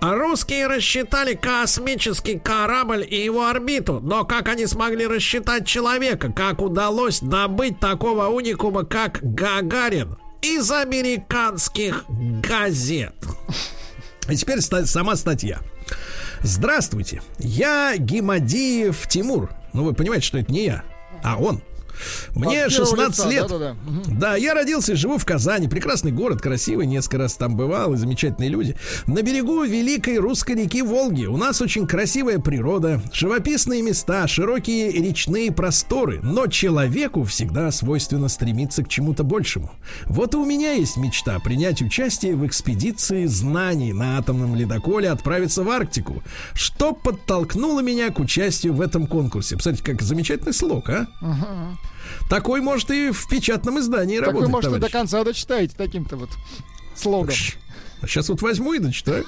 А 0.00 0.14
русские 0.14 0.66
рассчитали 0.66 1.34
космический 1.34 2.38
корабль 2.38 3.06
и 3.08 3.16
его 3.24 3.46
орбиту. 3.46 3.98
Но 4.02 4.24
как 4.24 4.48
они 4.48 4.66
смогли 4.66 5.06
рассчитать 5.06 5.66
человека? 5.66 6.30
Как 6.32 6.60
удалось 6.60 7.20
добыть 7.20 7.80
такого 7.80 8.26
уникума, 8.26 8.84
как 8.84 9.20
Гагарин? 9.22 10.16
Из 10.42 10.70
американских 10.70 12.04
газет. 12.08 13.14
И 14.28 14.36
теперь 14.36 14.60
ста- 14.60 14.84
сама 14.86 15.16
статья. 15.16 15.60
Здравствуйте, 16.42 17.22
я 17.38 17.94
Гемадиев 17.96 19.06
Тимур. 19.08 19.50
Ну, 19.72 19.84
вы 19.84 19.94
понимаете, 19.94 20.26
что 20.26 20.38
это 20.38 20.52
не 20.52 20.66
я, 20.66 20.82
а 21.22 21.36
он. 21.36 21.62
Мне 22.34 22.64
От 22.64 22.70
первого 22.70 22.96
16 22.96 23.18
лица, 23.18 23.30
лет. 23.30 23.48
да-да-да. 23.48 23.74
Мгм. 23.90 24.18
Да, 24.18 24.36
я 24.36 24.54
родился 24.54 24.92
и 24.92 24.96
живу 24.96 25.18
в 25.18 25.24
Казани. 25.24 25.68
Прекрасный 25.68 26.12
город, 26.12 26.40
красивый, 26.40 26.86
несколько 26.86 27.18
раз 27.18 27.34
там 27.34 27.56
бывал, 27.56 27.94
и 27.94 27.96
замечательные 27.96 28.50
люди. 28.50 28.76
На 29.06 29.22
берегу 29.22 29.62
великой 29.64 30.18
русской 30.18 30.52
реки 30.56 30.82
Волги. 30.82 31.26
У 31.26 31.36
нас 31.36 31.60
очень 31.60 31.86
красивая 31.86 32.38
природа, 32.38 33.00
живописные 33.12 33.82
места, 33.82 34.26
широкие 34.26 34.90
речные 34.92 35.52
просторы. 35.52 36.20
Но 36.22 36.46
человеку 36.46 37.24
всегда 37.24 37.70
свойственно 37.70 38.28
стремиться 38.28 38.82
к 38.82 38.88
чему-то 38.88 39.24
большему. 39.24 39.70
Вот 40.06 40.34
и 40.34 40.36
у 40.36 40.44
меня 40.44 40.72
есть 40.72 40.96
мечта 40.96 41.38
принять 41.40 41.82
участие 41.82 42.34
в 42.36 42.46
экспедиции 42.46 43.26
знаний 43.26 43.92
на 43.92 44.18
атомном 44.18 44.54
ледоколе, 44.54 45.10
отправиться 45.10 45.62
в 45.62 45.70
Арктику. 45.70 46.22
Что 46.54 46.92
подтолкнуло 46.92 47.80
меня 47.80 48.10
к 48.10 48.18
участию 48.18 48.74
в 48.74 48.80
этом 48.80 49.06
конкурсе? 49.06 49.56
Посмотрите, 49.56 49.84
как 49.84 50.02
замечательный 50.02 50.52
слог, 50.52 50.88
а? 50.90 51.06
Ага. 51.20 51.76
Такой 52.28 52.60
может 52.60 52.90
и 52.90 53.10
в 53.10 53.28
печатном 53.28 53.78
издании 53.80 54.18
Так 54.18 54.28
вы, 54.28 54.32
работать, 54.32 54.52
может, 54.52 54.70
и 54.70 54.74
до 54.74 54.76
товарищ. 54.78 54.92
конца 54.92 55.24
дочитаете 55.24 55.74
таким-то 55.76 56.16
вот 56.16 56.30
слогом. 56.94 57.34
Сейчас 58.02 58.28
вот 58.28 58.42
возьму 58.42 58.74
и 58.74 58.78
дочитаю. 58.78 59.24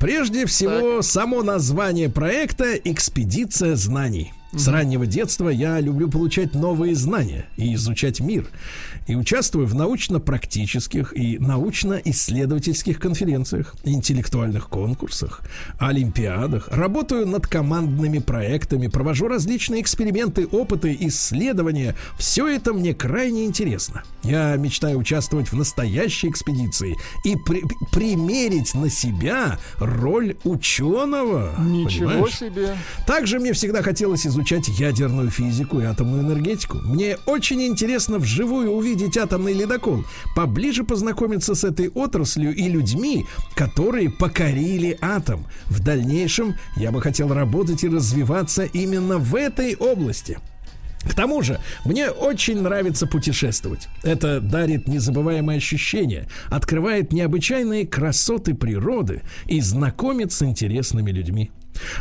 Прежде 0.00 0.46
всего, 0.46 1.02
само 1.02 1.42
название 1.42 2.08
проекта 2.08 2.74
«Экспедиция 2.74 3.76
знаний». 3.76 4.32
С 4.52 4.68
раннего 4.68 5.06
детства 5.06 5.48
я 5.48 5.80
люблю 5.80 6.08
получать 6.08 6.54
новые 6.54 6.94
знания 6.94 7.46
и 7.56 7.74
изучать 7.74 8.20
мир. 8.20 8.48
И 9.06 9.14
участвую 9.14 9.66
в 9.66 9.74
научно-практических 9.74 11.16
и 11.16 11.38
научно-исследовательских 11.38 12.98
конференциях, 12.98 13.74
интеллектуальных 13.84 14.68
конкурсах, 14.68 15.42
олимпиадах. 15.78 16.68
Работаю 16.72 17.26
над 17.26 17.46
командными 17.46 18.18
проектами, 18.18 18.88
провожу 18.88 19.28
различные 19.28 19.80
эксперименты, 19.80 20.46
опыты, 20.46 20.96
исследования. 21.00 21.94
Все 22.18 22.48
это 22.48 22.72
мне 22.72 22.94
крайне 22.94 23.44
интересно. 23.44 24.02
Я 24.24 24.56
мечтаю 24.56 24.98
участвовать 24.98 25.52
в 25.52 25.56
настоящей 25.56 26.28
экспедиции 26.28 26.96
и 27.24 27.36
при- 27.36 27.62
примерить 27.92 28.74
на 28.74 28.90
себя 28.90 29.58
роль 29.78 30.36
ученого. 30.42 31.54
Ничего 31.60 32.08
Понимаешь? 32.08 32.34
себе. 32.38 32.76
Также 33.06 33.38
мне 33.38 33.52
всегда 33.52 33.82
хотелось 33.82 34.26
изучать 34.26 34.66
ядерную 34.68 35.30
физику 35.30 35.80
и 35.80 35.84
атомную 35.84 36.22
энергетику. 36.22 36.78
Мне 36.78 37.18
очень 37.26 37.62
интересно 37.62 38.18
вживую 38.18 38.72
увидеть 38.72 38.95
атомный 39.16 39.52
ледокол, 39.52 40.04
поближе 40.34 40.84
познакомиться 40.84 41.54
с 41.54 41.64
этой 41.64 41.88
отраслью 41.88 42.54
и 42.54 42.68
людьми, 42.68 43.26
которые 43.54 44.10
покорили 44.10 44.96
атом. 45.00 45.46
В 45.66 45.80
дальнейшем 45.80 46.54
я 46.76 46.92
бы 46.92 47.00
хотел 47.00 47.32
работать 47.32 47.84
и 47.84 47.88
развиваться 47.88 48.64
именно 48.64 49.18
в 49.18 49.34
этой 49.34 49.74
области. 49.76 50.38
К 51.08 51.14
тому 51.14 51.42
же, 51.42 51.60
мне 51.84 52.10
очень 52.10 52.60
нравится 52.60 53.06
путешествовать. 53.06 53.88
Это 54.02 54.40
дарит 54.40 54.88
незабываемые 54.88 55.58
ощущения, 55.58 56.26
открывает 56.48 57.12
необычайные 57.12 57.86
красоты 57.86 58.54
природы 58.54 59.22
и 59.46 59.60
знакомит 59.60 60.32
с 60.32 60.42
интересными 60.42 61.10
людьми. 61.10 61.50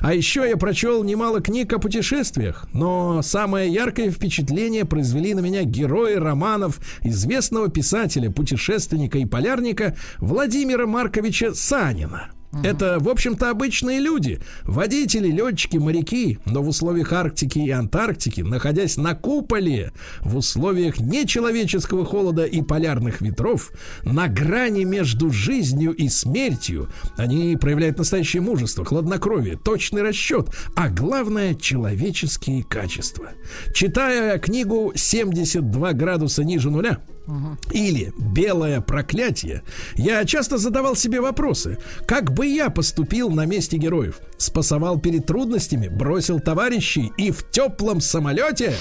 А 0.02 0.14
еще 0.14 0.48
я 0.48 0.58
прочел 0.58 1.04
немало 1.04 1.42
книг 1.42 1.74
о 1.74 1.80
путешествиях, 1.80 2.68
но 2.74 3.22
самое 3.22 3.72
яркое 3.72 4.12
впечатление 4.12 4.86
произвели 4.86 5.34
на 5.34 5.40
меня 5.40 5.64
герои 5.64 6.16
романов 6.16 6.80
известного 7.04 7.70
писателя, 7.70 8.32
путешественника 8.32 9.18
и 9.18 9.26
полярника 9.26 9.96
Владимира 10.20 10.86
Марковича 10.86 11.54
Санина. 11.54 12.30
Это, 12.64 13.00
в 13.00 13.10
общем-то, 13.10 13.50
обычные 13.50 14.00
люди. 14.00 14.40
Водители, 14.64 15.30
летчики, 15.30 15.78
моряки. 15.78 16.40
Но 16.46 16.62
в 16.62 16.70
условиях 16.70 17.12
Арктики 17.14 17.60
и 17.60 17.70
Антарктики, 17.70 18.42
находясь 18.42 18.98
на 18.98 19.14
куполе, 19.14 19.92
в 20.22 20.38
условиях 20.38 21.00
нечеловеческого 21.00 22.06
холода 22.06 22.46
и 22.46 22.62
полярных 22.62 23.22
ветров, 23.22 23.72
на 24.04 24.28
грани 24.28 24.84
между 24.84 25.32
жизнью 25.32 25.94
и 25.94 26.08
смертью, 26.10 26.90
они 27.18 27.56
проявляют 27.58 27.98
настоящее 27.98 28.42
мужество, 28.42 28.86
хладнокровие, 28.86 29.58
точный 29.58 30.02
расчет, 30.02 30.50
а 30.76 30.90
главное, 30.90 31.56
человеческие 31.56 32.64
качества. 32.64 33.30
Читая 33.74 34.38
книгу 34.40 34.94
«72 34.96 35.94
градуса 35.94 36.44
ниже 36.44 36.70
нуля», 36.70 37.00
или 37.72 38.14
белое 38.18 38.82
проклятие, 38.82 39.64
я 39.96 40.24
часто 40.26 40.58
задавал 40.58 40.96
себе 40.96 41.22
вопросы, 41.22 41.78
как 42.08 42.34
бы 42.34 42.46
я 42.48 42.70
поступил 42.70 43.30
на 43.30 43.46
месте 43.46 43.78
героев? 43.78 44.20
Спасовал 44.38 45.00
перед 45.00 45.26
трудностями, 45.26 45.88
бросил 45.88 46.40
товарищей 46.40 47.12
и 47.18 47.32
в 47.32 47.50
теплом 47.50 48.02
самолете 48.02 48.74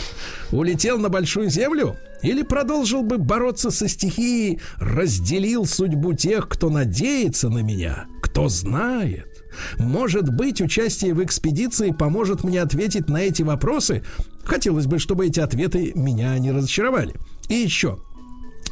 улетел 0.50 0.98
на 0.98 1.08
большую 1.08 1.50
землю? 1.50 1.96
Или 2.22 2.42
продолжил 2.42 3.02
бы 3.02 3.18
бороться 3.18 3.70
со 3.70 3.86
стихией, 3.86 4.60
разделил 4.78 5.66
судьбу 5.66 6.14
тех, 6.14 6.48
кто 6.48 6.70
надеется 6.70 7.50
на 7.50 7.58
меня, 7.58 8.06
кто 8.22 8.48
знает? 8.48 9.44
Может 9.78 10.34
быть, 10.34 10.60
участие 10.60 11.14
в 11.14 11.22
экспедиции 11.22 11.90
поможет 11.90 12.42
мне 12.42 12.60
ответить 12.62 13.08
на 13.08 13.18
эти 13.18 13.42
вопросы? 13.42 14.02
Хотелось 14.42 14.86
бы, 14.86 14.98
чтобы 14.98 15.26
эти 15.26 15.40
ответы 15.40 15.92
меня 15.94 16.38
не 16.38 16.50
разочаровали. 16.50 17.14
И 17.48 17.54
еще. 17.54 17.98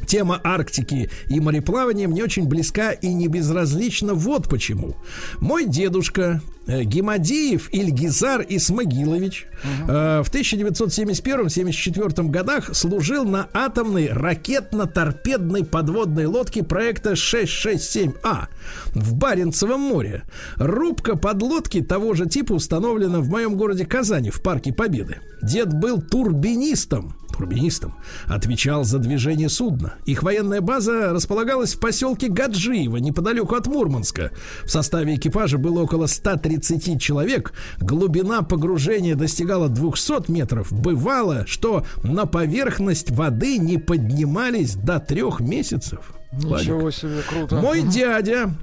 Тема 0.06 0.40
Арктики 0.42 1.10
и 1.28 1.40
мореплавания 1.40 2.08
мне 2.08 2.22
очень 2.24 2.46
близка 2.46 2.92
и 2.92 3.12
не 3.12 3.28
безразлична 3.28 4.14
вот 4.14 4.48
почему. 4.48 4.96
Мой 5.38 5.66
дедушка 5.66 6.40
э, 6.66 6.82
Гемадиев 6.84 7.68
Ильгизар 7.72 8.44
Исмагилович 8.48 9.46
э, 9.88 10.22
в 10.22 10.30
1971-74 10.32 12.28
годах 12.28 12.74
служил 12.74 13.24
на 13.24 13.48
атомной 13.52 14.08
ракетно-торпедной 14.08 15.64
подводной 15.64 16.26
лодке 16.26 16.62
проекта 16.62 17.12
667А 17.12 18.48
в 18.94 19.14
Баренцевом 19.14 19.80
море. 19.80 20.24
Рубка 20.56 21.16
подлодки 21.16 21.80
того 21.82 22.14
же 22.14 22.26
типа 22.26 22.52
установлена 22.52 23.20
в 23.20 23.28
моем 23.28 23.56
городе 23.56 23.86
Казани 23.86 24.30
в 24.30 24.42
Парке 24.42 24.72
Победы. 24.72 25.20
Дед 25.42 25.72
был 25.72 26.00
турбинистом, 26.00 27.16
турбинистом, 27.42 27.94
отвечал 28.26 28.84
за 28.84 28.98
движение 28.98 29.48
судна. 29.48 29.94
Их 30.04 30.22
военная 30.22 30.60
база 30.60 31.12
располагалась 31.12 31.74
в 31.74 31.80
поселке 31.80 32.28
Гаджиево, 32.28 32.98
неподалеку 32.98 33.56
от 33.56 33.66
Мурманска. 33.66 34.30
В 34.64 34.70
составе 34.70 35.16
экипажа 35.16 35.58
было 35.58 35.82
около 35.82 36.06
130 36.06 37.00
человек. 37.00 37.52
Глубина 37.80 38.42
погружения 38.42 39.16
достигала 39.16 39.68
200 39.68 40.30
метров. 40.30 40.72
Бывало, 40.72 41.44
что 41.46 41.84
на 42.04 42.26
поверхность 42.26 43.10
воды 43.10 43.58
не 43.58 43.78
поднимались 43.78 44.74
до 44.74 45.00
трех 45.00 45.40
месяцев. 45.40 46.12
Ничего 46.32 46.90
себе, 46.90 47.22
круто. 47.28 47.56
Мой 47.56 47.82
дядя 47.82 48.54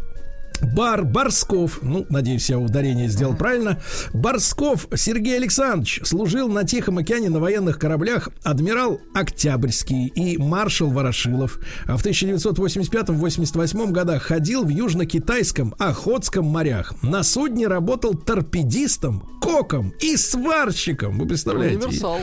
Бар 0.62 1.06
Барсков, 1.06 1.80
ну, 1.82 2.06
надеюсь, 2.10 2.50
я 2.50 2.60
ударение 2.60 3.08
сделал 3.08 3.36
правильно. 3.36 3.80
Барсков 4.14 4.88
Сергей 4.96 5.38
Александрович 5.38 6.02
служил 6.04 6.50
на 6.50 6.64
Тихом 6.64 6.98
океане 6.98 7.30
на 7.30 7.40
военных 7.40 7.80
кораблях 7.80 8.30
адмирал 8.44 9.00
Октябрьский 9.14 10.08
и 10.08 10.38
маршал 10.38 10.90
Ворошилов. 10.90 11.60
А 11.86 11.98
в 11.98 12.06
1985-88 12.06 13.92
годах 13.92 14.24
ходил 14.24 14.64
в 14.64 14.70
южно-китайском 14.70 15.76
Охотском 15.80 16.46
морях. 16.46 16.94
На 17.04 17.24
судне 17.24 17.68
работал 17.68 18.14
торпедистом, 18.14 19.40
коком 19.42 19.94
и 20.00 20.18
сварщиком. 20.18 21.18
Вы 21.18 21.28
представляете? 21.28 21.78
Универсал. 21.78 22.20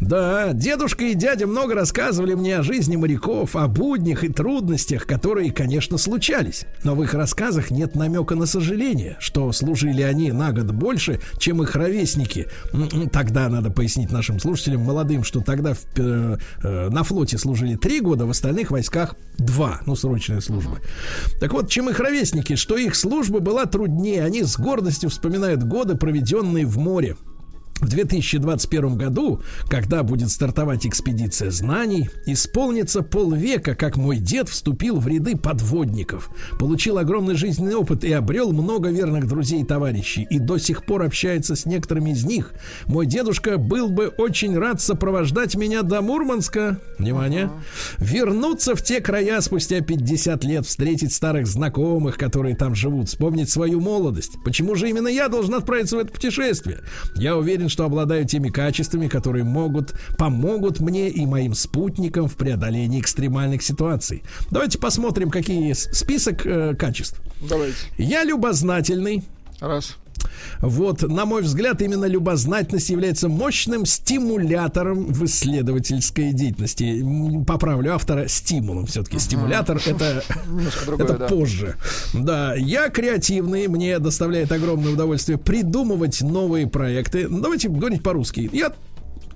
Да, 0.00 0.52
дедушка 0.52 1.04
и 1.04 1.14
дядя 1.14 1.46
много 1.46 1.74
рассказывали 1.74 2.34
мне 2.34 2.58
о 2.58 2.62
жизни 2.62 2.96
моряков, 2.96 3.56
о 3.56 3.68
буднях 3.68 4.24
и 4.24 4.28
трудностях, 4.28 5.06
которые, 5.06 5.52
конечно, 5.52 5.98
случались. 5.98 6.64
Но 6.82 6.94
в 6.94 7.02
их 7.02 7.14
рассказах 7.14 7.70
нет 7.74 7.94
намека 7.94 8.34
на 8.34 8.46
сожаление, 8.46 9.16
что 9.18 9.52
служили 9.52 10.02
они 10.02 10.32
на 10.32 10.52
год 10.52 10.70
больше, 10.70 11.20
чем 11.38 11.62
их 11.62 11.74
ровесники. 11.74 12.46
Тогда 13.12 13.48
надо 13.48 13.70
пояснить 13.70 14.10
нашим 14.10 14.40
слушателям, 14.40 14.82
молодым, 14.82 15.24
что 15.24 15.40
тогда 15.40 15.74
в, 15.74 15.84
э, 15.96 16.38
э, 16.62 16.88
на 16.88 17.02
флоте 17.02 17.36
служили 17.38 17.74
три 17.76 18.00
года, 18.00 18.26
в 18.26 18.30
остальных 18.30 18.70
войсках 18.70 19.16
два, 19.36 19.80
ну, 19.86 19.96
срочная 19.96 20.40
служба. 20.40 20.78
Так 21.40 21.52
вот, 21.52 21.68
чем 21.68 21.90
их 21.90 21.98
ровесники, 21.98 22.54
что 22.56 22.76
их 22.76 22.94
служба 22.94 23.40
была 23.40 23.66
труднее, 23.66 24.24
они 24.24 24.42
с 24.42 24.56
гордостью 24.58 25.10
вспоминают 25.10 25.64
годы, 25.64 25.96
проведенные 25.96 26.66
в 26.66 26.78
море. 26.78 27.16
В 27.80 27.88
2021 27.88 28.96
году, 28.96 29.42
когда 29.68 30.02
будет 30.02 30.30
стартовать 30.30 30.86
экспедиция 30.86 31.50
знаний, 31.50 32.08
исполнится 32.24 33.02
полвека, 33.02 33.74
как 33.74 33.96
мой 33.96 34.18
дед 34.18 34.48
вступил 34.48 35.00
в 35.00 35.08
ряды 35.08 35.36
подводников, 35.36 36.30
получил 36.58 36.98
огромный 36.98 37.34
жизненный 37.34 37.74
опыт 37.74 38.04
и 38.04 38.12
обрел 38.12 38.52
много 38.52 38.90
верных 38.90 39.26
друзей 39.26 39.62
и 39.62 39.64
товарищей, 39.64 40.26
и 40.30 40.38
до 40.38 40.58
сих 40.58 40.86
пор 40.86 41.02
общается 41.02 41.56
с 41.56 41.66
некоторыми 41.66 42.10
из 42.10 42.24
них. 42.24 42.52
Мой 42.86 43.06
дедушка 43.06 43.58
был 43.58 43.88
бы 43.88 44.06
очень 44.06 44.56
рад 44.56 44.80
сопровождать 44.80 45.56
меня 45.56 45.82
до 45.82 46.00
Мурманска. 46.00 46.80
Внимание. 46.98 47.50
Вернуться 47.98 48.76
в 48.76 48.82
те 48.82 49.00
края 49.00 49.40
спустя 49.40 49.80
50 49.80 50.44
лет, 50.44 50.64
встретить 50.64 51.12
старых 51.12 51.46
знакомых, 51.46 52.16
которые 52.16 52.56
там 52.56 52.74
живут, 52.74 53.08
вспомнить 53.08 53.50
свою 53.50 53.80
молодость. 53.80 54.38
Почему 54.44 54.74
же 54.74 54.88
именно 54.88 55.08
я 55.08 55.28
должен 55.28 55.54
отправиться 55.54 55.96
в 55.96 55.98
это 55.98 56.12
путешествие? 56.12 56.80
Я 57.16 57.36
уверен, 57.36 57.63
что 57.68 57.84
обладаю 57.84 58.24
теми 58.26 58.48
качествами, 58.48 59.08
которые 59.08 59.44
могут, 59.44 59.94
помогут 60.16 60.80
мне 60.80 61.08
и 61.08 61.26
моим 61.26 61.54
спутникам 61.54 62.28
в 62.28 62.36
преодолении 62.36 63.00
экстремальных 63.00 63.62
ситуаций. 63.62 64.22
Давайте 64.50 64.78
посмотрим, 64.78 65.30
какие 65.30 65.72
список 65.72 66.46
э, 66.46 66.74
качеств. 66.74 67.20
Давайте. 67.48 67.76
Я 67.98 68.24
любознательный. 68.24 69.24
Раз. 69.60 69.96
Вот, 70.60 71.02
на 71.02 71.24
мой 71.24 71.42
взгляд, 71.42 71.82
именно 71.82 72.06
любознательность 72.06 72.90
является 72.90 73.28
мощным 73.28 73.86
стимулятором 73.86 75.06
в 75.06 75.24
исследовательской 75.24 76.32
деятельности. 76.32 77.04
Поправлю 77.46 77.94
автора 77.94 78.28
стимулом. 78.28 78.86
Все-таки 78.86 79.18
стимулятор 79.18 79.80
это, 79.84 80.22
другое, 80.86 81.06
это 81.06 81.18
да. 81.18 81.26
позже. 81.28 81.76
Да, 82.12 82.54
я 82.54 82.88
креативный, 82.88 83.68
мне 83.68 83.98
доставляет 83.98 84.52
огромное 84.52 84.92
удовольствие 84.92 85.38
придумывать 85.38 86.22
новые 86.22 86.66
проекты. 86.66 87.28
Давайте 87.28 87.68
говорить 87.68 88.02
по-русски. 88.02 88.50
Я, 88.52 88.72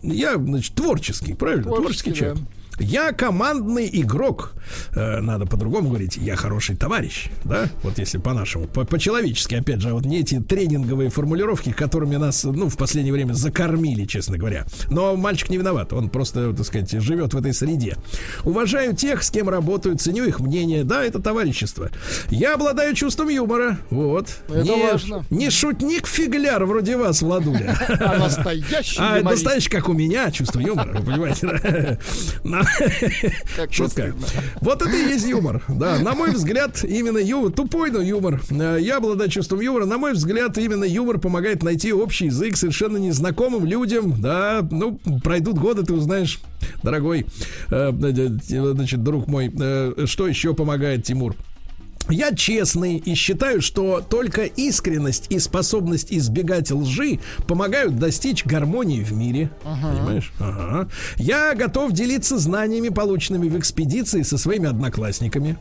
я, 0.02 0.36
значит, 0.36 0.74
творческий, 0.74 1.34
правильно? 1.34 1.64
Творческий, 1.64 2.12
Творческий 2.12 2.14
человек. 2.14 2.38
Я 2.78 3.12
командный 3.12 3.88
игрок. 3.92 4.52
Э, 4.94 5.20
надо 5.20 5.46
по-другому 5.46 5.88
говорить. 5.88 6.16
Я 6.16 6.36
хороший 6.36 6.76
товарищ. 6.76 7.28
Да? 7.44 7.68
Вот 7.82 7.98
если 7.98 8.18
по-нашему. 8.18 8.66
По- 8.66 8.84
По-человечески, 8.84 9.54
опять 9.54 9.80
же, 9.80 9.92
вот 9.92 10.04
не 10.04 10.20
эти 10.20 10.40
тренинговые 10.40 11.10
формулировки, 11.10 11.72
которыми 11.72 12.16
нас, 12.16 12.44
ну, 12.44 12.68
в 12.68 12.76
последнее 12.76 13.12
время 13.12 13.32
закормили, 13.32 14.04
честно 14.04 14.36
говоря. 14.38 14.66
Но 14.90 15.16
мальчик 15.16 15.50
не 15.50 15.56
виноват. 15.58 15.92
Он 15.92 16.08
просто, 16.10 16.52
так 16.52 16.66
сказать, 16.66 16.90
живет 16.90 17.34
в 17.34 17.38
этой 17.38 17.52
среде. 17.54 17.96
Уважаю 18.44 18.94
тех, 18.94 19.22
с 19.22 19.30
кем 19.30 19.48
работаю, 19.48 19.96
ценю 19.96 20.24
их 20.24 20.40
мнение. 20.40 20.84
Да, 20.84 21.02
это 21.04 21.18
товарищество. 21.20 21.90
Я 22.30 22.54
обладаю 22.54 22.94
чувством 22.94 23.28
юмора. 23.28 23.78
Вот. 23.90 24.28
Это 24.48 24.62
не, 24.62 24.82
важно. 24.82 25.24
Не 25.30 25.50
шутник-фигляр 25.50 26.64
вроде 26.64 26.96
вас, 26.96 27.22
Владуля. 27.22 27.76
А 28.00 28.16
настоящий 28.18 28.98
А 29.00 29.20
настоящий, 29.22 29.68
как 29.70 29.88
у 29.88 29.92
меня, 29.92 30.30
чувство 30.30 30.60
юмора, 30.60 30.98
вы 30.98 31.04
понимаете, 31.04 31.98
Шутка. 33.70 34.14
Вот 34.60 34.82
это 34.82 34.96
и 34.96 35.08
есть 35.08 35.26
юмор. 35.26 35.62
Да, 35.68 35.98
на 35.98 36.14
мой 36.14 36.30
взгляд, 36.32 36.84
именно 36.84 37.18
юмор, 37.18 37.52
тупой, 37.52 37.90
но 37.90 38.00
юмор. 38.00 38.40
Э, 38.50 38.78
Я 38.80 38.98
обладаю 38.98 39.30
чувством 39.30 39.60
юмора. 39.60 39.84
На 39.84 39.98
мой 39.98 40.12
взгляд, 40.12 40.56
именно 40.58 40.84
юмор 40.84 41.18
помогает 41.18 41.62
найти 41.62 41.92
общий 41.92 42.26
язык 42.26 42.56
совершенно 42.56 42.96
незнакомым 42.96 43.64
людям. 43.64 44.20
Да, 44.20 44.66
ну, 44.70 44.98
пройдут 45.22 45.58
годы, 45.58 45.82
ты 45.84 45.92
узнаешь, 45.92 46.40
дорогой, 46.82 47.26
э, 47.70 47.92
значит, 47.92 49.02
друг 49.02 49.26
мой, 49.26 49.52
э, 49.58 50.04
что 50.06 50.26
еще 50.28 50.54
помогает, 50.54 51.04
Тимур? 51.04 51.34
Я 52.10 52.34
честный 52.34 52.96
и 52.96 53.14
считаю, 53.14 53.60
что 53.60 54.00
только 54.00 54.44
искренность 54.44 55.26
и 55.30 55.38
способность 55.38 56.12
избегать 56.12 56.70
лжи 56.70 57.20
помогают 57.46 57.98
достичь 57.98 58.44
гармонии 58.44 59.02
в 59.02 59.12
мире. 59.12 59.50
Понимаешь? 59.62 60.32
Ага. 60.38 60.88
Я 61.16 61.54
готов 61.54 61.92
делиться 61.92 62.38
знаниями, 62.38 62.88
полученными 62.88 63.48
в 63.48 63.58
экспедиции 63.58 64.22
со 64.22 64.38
своими 64.38 64.68
одноклассниками. 64.68 65.56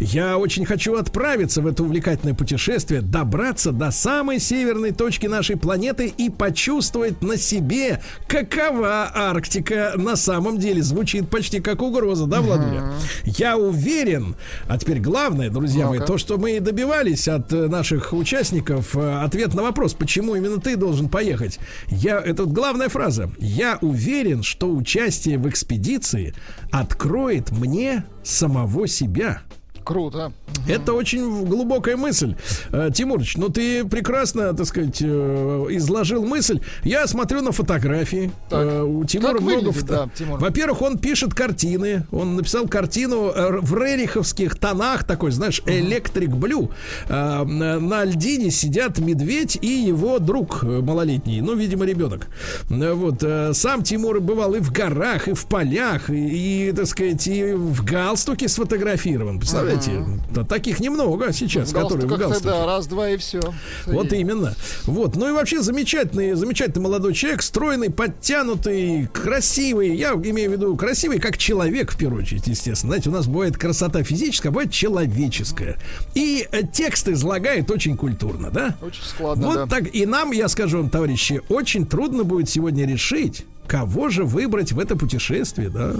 Я 0.00 0.38
очень 0.38 0.64
хочу 0.64 0.96
отправиться 0.96 1.62
в 1.62 1.66
это 1.66 1.82
увлекательное 1.82 2.34
путешествие, 2.34 3.00
добраться 3.00 3.72
до 3.72 3.90
самой 3.90 4.38
северной 4.38 4.92
точки 4.92 5.26
нашей 5.26 5.56
планеты 5.56 6.06
и 6.06 6.30
почувствовать 6.30 7.22
на 7.22 7.36
себе, 7.36 8.00
какова 8.26 9.10
Арктика 9.14 9.92
на 9.96 10.16
самом 10.16 10.58
деле. 10.58 10.82
Звучит 10.82 11.28
почти 11.28 11.60
как 11.60 11.82
угроза, 11.82 12.26
да, 12.26 12.40
Владуля? 12.40 12.92
Я 13.24 13.56
уверен, 13.56 14.36
а 14.68 14.78
теперь 14.78 15.00
главное, 15.00 15.50
друзья 15.50 15.86
мои, 15.86 15.98
Ну-ка. 15.98 16.12
то, 16.12 16.18
что 16.18 16.38
мы 16.38 16.60
добивались 16.60 17.28
от 17.28 17.52
э, 17.52 17.66
наших 17.68 18.12
участников, 18.12 18.96
э, 18.96 19.20
ответ 19.22 19.54
на 19.54 19.62
вопрос, 19.62 19.94
почему 19.94 20.34
именно 20.34 20.60
ты 20.60 20.76
должен 20.76 21.08
поехать. 21.08 21.58
Я, 21.88 22.20
это 22.20 22.44
вот 22.44 22.52
главная 22.52 22.88
фраза. 22.88 23.30
Я 23.38 23.78
уверен, 23.80 24.42
что 24.42 24.70
участие 24.70 25.38
в 25.38 25.48
экспедиции 25.48 26.34
откроет 26.70 27.50
мне 27.50 28.04
самого 28.22 28.86
себя. 28.86 29.42
Круто. 29.88 30.32
Это 30.68 30.92
очень 30.92 31.46
глубокая 31.46 31.96
мысль. 31.96 32.34
Э, 32.72 32.90
Тимурыч, 32.92 33.38
ну 33.38 33.48
ты 33.48 33.86
прекрасно, 33.86 34.52
так 34.52 34.66
сказать, 34.66 34.98
э, 35.00 35.66
изложил 35.70 36.26
мысль. 36.26 36.60
Я 36.84 37.06
смотрю 37.06 37.40
на 37.40 37.52
фотографии. 37.52 38.30
Так. 38.50 38.66
Э, 38.66 38.82
У 38.82 39.02
Тимура 39.06 39.32
Как 39.32 39.40
много 39.40 39.54
выглядит, 39.56 39.80
фото- 39.80 39.92
да, 39.94 40.10
Тимур? 40.14 40.38
Во-первых, 40.40 40.82
он 40.82 40.98
пишет 40.98 41.32
картины. 41.32 42.04
Он 42.12 42.36
написал 42.36 42.68
картину 42.68 43.32
в 43.62 43.74
рериховских 43.82 44.56
тонах, 44.58 45.04
такой, 45.04 45.30
знаешь, 45.30 45.62
электрик 45.64 46.32
блю. 46.32 46.70
На 47.08 48.04
льдине 48.04 48.50
сидят 48.50 48.98
медведь 48.98 49.56
и 49.62 49.68
его 49.68 50.18
друг 50.18 50.64
малолетний, 50.64 51.40
ну, 51.40 51.54
видимо, 51.54 51.86
ребенок. 51.86 52.26
Вот. 52.68 53.24
Сам 53.52 53.82
Тимур 53.82 54.20
бывал 54.20 54.54
и 54.54 54.60
в 54.60 54.70
горах, 54.70 55.28
и 55.28 55.32
в 55.32 55.46
полях, 55.46 56.10
и, 56.10 56.68
и, 56.68 56.72
так 56.72 56.86
сказать, 56.86 57.26
и 57.26 57.54
в 57.54 57.82
галстуке 57.86 58.48
сфотографирован. 58.48 59.38
Представляете? 59.38 59.77
Понимаете? 59.86 60.22
Да, 60.32 60.44
таких 60.44 60.80
немного 60.80 61.32
сейчас, 61.32 61.70
В 61.70 61.74
которые 61.74 62.06
в 62.06 62.16
галстуке. 62.16 62.44
да, 62.50 62.66
раз-два 62.66 63.10
и 63.10 63.16
все. 63.16 63.40
Вот 63.86 64.12
именно. 64.12 64.54
Вот. 64.84 65.16
Ну 65.16 65.28
и 65.28 65.32
вообще 65.32 65.62
замечательный, 65.62 66.34
замечательный 66.34 66.82
молодой 66.82 67.14
человек, 67.14 67.42
стройный, 67.42 67.90
подтянутый, 67.90 69.08
красивый. 69.12 69.96
Я 69.96 70.12
имею 70.12 70.50
в 70.50 70.52
виду 70.54 70.76
красивый 70.76 71.18
как 71.18 71.38
человек, 71.38 71.92
в 71.92 71.96
первую 71.96 72.22
очередь, 72.22 72.46
естественно. 72.46 72.90
Знаете, 72.92 73.08
у 73.10 73.12
нас 73.12 73.26
бывает 73.26 73.56
красота 73.56 74.02
физическая, 74.02 74.50
а 74.50 74.52
бывает 74.52 74.72
человеческая. 74.72 75.76
И 76.14 76.46
э, 76.50 76.62
текст 76.72 77.08
излагает 77.08 77.70
очень 77.70 77.96
культурно, 77.96 78.50
да? 78.50 78.76
Очень 78.82 79.02
складно, 79.02 79.46
Вот 79.46 79.54
да. 79.54 79.66
так. 79.66 79.94
И 79.94 80.06
нам, 80.06 80.32
я 80.32 80.48
скажу 80.48 80.78
вам, 80.78 80.90
товарищи, 80.90 81.40
очень 81.48 81.86
трудно 81.86 82.24
будет 82.24 82.48
сегодня 82.48 82.86
решить, 82.86 83.44
кого 83.66 84.08
же 84.08 84.24
выбрать 84.24 84.72
в 84.72 84.78
это 84.78 84.96
путешествие, 84.96 85.68
да? 85.68 85.94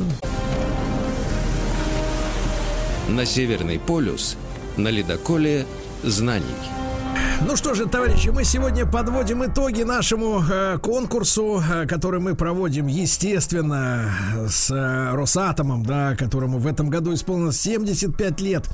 На 3.08 3.24
Северный 3.24 3.78
полюс 3.78 4.36
на 4.76 4.88
ледоколе 4.88 5.64
знаний. 6.02 6.77
Ну 7.46 7.56
что 7.56 7.72
же, 7.74 7.86
товарищи, 7.86 8.28
мы 8.28 8.44
сегодня 8.44 8.84
подводим 8.84 9.44
итоги 9.44 9.82
нашему 9.82 10.42
э, 10.42 10.78
конкурсу, 10.82 11.62
э, 11.66 11.86
который 11.86 12.20
мы 12.20 12.34
проводим, 12.34 12.88
естественно, 12.88 14.10
с 14.48 14.70
э, 14.70 15.14
Росатомом, 15.14 15.84
да, 15.86 16.14
которому 16.16 16.58
в 16.58 16.66
этом 16.66 16.90
году 16.90 17.14
исполнилось 17.14 17.60
75 17.60 18.40
лет. 18.40 18.68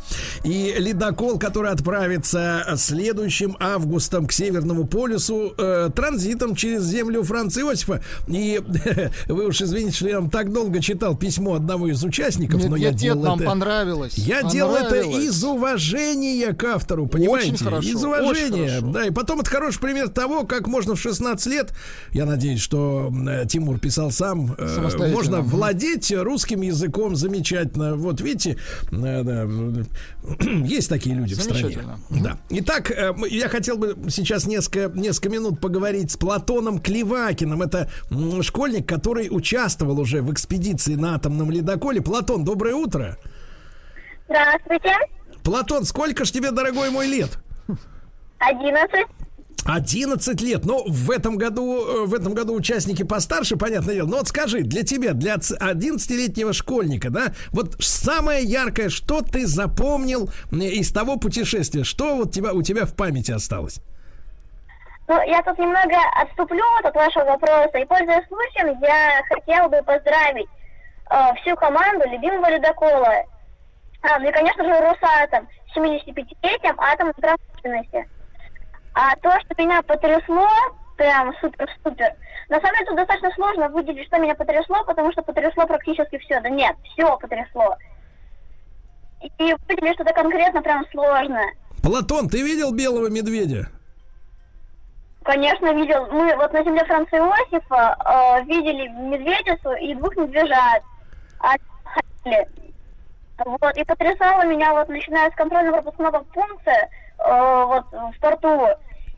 И 0.45 0.75
ледокол, 0.79 1.39
который 1.39 1.71
отправится 1.71 2.65
следующим 2.77 3.57
августом 3.61 4.27
к 4.27 4.33
Северному 4.33 4.87
полюсу 4.87 5.55
э, 5.57 5.91
транзитом 5.95 6.55
через 6.57 6.85
землю 6.85 7.23
Франца 7.23 7.61
Иосифа. 7.61 8.03
И 8.29 8.61
вы 9.29 9.47
уж 9.47 9.61
извините, 9.61 9.97
что 9.97 10.09
я 10.09 10.21
вам 10.21 10.31
так 10.31 10.53
долго 10.53 10.81
читал 10.81 11.17
письмо 11.17 11.55
одного 11.55 11.89
из 11.89 12.03
участников, 12.03 12.61
Нет, 12.61 12.71
но 12.71 12.77
я 12.77 12.91
нет, 12.91 12.99
делал 12.99 13.19
нет, 13.19 13.27
нам 13.29 13.39
это... 13.41 13.49
понравилось. 13.51 14.15
Я 14.17 14.43
делал 14.43 14.75
это 14.75 14.91
Понравилось. 14.91 15.25
из 15.25 15.45
уважения 15.45 16.53
к 16.55 16.65
автору, 16.65 17.07
понимаете? 17.07 17.63
хорошо, 17.63 17.89
из 17.89 17.97
очень 17.97 18.07
уважения. 18.07 18.34
Хорошо. 18.35 18.87
Да, 18.93 19.07
и 19.07 19.11
потом 19.11 19.41
это 19.41 19.51
хороший 19.51 19.81
пример 19.81 20.09
того, 20.09 20.45
как 20.45 20.67
можно 20.67 20.95
в 20.95 21.01
16 21.01 21.47
лет, 21.47 21.73
я 22.13 22.27
надеюсь, 22.27 22.61
что 22.61 23.13
э, 23.29 23.47
Тимур 23.47 23.79
писал 23.79 24.11
сам, 24.11 24.55
э, 24.57 25.09
можно 25.13 25.41
владеть 25.41 26.13
русским 26.13 26.63
языком 26.63 27.17
замечательно. 27.17 27.97
Вот 27.97 28.21
видите, 28.21 28.59
э, 28.91 29.23
да, 29.23 29.47
есть 30.65 30.89
такие 30.89 31.15
люди 31.15 31.35
в 31.35 31.43
стране. 31.43 31.79
Да. 32.11 32.39
Итак, 32.51 32.93
я 33.31 33.49
хотел 33.49 33.79
бы 33.79 33.97
сейчас 34.09 34.47
несколько, 34.47 34.91
несколько 34.99 35.29
минут 35.29 35.61
поговорить 35.61 36.11
с 36.11 36.17
Платоном 36.17 36.81
Клевакиным. 36.81 37.63
Это 37.63 37.91
школьник, 38.43 38.89
который 38.89 39.29
участвовал 39.31 39.99
уже 40.01 40.23
в 40.23 40.33
экспедиции 40.33 40.95
на 40.95 41.15
атомном 41.15 41.51
ледоколе. 41.51 42.01
Платон, 42.01 42.45
доброе 42.45 42.75
утро. 42.75 43.19
Здравствуйте. 44.27 44.95
Платон, 45.43 45.85
сколько 45.85 46.25
ж 46.25 46.31
тебе, 46.31 46.51
дорогой 46.51 46.91
мой, 46.91 47.07
лет? 47.07 47.39
Одиннадцать. 48.49 49.07
11 49.67 50.41
лет. 50.43 50.65
Но 50.67 50.85
в 50.87 51.11
этом 51.11 51.37
году, 51.37 52.05
э, 52.05 52.07
в 52.07 52.15
этом 52.15 52.35
году 52.35 52.55
участники 52.55 53.03
постарше, 53.03 53.57
понятное 53.57 53.95
дело. 53.95 54.09
Но 54.09 54.17
вот 54.19 54.29
скажи, 54.29 54.61
для 54.61 54.83
тебя, 54.83 55.15
для 55.15 55.39
ц- 55.39 55.57
11-летнего 55.57 56.53
школьника, 56.53 57.09
да, 57.11 57.33
вот 57.51 57.77
самое 57.81 58.45
яркое, 58.45 58.91
что 58.91 59.23
ты 59.23 59.47
запомнил 59.47 60.29
из 60.53 60.93
того 60.93 61.17
путешествия? 61.17 61.83
Что 61.83 62.15
вот 62.17 62.33
тебя, 62.33 62.53
у 62.53 62.63
тебя 62.63 62.85
в 62.85 62.95
памяти 62.95 63.33
осталось? 63.33 63.81
Ну, 65.09 65.21
я 65.27 65.43
тут 65.43 65.59
немного 65.59 65.97
отступлю 66.23 66.65
от 66.83 66.95
вашего 66.95 67.25
вопроса. 67.25 67.79
И, 67.79 67.85
пользуясь 67.87 68.27
случаем, 68.29 68.79
я 68.83 69.23
хотела 69.29 69.69
бы 69.69 69.83
поздравить 69.83 70.49
э, 71.11 71.17
всю 71.41 71.57
команду 71.57 72.05
любимого 72.11 72.51
ледокола. 72.51 73.13
А, 74.03 74.19
ну 74.19 74.29
и, 74.29 74.33
конечно 74.33 74.63
же, 74.65 74.71
Росатом 74.71 75.49
с 75.73 75.77
75-летием 75.77 76.75
атомной 76.77 77.15
промышленности. 77.15 78.07
А 78.95 79.17
то, 79.17 79.31
что 79.41 79.63
меня 79.63 79.83
потрясло, 79.83 80.49
прям 80.97 81.35
супер-супер. 81.41 82.15
На 82.49 82.61
самом 82.61 82.75
деле, 82.75 82.87
тут 82.87 82.97
достаточно 82.97 83.31
сложно 83.33 83.69
выделить, 83.69 84.07
что 84.07 84.19
меня 84.19 84.35
потрясло, 84.35 84.85
потому 84.85 85.11
что 85.13 85.23
потрясло 85.23 85.67
практически 85.67 86.19
все. 86.19 86.41
Да 86.41 86.49
нет, 86.49 86.77
все 86.93 87.17
потрясло. 87.19 87.77
И 89.21 89.55
выделить 89.69 89.95
что-то 89.95 90.13
конкретно 90.13 90.63
прям 90.63 90.87
сложно. 90.91 91.41
Платон, 91.83 92.29
ты 92.29 92.43
видел 92.43 92.73
белого 92.73 93.09
медведя? 93.09 93.69
Конечно, 95.25 95.73
видел. 95.73 96.07
Мы 96.13 96.37
вот 96.37 96.53
на 96.53 96.63
земле 96.63 96.85
Франца 96.85 97.17
Иосифа 97.17 97.97
э, 98.05 98.45
видели 98.45 98.89
медведицу 98.89 99.73
и 99.73 99.95
двух 99.95 100.15
медвежат. 100.17 100.83
А. 101.41 101.55
Вот, 103.45 103.77
и 103.77 103.85
потрясало 103.85 104.45
меня, 104.45 104.73
вот, 104.73 104.89
начиная 104.89 105.31
с 105.31 105.35
контрольно-пропускного 105.35 106.25
пункта, 106.33 106.89
э, 107.19 107.65
вот, 107.65 107.85
в 107.93 108.21
порту, 108.21 108.69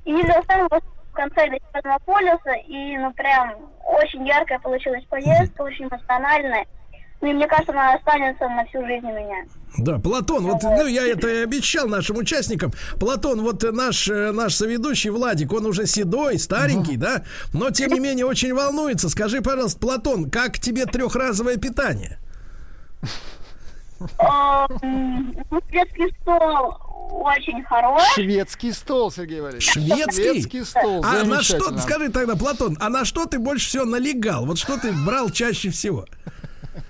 и 0.04 0.22
до 0.22 0.42
самого 0.46 0.80
конца 1.12 1.46
до 1.46 1.58
Северного 1.72 1.98
полюса, 2.04 2.52
и, 2.66 2.96
ну, 2.98 3.12
прям, 3.14 3.54
очень 3.84 4.26
яркая 4.26 4.58
получилась 4.60 5.04
поездка, 5.04 5.62
очень 5.62 5.86
эмоциональная. 5.86 6.66
Ну, 7.22 7.30
и 7.30 7.32
мне 7.32 7.46
кажется, 7.46 7.72
она 7.72 7.94
останется 7.94 8.46
на 8.46 8.64
всю 8.66 8.84
жизнь 8.84 9.06
у 9.06 9.14
меня. 9.14 9.44
Да, 9.78 9.98
Платон, 9.98 10.46
вот, 10.46 10.62
ну, 10.62 10.86
я 10.86 11.06
это 11.06 11.28
и 11.28 11.42
обещал 11.42 11.88
нашим 11.88 12.18
участникам. 12.18 12.72
Платон, 13.00 13.40
вот 13.42 13.62
наш, 13.72 14.08
э, 14.08 14.32
наш 14.32 14.54
соведущий 14.54 15.10
Владик, 15.10 15.52
он 15.52 15.66
уже 15.66 15.86
седой, 15.86 16.38
старенький, 16.38 16.96
да, 16.96 17.24
но, 17.54 17.70
тем 17.70 17.90
не 17.92 18.00
менее, 18.00 18.26
очень 18.26 18.54
волнуется. 18.54 19.08
Скажи, 19.08 19.40
пожалуйста, 19.40 19.80
Платон, 19.80 20.30
как 20.30 20.58
тебе 20.58 20.84
трехразовое 20.84 21.56
питание? 21.56 22.18
Э, 24.18 24.66
м, 24.82 25.34
ну, 25.50 25.60
Детский 25.70 26.14
стол 26.20 26.76
очень 27.12 27.62
хороший. 27.64 28.14
Шведский 28.14 28.72
стол, 28.72 29.10
Сергей 29.10 29.40
Валерьевич. 29.40 29.70
Шведский? 29.70 30.32
Шведский 30.32 30.64
стол. 30.64 31.04
А 31.04 31.24
на 31.24 31.42
что, 31.42 31.76
скажи 31.78 32.10
тогда, 32.10 32.36
Платон, 32.36 32.76
а 32.80 32.88
на 32.88 33.04
что 33.04 33.26
ты 33.26 33.38
больше 33.38 33.68
всего 33.68 33.84
налегал? 33.84 34.46
Вот 34.46 34.58
что 34.58 34.78
ты 34.78 34.92
брал 34.92 35.30
чаще 35.30 35.70
всего? 35.70 36.06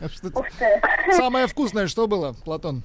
Ух 0.34 0.46
ты. 0.58 0.80
Самое 1.12 1.46
вкусное 1.46 1.86
что 1.86 2.06
было, 2.06 2.32
Платон? 2.44 2.82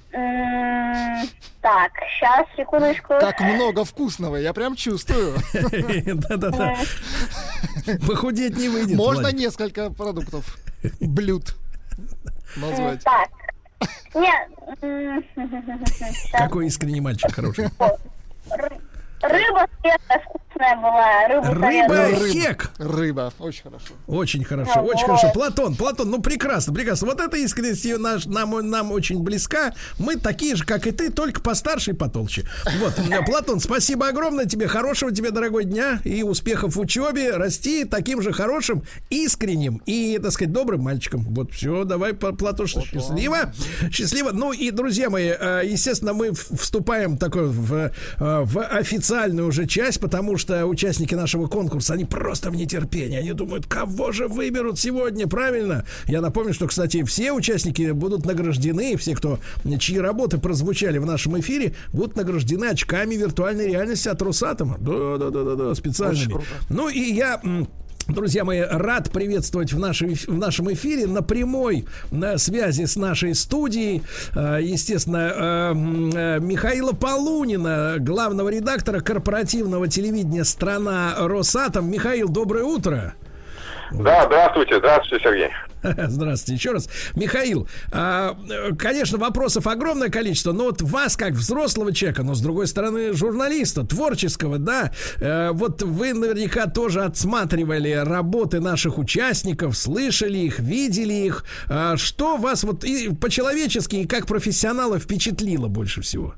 Так, 1.62 1.92
сейчас, 2.18 2.46
секундочку. 2.58 3.14
Как 3.20 3.40
много 3.40 3.86
вкусного, 3.86 4.36
я 4.36 4.54
прям 4.54 4.76
чувствую. 4.76 5.36
Да-да-да. 5.54 6.76
Похудеть 8.08 8.58
не 8.58 8.68
выйдет. 8.68 8.98
Можно 8.98 9.32
несколько 9.32 9.90
продуктов, 9.92 10.58
блюд 11.00 11.56
назвать. 12.56 13.04
Так. 13.04 13.30
Нет. 14.14 14.50
Какой 16.32 16.68
искренний 16.68 17.02
мальчик 17.02 17.34
хороший. 17.34 17.66
Ры- 18.50 18.82
Рыба 19.22 19.68
вкусная 19.68 20.00
была. 20.58 21.28
Рыбу 21.28 21.54
Рыба 21.54 21.94
советую. 21.96 22.32
хек. 22.32 22.72
Рыба, 22.78 23.34
очень 23.40 23.64
хорошо. 23.64 23.94
Очень 24.08 24.44
хорошо, 24.44 24.72
Да, 24.76 24.82
очень 24.82 25.08
вот. 25.08 25.20
хорошо. 25.20 25.32
Платон, 25.34 25.76
Платон, 25.76 26.10
ну 26.10 26.22
прекрасно, 26.22 26.74
прекрасно. 26.74 27.08
Вот 27.08 27.20
эта 27.20 27.38
искренность 27.38 27.84
ее 27.86 27.98
наш, 27.98 28.26
нам, 28.26 28.52
нам 28.70 28.92
очень 28.92 29.22
близка. 29.24 29.74
Мы 29.98 30.16
такие 30.18 30.56
же, 30.56 30.66
как 30.66 30.88
и 30.88 30.92
ты, 30.92 31.10
только 31.10 31.42
постарше 31.42 31.92
и 31.92 31.94
потолще. 31.94 32.44
Вот, 32.80 32.94
э, 33.00 33.26
Платон, 33.26 33.60
спасибо 33.60 34.08
огромное 34.08 34.46
тебе. 34.46 34.68
Хорошего 34.68 35.12
тебе, 35.12 35.32
дорогой 35.32 35.66
дня 35.66 36.00
и 36.04 36.24
успехов 36.24 36.76
в 36.76 36.80
учебе. 36.80 37.32
Расти 37.32 37.86
таким 37.86 38.22
же 38.22 38.32
хорошим, 38.34 38.84
искренним 39.10 39.82
и, 39.86 40.20
так 40.22 40.32
сказать, 40.32 40.52
добрым 40.54 40.82
мальчиком. 40.82 41.22
Вот, 41.30 41.52
все, 41.54 41.84
давай, 41.86 42.14
П- 42.14 42.34
Платош, 42.34 42.74
счастливо. 42.74 43.54
Счастливо. 43.92 44.32
Ну 44.34 44.52
и, 44.54 44.72
друзья 44.72 45.10
мои, 45.10 45.30
э, 45.38 45.62
естественно, 45.66 46.14
мы 46.14 46.34
вступаем 46.34 47.18
такой 47.18 47.48
в, 47.48 47.74
э, 47.76 47.90
в 48.18 48.62
официальную 48.64 49.48
уже 49.48 49.66
часть, 49.66 50.00
потому 50.00 50.38
что 50.38 50.51
участники 50.66 51.16
нашего 51.16 51.48
конкурса, 51.48 51.94
они 51.94 52.06
просто 52.06 52.52
в 52.52 52.56
нетерпении. 52.56 53.18
Они 53.18 53.34
думают, 53.34 53.66
кого 53.68 54.12
же 54.12 54.28
выберут 54.28 54.80
сегодня, 54.80 55.28
правильно? 55.28 55.86
Я 56.08 56.22
напомню, 56.22 56.54
что, 56.54 56.68
кстати, 56.68 57.04
все 57.04 57.32
участники 57.32 57.92
будут 57.92 58.26
награждены, 58.26 58.96
все, 58.98 59.16
кто, 59.16 59.40
чьи 59.80 59.98
работы 59.98 60.38
прозвучали 60.38 60.98
в 60.98 61.06
нашем 61.06 61.40
эфире, 61.40 61.74
будут 61.94 62.16
награждены 62.16 62.66
очками 62.66 63.16
виртуальной 63.16 63.68
реальности 63.68 64.08
от 64.08 64.22
Росатома. 64.22 64.78
Да-да-да-да, 64.80 65.76
специальными. 65.76 66.42
Ну 66.70 66.90
и 66.90 67.00
я... 67.00 67.42
Друзья 68.08 68.44
мои, 68.44 68.62
рад 68.62 69.12
приветствовать 69.12 69.74
в, 69.74 69.80
нашей, 69.80 70.16
в 70.16 70.38
нашем 70.38 70.72
эфире 70.74 71.08
на 71.08 71.22
прямой 71.22 71.86
на 72.12 72.38
связи 72.38 72.86
с 72.86 72.96
нашей 72.96 73.36
студией, 73.36 74.04
э, 74.36 74.60
естественно, 74.62 75.18
э, 75.18 75.74
э, 75.74 76.40
Михаила 76.40 76.94
Полунина, 76.94 77.96
главного 78.00 78.50
редактора 78.50 79.00
корпоративного 79.00 79.88
телевидения 79.88 80.44
«Страна 80.44 81.14
Росатом». 81.18 81.90
Михаил, 81.92 82.30
доброе 82.30 82.64
утро. 82.64 83.14
Да, 83.92 84.26
здравствуйте, 84.26 84.80
здравствуйте, 84.80 85.24
Сергей. 85.24 85.50
Здравствуйте 86.08 86.58
еще 86.58 86.72
раз. 86.72 86.90
Михаил, 87.16 87.68
а, 87.92 88.38
конечно, 88.78 89.18
вопросов 89.18 89.68
огромное 89.68 90.10
количество, 90.10 90.52
но 90.52 90.66
вот 90.66 90.82
вас, 90.82 91.18
как 91.18 91.34
взрослого 91.34 91.94
человека, 91.94 92.24
но 92.24 92.36
с 92.36 92.42
другой 92.42 92.68
стороны, 92.68 93.14
журналиста, 93.14 93.84
творческого, 93.84 94.60
да, 94.60 94.92
э, 95.20 95.52
вот 95.54 95.82
вы 95.82 96.14
наверняка 96.14 96.68
тоже 96.68 97.04
отсматривали 97.04 97.92
работы 97.92 98.60
наших 98.60 98.98
участников, 98.98 99.76
слышали 99.76 100.38
их, 100.38 100.60
видели 100.60 101.14
их. 101.14 101.46
А, 101.68 101.98
что 101.98 102.38
вас 102.38 102.64
вот 102.64 102.86
по-человечески, 103.20 103.98
и 103.98 104.08
как 104.08 104.28
профессионала 104.28 105.00
впечатлило 105.00 105.68
больше 105.68 106.02
всего? 106.02 106.36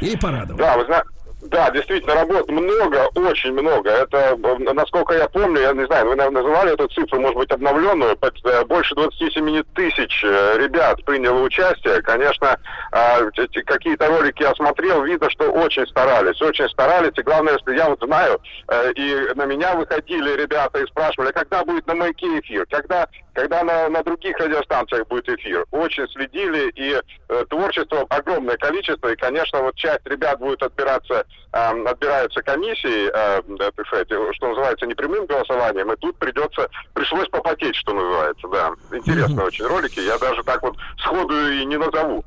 Или 0.00 0.16
порадовало? 0.16 0.58
Да, 0.58 0.76
вы 0.78 0.84
знаете, 0.86 1.08
да, 1.42 1.70
действительно, 1.70 2.14
работ 2.14 2.50
много, 2.50 3.08
очень 3.14 3.52
много. 3.52 3.90
Это, 3.90 4.38
э, 4.42 4.72
насколько 4.74 5.14
я 5.14 5.26
помню, 5.28 5.60
я 5.60 5.72
не 5.72 5.86
знаю, 5.86 6.08
вы 6.08 6.14
называли 6.14 6.74
эту 6.74 6.86
цифру, 6.88 7.18
может 7.18 7.36
быть, 7.36 7.50
обновленную, 7.50 8.16
э, 8.20 8.64
больше 8.66 8.94
27 8.94 9.62
тысяч 9.74 10.22
э, 10.22 10.58
ребят 10.58 11.02
приняло 11.04 11.40
участие. 11.42 12.02
Конечно, 12.02 12.56
какие-то 13.66 14.08
ролики 14.08 14.42
я 14.42 14.54
смотрел, 14.54 15.02
видно, 15.02 15.30
что 15.30 15.50
очень 15.50 15.86
старались, 15.86 16.40
очень 16.42 16.68
старались. 16.68 17.12
И 17.16 17.22
главное, 17.22 17.58
что 17.58 17.72
я 17.72 17.88
вот 17.88 18.00
знаю, 18.02 18.40
и 18.94 19.28
на 19.34 19.46
меня 19.46 19.74
выходили 19.74 20.36
ребята 20.36 20.80
и 20.80 20.86
спрашивали, 20.86 21.32
когда 21.32 21.64
будет 21.64 21.86
на 21.86 21.94
маяке 21.94 22.26
эфир, 22.40 22.66
когда, 22.70 23.06
когда 23.32 23.62
на, 23.62 23.88
на 23.88 24.02
других 24.02 24.36
радиостанциях 24.38 25.06
будет 25.08 25.28
эфир. 25.28 25.64
Очень 25.70 26.08
следили, 26.08 26.70
и 26.74 27.00
э, 27.28 27.44
творчество 27.48 28.06
огромное 28.08 28.56
количество, 28.56 29.12
и, 29.12 29.16
конечно, 29.16 29.60
вот 29.60 29.74
часть 29.76 30.06
ребят 30.06 30.38
будет 30.38 30.62
отбираться 30.62 31.24
э, 31.52 31.84
отбираются 31.86 32.42
комиссии, 32.42 33.08
э, 33.08 33.42
так 33.58 33.86
сказать, 33.86 34.08
что 34.08 34.48
называется, 34.48 34.86
непрямым 34.86 35.26
голосованием, 35.26 35.92
и 35.92 35.96
тут 35.96 36.16
придется, 36.18 36.68
пришлось 36.94 37.28
попотеть, 37.28 37.76
что 37.76 37.92
называется, 37.92 38.48
да. 38.48 38.72
Интересно 38.96 39.44
очень 39.44 39.66
ролики, 39.66 40.00
я 40.00 40.18
даже 40.18 40.42
так 40.42 40.62
вот 40.62 40.76
сходу 40.98 41.50
и 41.50 41.64
не 41.64 41.76
назову. 41.76 42.24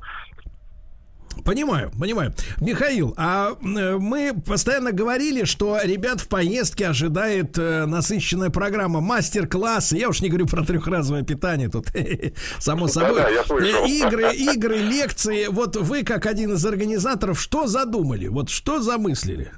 Понимаю, 1.44 1.90
понимаю. 1.98 2.32
Михаил, 2.60 3.14
а 3.18 3.50
э, 3.50 3.96
мы 3.98 4.32
постоянно 4.46 4.92
говорили, 4.92 5.44
что 5.44 5.78
ребят 5.82 6.20
в 6.20 6.28
поездке 6.28 6.88
ожидает 6.88 7.58
э, 7.58 7.84
насыщенная 7.84 8.48
программа, 8.48 9.00
мастер-классы. 9.00 9.98
Я 9.98 10.08
уж 10.08 10.22
не 10.22 10.28
говорю 10.28 10.46
про 10.46 10.64
трехразовое 10.64 11.22
питание, 11.22 11.68
тут 11.68 11.88
само 12.58 12.88
собой. 12.88 13.16
Да, 13.16 13.28
да. 13.30 13.54
Э, 13.56 13.86
игры, 13.86 14.34
игры, 14.34 14.78
лекции. 14.78 15.48
Вот 15.48 15.76
вы, 15.76 16.02
как 16.02 16.24
один 16.24 16.54
из 16.54 16.64
организаторов, 16.64 17.38
что 17.38 17.66
задумали? 17.66 18.28
Вот 18.28 18.48
что 18.48 18.80
замыслили? 18.80 19.52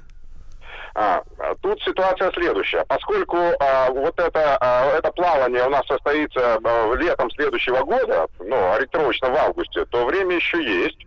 А, 0.99 1.21
тут 1.61 1.79
ситуация 1.83 2.31
следующая. 2.31 2.83
Поскольку 2.87 3.37
а, 3.37 3.91
вот 3.91 4.19
это, 4.19 4.57
а, 4.59 4.97
это 4.97 5.11
плавание 5.11 5.63
у 5.67 5.69
нас 5.69 5.85
состоится 5.85 6.57
а, 6.63 6.93
летом 6.95 7.29
следующего 7.29 7.83
года, 7.83 8.25
ну, 8.39 8.71
ориентировочно 8.73 9.29
в 9.29 9.35
августе, 9.35 9.85
то 9.85 10.05
время 10.05 10.37
еще 10.37 10.57
есть. 10.83 11.06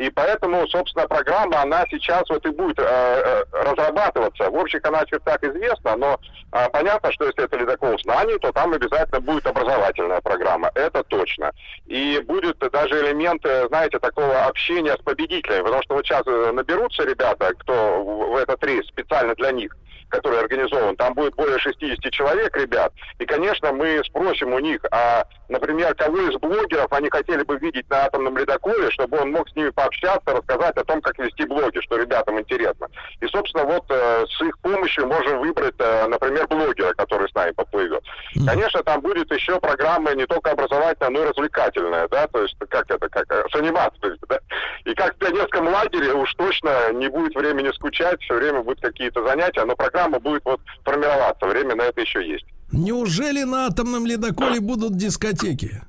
И 0.00 0.08
поэтому, 0.08 0.66
собственно, 0.68 1.06
программа, 1.06 1.60
она 1.60 1.84
сейчас 1.90 2.22
вот 2.30 2.46
и 2.46 2.50
будет 2.50 2.78
э, 2.78 2.82
э, 2.82 3.44
разрабатываться. 3.52 4.48
В 4.48 4.54
общих 4.54 4.80
она 4.82 5.04
чертах 5.04 5.42
известна, 5.42 5.94
но 5.94 6.18
э, 6.52 6.68
понятно, 6.72 7.12
что 7.12 7.26
если 7.26 7.44
это 7.44 7.58
ледокол 7.58 7.98
знаний, 7.98 8.38
то 8.38 8.50
там 8.50 8.72
обязательно 8.72 9.20
будет 9.20 9.46
образовательная 9.46 10.22
программа. 10.22 10.70
Это 10.74 11.04
точно. 11.04 11.52
И 11.84 12.18
будет 12.26 12.56
даже 12.72 12.98
элементы, 12.98 13.68
знаете, 13.68 13.98
такого 13.98 14.44
общения 14.44 14.94
с 14.94 15.02
победителями. 15.02 15.64
Потому 15.64 15.82
что 15.82 15.94
вот 15.96 16.06
сейчас 16.06 16.22
э, 16.26 16.52
наберутся 16.52 17.04
ребята, 17.04 17.52
кто 17.58 18.02
в 18.02 18.36
этот 18.36 18.64
рейс 18.64 18.86
специально 18.86 19.34
для 19.34 19.52
них– 19.52 19.76
который 20.10 20.40
организован, 20.40 20.96
там 20.96 21.14
будет 21.14 21.34
более 21.36 21.58
60 21.58 22.12
человек, 22.12 22.54
ребят. 22.56 22.92
И, 23.18 23.24
конечно, 23.24 23.72
мы 23.72 24.02
спросим 24.04 24.52
у 24.52 24.58
них, 24.58 24.84
а, 24.90 25.24
например, 25.50 25.94
кого 25.94 26.18
из 26.18 26.34
блогеров 26.38 26.92
они 26.92 27.08
хотели 27.10 27.42
бы 27.42 27.58
видеть 27.58 27.88
на 27.90 28.04
атомном 28.04 28.36
ледоколе, 28.36 28.90
чтобы 28.90 29.18
он 29.20 29.30
мог 29.32 29.48
с 29.48 29.56
ними 29.56 29.70
пообщаться, 29.70 30.32
рассказать 30.32 30.76
о 30.76 30.84
том, 30.84 31.00
как 31.00 31.18
вести 31.18 31.44
блоги, 31.44 31.80
что 31.80 31.96
ребятам 31.96 32.40
интересно. 32.40 32.88
И, 33.20 33.26
собственно, 33.26 33.64
вот 33.64 33.84
э, 33.88 34.24
с 34.26 34.42
их 34.42 34.58
помощью 34.60 35.06
можем 35.06 35.40
выбрать, 35.40 35.74
э, 35.78 36.06
например, 36.06 36.46
блогера, 36.48 36.92
который 36.94 37.28
с 37.28 37.34
нами 37.34 37.52
поплывет. 37.52 38.02
Конечно, 38.46 38.82
там 38.82 39.00
будет 39.00 39.30
еще 39.32 39.60
программа 39.60 40.14
не 40.14 40.26
только 40.26 40.52
образовательная, 40.52 41.10
но 41.10 41.22
и 41.24 41.28
развлекательная, 41.28 42.08
да, 42.08 42.26
то 42.26 42.42
есть 42.42 42.56
как 42.68 42.90
это, 42.90 43.08
как 43.08 43.30
э, 43.30 43.44
с 43.50 43.54
анимацией, 43.54 44.18
да. 44.28 44.38
И 44.84 44.94
как 44.94 45.14
в 45.14 45.18
пионерском 45.18 45.68
лагере 45.68 46.14
уж 46.14 46.34
точно 46.34 46.92
не 46.92 47.08
будет 47.08 47.34
времени 47.34 47.70
скучать, 47.74 48.20
все 48.22 48.34
время 48.34 48.62
будут 48.62 48.80
какие-то 48.80 49.22
занятия, 49.26 49.64
но 49.64 49.76
программа 49.76 50.00
программа 50.00 50.20
будет 50.20 50.42
вот 50.44 50.60
формироваться. 50.84 51.46
Время 51.46 51.74
на 51.74 51.82
это 51.82 52.00
еще 52.00 52.26
есть. 52.26 52.46
Неужели 52.72 53.42
на 53.42 53.66
атомном 53.66 54.06
ледоколе 54.06 54.60
будут 54.60 54.96
дискотеки? 54.96 55.82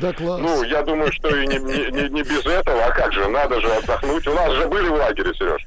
Да, 0.00 0.12
класс. 0.12 0.40
Ну, 0.42 0.62
я 0.64 0.82
думаю, 0.82 1.10
что 1.12 1.34
и 1.34 1.46
не, 1.46 1.58
не, 1.58 2.08
не 2.10 2.22
без 2.22 2.44
этого, 2.44 2.84
а 2.84 2.90
как 2.90 3.12
же, 3.12 3.26
надо 3.28 3.60
же 3.60 3.68
отдохнуть. 3.68 4.26
У 4.26 4.34
нас 4.34 4.52
же 4.54 4.68
были 4.68 4.88
в 4.88 4.94
лагере, 4.94 5.32
Сереж. 5.34 5.66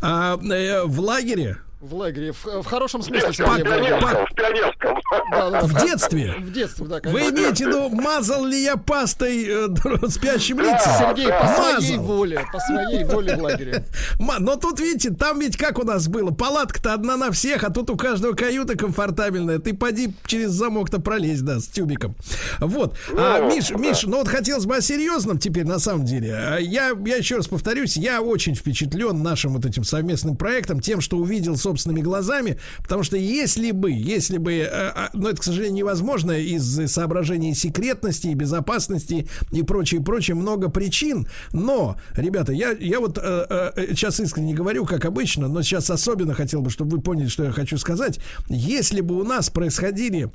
А, 0.00 0.36
э, 0.36 0.84
в 0.84 1.00
лагере? 1.00 1.58
В 1.80 1.94
лагере, 1.94 2.32
в, 2.32 2.44
в 2.44 2.66
хорошем 2.66 3.02
смысле. 3.02 3.28
Нет, 3.28 3.38
в 3.38 3.62
пионерском, 3.62 4.26
в 4.26 4.34
пионерском. 4.34 5.00
Да, 5.30 5.50
да, 5.50 5.60
в 5.62 5.82
детстве? 5.82 6.34
В 6.38 6.52
детстве, 6.52 6.86
да, 6.86 7.00
конечно. 7.00 7.24
Вы 7.24 7.30
имеете 7.30 7.64
в 7.64 7.68
виду, 7.68 7.88
мазал 7.88 8.44
ли 8.44 8.62
я 8.62 8.76
пастой 8.76 9.46
э, 9.48 9.68
спящим 10.08 10.58
да, 10.58 10.64
лицам? 10.64 10.92
Сергей, 10.98 11.28
да. 11.28 11.40
по 11.40 11.80
своей 11.80 11.96
воле, 11.96 12.44
по 12.52 12.60
своей 12.60 13.04
воле 13.04 13.34
в 13.34 13.42
лагере. 13.42 13.84
Но 14.18 14.56
тут, 14.56 14.78
видите, 14.78 15.08
там 15.08 15.40
ведь 15.40 15.56
как 15.56 15.78
у 15.78 15.84
нас 15.84 16.06
было, 16.06 16.30
палатка-то 16.32 16.92
одна 16.92 17.16
на 17.16 17.32
всех, 17.32 17.64
а 17.64 17.70
тут 17.70 17.88
у 17.88 17.96
каждого 17.96 18.34
каюта 18.34 18.76
комфортабельная. 18.76 19.58
Ты 19.58 19.74
поди 19.74 20.12
через 20.26 20.50
замок-то 20.50 21.00
пролезь, 21.00 21.40
да, 21.40 21.60
с 21.60 21.66
тюбиком. 21.66 22.14
Вот. 22.58 22.94
А, 23.16 23.38
ну, 23.38 23.54
Миш, 23.54 23.68
да. 23.68 23.76
Миш, 23.78 24.02
ну 24.02 24.18
вот 24.18 24.28
хотелось 24.28 24.66
бы 24.66 24.76
о 24.76 24.82
серьезном 24.82 25.38
теперь, 25.38 25.64
на 25.64 25.78
самом 25.78 26.04
деле. 26.04 26.34
А 26.34 26.58
я, 26.58 26.92
я 27.06 27.16
еще 27.16 27.36
раз 27.36 27.48
повторюсь, 27.48 27.96
я 27.96 28.20
очень 28.20 28.54
впечатлен 28.54 29.22
нашим 29.22 29.54
вот 29.54 29.64
этим 29.64 29.82
совместным 29.82 30.36
проектом, 30.36 30.80
тем, 30.80 31.00
что 31.00 31.16
увидел, 31.16 31.56
собственно, 31.56 31.69
собственными 31.70 32.00
глазами, 32.00 32.58
потому 32.78 33.02
что 33.02 33.16
если 33.16 33.70
бы, 33.70 33.92
если 33.92 34.38
бы, 34.38 34.52
э, 34.54 34.68
а, 34.70 35.10
но 35.12 35.30
это, 35.30 35.40
к 35.40 35.44
сожалению, 35.44 35.76
невозможно 35.78 36.32
из 36.32 36.90
соображений 36.90 37.54
секретности 37.54 38.28
и 38.28 38.34
безопасности 38.34 39.28
и 39.52 39.62
прочее, 39.62 40.00
прочее, 40.00 40.34
много 40.34 40.68
причин, 40.68 41.28
но, 41.52 41.96
ребята, 42.16 42.52
я, 42.52 42.72
я 42.72 42.98
вот 42.98 43.18
э, 43.18 43.72
э, 43.76 43.86
сейчас 43.90 44.18
искренне 44.20 44.52
говорю, 44.52 44.84
как 44.84 45.04
обычно, 45.04 45.46
но 45.48 45.62
сейчас 45.62 45.90
особенно 45.90 46.34
хотел 46.34 46.60
бы, 46.60 46.70
чтобы 46.70 46.96
вы 46.96 47.02
поняли, 47.02 47.28
что 47.28 47.44
я 47.44 47.52
хочу 47.52 47.78
сказать, 47.78 48.18
если 48.48 49.00
бы 49.00 49.18
у 49.20 49.24
нас 49.24 49.48
происходили 49.50 50.30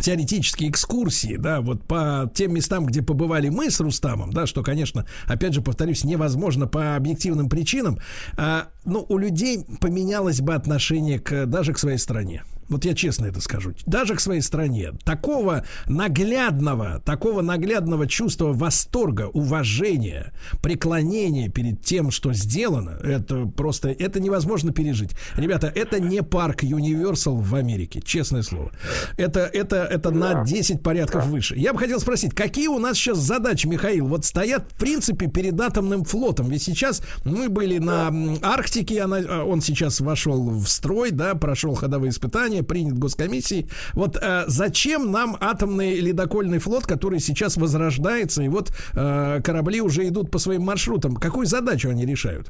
теоретические 0.00 0.70
экскурсии, 0.70 1.36
да, 1.36 1.60
вот 1.60 1.86
по 1.86 2.30
тем 2.34 2.54
местам, 2.54 2.86
где 2.86 3.02
побывали 3.02 3.48
мы 3.48 3.70
с 3.70 3.80
Рустамом, 3.80 4.32
да, 4.32 4.46
что, 4.46 4.62
конечно, 4.62 5.06
опять 5.26 5.54
же, 5.54 5.62
повторюсь, 5.62 6.04
невозможно 6.04 6.66
по 6.66 6.96
объективным 6.96 7.48
причинам, 7.48 7.98
а, 8.36 8.68
ну, 8.84 9.04
у 9.08 9.18
людей 9.18 9.64
поменялось 9.80 10.40
бы 10.40 10.54
отношение 10.54 11.18
к, 11.18 11.46
даже 11.46 11.72
к 11.72 11.78
своей 11.78 11.98
стране. 11.98 12.42
Вот 12.68 12.84
я 12.84 12.94
честно 12.94 13.26
это 13.26 13.40
скажу. 13.40 13.74
Даже 13.86 14.14
к 14.14 14.20
своей 14.20 14.40
стране. 14.40 14.92
Такого 15.04 15.64
наглядного, 15.86 17.00
такого 17.04 17.42
наглядного 17.42 18.06
чувства 18.06 18.52
восторга, 18.52 19.28
уважения, 19.32 20.32
преклонения 20.62 21.48
перед 21.48 21.82
тем, 21.82 22.10
что 22.10 22.32
сделано, 22.32 22.98
это 23.02 23.46
просто, 23.46 23.90
это 23.90 24.20
невозможно 24.20 24.72
пережить. 24.72 25.10
Ребята, 25.36 25.72
это 25.74 26.00
не 26.00 26.22
парк 26.22 26.62
Universal 26.62 27.40
в 27.40 27.54
Америке, 27.54 28.00
честное 28.04 28.42
слово. 28.42 28.72
Это, 29.16 29.40
это, 29.40 29.84
это 29.84 30.10
на 30.10 30.44
10 30.44 30.82
порядков 30.82 31.26
выше. 31.26 31.54
Я 31.56 31.72
бы 31.72 31.78
хотел 31.78 32.00
спросить, 32.00 32.34
какие 32.34 32.68
у 32.68 32.78
нас 32.78 32.96
сейчас 32.96 33.18
задачи, 33.18 33.66
Михаил, 33.66 34.06
вот 34.06 34.24
стоят, 34.24 34.72
в 34.72 34.76
принципе, 34.76 35.26
перед 35.26 35.60
атомным 35.60 36.04
флотом? 36.04 36.48
Ведь 36.48 36.62
сейчас 36.62 37.02
мы 37.24 37.48
были 37.48 37.78
на 37.78 38.12
Арктике, 38.42 39.02
она, 39.02 39.44
он 39.44 39.60
сейчас 39.60 40.00
вошел 40.00 40.50
в 40.50 40.66
строй, 40.66 41.10
да, 41.10 41.34
прошел 41.34 41.74
ходовые 41.74 42.10
испытания, 42.10 42.53
решение 42.54 42.62
принят 42.62 42.98
госкомиссией. 42.98 43.68
Вот 43.94 44.16
э, 44.20 44.44
зачем 44.46 45.10
нам 45.10 45.36
атомный 45.40 46.00
ледокольный 46.00 46.58
флот, 46.58 46.84
который 46.86 47.20
сейчас 47.20 47.56
возрождается, 47.56 48.42
и 48.42 48.48
вот 48.48 48.70
э, 48.94 49.40
корабли 49.42 49.80
уже 49.80 50.06
идут 50.06 50.30
по 50.30 50.38
своим 50.38 50.62
маршрутам? 50.62 51.16
Какую 51.16 51.46
задачу 51.46 51.88
они 51.90 52.06
решают? 52.06 52.48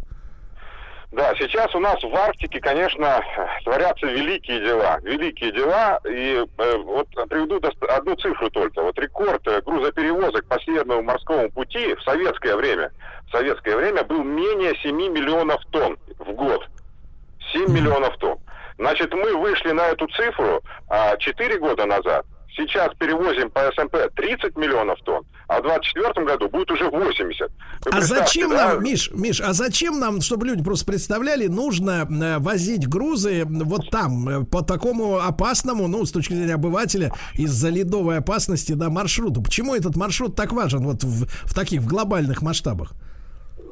Да, 1.12 1.32
сейчас 1.38 1.72
у 1.76 1.78
нас 1.78 2.02
в 2.02 2.12
Арктике, 2.12 2.60
конечно, 2.60 3.20
творятся 3.62 4.06
великие 4.06 4.58
дела. 4.58 4.98
Великие 5.04 5.52
дела. 5.52 6.00
И 6.08 6.44
э, 6.44 6.76
вот 6.78 7.08
приведу 7.28 7.60
одну 7.88 8.16
цифру 8.16 8.50
только. 8.50 8.82
Вот 8.82 8.98
рекорд 8.98 9.46
э, 9.46 9.60
грузоперевозок 9.64 10.44
по 10.46 10.58
Северному 10.60 11.02
морскому 11.02 11.50
пути 11.50 11.94
в 11.94 12.02
советское 12.02 12.56
время, 12.56 12.90
в 13.28 13.30
советское 13.30 13.76
время 13.76 14.02
был 14.02 14.24
менее 14.24 14.74
7 14.82 14.96
миллионов 14.96 15.60
тонн 15.70 15.96
в 16.18 16.32
год. 16.32 16.66
7 17.52 17.70
миллионов 17.72 18.16
тонн. 18.18 18.38
Значит, 18.78 19.12
мы 19.12 19.36
вышли 19.36 19.70
на 19.70 19.88
эту 19.88 20.06
цифру 20.08 20.62
а, 20.88 21.16
4 21.16 21.58
года 21.58 21.86
назад. 21.86 22.26
сейчас 22.56 22.92
перевозим 22.98 23.50
по 23.50 23.60
СМП 23.72 23.96
30 24.14 24.56
миллионов 24.56 24.98
тонн, 25.04 25.24
а 25.48 25.58
в 25.58 25.62
2024 25.62 26.26
году 26.26 26.48
будет 26.48 26.70
уже 26.70 26.88
80. 26.88 27.50
Вы 27.84 27.90
А 27.90 28.00
зачем 28.00 28.50
да, 28.50 28.74
нам, 28.74 28.84
Миш, 28.84 29.10
Миш, 29.12 29.40
а 29.40 29.52
зачем 29.52 29.98
нам, 29.98 30.20
чтобы 30.20 30.46
люди 30.46 30.62
просто 30.62 30.86
представляли, 30.86 31.46
нужно 31.46 32.06
э, 32.08 32.38
возить 32.38 32.88
грузы 32.88 33.44
вот 33.46 33.90
там, 33.90 34.28
э, 34.28 34.44
по 34.44 34.62
такому 34.62 35.18
опасному, 35.18 35.88
ну, 35.88 36.04
с 36.04 36.12
точки 36.12 36.34
зрения 36.34 36.54
обывателя, 36.54 37.12
из-за 37.34 37.70
ледовой 37.70 38.18
опасности, 38.18 38.72
да, 38.72 38.88
маршруту? 38.90 39.42
Почему 39.42 39.74
этот 39.74 39.96
маршрут 39.96 40.36
так 40.36 40.52
важен 40.52 40.84
вот 40.84 41.02
в, 41.02 41.26
в 41.26 41.54
таких, 41.54 41.80
в 41.80 41.88
глобальных 41.88 42.42
масштабах? 42.42 42.92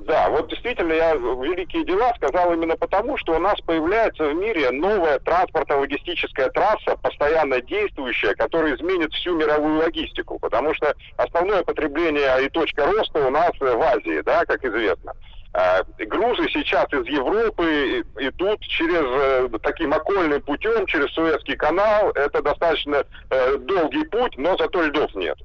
Да, 0.07 0.29
вот 0.31 0.49
действительно 0.49 0.93
я 0.93 1.15
великие 1.15 1.85
дела 1.85 2.13
сказал 2.17 2.53
именно 2.53 2.77
потому, 2.77 3.17
что 3.19 3.37
у 3.37 3.39
нас 3.39 3.61
появляется 3.61 4.29
в 4.29 4.35
мире 4.35 4.71
новая 4.73 5.21
транспортно-логистическая 5.21 6.51
трасса, 6.51 6.97
постоянно 7.01 7.61
действующая, 7.61 8.35
которая 8.35 8.75
изменит 8.75 9.13
всю 9.13 9.37
мировую 9.37 9.79
логистику, 9.79 10.41
потому 10.41 10.75
что 10.75 10.95
основное 11.17 11.63
потребление 11.63 12.45
и 12.45 12.49
точка 12.49 12.87
роста 12.87 13.27
у 13.27 13.31
нас 13.31 13.53
в 13.61 13.65
Азии, 13.65 14.23
да, 14.23 14.45
как 14.45 14.65
известно. 14.65 15.15
А, 15.55 15.83
Грузы 15.99 16.49
сейчас 16.49 16.91
из 16.93 17.07
Европы 17.07 18.03
идут 18.19 18.61
через 18.63 19.05
э, 19.05 19.59
таким 19.63 19.93
окольным 19.93 20.41
путем, 20.41 20.87
через 20.87 21.13
Суэцкий 21.13 21.57
канал. 21.57 22.11
Это 22.15 22.43
достаточно 22.43 23.05
э, 23.31 23.57
долгий 23.59 24.05
путь, 24.07 24.37
но 24.39 24.57
зато 24.57 24.83
льдов 24.83 25.15
нет. 25.15 25.37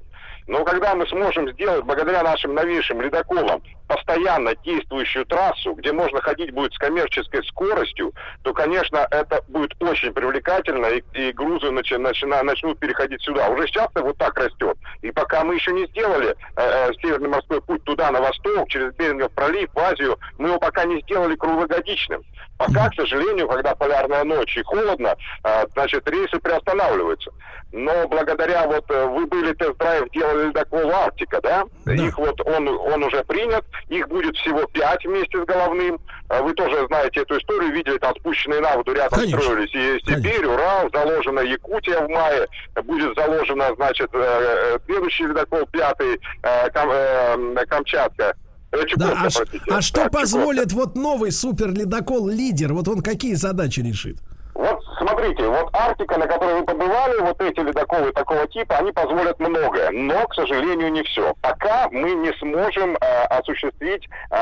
Но 0.48 0.64
когда 0.64 0.94
мы 0.94 1.06
сможем 1.06 1.48
сделать, 1.50 1.84
благодаря 1.84 2.22
нашим 2.22 2.54
новейшим 2.54 3.02
ледоколам, 3.02 3.62
постоянно 3.86 4.54
действующую 4.64 5.26
трассу, 5.26 5.74
где 5.74 5.92
можно 5.92 6.22
ходить 6.22 6.52
будет 6.52 6.72
с 6.72 6.78
коммерческой 6.78 7.44
скоростью, 7.44 8.14
то, 8.42 8.54
конечно, 8.54 9.06
это 9.10 9.42
будет 9.48 9.72
очень 9.82 10.12
привлекательно, 10.12 10.86
и, 10.86 11.02
и 11.12 11.32
грузы 11.32 11.66
начи- 11.66 11.98
начина- 11.98 12.42
начнут 12.42 12.78
переходить 12.78 13.22
сюда. 13.22 13.48
Уже 13.50 13.66
сейчас 13.66 13.88
вот 13.94 14.16
так 14.16 14.38
растет. 14.38 14.78
И 15.02 15.10
пока 15.10 15.44
мы 15.44 15.54
еще 15.54 15.72
не 15.72 15.86
сделали 15.86 16.30
э, 16.30 16.34
э, 16.56 16.92
Северный 17.02 17.28
морской 17.28 17.60
путь 17.60 17.84
туда, 17.84 18.10
на 18.10 18.20
восток, 18.20 18.68
через 18.70 18.94
Берингов 18.94 19.32
пролив, 19.32 19.68
в 19.74 19.78
Азию, 19.78 20.18
мы 20.38 20.48
его 20.48 20.58
пока 20.58 20.84
не 20.84 21.00
сделали 21.02 21.36
круглогодичным. 21.36 22.22
Пока, 22.56 22.88
к 22.88 22.94
сожалению, 22.94 23.48
когда 23.48 23.74
полярная 23.74 24.24
ночь 24.24 24.56
и 24.56 24.62
холодно, 24.62 25.14
э, 25.44 25.66
значит, 25.74 26.08
рейсы 26.08 26.38
приостанавливаются. 26.40 27.30
Но 27.72 28.08
благодаря 28.08 28.66
вот 28.66 28.90
э, 28.90 29.04
вы 29.06 29.26
были 29.26 29.52
тест-драйв, 29.52 30.10
делали 30.10 30.37
ледокол 30.46 30.90
Арктика, 30.90 31.40
да? 31.42 31.64
Их 31.92 32.16
вот 32.18 32.40
он, 32.42 32.68
он 32.68 33.02
уже 33.02 33.22
принят, 33.24 33.64
их 33.88 34.08
будет 34.08 34.36
всего 34.36 34.64
пять 34.66 35.04
вместе 35.04 35.42
с 35.42 35.44
головным. 35.46 35.98
Э, 36.30 36.42
Вы 36.42 36.54
тоже 36.54 36.86
знаете 36.86 37.20
эту 37.22 37.38
историю, 37.38 37.72
видели 37.72 37.98
там 37.98 38.14
спущенные 38.20 38.60
на 38.60 38.76
воду 38.76 38.92
рядом 38.92 39.18
Конечно. 39.18 39.40
строились 39.40 39.74
и 39.74 40.00
Сибирь, 40.10 40.46
Урал, 40.46 40.88
заложена 40.92 41.40
Якутия 41.40 42.00
в 42.00 42.08
мае, 42.10 42.46
будет 42.84 43.14
заложена, 43.16 43.74
значит, 43.76 44.10
э, 44.12 44.18
э, 44.20 44.78
следующий 44.86 45.24
ледокол 45.24 45.66
пятый, 45.72 46.20
э, 46.42 46.70
Кам- 46.70 46.90
э, 46.92 47.66
Камчатка. 47.66 48.34
Э, 48.70 48.76
Чукотка, 48.86 48.96
Да, 48.98 49.12
а, 49.12 49.22
простите. 49.22 49.60
а 49.70 49.80
что 49.80 49.94
Да, 49.96 50.02
Чукотка. 50.04 50.10
позволит 50.20 50.72
вот 50.72 50.94
новый 50.94 51.32
супер 51.32 51.68
ледокол 51.72 52.28
лидер? 52.28 52.74
Вот 52.74 52.86
он 52.88 53.00
какие 53.00 53.34
задачи 53.34 53.80
решит? 53.80 54.18
Вот 54.58 54.82
смотрите, 54.98 55.46
вот 55.46 55.72
Арктика, 55.72 56.18
на 56.18 56.26
которой 56.26 56.56
вы 56.56 56.64
побывали, 56.64 57.20
вот 57.20 57.40
эти 57.40 57.60
ледоколы 57.60 58.10
такого 58.10 58.44
типа, 58.48 58.78
они 58.78 58.90
позволят 58.90 59.38
многое, 59.38 59.88
но, 59.92 60.26
к 60.26 60.34
сожалению, 60.34 60.90
не 60.90 61.04
все. 61.04 61.32
Пока 61.40 61.88
мы 61.92 62.10
не 62.10 62.32
сможем 62.40 62.96
э, 62.96 63.22
осуществить 63.30 64.08
э, 64.32 64.36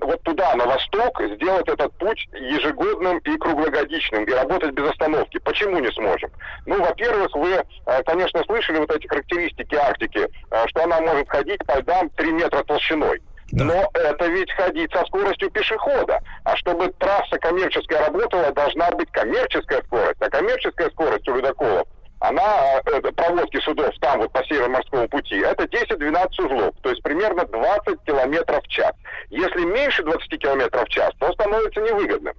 вот 0.00 0.20
туда, 0.24 0.56
на 0.56 0.66
восток, 0.66 1.22
сделать 1.36 1.68
этот 1.68 1.96
путь 1.98 2.28
ежегодным 2.32 3.18
и 3.18 3.36
круглогодичным, 3.38 4.24
и 4.24 4.32
работать 4.32 4.72
без 4.72 4.90
остановки. 4.90 5.38
Почему 5.38 5.78
не 5.78 5.92
сможем? 5.92 6.32
Ну, 6.66 6.82
во-первых, 6.82 7.32
вы, 7.36 7.52
э, 7.52 8.02
конечно, 8.04 8.42
слышали 8.46 8.78
вот 8.78 8.90
эти 8.90 9.06
характеристики 9.06 9.76
Арктики, 9.76 10.28
э, 10.50 10.66
что 10.66 10.82
она 10.82 11.00
может 11.00 11.28
ходить 11.28 11.64
по 11.64 11.78
льдам 11.78 12.10
3 12.10 12.32
метра 12.32 12.64
толщиной. 12.64 13.22
Но 13.52 13.90
это 13.92 14.26
ведь 14.28 14.50
ходить 14.52 14.90
со 14.92 15.04
скоростью 15.04 15.50
пешехода. 15.50 16.20
А 16.44 16.56
чтобы 16.56 16.88
трасса 16.98 17.38
коммерческая 17.38 18.06
работала, 18.06 18.50
должна 18.52 18.90
быть 18.92 19.10
коммерческая 19.12 19.82
скорость. 19.82 20.20
А 20.20 20.30
коммерческая 20.30 20.88
скорость 20.90 21.28
у 21.28 21.36
ледоколов, 21.36 21.86
она, 22.22 22.80
э, 22.86 22.96
это, 22.98 23.12
проводки 23.12 23.60
судов 23.60 23.90
там 24.00 24.20
вот 24.20 24.32
по 24.32 24.44
Северо-морскому 24.44 25.08
пути, 25.08 25.38
это 25.40 25.64
10-12 25.64 26.46
узлов, 26.46 26.74
то 26.80 26.90
есть 26.90 27.02
примерно 27.02 27.44
20 27.44 28.00
километров 28.04 28.62
в 28.62 28.68
час. 28.68 28.92
Если 29.28 29.64
меньше 29.64 30.04
20 30.04 30.40
километров 30.40 30.84
в 30.84 30.90
час, 30.90 31.10
то 31.18 31.32
становится 31.32 31.80
невыгодным. 31.80 32.34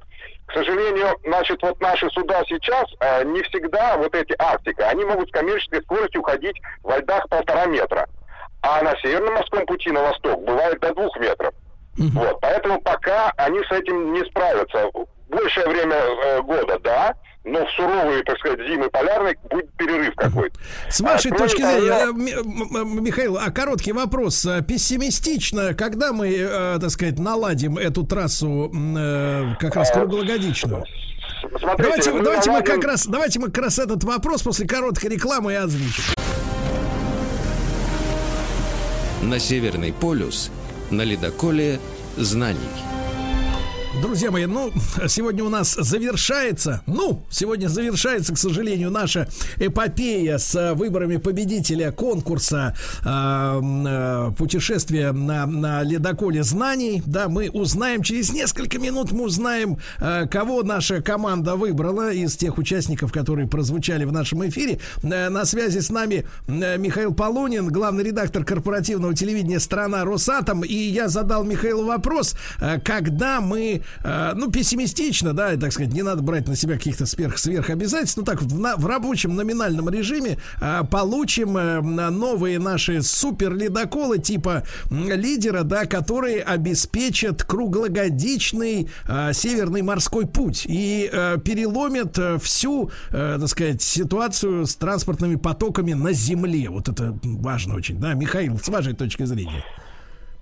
К 0.48 0.54
сожалению, 0.54 1.20
значит, 1.26 1.62
вот 1.62 1.80
наши 1.82 2.10
суда 2.12 2.44
сейчас 2.48 2.86
э, 3.02 3.26
не 3.26 3.42
всегда, 3.44 3.98
вот 3.98 4.16
эти 4.16 4.34
Арктика, 4.40 4.88
они 4.88 5.04
могут 5.04 5.28
с 5.30 5.32
коммерческой 5.32 5.82
скоростью 5.84 6.24
ходить 6.24 6.60
во 6.82 6.98
льдах 7.00 7.28
полтора 7.28 7.66
метра. 7.66 8.08
А 8.62 8.82
на 8.82 8.96
Северном 9.02 9.34
морском 9.34 9.66
пути 9.66 9.92
на 9.92 10.02
восток 10.04 10.42
бывает 10.46 10.80
метров. 11.98 12.24
Вот, 12.24 12.42
поэтому 12.42 12.82
пока 12.82 13.32
они 13.38 13.60
с 13.60 13.72
этим 13.72 14.14
не 14.14 14.24
справятся. 14.26 14.90
Большее 15.30 15.68
время 15.68 15.96
э, 15.96 16.42
года, 16.44 16.80
да, 16.84 17.16
но 17.44 17.66
в 17.66 17.70
суровые, 17.72 18.24
так 18.24 18.38
сказать, 18.38 18.60
зимы 18.68 18.90
полярной 18.90 19.36
будет 19.50 19.72
перерыв 19.74 20.14
какой-то. 20.16 20.56
С 20.90 21.02
вашей 21.02 21.32
А, 21.32 21.36
точки 21.36 21.62
того, 21.62 21.74
зрения, 21.80 22.06
э, 22.08 22.12
Ми- 22.14 22.32
м- 22.34 22.76
м- 22.78 23.04
Михаил, 23.04 23.38
а 23.38 23.50
короткий 23.52 23.94
вопрос. 23.94 24.46
Э, 24.46 24.62
Пессимистично, 24.62 25.74
когда 25.74 26.14
мы, 26.14 26.30
э, 26.30 26.78
так 26.80 26.90
сказать, 26.92 27.18
наладим 27.20 27.78
эту 27.80 28.06
трассу 28.06 28.72
э, 28.74 29.56
как 29.60 29.76
раз 29.76 29.92
круглогодичную? 29.92 30.86
Смотрите, 31.60 31.84
Давайте, 31.84 32.12
мы 32.14 32.22
давайте 32.24 32.50
мы 32.52 32.58
наладим- 32.60 32.76
как 32.76 32.84
раз, 32.86 33.06
давайте 33.08 33.40
мы 33.40 33.46
как 33.48 33.64
раз 33.66 33.80
этот 33.80 34.04
вопрос 34.04 34.44
после 34.44 34.68
короткой 34.68 35.10
рекламы 35.10 35.54
и 35.54 35.56
озвучим. 35.56 36.04
На 39.22 39.40
Северный 39.40 39.94
полюс 39.94 40.52
на 40.94 41.06
ледоколе 41.06 41.80
знаний. 42.18 42.93
Друзья 44.04 44.32
мои, 44.32 44.46
ну, 44.48 44.70
сегодня 45.08 45.46
у 45.46 45.50
нас 45.50 45.76
завершается, 45.76 46.82
ну, 46.88 47.24
сегодня 47.30 47.70
завершается, 47.70 48.34
к 48.34 48.38
сожалению, 48.38 48.92
наша 48.92 49.30
эпопея 49.60 50.40
с 50.40 50.54
э, 50.56 50.74
выборами 50.74 51.16
победителя 51.16 51.94
конкурса 51.94 52.76
э, 53.02 53.08
э, 53.08 54.32
путешествия 54.38 55.14
на, 55.14 55.46
на 55.46 55.84
ледоколе 55.84 56.44
знаний. 56.44 57.02
Да, 57.06 57.30
мы 57.30 57.50
узнаем, 57.50 58.04
через 58.04 58.34
несколько 58.34 58.78
минут 58.78 59.14
мы 59.14 59.24
узнаем, 59.24 59.78
э, 60.02 60.28
кого 60.28 60.64
наша 60.64 61.02
команда 61.02 61.56
выбрала 61.56 62.12
из 62.12 62.36
тех 62.36 62.58
участников, 62.58 63.14
которые 63.14 63.48
прозвучали 63.48 64.04
в 64.04 64.12
нашем 64.12 64.46
эфире. 64.50 64.80
Э, 65.02 65.30
на 65.30 65.46
связи 65.46 65.80
с 65.80 65.90
нами 65.90 66.26
э, 66.50 66.78
Михаил 66.78 67.14
Полунин, 67.14 67.70
главный 67.70 68.04
редактор 68.04 68.44
корпоративного 68.44 69.16
телевидения 69.16 69.62
«Страна 69.62 70.04
Росатом». 70.04 70.66
И 70.66 70.76
я 70.76 71.08
задал 71.08 71.46
Михаилу 71.46 71.86
вопрос, 71.86 72.36
когда 72.84 73.40
мы, 73.40 73.82
э, 74.04 74.34
ну, 74.36 74.50
пессимистично, 74.52 75.34
да, 75.34 75.56
так 75.58 75.72
сказать, 75.72 75.94
не 75.94 76.02
надо 76.02 76.22
брать 76.22 76.48
на 76.48 76.56
себя 76.56 76.76
каких-то 76.76 77.06
сверх, 77.06 77.38
сверхобязательств, 77.38 78.18
ну, 78.18 78.24
так, 78.24 78.42
в, 78.42 78.60
на- 78.60 78.76
в 78.78 78.86
рабочем 78.86 79.36
номинальном 79.36 79.90
режиме 79.90 80.38
э, 80.62 80.82
получим 80.90 81.58
э, 81.58 81.82
новые 82.10 82.60
наши 82.60 83.02
супер 83.02 83.54
ледоколы 83.56 84.20
типа 84.20 84.64
лидера, 84.90 85.64
да, 85.64 85.86
которые 85.86 86.42
обеспечат 86.42 87.44
круглогодичный 87.44 88.90
э, 89.08 89.34
северный 89.34 89.82
морской 89.82 90.26
путь 90.26 90.66
и 90.68 91.10
э, 91.12 91.38
переломят 91.44 92.18
э, 92.18 92.38
всю, 92.40 92.90
э, 93.12 93.38
так 93.40 93.50
сказать, 93.50 93.82
ситуацию 93.82 94.66
с 94.66 94.76
транспортными 94.76 95.36
потоками 95.36 95.94
на 95.94 96.14
земле. 96.14 96.70
Вот 96.70 96.90
это 96.90 97.18
важно 97.24 97.76
очень, 97.76 98.00
да, 98.00 98.14
Михаил, 98.14 98.58
с 98.60 98.68
вашей 98.70 98.94
точки 98.94 99.24
зрения. 99.26 99.64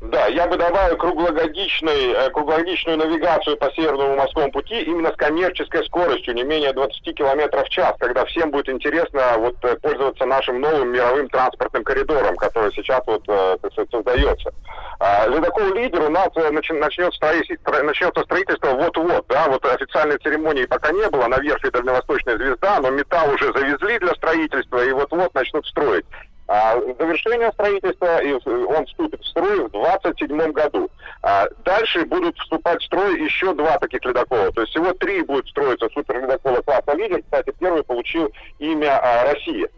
Да, 0.01 0.25
я 0.25 0.47
бы 0.47 0.57
добавил 0.57 0.97
круглогодичный, 0.97 2.13
э, 2.13 2.29
круглогодичную 2.31 2.97
навигацию 2.97 3.55
по 3.57 3.69
Северному 3.71 4.15
морскому 4.15 4.51
пути 4.51 4.81
именно 4.81 5.11
с 5.11 5.15
коммерческой 5.15 5.85
скоростью, 5.85 6.33
не 6.33 6.43
менее 6.43 6.73
20 6.73 7.13
километров 7.13 7.67
в 7.67 7.69
час, 7.69 7.93
когда 7.99 8.25
всем 8.25 8.49
будет 8.49 8.67
интересно 8.67 9.21
вот 9.37 9.57
э, 9.63 9.75
пользоваться 9.75 10.25
нашим 10.25 10.59
новым 10.59 10.91
мировым 10.91 11.29
транспортным 11.29 11.83
коридором, 11.83 12.35
который 12.37 12.73
сейчас 12.73 13.01
вот 13.05 13.23
э, 13.27 13.57
создается. 13.91 14.51
А, 14.99 15.27
Ледокол 15.27 15.71
«Лидер» 15.75 16.01
у 16.01 16.09
нас 16.09 16.29
э, 16.35 16.49
начи- 16.49 16.73
начнет 16.73 17.13
строи- 17.13 17.45
стро- 17.63 17.83
начнется 17.83 18.23
строительство 18.23 18.71
вот-вот, 18.71 19.25
да, 19.29 19.49
вот 19.49 19.63
официальной 19.65 20.17
церемонии 20.17 20.65
пока 20.65 20.91
не 20.91 21.07
было, 21.09 21.27
на 21.27 21.37
верфи 21.37 21.69
«Дальневосточная 21.69 22.37
звезда», 22.37 22.79
но 22.81 22.89
металл 22.89 23.31
уже 23.35 23.53
завезли 23.53 23.99
для 23.99 24.15
строительства 24.15 24.83
и 24.83 24.91
вот-вот 24.93 25.31
начнут 25.35 25.67
строить. 25.67 26.05
А 26.53 26.77
завершение 26.99 27.49
строительства, 27.53 28.21
и 28.21 28.33
он 28.33 28.85
вступит 28.85 29.21
в 29.21 29.25
строй 29.25 29.63
в 29.63 29.71
27 29.71 30.51
году. 30.51 30.89
А 31.23 31.47
дальше 31.63 32.03
будут 32.03 32.37
вступать 32.39 32.81
в 32.81 32.85
строй 32.87 33.23
еще 33.23 33.53
два 33.53 33.77
таких 33.77 34.03
ледокола. 34.03 34.51
То 34.51 34.59
есть 34.59 34.73
всего 34.73 34.91
три 34.91 35.21
будет 35.21 35.47
строиться 35.47 35.87
суперледокола 35.93 36.61
класса 36.61 36.91
«Лидер». 36.93 37.21
Кстати, 37.23 37.53
первый 37.57 37.83
получил 37.83 38.29
имя 38.59 38.99
а, 39.01 39.31
«Россия». 39.31 39.69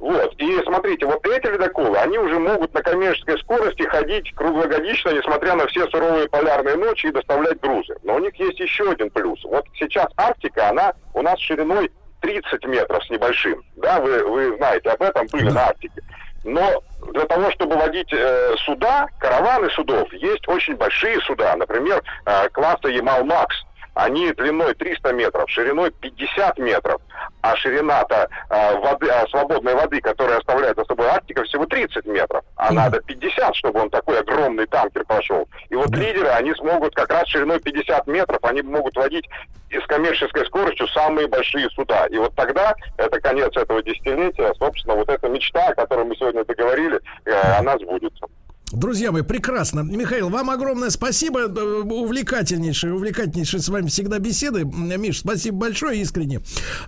Вот. 0.00 0.34
И 0.38 0.60
смотрите, 0.64 1.06
вот 1.06 1.24
эти 1.24 1.46
ледоколы, 1.46 1.96
они 1.98 2.18
уже 2.18 2.40
могут 2.40 2.74
на 2.74 2.82
коммерческой 2.82 3.38
скорости 3.38 3.82
ходить 3.82 4.32
круглогодично, 4.34 5.10
несмотря 5.10 5.54
на 5.54 5.68
все 5.68 5.86
суровые 5.88 6.28
полярные 6.28 6.74
ночи 6.74 7.06
и 7.06 7.12
доставлять 7.12 7.60
грузы. 7.60 7.96
Но 8.02 8.16
у 8.16 8.18
них 8.18 8.34
есть 8.40 8.58
еще 8.58 8.90
один 8.90 9.10
плюс. 9.10 9.42
Вот 9.44 9.66
сейчас 9.74 10.08
Арктика, 10.16 10.68
она 10.68 10.94
у 11.14 11.22
нас 11.22 11.38
шириной 11.38 11.92
30 12.20 12.64
метров 12.66 13.04
с 13.04 13.10
небольшим. 13.10 13.62
Да, 13.76 14.00
вы, 14.00 14.24
вы 14.24 14.56
знаете 14.56 14.90
об 14.90 15.02
этом, 15.02 15.26
были 15.28 15.50
на 15.50 15.66
Арктике. 15.66 16.02
Но 16.44 16.82
для 17.12 17.24
того, 17.26 17.50
чтобы 17.52 17.76
водить 17.76 18.12
э, 18.12 18.54
суда, 18.64 19.08
караваны 19.18 19.68
судов, 19.70 20.12
есть 20.12 20.46
очень 20.48 20.76
большие 20.76 21.20
суда, 21.20 21.54
например, 21.56 22.02
э, 22.26 22.48
класса 22.50 22.88
Ямал-Макс. 22.88 23.56
Они 23.98 24.30
длиной 24.30 24.74
300 24.74 25.12
метров, 25.12 25.50
шириной 25.50 25.90
50 25.90 26.58
метров, 26.58 27.02
а 27.40 27.56
ширина-то 27.56 28.28
э, 28.48 28.78
воды, 28.78 29.08
э, 29.08 29.26
свободной 29.28 29.74
воды, 29.74 30.00
которая 30.00 30.38
оставляет 30.38 30.76
за 30.76 30.84
собой 30.84 31.08
Арктика, 31.08 31.42
всего 31.42 31.66
30 31.66 32.06
метров. 32.06 32.44
А 32.54 32.72
надо 32.72 33.00
50, 33.00 33.56
чтобы 33.56 33.80
он 33.80 33.90
такой 33.90 34.20
огромный 34.20 34.66
танкер 34.66 35.04
пошел. 35.04 35.48
И 35.68 35.74
вот 35.74 35.90
лидеры, 35.96 36.28
они 36.28 36.54
смогут 36.54 36.94
как 36.94 37.10
раз 37.10 37.26
шириной 37.26 37.58
50 37.58 38.06
метров, 38.06 38.38
они 38.42 38.62
могут 38.62 38.94
водить 38.94 39.28
с 39.72 39.84
коммерческой 39.88 40.46
скоростью 40.46 40.86
самые 40.88 41.26
большие 41.26 41.68
суда. 41.70 42.06
И 42.06 42.18
вот 42.18 42.36
тогда, 42.36 42.76
это 42.98 43.20
конец 43.20 43.56
этого 43.56 43.82
десятилетия, 43.82 44.54
собственно, 44.60 44.94
вот 44.94 45.08
эта 45.08 45.28
мечта, 45.28 45.70
о 45.70 45.74
которой 45.74 46.04
мы 46.04 46.14
сегодня 46.14 46.44
договорили, 46.44 47.00
э, 47.24 47.32
она 47.58 47.76
сбудется. 47.78 48.26
Друзья 48.72 49.12
мои, 49.12 49.22
прекрасно. 49.22 49.80
Михаил, 49.80 50.28
вам 50.28 50.50
огромное 50.50 50.90
спасибо. 50.90 51.40
Э, 51.40 51.80
Увлекательнейшие, 51.88 52.92
увлекательнейшие 52.92 53.62
с 53.62 53.68
вами 53.68 53.88
всегда 53.88 54.18
беседы. 54.18 54.64
Миш, 54.64 55.20
спасибо 55.20 55.56
большое, 55.58 56.02
искренне. 56.02 56.40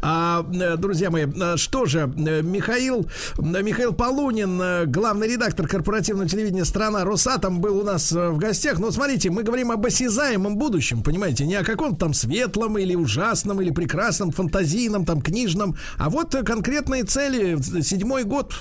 А, 0.03 0.45
э, 0.53 0.77
друзья 0.77 1.11
мои, 1.11 1.25
э, 1.25 1.57
что 1.57 1.87
же, 1.87 2.07
Михаил, 2.07 3.07
Михаил 3.39 3.95
Полунин, 3.95 4.91
главный 4.91 5.29
редактор 5.29 5.67
корпоративного 5.67 6.29
телевидения 6.29 6.67
«Страна 6.67 7.05
Росатом» 7.05 7.61
был 7.61 7.79
у 7.79 7.83
нас 7.83 8.13
в 8.13 8.37
гостях. 8.37 8.79
Но 8.79 8.91
смотрите, 8.91 9.31
мы 9.31 9.43
говорим 9.43 9.71
об 9.71 9.85
осязаемом 9.87 10.57
будущем, 10.57 11.03
понимаете, 11.03 11.47
не 11.47 11.55
о 11.55 11.65
каком-то 11.65 12.01
там 12.01 12.15
светлом 12.15 12.77
или 12.77 12.95
ужасном, 12.95 13.63
или 13.63 13.71
прекрасном, 13.71 14.33
фантазийном, 14.33 15.07
там, 15.07 15.23
книжном, 15.23 15.77
а 15.97 16.11
вот 16.11 16.35
конкретные 16.45 17.05
цели. 17.05 17.57
Седьмой 17.81 18.25
год. 18.25 18.53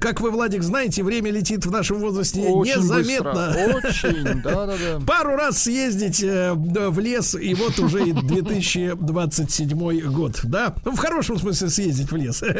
Как 0.00 0.20
вы, 0.20 0.30
Владик, 0.30 0.62
знаете, 0.62 1.02
время 1.02 1.32
летит 1.32 1.66
в 1.66 1.70
нашем 1.72 1.98
возрасте 1.98 2.51
Очень 2.54 2.80
незаметно. 2.80 3.32
быстро, 3.32 3.88
очень, 3.88 4.42
да-да-да. 4.42 5.00
Пару 5.06 5.36
раз 5.36 5.62
съездить 5.62 6.22
э, 6.22 6.52
в 6.54 6.98
лес, 6.98 7.34
и 7.34 7.54
вот 7.54 7.78
уже 7.78 8.08
и 8.08 8.12
2027 8.12 10.10
год, 10.10 10.40
да? 10.44 10.74
Ну, 10.84 10.92
в 10.92 10.98
хорошем 10.98 11.38
смысле 11.38 11.68
съездить 11.68 12.10
в 12.10 12.16
лес. 12.16 12.42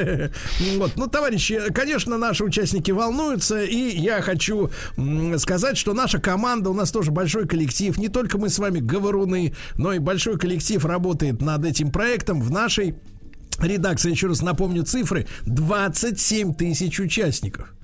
Вот, 0.77 0.93
ну, 0.97 1.07
товарищи, 1.07 1.61
конечно, 1.75 2.19
наши 2.19 2.45
участники 2.45 2.91
волнуются, 2.91 3.63
и 3.63 3.97
я 3.97 4.21
хочу 4.23 4.71
сказать, 5.39 5.77
что 5.77 5.93
наша 5.93 6.19
команда, 6.19 6.71
у 6.71 6.75
нас 6.75 6.91
тоже 6.91 7.11
большой 7.11 7.47
коллектив, 7.47 7.97
не 7.99 8.09
только 8.09 8.39
мы 8.39 8.49
с 8.49 8.59
вами 8.59 8.81
говоруны, 8.81 9.55
но 9.77 9.93
и 9.93 9.99
большой 9.99 10.39
коллектив 10.39 10.85
работает 10.85 11.41
над 11.41 11.65
этим 11.65 11.91
проектом 11.91 12.41
в 12.41 12.51
нашей 12.51 12.95
редакции, 13.61 14.11
еще 14.11 14.29
раз 14.29 14.43
напомню 14.43 14.85
цифры, 14.85 15.27
27 15.47 16.55
тысяч 16.55 17.01
участников. 17.01 17.75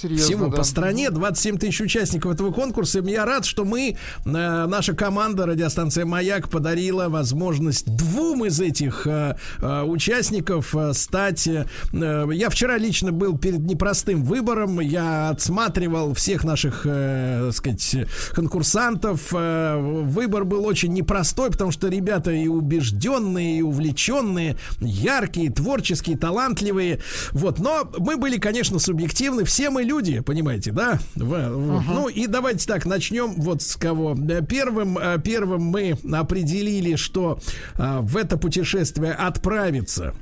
Серьезно, 0.00 0.24
Всего 0.26 0.46
да. 0.48 0.56
по 0.56 0.62
стране 0.62 1.10
27 1.10 1.58
тысяч 1.58 1.80
участников 1.82 2.32
этого 2.32 2.52
конкурса. 2.52 3.00
И 3.00 3.10
Я 3.10 3.26
рад, 3.26 3.44
что 3.44 3.64
мы, 3.64 3.90
э, 3.90 3.96
наша 4.24 4.94
команда 4.94 5.44
радиостанция 5.44 6.06
Маяк 6.06 6.48
подарила 6.48 7.08
возможность 7.08 7.84
двум 7.96 8.46
из 8.46 8.60
этих 8.60 9.06
э, 9.06 9.36
э, 9.58 9.82
участников 9.82 10.74
стать. 10.92 11.46
э, 11.46 11.64
я 11.92 12.48
вчера 12.48 12.78
лично 12.78 13.12
был 13.12 13.36
перед 13.36 13.60
непростым 13.60 14.24
выбором. 14.24 14.80
Я 14.80 15.28
отсматривал 15.30 16.14
всех 16.14 16.44
наших, 16.44 16.82
э, 16.86 17.50
сказать, 17.52 17.96
конкурсантов. 18.32 19.32
Выбор 19.32 20.44
был 20.44 20.64
очень 20.64 20.92
непростой, 20.94 21.50
потому 21.50 21.72
что 21.72 21.88
ребята 21.88 22.30
и 22.30 22.46
убежденные, 22.48 23.58
и 23.58 23.62
увлеченные, 23.62 24.56
яркие, 24.80 25.50
творческие, 25.50 26.16
талантливые. 26.16 27.00
Вот, 27.32 27.58
но 27.58 27.90
мы 27.98 28.16
были, 28.16 28.38
конечно, 28.38 28.78
субъективны. 28.78 29.44
Все 29.44 29.68
мы 29.70 29.82
люди, 29.90 30.20
понимаете, 30.20 30.70
да? 30.72 30.98
В- 31.16 31.24
в- 31.24 31.82
Ну 31.92 32.08
и 32.08 32.26
давайте 32.28 32.66
так 32.66 32.86
начнем 32.86 33.34
вот 33.36 33.60
с 33.62 33.74
кого. 33.76 34.14
Э, 34.14 34.40
Первым, 34.42 34.96
э, 34.96 35.18
первым 35.22 35.62
мы 35.64 35.98
определили, 36.12 36.94
что 36.96 37.38
э, 37.76 37.98
в 38.00 38.16
это 38.16 38.36
путешествие 38.38 39.12
отправится 39.12 40.14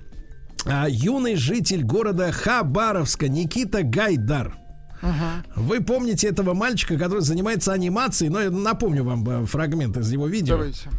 а, 0.66 0.86
юный 0.88 1.36
житель 1.36 1.84
города 1.84 2.32
Хабаровска 2.32 3.28
Никита 3.28 3.82
Гайдар. 3.82 4.56
Вы 5.54 5.80
помните 5.80 6.26
этого 6.28 6.52
мальчика, 6.54 6.96
который 6.98 7.20
занимается 7.20 7.72
анимацией, 7.72 8.30
но 8.30 8.40
я 8.40 8.50
напомню 8.50 9.04
вам 9.04 9.46
фрагмент 9.46 9.96
из 9.96 10.10
его 10.10 10.26
видео. 10.26 10.56
Давайте. 10.56 10.90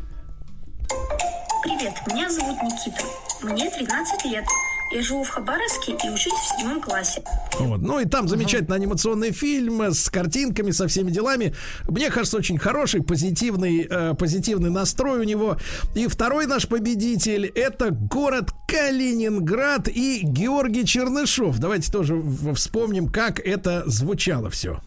Привет, 1.63 1.93
меня 2.07 2.29
зовут 2.29 2.57
Никита. 2.63 3.03
Мне 3.43 3.69
13 3.69 4.25
лет. 4.31 4.45
Я 4.91 5.03
живу 5.03 5.23
в 5.23 5.29
Хабаровске 5.29 5.91
и 5.91 6.09
учусь 6.09 6.33
в 6.33 6.57
седьмом 6.57 6.81
классе. 6.81 7.21
Вот. 7.59 7.81
Ну 7.81 7.99
и 7.99 8.05
там 8.05 8.27
замечательный 8.27 8.75
анимационный 8.75 9.31
фильм 9.31 9.81
с 9.81 10.09
картинками, 10.09 10.71
со 10.71 10.87
всеми 10.87 11.11
делами. 11.11 11.53
Мне 11.87 12.09
кажется, 12.09 12.37
очень 12.37 12.57
хороший, 12.57 13.03
позитивный, 13.03 13.87
э, 13.87 14.15
позитивный 14.15 14.71
настрой 14.71 15.19
у 15.19 15.23
него. 15.23 15.57
И 15.93 16.07
второй 16.07 16.47
наш 16.47 16.67
победитель 16.67 17.45
это 17.45 17.91
город 17.91 18.51
Калининград 18.67 19.87
и 19.87 20.21
Георгий 20.23 20.85
Чернышов. 20.85 21.59
Давайте 21.59 21.91
тоже 21.91 22.21
вспомним, 22.55 23.09
как 23.09 23.39
это 23.39 23.83
звучало 23.85 24.49
все. 24.49 24.79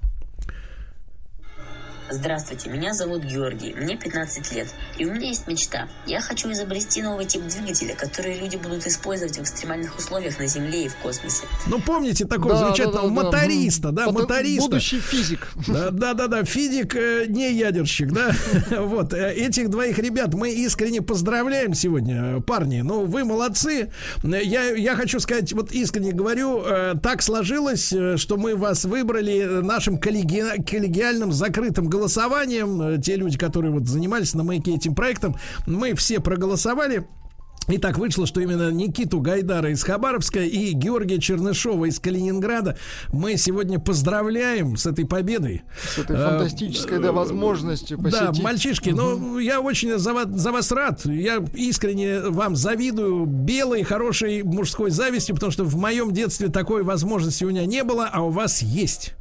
Здравствуйте, 2.12 2.68
меня 2.68 2.92
зовут 2.92 3.24
Георгий, 3.24 3.72
мне 3.74 3.96
15 3.96 4.52
лет, 4.52 4.68
и 4.98 5.06
у 5.06 5.12
меня 5.14 5.28
есть 5.28 5.46
мечта. 5.48 5.88
Я 6.06 6.20
хочу 6.20 6.52
изобрести 6.52 7.00
новый 7.00 7.24
тип 7.24 7.42
двигателя, 7.46 7.94
который 7.94 8.38
люди 8.38 8.56
будут 8.56 8.86
использовать 8.86 9.38
в 9.38 9.42
экстремальных 9.42 9.96
условиях 9.98 10.38
на 10.38 10.46
Земле 10.46 10.84
и 10.84 10.88
в 10.88 10.96
космосе. 10.96 11.44
Ну, 11.66 11.80
помните 11.80 12.26
такого 12.26 12.50
Да, 12.54 12.58
замечательного 12.66 13.08
да, 13.08 13.14
да, 13.14 13.22
да. 13.22 13.22
моториста, 13.38 13.92
да, 13.92 14.06
Потом 14.06 14.20
моториста. 14.22 14.62
Будущий 14.68 15.00
физик. 15.00 15.48
Да, 15.66 15.90
да, 15.90 16.12
да, 16.12 16.26
да, 16.26 16.44
физик, 16.44 16.94
э, 16.94 17.24
не 17.28 17.50
ядерщик, 17.54 18.12
да. 18.12 18.32
Вот, 18.82 19.14
э, 19.14 19.32
этих 19.32 19.70
двоих 19.70 19.98
ребят 19.98 20.34
мы 20.34 20.50
искренне 20.52 21.00
поздравляем 21.00 21.72
сегодня, 21.72 22.36
э, 22.36 22.40
парни. 22.42 22.82
Ну, 22.82 23.06
вы 23.06 23.24
молодцы. 23.24 23.90
Э, 24.22 24.42
Я, 24.42 24.64
я 24.76 24.96
хочу 24.96 25.18
сказать, 25.18 25.50
вот 25.54 25.72
искренне 25.72 26.12
говорю, 26.12 26.62
э, 26.62 26.94
так 27.02 27.22
сложилось, 27.22 27.86
что 28.16 28.36
мы 28.36 28.54
вас 28.54 28.84
выбрали 28.84 29.62
нашим 29.62 29.96
коллеги- 29.98 30.62
коллегиальным 30.68 31.32
закрытым 31.32 31.88
голосованием. 32.02 32.82
Э, 32.82 32.98
Те 32.98 33.16
люди, 33.16 33.38
которые 33.38 33.72
вот 33.72 33.86
занимались 33.86 34.34
на 34.34 34.42
маяке 34.42 34.74
этим 34.74 34.94
проектом, 34.94 35.36
мы 35.66 35.94
все 35.94 36.20
проголосовали. 36.20 37.06
И 37.68 37.78
так 37.78 37.98
вышло, 37.98 38.26
что 38.26 38.40
именно 38.40 38.70
Никиту 38.70 39.20
Гайдара 39.20 39.70
из 39.70 39.82
Хабаровска 39.84 40.40
и 40.40 40.72
Георгия 40.72 41.18
Чернышова 41.20 41.84
из 41.86 41.98
Калининграда 41.98 42.76
мы 43.12 43.36
сегодня 43.36 43.78
поздравляем 43.78 44.76
с 44.76 44.86
этой 44.86 45.06
победой. 45.06 45.62
С 45.94 45.98
этой 45.98 46.16
фантастической, 46.16 46.98
да, 46.98 47.12
возможностью 47.12 47.98
Да, 47.98 48.04
посетить. 48.04 48.42
мальчишки, 48.42 48.90
ну, 48.90 49.38
я 49.38 49.60
очень 49.60 49.98
за 49.98 50.12
вас, 50.12 50.26
за 50.28 50.52
вас 50.52 50.72
рад. 50.72 51.04
Я 51.06 51.44
искренне 51.54 52.20
вам 52.20 52.56
завидую 52.56 53.26
белой, 53.26 53.82
хорошей 53.84 54.42
мужской 54.42 54.90
завистью, 54.90 55.34
потому 55.36 55.52
что 55.52 55.64
в 55.64 55.76
моем 55.76 56.12
детстве 56.12 56.48
такой 56.48 56.82
возможности 56.82 57.44
у 57.44 57.50
меня 57.50 57.64
не 57.66 57.84
было, 57.84 58.08
а 58.12 58.22
у 58.22 58.30
вас 58.30 58.62
есть. 58.62 59.14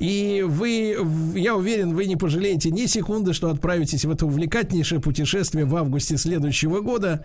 И 0.00 0.44
вы, 0.46 0.96
я 1.36 1.54
уверен, 1.54 1.94
вы 1.94 2.06
не 2.06 2.16
пожалеете 2.16 2.70
ни 2.70 2.86
секунды, 2.86 3.32
что 3.32 3.50
отправитесь 3.50 4.04
в 4.04 4.10
это 4.10 4.26
увлекательнейшее 4.26 5.00
путешествие 5.00 5.64
в 5.64 5.76
августе 5.76 6.16
следующего 6.16 6.80
года. 6.80 7.24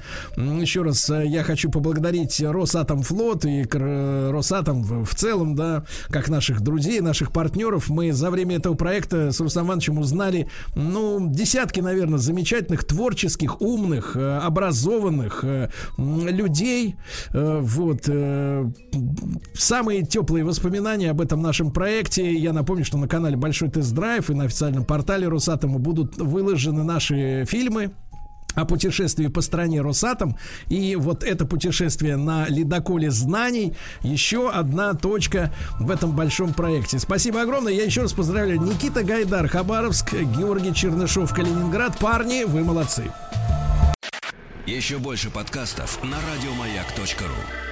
Еще 0.61 0.81
раз 0.81 1.09
э, 1.09 1.25
я 1.27 1.43
хочу 1.43 1.69
поблагодарить 1.71 2.39
Росатомфлот 2.41 3.45
и 3.45 3.63
Кр- 3.63 4.31
Росатом 4.31 4.83
в 5.05 5.15
целом, 5.15 5.55
да, 5.55 5.83
как 6.09 6.29
наших 6.29 6.61
друзей, 6.61 7.01
наших 7.01 7.31
партнеров. 7.31 7.89
Мы 7.89 8.11
за 8.13 8.29
время 8.29 8.57
этого 8.57 8.75
проекта 8.75 9.31
с 9.31 9.39
Рустам 9.39 9.67
Ивановичем 9.67 9.97
узнали, 9.99 10.47
ну, 10.75 11.27
десятки, 11.29 11.79
наверное, 11.79 12.19
замечательных, 12.19 12.83
творческих, 12.83 13.61
умных, 13.61 14.15
э, 14.15 14.37
образованных 14.39 15.43
э, 15.43 15.69
людей. 15.97 16.95
Э, 17.33 17.59
Вот. 17.61 18.03
э, 18.07 18.65
Самые 19.53 20.03
теплые 20.05 20.43
воспоминания 20.43 21.09
об 21.11 21.21
этом 21.21 21.41
нашем 21.41 21.71
проекте. 21.71 22.33
Я 22.33 22.53
напомню, 22.53 22.85
что 22.85 22.97
на 22.97 23.07
канале 23.07 23.35
Большой 23.37 23.69
тест-драйв 23.69 24.29
и 24.29 24.33
на 24.33 24.45
официальном 24.45 24.85
портале 24.85 25.27
Росатома 25.27 25.79
будут 25.79 26.17
выложены 26.17 26.83
наши 26.83 27.45
фильмы 27.47 27.91
о 28.55 28.65
путешествии 28.65 29.27
по 29.27 29.41
стране 29.41 29.81
Росатом. 29.81 30.37
И 30.67 30.95
вот 30.95 31.23
это 31.23 31.45
путешествие 31.45 32.17
на 32.17 32.47
ледоколе 32.47 33.11
знаний 33.11 33.75
еще 34.01 34.49
одна 34.49 34.93
точка 34.93 35.53
в 35.79 35.89
этом 35.91 36.15
большом 36.15 36.53
проекте. 36.53 36.99
Спасибо 36.99 37.41
огромное. 37.41 37.73
Я 37.73 37.83
еще 37.83 38.01
раз 38.01 38.13
поздравляю 38.13 38.61
Никита 38.61 39.03
Гайдар, 39.03 39.47
Хабаровск, 39.47 40.13
Георгий 40.13 40.73
Чернышов, 40.73 41.33
Калининград. 41.33 41.97
Парни, 41.99 42.43
вы 42.43 42.63
молодцы. 42.63 43.11
Еще 44.65 44.99
больше 44.99 45.29
подкастов 45.29 46.03
на 46.03 46.17
радиомаяк.ру. 46.17 47.68